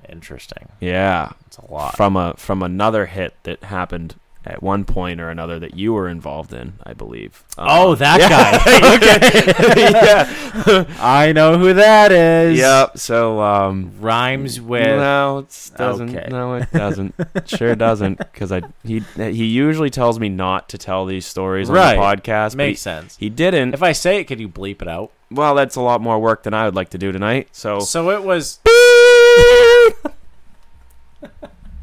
Interesting. 0.09 0.69
Yeah, 0.79 1.33
It's 1.47 1.57
a 1.57 1.71
lot. 1.71 1.95
from 1.95 2.17
a 2.17 2.33
from 2.35 2.61
another 2.63 3.05
hit 3.05 3.33
that 3.43 3.63
happened 3.65 4.15
at 4.43 4.63
one 4.63 4.85
point 4.85 5.21
or 5.21 5.29
another 5.29 5.59
that 5.59 5.75
you 5.77 5.93
were 5.93 6.09
involved 6.09 6.51
in, 6.51 6.73
I 6.83 6.93
believe. 6.93 7.43
oh, 7.59 7.91
Um, 7.91 7.97
that 7.99 8.19
yeah. 8.19 8.29
guy. 8.29 9.81
yeah. 10.87 10.95
I 10.99 11.31
know 11.31 11.59
who 11.59 11.73
that 11.75 12.11
is. 12.11 12.57
Yep. 12.57 12.97
So 12.97 13.39
um, 13.39 13.91
Rhymes 13.99 14.59
with. 14.59 14.85
no, 14.87 15.39
it 15.39 15.71
doesn't. 15.77 16.09
Okay. 16.15 16.27
No, 16.31 16.55
it 16.55 16.71
doesn't. 16.71 17.13
sure 17.45 17.75
doesn't. 17.75 18.17
Because 18.17 18.51
I 18.51 18.63
he 18.83 18.99
he 19.15 19.45
usually 19.45 19.89
tells 19.91 20.19
me 20.19 20.27
not 20.29 20.69
to 20.69 20.77
tell 20.79 21.05
these 21.05 21.25
stories 21.27 21.69
Right. 21.69 21.95
on 21.95 22.15
the 22.15 22.21
podcast. 22.21 22.55
Makes 22.55 22.79
he, 22.79 22.83
sense. 22.83 23.17
He 23.17 23.29
didn't. 23.29 23.73
If 23.75 23.83
I 23.83 23.91
say 23.91 24.19
it, 24.19 24.23
could 24.25 24.39
you 24.39 24.49
bleep 24.49 24.81
it 24.81 24.87
out? 24.87 25.11
well, 25.29 25.55
that's 25.55 25.77
a 25.77 25.81
lot 25.81 26.01
more 26.01 26.19
work 26.19 26.43
than 26.43 26.53
I 26.53 26.65
would 26.65 26.75
like 26.75 26.89
to 26.89 26.97
do 26.97 27.11
tonight. 27.13 27.47
So 27.53 27.79
So 27.79 28.09
it 28.09 28.21
was. 28.23 28.59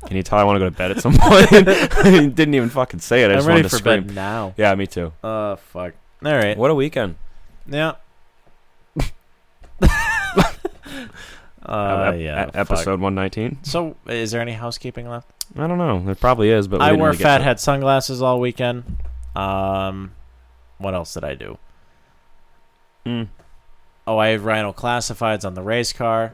Can 0.08 0.16
you 0.16 0.22
tell 0.22 0.38
I 0.38 0.44
want 0.44 0.56
to 0.56 0.60
go 0.60 0.64
to 0.70 0.74
bed 0.74 0.90
at 0.90 1.00
some 1.00 1.12
point? 1.18 1.48
he 2.06 2.28
didn't 2.28 2.54
even 2.54 2.70
fucking 2.70 2.98
say 3.00 3.24
it. 3.24 3.28
I 3.30 3.34
I'm 3.34 3.38
just 3.38 3.46
ready 3.46 3.58
wanted 3.58 3.62
to 3.64 3.68
for 3.68 3.76
scream. 3.76 4.06
bed 4.06 4.14
now. 4.16 4.54
Yeah, 4.56 4.74
me 4.74 4.86
too. 4.86 5.12
Uh, 5.22 5.56
fuck. 5.56 5.92
All 6.24 6.32
right. 6.32 6.56
What 6.56 6.70
a 6.70 6.74
weekend. 6.74 7.16
Yeah. 7.66 7.92
uh, 11.64 12.12
Ep- 12.14 12.20
yeah. 12.20 12.46
e- 12.46 12.50
episode 12.54 13.00
119. 13.00 13.58
So, 13.64 13.96
is 14.06 14.30
there 14.30 14.40
any 14.40 14.52
housekeeping 14.52 15.08
left? 15.08 15.28
I 15.56 15.66
don't 15.66 15.78
know. 15.78 16.02
There 16.04 16.14
probably 16.14 16.50
is, 16.50 16.68
but 16.68 16.80
we 16.80 16.86
I 16.86 16.88
didn't 16.88 17.00
wore 17.00 17.08
really 17.08 17.18
get 17.18 17.24
fat 17.24 17.38
to- 17.38 17.44
head 17.44 17.60
sunglasses 17.60 18.22
all 18.22 18.40
weekend. 18.40 18.84
Um, 19.36 20.12
what 20.78 20.94
else 20.94 21.14
did 21.14 21.24
I 21.24 21.34
do? 21.34 21.58
Mm. 23.06 23.28
Oh, 24.06 24.18
I 24.18 24.28
have 24.28 24.40
Ryno 24.42 24.74
classifieds 24.74 25.44
on 25.44 25.54
the 25.54 25.62
race 25.62 25.92
car. 25.92 26.32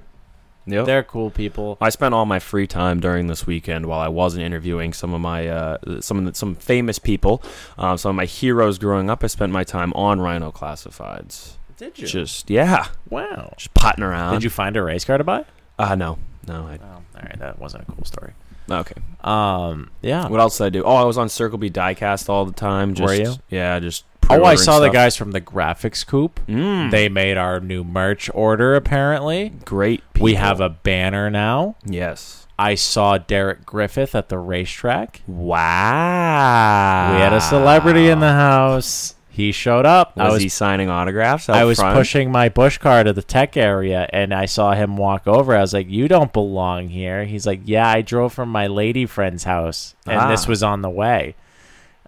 Yep. 0.66 0.86
They're 0.86 1.02
cool 1.02 1.30
people. 1.30 1.76
I 1.80 1.90
spent 1.90 2.14
all 2.14 2.24
my 2.26 2.38
free 2.38 2.66
time 2.66 3.00
during 3.00 3.26
this 3.26 3.46
weekend 3.46 3.86
while 3.86 4.00
I 4.00 4.08
wasn't 4.08 4.44
interviewing 4.44 4.92
some 4.92 5.12
of 5.12 5.20
my 5.20 5.46
uh, 5.46 6.00
some 6.00 6.18
of 6.18 6.24
the, 6.24 6.34
some 6.34 6.54
famous 6.54 6.98
people, 6.98 7.42
uh, 7.76 7.96
some 7.96 8.10
of 8.10 8.16
my 8.16 8.24
heroes 8.24 8.78
growing 8.78 9.10
up. 9.10 9.22
I 9.22 9.26
spent 9.26 9.52
my 9.52 9.64
time 9.64 9.92
on 9.92 10.20
Ryno 10.20 10.54
Classifieds. 10.54 11.56
Did 11.76 11.98
you? 11.98 12.06
Just 12.06 12.48
yeah, 12.48 12.86
wow. 13.10 13.52
just 13.56 13.74
potting 13.74 14.04
around. 14.04 14.34
Did 14.34 14.44
you 14.44 14.50
find 14.50 14.76
a 14.76 14.82
race 14.82 15.04
car 15.04 15.18
to 15.18 15.24
buy? 15.24 15.44
Uh 15.78 15.94
no, 15.96 16.18
no. 16.46 16.66
I, 16.66 16.78
Oh, 16.82 16.94
all 17.16 17.22
right. 17.22 17.38
That 17.38 17.58
wasn't 17.58 17.82
a 17.88 17.92
cool 17.92 18.04
story. 18.04 18.32
okay. 18.70 18.94
Um, 19.22 19.90
yeah. 20.00 20.28
What 20.28 20.40
else 20.40 20.58
did 20.58 20.64
I 20.64 20.70
do? 20.70 20.84
Oh, 20.84 20.94
I 20.94 21.04
was 21.04 21.18
on 21.18 21.28
Circle 21.28 21.58
B 21.58 21.68
Diecast 21.70 22.28
all 22.28 22.44
the 22.44 22.52
time. 22.52 22.94
Just, 22.94 23.06
Were 23.06 23.14
you? 23.14 23.34
Yeah, 23.50 23.78
just. 23.80 24.04
Oh, 24.30 24.44
I 24.44 24.54
saw 24.56 24.80
the 24.80 24.90
guys 24.90 25.16
from 25.16 25.30
the 25.32 25.40
graphics 25.40 26.06
coop. 26.06 26.40
Mm, 26.48 26.90
They 26.90 27.08
made 27.08 27.36
our 27.36 27.60
new 27.60 27.84
merch 27.84 28.30
order. 28.34 28.74
Apparently, 28.74 29.50
great. 29.64 30.02
we 30.20 30.34
have 30.34 30.60
a 30.60 30.68
banner 30.70 31.30
now. 31.30 31.76
yes. 31.84 32.40
I 32.56 32.76
saw 32.76 33.18
Derek 33.18 33.66
Griffith 33.66 34.14
at 34.14 34.28
the 34.28 34.38
racetrack. 34.38 35.22
Wow. 35.26 37.14
We 37.14 37.20
had 37.20 37.32
a 37.32 37.40
celebrity 37.40 38.08
in 38.08 38.20
the 38.20 38.32
house. 38.32 39.16
He 39.28 39.50
showed 39.50 39.84
up. 39.86 40.16
Was, 40.16 40.24
I 40.24 40.32
was 40.32 40.42
he 40.42 40.48
signing 40.48 40.88
autographs? 40.88 41.48
I 41.48 41.64
was 41.64 41.78
front? 41.80 41.96
pushing 41.96 42.30
my 42.30 42.48
bush 42.48 42.78
car 42.78 43.02
to 43.02 43.12
the 43.12 43.22
tech 43.22 43.56
area 43.56 44.08
and 44.12 44.32
I 44.32 44.46
saw 44.46 44.72
him 44.72 44.96
walk 44.96 45.26
over. 45.26 45.56
I 45.56 45.60
was 45.60 45.72
like, 45.74 45.88
"You 45.90 46.06
don't 46.06 46.32
belong 46.32 46.88
here." 46.90 47.24
He's 47.24 47.44
like, 47.44 47.62
"Yeah, 47.64 47.88
I 47.88 48.02
drove 48.02 48.32
from 48.32 48.50
my 48.50 48.68
lady 48.68 49.06
friend's 49.06 49.42
house 49.42 49.96
and 50.06 50.20
Ah. 50.20 50.28
this 50.30 50.46
was 50.46 50.62
on 50.62 50.82
the 50.82 50.90
way." 50.90 51.34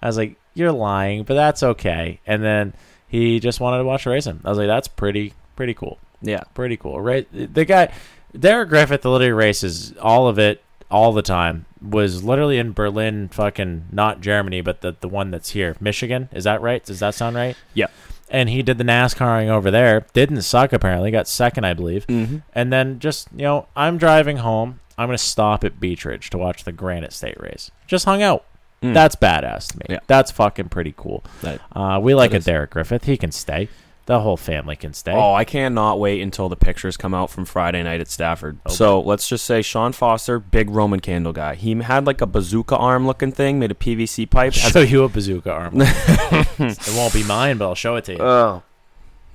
I 0.00 0.06
was 0.06 0.16
like, 0.16 0.36
"You're 0.56 0.72
lying, 0.72 1.22
but 1.24 1.34
that's 1.34 1.62
okay." 1.62 2.20
And 2.26 2.42
then 2.42 2.72
he 3.08 3.38
just 3.40 3.60
wanted 3.60 3.78
to 3.78 3.84
watch 3.84 4.04
the 4.04 4.10
racing. 4.10 4.40
I 4.44 4.48
was 4.48 4.58
like, 4.58 4.66
"That's 4.66 4.88
pretty 4.88 5.32
pretty 5.54 5.74
cool. 5.74 5.98
Yeah. 6.22 6.42
Pretty 6.54 6.76
cool." 6.76 7.00
Right? 7.00 7.28
The 7.32 7.64
guy 7.64 7.92
Derek 8.38 8.68
Griffith 8.68 9.02
the 9.02 9.10
literally 9.10 9.32
races 9.32 9.94
all 10.00 10.26
of 10.28 10.38
it 10.38 10.62
all 10.90 11.12
the 11.12 11.22
time 11.22 11.64
was 11.82 12.22
literally 12.24 12.58
in 12.58 12.72
Berlin 12.72 13.28
fucking 13.28 13.84
not 13.92 14.20
Germany 14.20 14.60
but 14.60 14.80
the 14.82 14.94
the 15.00 15.08
one 15.08 15.30
that's 15.30 15.50
here 15.50 15.74
Michigan 15.80 16.28
is 16.32 16.44
that 16.44 16.60
right 16.62 16.84
does 16.84 17.00
that 17.00 17.14
sound 17.14 17.34
right 17.36 17.56
Yeah. 17.74 17.86
and 18.30 18.48
he 18.48 18.62
did 18.62 18.78
the 18.78 18.84
NASCARing 18.84 19.48
over 19.48 19.70
there. 19.70 20.06
Didn't 20.12 20.42
suck 20.42 20.72
apparently. 20.72 21.10
Got 21.10 21.26
second, 21.28 21.64
I 21.64 21.74
believe. 21.74 22.06
Mhm. 22.06 22.42
And 22.54 22.72
then 22.72 22.98
just 22.98 23.28
you 23.34 23.42
know, 23.44 23.66
I'm 23.76 23.98
driving 23.98 24.38
home. 24.38 24.80
I'm 24.98 25.08
gonna 25.08 25.18
stop 25.18 25.64
at 25.64 25.80
Beech 25.80 26.04
Ridge 26.04 26.30
to 26.30 26.38
watch 26.38 26.64
the 26.64 26.72
Granite 26.72 27.12
State 27.12 27.40
race. 27.40 27.70
Just 27.86 28.04
hung 28.04 28.22
out. 28.22 28.44
Mm. 28.82 28.94
That's 28.94 29.16
badass 29.16 29.72
to 29.72 29.78
me. 29.78 29.86
Yeah. 29.90 29.98
That's 30.06 30.30
fucking 30.30 30.68
pretty 30.68 30.94
cool. 30.96 31.24
That- 31.42 31.60
Uh, 31.74 31.98
we 32.02 32.14
like 32.14 32.30
that 32.30 32.36
a 32.36 32.38
is. 32.38 32.44
Derek 32.44 32.70
Griffith. 32.70 33.04
He 33.04 33.16
can 33.16 33.32
stay. 33.32 33.68
The 34.04 34.20
whole 34.20 34.36
family 34.36 34.76
can 34.76 34.92
stay. 34.92 35.10
Oh, 35.10 35.34
I 35.34 35.44
cannot 35.44 35.98
wait 35.98 36.20
until 36.22 36.48
the 36.48 36.54
pictures 36.54 36.96
come 36.96 37.12
out 37.12 37.28
from 37.28 37.44
Friday 37.44 37.82
night 37.82 38.00
at 38.00 38.06
Stafford. 38.06 38.58
So 38.68 39.00
let's 39.00 39.28
just 39.28 39.44
say 39.44 39.62
Sean 39.62 39.90
Foster, 39.90 40.38
big 40.38 40.70
Roman 40.70 41.00
candle 41.00 41.32
guy. 41.32 41.56
He 41.56 41.74
had 41.74 42.06
like 42.06 42.20
a 42.20 42.26
bazooka 42.26 42.76
arm 42.76 43.04
looking 43.04 43.32
thing, 43.32 43.58
made 43.58 43.72
a 43.72 43.74
PVC 43.74 44.30
pipe. 44.30 44.52
I'll 44.54 44.60
has 44.60 44.72
show 44.72 44.80
you 44.82 45.02
a 45.02 45.08
bazooka 45.08 45.50
arm. 45.50 45.72
it 45.80 46.94
won't 46.94 47.12
be 47.14 47.24
mine, 47.24 47.58
but 47.58 47.66
I'll 47.66 47.74
show 47.74 47.96
it 47.96 48.04
to 48.04 48.12
you. 48.12 48.18
Oh. 48.20 48.62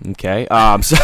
Okay. 0.10 0.48
Um. 0.48 0.82
So, 0.92 0.98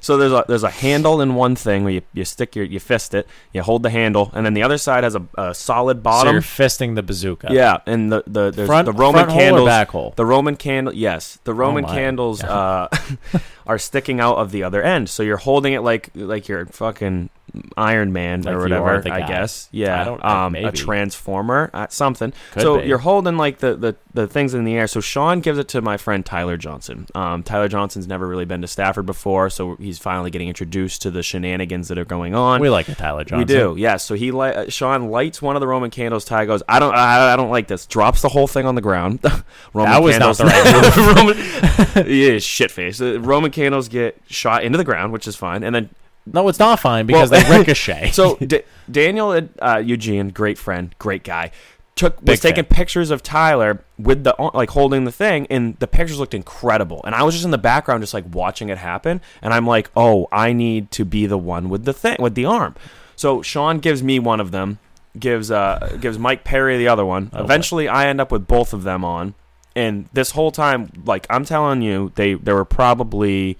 so 0.00 0.16
there's 0.16 0.32
a 0.32 0.44
there's 0.48 0.62
a 0.62 0.70
handle 0.70 1.20
in 1.20 1.34
one 1.34 1.56
thing 1.56 1.84
where 1.84 1.92
you, 1.94 2.02
you 2.12 2.24
stick 2.24 2.54
your 2.56 2.64
you 2.64 2.78
fist 2.80 3.12
it, 3.14 3.26
you 3.52 3.62
hold 3.62 3.82
the 3.82 3.90
handle, 3.90 4.30
and 4.34 4.46
then 4.46 4.54
the 4.54 4.62
other 4.62 4.78
side 4.78 5.04
has 5.04 5.14
a, 5.14 5.26
a 5.36 5.54
solid 5.54 5.98
so 5.98 6.02
bottom. 6.02 6.32
you're 6.32 6.42
fisting 6.42 6.94
the 6.94 7.02
bazooka. 7.02 7.48
yeah, 7.50 7.78
and 7.86 8.10
the 8.12 8.22
the 8.26 8.50
there's 8.50 8.66
Front- 8.68 8.86
the 8.86 8.92
Roman 8.92 9.24
front 9.24 9.30
hole 9.30 9.40
candles. 9.40 9.66
back 9.68 9.88
hole? 9.90 10.12
The 10.16 10.24
Roman 10.26 10.56
candle. 10.56 10.94
Yes, 10.94 11.38
the 11.44 11.54
Roman 11.54 11.84
my. 11.84 11.94
candles 11.94 12.42
uh, 12.42 12.88
are 13.66 13.78
sticking 13.78 14.20
out 14.20 14.36
of 14.38 14.52
the 14.52 14.62
other 14.62 14.82
end. 14.82 15.08
So 15.08 15.22
you're 15.22 15.36
holding 15.38 15.72
it 15.72 15.80
like 15.80 16.10
like 16.14 16.48
you're 16.48 16.66
fucking 16.66 17.30
Iron 17.76 18.12
Man 18.12 18.42
Like 18.42 18.54
or 18.54 18.60
whatever. 18.60 18.96
I 18.96 19.20
guy. 19.20 19.26
guess. 19.28 19.68
Yeah. 19.72 20.00
I 20.00 20.04
don't- 20.04 20.24
um, 20.24 20.54
a 20.56 20.72
transformer, 20.72 21.70
uh, 21.72 21.86
something. 21.88 22.32
Could 22.52 22.62
so 22.62 22.80
be. 22.80 22.88
you're 22.88 22.98
holding 22.98 23.36
like 23.36 23.58
the, 23.58 23.74
the 23.76 23.96
the 24.14 24.26
things 24.26 24.54
in 24.54 24.64
the 24.64 24.74
air. 24.74 24.86
So 24.86 25.00
Sean 25.00 25.40
gives 25.40 25.58
it 25.58 25.68
to 25.68 25.82
my 25.82 25.96
friend 25.98 26.24
Tyler 26.24 26.56
Johnson. 26.56 27.06
Um, 27.14 27.42
Tyler 27.42 27.68
Johnson's 27.68 28.06
never 28.06 28.26
really 28.26 28.46
been 28.46 28.62
to 28.62 28.66
Stafford 28.66 29.04
before, 29.06 29.50
so 29.50 29.76
he's 29.76 29.98
finally 29.98 30.30
getting 30.30 30.48
introduced 30.48 31.02
to 31.02 31.10
the 31.10 31.22
shenanigans 31.22 31.88
that 31.88 31.98
are 31.98 32.04
going 32.06 32.34
on. 32.34 32.60
We 32.60 32.70
like 32.70 32.86
Tyler 32.96 33.24
Johnson. 33.24 33.38
We 33.40 33.44
do, 33.44 33.74
yeah. 33.78 33.98
So 33.98 34.14
he, 34.14 34.30
li- 34.32 34.48
uh, 34.54 34.70
Sean 34.70 35.10
lights 35.10 35.42
one 35.42 35.54
of 35.54 35.60
the 35.60 35.66
Roman 35.66 35.90
candles. 35.90 36.24
Ty 36.24 36.46
goes, 36.46 36.62
I 36.68 36.78
don't, 36.78 36.94
I, 36.94 37.34
I 37.34 37.36
don't 37.36 37.50
like 37.50 37.68
this. 37.68 37.84
Drops 37.86 38.22
the 38.22 38.28
whole 38.30 38.46
thing 38.46 38.64
on 38.64 38.74
the 38.74 38.80
ground. 38.80 39.20
Roman 39.74 39.92
That 39.92 40.02
was 40.02 40.18
not 40.18 40.36
the 40.38 40.44
right 40.44 41.96
Roman, 41.96 42.10
yeah, 42.10 42.38
shit 42.38 42.70
face. 42.70 43.00
Uh, 43.00 43.20
Roman 43.20 43.50
candles 43.50 43.88
get 43.88 44.18
shot 44.28 44.64
into 44.64 44.78
the 44.78 44.84
ground, 44.84 45.12
which 45.12 45.26
is 45.28 45.36
fine, 45.36 45.62
and 45.62 45.74
then 45.74 45.90
No, 46.26 46.48
it's 46.48 46.58
not 46.58 46.80
fine 46.80 47.06
because 47.06 47.30
Well- 47.30 47.42
they 47.48 47.58
ricochet. 47.58 48.10
so 48.12 48.36
D- 48.36 48.62
Daniel 48.90 49.48
uh, 49.60 49.82
Eugene, 49.84 50.30
great 50.30 50.58
friend, 50.58 50.94
great 50.98 51.22
guy, 51.24 51.52
took 51.94 52.18
Big 52.20 52.30
was 52.34 52.40
taking 52.40 52.64
fan. 52.64 52.76
pictures 52.76 53.10
of 53.10 53.22
Tyler 53.22 53.82
with 53.98 54.24
the 54.24 54.34
like 54.54 54.70
holding 54.70 55.04
the 55.04 55.12
thing, 55.12 55.46
and 55.48 55.76
the 55.78 55.86
pictures 55.86 56.18
looked 56.18 56.34
incredible. 56.34 57.00
And 57.04 57.14
I 57.14 57.22
was 57.22 57.34
just 57.34 57.44
in 57.44 57.50
the 57.52 57.58
background, 57.58 58.02
just 58.02 58.12
like 58.14 58.24
watching 58.32 58.68
it 58.68 58.78
happen, 58.78 59.20
and 59.40 59.54
I'm 59.54 59.66
like, 59.66 59.90
oh, 59.96 60.28
I 60.32 60.52
need 60.52 60.90
to 60.92 61.04
be 61.04 61.26
the 61.26 61.38
one 61.38 61.68
with 61.68 61.84
the 61.84 61.92
thing 61.92 62.16
with 62.18 62.34
the 62.34 62.44
arm. 62.44 62.74
So 63.14 63.40
Sean 63.42 63.78
gives 63.78 64.02
me 64.02 64.18
one 64.18 64.40
of 64.40 64.50
them, 64.50 64.78
gives 65.18 65.50
uh 65.50 65.96
gives 66.00 66.18
Mike 66.18 66.44
Perry 66.44 66.76
the 66.76 66.88
other 66.88 67.06
one. 67.06 67.30
Eventually, 67.32 67.88
I 67.88 68.08
end 68.08 68.20
up 68.20 68.30
with 68.30 68.46
both 68.46 68.72
of 68.74 68.82
them 68.82 69.04
on, 69.04 69.34
and 69.74 70.06
this 70.12 70.32
whole 70.32 70.50
time, 70.50 70.90
like 71.06 71.26
I'm 71.30 71.44
telling 71.46 71.80
you, 71.82 72.12
they 72.16 72.34
there 72.34 72.54
were 72.56 72.66
probably 72.66 73.56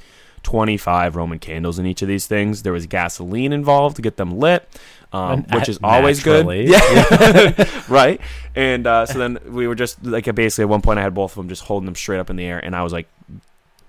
25 0.47 1.16
Roman 1.16 1.40
candles 1.40 1.76
in 1.80 1.86
each 1.86 2.03
of 2.03 2.09
these 2.09 2.28
things. 2.28 2.62
There 2.62 2.72
was 2.72 2.86
gasoline 2.86 3.53
involved 3.53 3.97
to 3.97 4.03
get 4.03 4.16
them 4.16 4.38
lit, 4.38 4.64
um, 5.12 5.42
which 5.53 5.68
is 5.68 5.80
always 5.82 6.22
good. 6.22 6.47
Yeah, 6.68 7.80
right. 7.88 8.20
And 8.55 8.86
uh, 8.86 9.07
so 9.07 9.18
then 9.18 9.40
we 9.49 9.66
were 9.66 9.74
just 9.74 10.05
like 10.05 10.32
basically 10.36 10.62
at 10.62 10.68
one 10.68 10.82
point 10.82 11.01
I 11.01 11.03
had 11.03 11.14
both 11.14 11.32
of 11.32 11.36
them 11.36 11.49
just 11.49 11.64
holding 11.64 11.86
them 11.86 11.97
straight 11.97 12.20
up 12.20 12.30
in 12.30 12.36
the 12.36 12.44
air, 12.44 12.64
and 12.64 12.76
I 12.76 12.84
was 12.84 12.92
like 12.92 13.09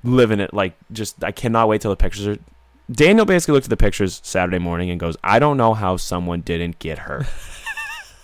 living 0.04 0.40
it. 0.40 0.52
Like 0.52 0.74
just 0.92 1.24
I 1.24 1.32
cannot 1.32 1.68
wait 1.68 1.82
till 1.82 1.92
the 1.92 1.96
pictures 1.96 2.26
are. 2.26 2.38
Daniel 2.92 3.26
basically 3.26 3.54
looked 3.54 3.68
at 3.68 3.70
the 3.70 3.78
pictures 3.78 4.20
Saturday 4.24 4.58
morning 4.58 4.90
and 4.90 5.00
goes, 5.00 5.16
"I 5.24 5.38
don't 5.38 5.58
know 5.58 5.76
how 5.76 5.98
someone 5.98 6.42
didn't 6.42 6.80
get 6.80 6.98
hurt 6.98 7.28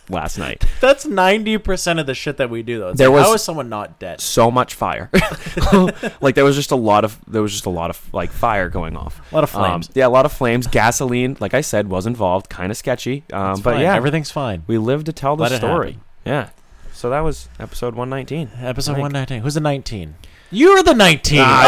last 0.09 0.37
night." 0.37 0.63
That's 0.81 1.05
ninety 1.05 1.57
percent 1.57 1.99
of 1.99 2.05
the 2.05 2.13
shit 2.13 2.37
that 2.37 2.49
we 2.49 2.63
do, 2.63 2.79
though. 2.79 2.89
It's 2.89 2.97
There 2.97 3.09
like, 3.09 3.19
was- 3.19 3.27
how 3.27 3.33
is 3.33 3.43
someone 3.43 3.69
not 3.69 3.99
dead? 3.99 4.21
so 4.21 4.49
much 4.51 4.73
fire. 4.75 5.09
like 6.21 6.35
there 6.35 6.45
was 6.45 6.55
just 6.55 6.71
a 6.71 6.75
lot 6.75 7.03
of 7.05 7.19
there 7.27 7.41
was 7.41 7.51
just 7.51 7.65
a 7.65 7.69
lot 7.69 7.89
of 7.89 8.13
like 8.13 8.31
fire 8.31 8.69
going 8.69 8.95
off. 8.95 9.21
A 9.31 9.35
lot 9.35 9.43
of 9.43 9.49
flames. 9.49 9.87
Um, 9.87 9.93
yeah, 9.95 10.07
a 10.07 10.09
lot 10.09 10.25
of 10.25 10.31
flames. 10.33 10.67
Gasoline, 10.67 11.37
like 11.39 11.53
I 11.53 11.61
said, 11.61 11.89
was 11.89 12.05
involved. 12.05 12.49
Kind 12.49 12.71
of 12.71 12.77
sketchy. 12.77 13.23
Um, 13.31 13.55
but 13.61 13.73
fine. 13.75 13.81
yeah, 13.81 13.95
everything's 13.95 14.31
fine. 14.31 14.63
we 14.67 14.77
live 14.77 15.03
to 15.05 15.13
tell 15.13 15.35
the 15.35 15.43
Let 15.43 15.53
story. 15.53 15.99
Yeah. 16.25 16.49
So 16.93 17.09
that 17.09 17.19
was 17.21 17.49
episode 17.59 17.95
119. 17.95 18.51
Episode 18.65 18.93
Like- 18.93 19.01
one 19.01 19.11
nineteen. 19.11 19.41
Who's 19.41 19.55
the 19.55 19.59
nineteen? 19.59 20.15
You're 20.51 20.83
the 20.83 20.93
nineteen. 20.93 21.41
I 21.43 21.65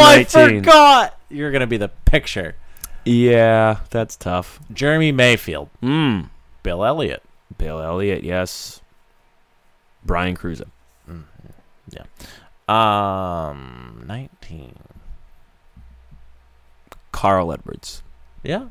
oh, 0.00 0.02
I 0.04 0.24
forgot. 0.24 1.18
You're 1.30 1.50
gonna 1.52 1.66
be 1.66 1.76
the 1.76 1.88
picture. 2.06 2.56
Yeah, 3.04 3.80
that's 3.90 4.16
tough. 4.16 4.58
Jeremy 4.72 5.12
Mayfield, 5.12 5.68
Mm. 5.82 6.30
Bill 6.62 6.84
Elliott. 6.84 7.22
Bill 7.56 7.80
Elliott, 7.80 8.22
yes. 8.24 8.80
Brian 10.04 10.34
Crusoe. 10.36 10.66
Um, 12.68 14.04
nineteen. 14.06 14.76
Carl 17.12 17.50
Edwards. 17.52 18.02
Yeah, 18.42 18.66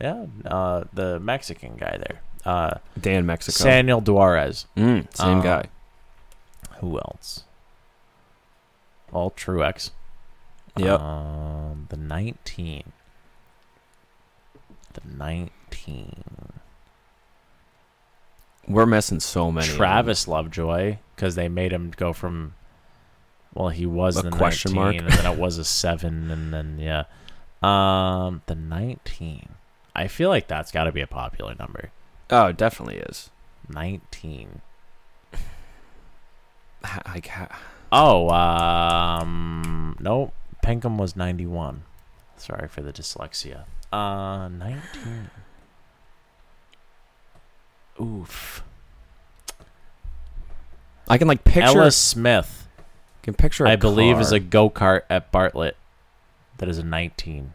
yeah. 0.00 0.26
Uh, 0.44 0.84
the 0.92 1.18
Mexican 1.18 1.74
guy 1.76 1.98
there. 1.98 2.20
Uh, 2.44 2.78
Dan 3.00 3.26
Mexico. 3.26 3.56
Samuel 3.56 4.00
Duarez. 4.00 4.66
Mm, 4.76 5.14
same 5.16 5.38
Uh, 5.38 5.42
guy. 5.42 5.64
Who 6.78 6.96
else? 6.98 7.44
All 9.12 9.32
Truex. 9.32 9.90
Yep. 10.76 11.00
Um, 11.00 11.86
the 11.90 11.96
nineteen. 11.96 12.92
The 14.94 15.00
nineteen. 15.04 16.22
We're 18.68 18.86
missing 18.86 19.20
so 19.20 19.50
many. 19.50 19.66
Travis 19.66 20.26
Lovejoy 20.28 20.98
because 21.16 21.34
they 21.34 21.48
made 21.48 21.72
him 21.72 21.92
go 21.96 22.12
from. 22.12 22.54
Well, 23.54 23.68
he 23.68 23.84
was 23.86 24.16
A 24.16 24.22
the 24.22 24.30
question 24.30 24.72
19, 24.74 24.82
mark? 24.82 24.96
and 24.96 25.12
then 25.24 25.32
it 25.32 25.38
was 25.38 25.58
a 25.58 25.64
seven, 25.64 26.30
and 26.30 26.54
then 26.54 26.78
yeah, 26.78 27.04
um, 27.62 28.42
the 28.46 28.54
nineteen. 28.54 29.50
I 29.94 30.08
feel 30.08 30.30
like 30.30 30.48
that's 30.48 30.72
got 30.72 30.84
to 30.84 30.92
be 30.92 31.00
a 31.02 31.06
popular 31.06 31.54
number. 31.58 31.90
Oh, 32.30 32.46
it 32.46 32.56
definitely 32.56 32.96
is. 32.98 33.30
Nineteen. 33.68 34.62
I 36.84 37.00
Like, 37.06 37.26
ha- 37.26 37.58
Oh, 37.94 38.30
um, 38.30 39.96
no, 40.00 40.32
Pinkham 40.62 40.96
was 40.96 41.14
ninety-one. 41.14 41.82
Sorry 42.36 42.68
for 42.68 42.80
the 42.80 42.92
dyslexia. 42.92 43.64
Uh, 43.92 44.48
nineteen. 44.48 45.30
Oof. 48.00 48.62
I 51.08 51.18
can 51.18 51.28
like 51.28 51.44
picture. 51.44 51.80
Ellis 51.80 51.96
Smith. 51.96 52.68
I 52.78 53.24
can 53.24 53.34
picture. 53.34 53.66
I 53.66 53.72
I 53.72 53.76
believe 53.76 54.18
is 54.20 54.32
a 54.32 54.40
go 54.40 54.70
kart 54.70 55.02
at 55.10 55.30
Bartlett. 55.30 55.76
That 56.58 56.68
is 56.68 56.78
a 56.78 56.84
19. 56.84 57.52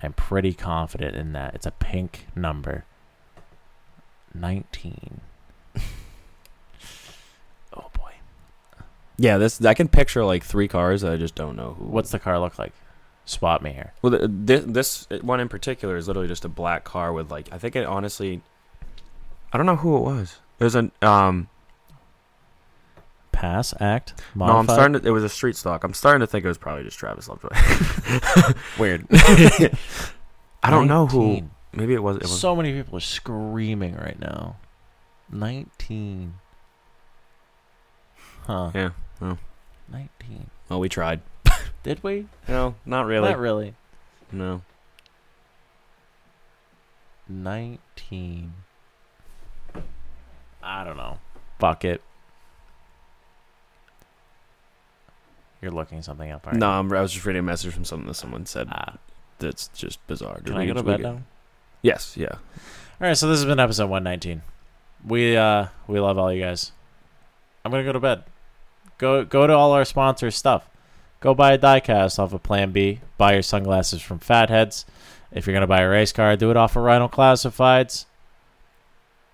I'm 0.00 0.12
pretty 0.12 0.52
confident 0.52 1.16
in 1.16 1.32
that. 1.32 1.54
It's 1.54 1.66
a 1.66 1.70
pink 1.72 2.26
number. 2.36 2.84
19. 4.34 5.20
oh 7.74 7.90
boy. 7.92 8.12
Yeah, 9.16 9.38
this 9.38 9.64
I 9.64 9.74
can 9.74 9.88
picture 9.88 10.24
like 10.24 10.44
three 10.44 10.68
cars. 10.68 11.02
I 11.02 11.16
just 11.16 11.34
don't 11.34 11.56
know 11.56 11.74
who. 11.78 11.86
What's 11.86 12.10
the 12.10 12.18
car 12.18 12.38
look 12.38 12.58
like? 12.58 12.72
Spot 13.24 13.62
me 13.62 13.72
here. 13.72 13.92
Well, 14.00 14.12
th- 14.12 14.30
this, 14.30 14.64
this 14.64 15.22
one 15.22 15.40
in 15.40 15.48
particular 15.48 15.96
is 15.96 16.06
literally 16.08 16.28
just 16.28 16.44
a 16.44 16.48
black 16.48 16.84
car 16.84 17.12
with 17.12 17.30
like 17.30 17.48
I 17.52 17.58
think 17.58 17.74
it 17.74 17.84
honestly. 17.84 18.42
I 19.52 19.56
don't 19.56 19.66
know 19.66 19.76
who 19.76 19.96
it 19.96 20.02
was. 20.02 20.38
There's 20.58 20.74
an 20.74 20.92
um. 21.02 21.48
PASS, 23.32 23.72
ACT, 23.78 24.20
No, 24.34 24.46
I'm 24.46 24.64
starting 24.64 25.00
to. 25.00 25.06
It 25.06 25.12
was 25.12 25.22
a 25.22 25.28
street 25.28 25.54
stock. 25.54 25.84
I'm 25.84 25.94
starting 25.94 26.20
to 26.20 26.26
think 26.26 26.44
it 26.44 26.48
was 26.48 26.58
probably 26.58 26.82
just 26.82 26.98
Travis 26.98 27.28
Lovejoy. 27.28 27.50
Weird. 28.80 29.06
I 29.10 30.70
don't 30.70 30.88
know 30.88 31.06
who. 31.06 31.42
Maybe 31.72 31.94
it 31.94 32.02
was. 32.02 32.16
It 32.16 32.22
was 32.22 32.40
So 32.40 32.56
many 32.56 32.72
people 32.72 32.96
are 32.96 33.00
screaming 33.00 33.94
right 33.94 34.18
now. 34.18 34.56
19. 35.30 36.34
Huh. 38.46 38.70
yeah. 38.74 38.90
Well, 39.20 39.38
19. 39.92 40.50
well, 40.68 40.80
we 40.80 40.88
tried. 40.88 41.20
Did 41.82 42.02
we? 42.02 42.26
No, 42.48 42.74
not 42.84 43.06
really. 43.06 43.28
Not 43.28 43.38
really. 43.38 43.74
No. 44.32 44.62
19. 47.28 48.54
I 50.68 50.84
don't 50.84 50.98
know. 50.98 51.18
Fuck 51.58 51.84
it. 51.86 52.02
You're 55.62 55.72
looking 55.72 56.02
something 56.02 56.30
up, 56.30 56.46
No? 56.52 56.68
I'm, 56.68 56.92
I 56.92 57.00
was 57.00 57.12
just 57.12 57.24
reading 57.24 57.40
a 57.40 57.42
message 57.42 57.72
from 57.72 57.84
something 57.84 58.06
that 58.06 58.14
someone 58.14 58.46
said. 58.46 58.68
Ah. 58.70 58.96
That's 59.38 59.68
just 59.68 60.04
bizarre. 60.06 60.40
Can 60.40 60.54
We 60.56 60.62
I 60.64 60.66
go 60.66 60.74
to 60.74 60.82
bed 60.82 61.00
now? 61.00 61.22
Yes. 61.82 62.16
Yeah. 62.16 62.32
All 63.00 63.06
right, 63.06 63.16
so 63.16 63.28
this 63.28 63.38
has 63.38 63.46
been 63.46 63.58
episode 63.60 63.88
119. 63.88 64.42
We 65.06 65.36
uh 65.36 65.68
we 65.86 66.00
love 66.00 66.18
all 66.18 66.32
you 66.32 66.42
guys. 66.42 66.72
I'm 67.64 67.70
gonna 67.70 67.84
go 67.84 67.92
to 67.92 68.00
bed. 68.00 68.24
Go 68.98 69.24
go 69.24 69.46
to 69.46 69.52
all 69.52 69.72
our 69.72 69.84
sponsors 69.84 70.34
stuff. 70.34 70.68
Go 71.20 71.34
buy 71.34 71.52
a 71.52 71.58
diecast 71.58 72.18
off 72.18 72.32
of 72.32 72.42
Plan 72.42 72.72
B. 72.72 73.00
Buy 73.16 73.34
your 73.34 73.42
sunglasses 73.42 74.02
from 74.02 74.18
Fatheads. 74.18 74.84
If 75.30 75.46
you're 75.46 75.54
gonna 75.54 75.68
buy 75.68 75.82
a 75.82 75.88
race 75.88 76.12
car, 76.12 76.36
do 76.36 76.50
it 76.50 76.56
off 76.56 76.74
of 76.74 76.82
Ryno 76.82 77.10
Classifieds. 77.10 78.06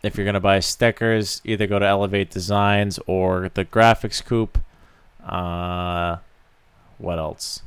If 0.05 0.17
you're 0.17 0.27
gonna 0.27 0.41
buy 0.41 0.61
stickers, 0.61 1.41
either 1.45 1.67
go 1.67 1.79
to 1.79 1.87
Elevate 1.87 2.31
Designs 2.31 2.99
or 3.07 3.51
the 3.55 3.65
Graphics 3.65 4.25
Coop. 4.25 4.59
Uh, 5.27 6.19
what 6.99 7.19
else? 7.19 7.63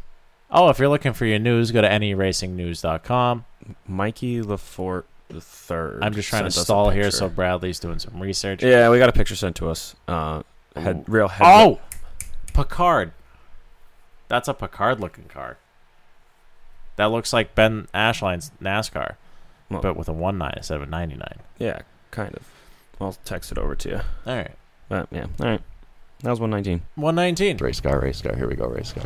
Oh, 0.52 0.70
if 0.70 0.80
you're 0.80 0.88
looking 0.90 1.14
for 1.14 1.26
your 1.26 1.40
news, 1.40 1.72
go 1.72 1.82
to 1.82 1.90
anyRacingNews.com. 1.90 3.46
Mikey 3.88 4.42
Lafort 4.42 5.04
the 5.30 5.42
third. 5.42 6.00
I'm 6.02 6.14
just 6.14 6.30
trying 6.30 6.46
to 6.46 6.52
sent 6.52 6.58
us 6.58 6.64
a 6.64 6.66
stall 6.66 6.90
here, 6.90 7.12
so 7.12 7.28
Bradley's 7.28 7.80
doing 7.80 8.00
some 8.00 8.22
research. 8.22 8.64
Yeah, 8.64 8.90
we 8.90 9.00
got 9.00 9.10
a 9.10 9.14
picture 9.14 9.36
sent 9.36 9.56
to 9.58 9.70
us. 9.70 9.96
Uh, 10.08 10.44
head 10.76 11.04
real 11.08 11.28
head. 11.28 11.46
Oh, 11.48 11.80
Picard. 12.54 13.12
That's 14.30 14.48
a 14.48 14.54
Picard 14.54 15.00
looking 15.00 15.26
car. 15.26 15.58
That 16.96 17.06
looks 17.06 17.34
like 17.34 17.56
Ben 17.56 17.88
Ashline's 17.94 18.52
NASCAR, 18.62 19.16
Well- 19.70 19.82
but 19.82 19.96
with 19.98 20.08
a 20.08 20.14
one 20.14 20.38
nine 20.38 20.54
instead 20.58 20.78
of 20.78 20.84
a 20.84 20.86
ninety 20.90 21.16
nine. 21.16 21.40
Yeah, 21.58 21.82
kind 22.18 22.36
of. 22.36 22.43
I'll 22.99 23.15
text 23.26 23.51
it 23.51 23.57
over 23.59 23.76
to 23.76 23.89
you. 23.89 24.01
All 24.26 24.36
right, 24.36 24.51
But 24.89 25.07
yeah, 25.11 25.28
all 25.39 25.45
right. 25.45 25.61
That 26.24 26.32
was 26.32 26.39
119. 26.39 26.82
one 26.95 27.13
nineteen. 27.13 27.57
Race 27.57 27.80
car, 27.80 27.99
race 27.99 28.22
car. 28.24 28.36
Here 28.36 28.47
we 28.49 28.55
go, 28.55 28.65
race 28.68 28.91
car. 28.91 29.05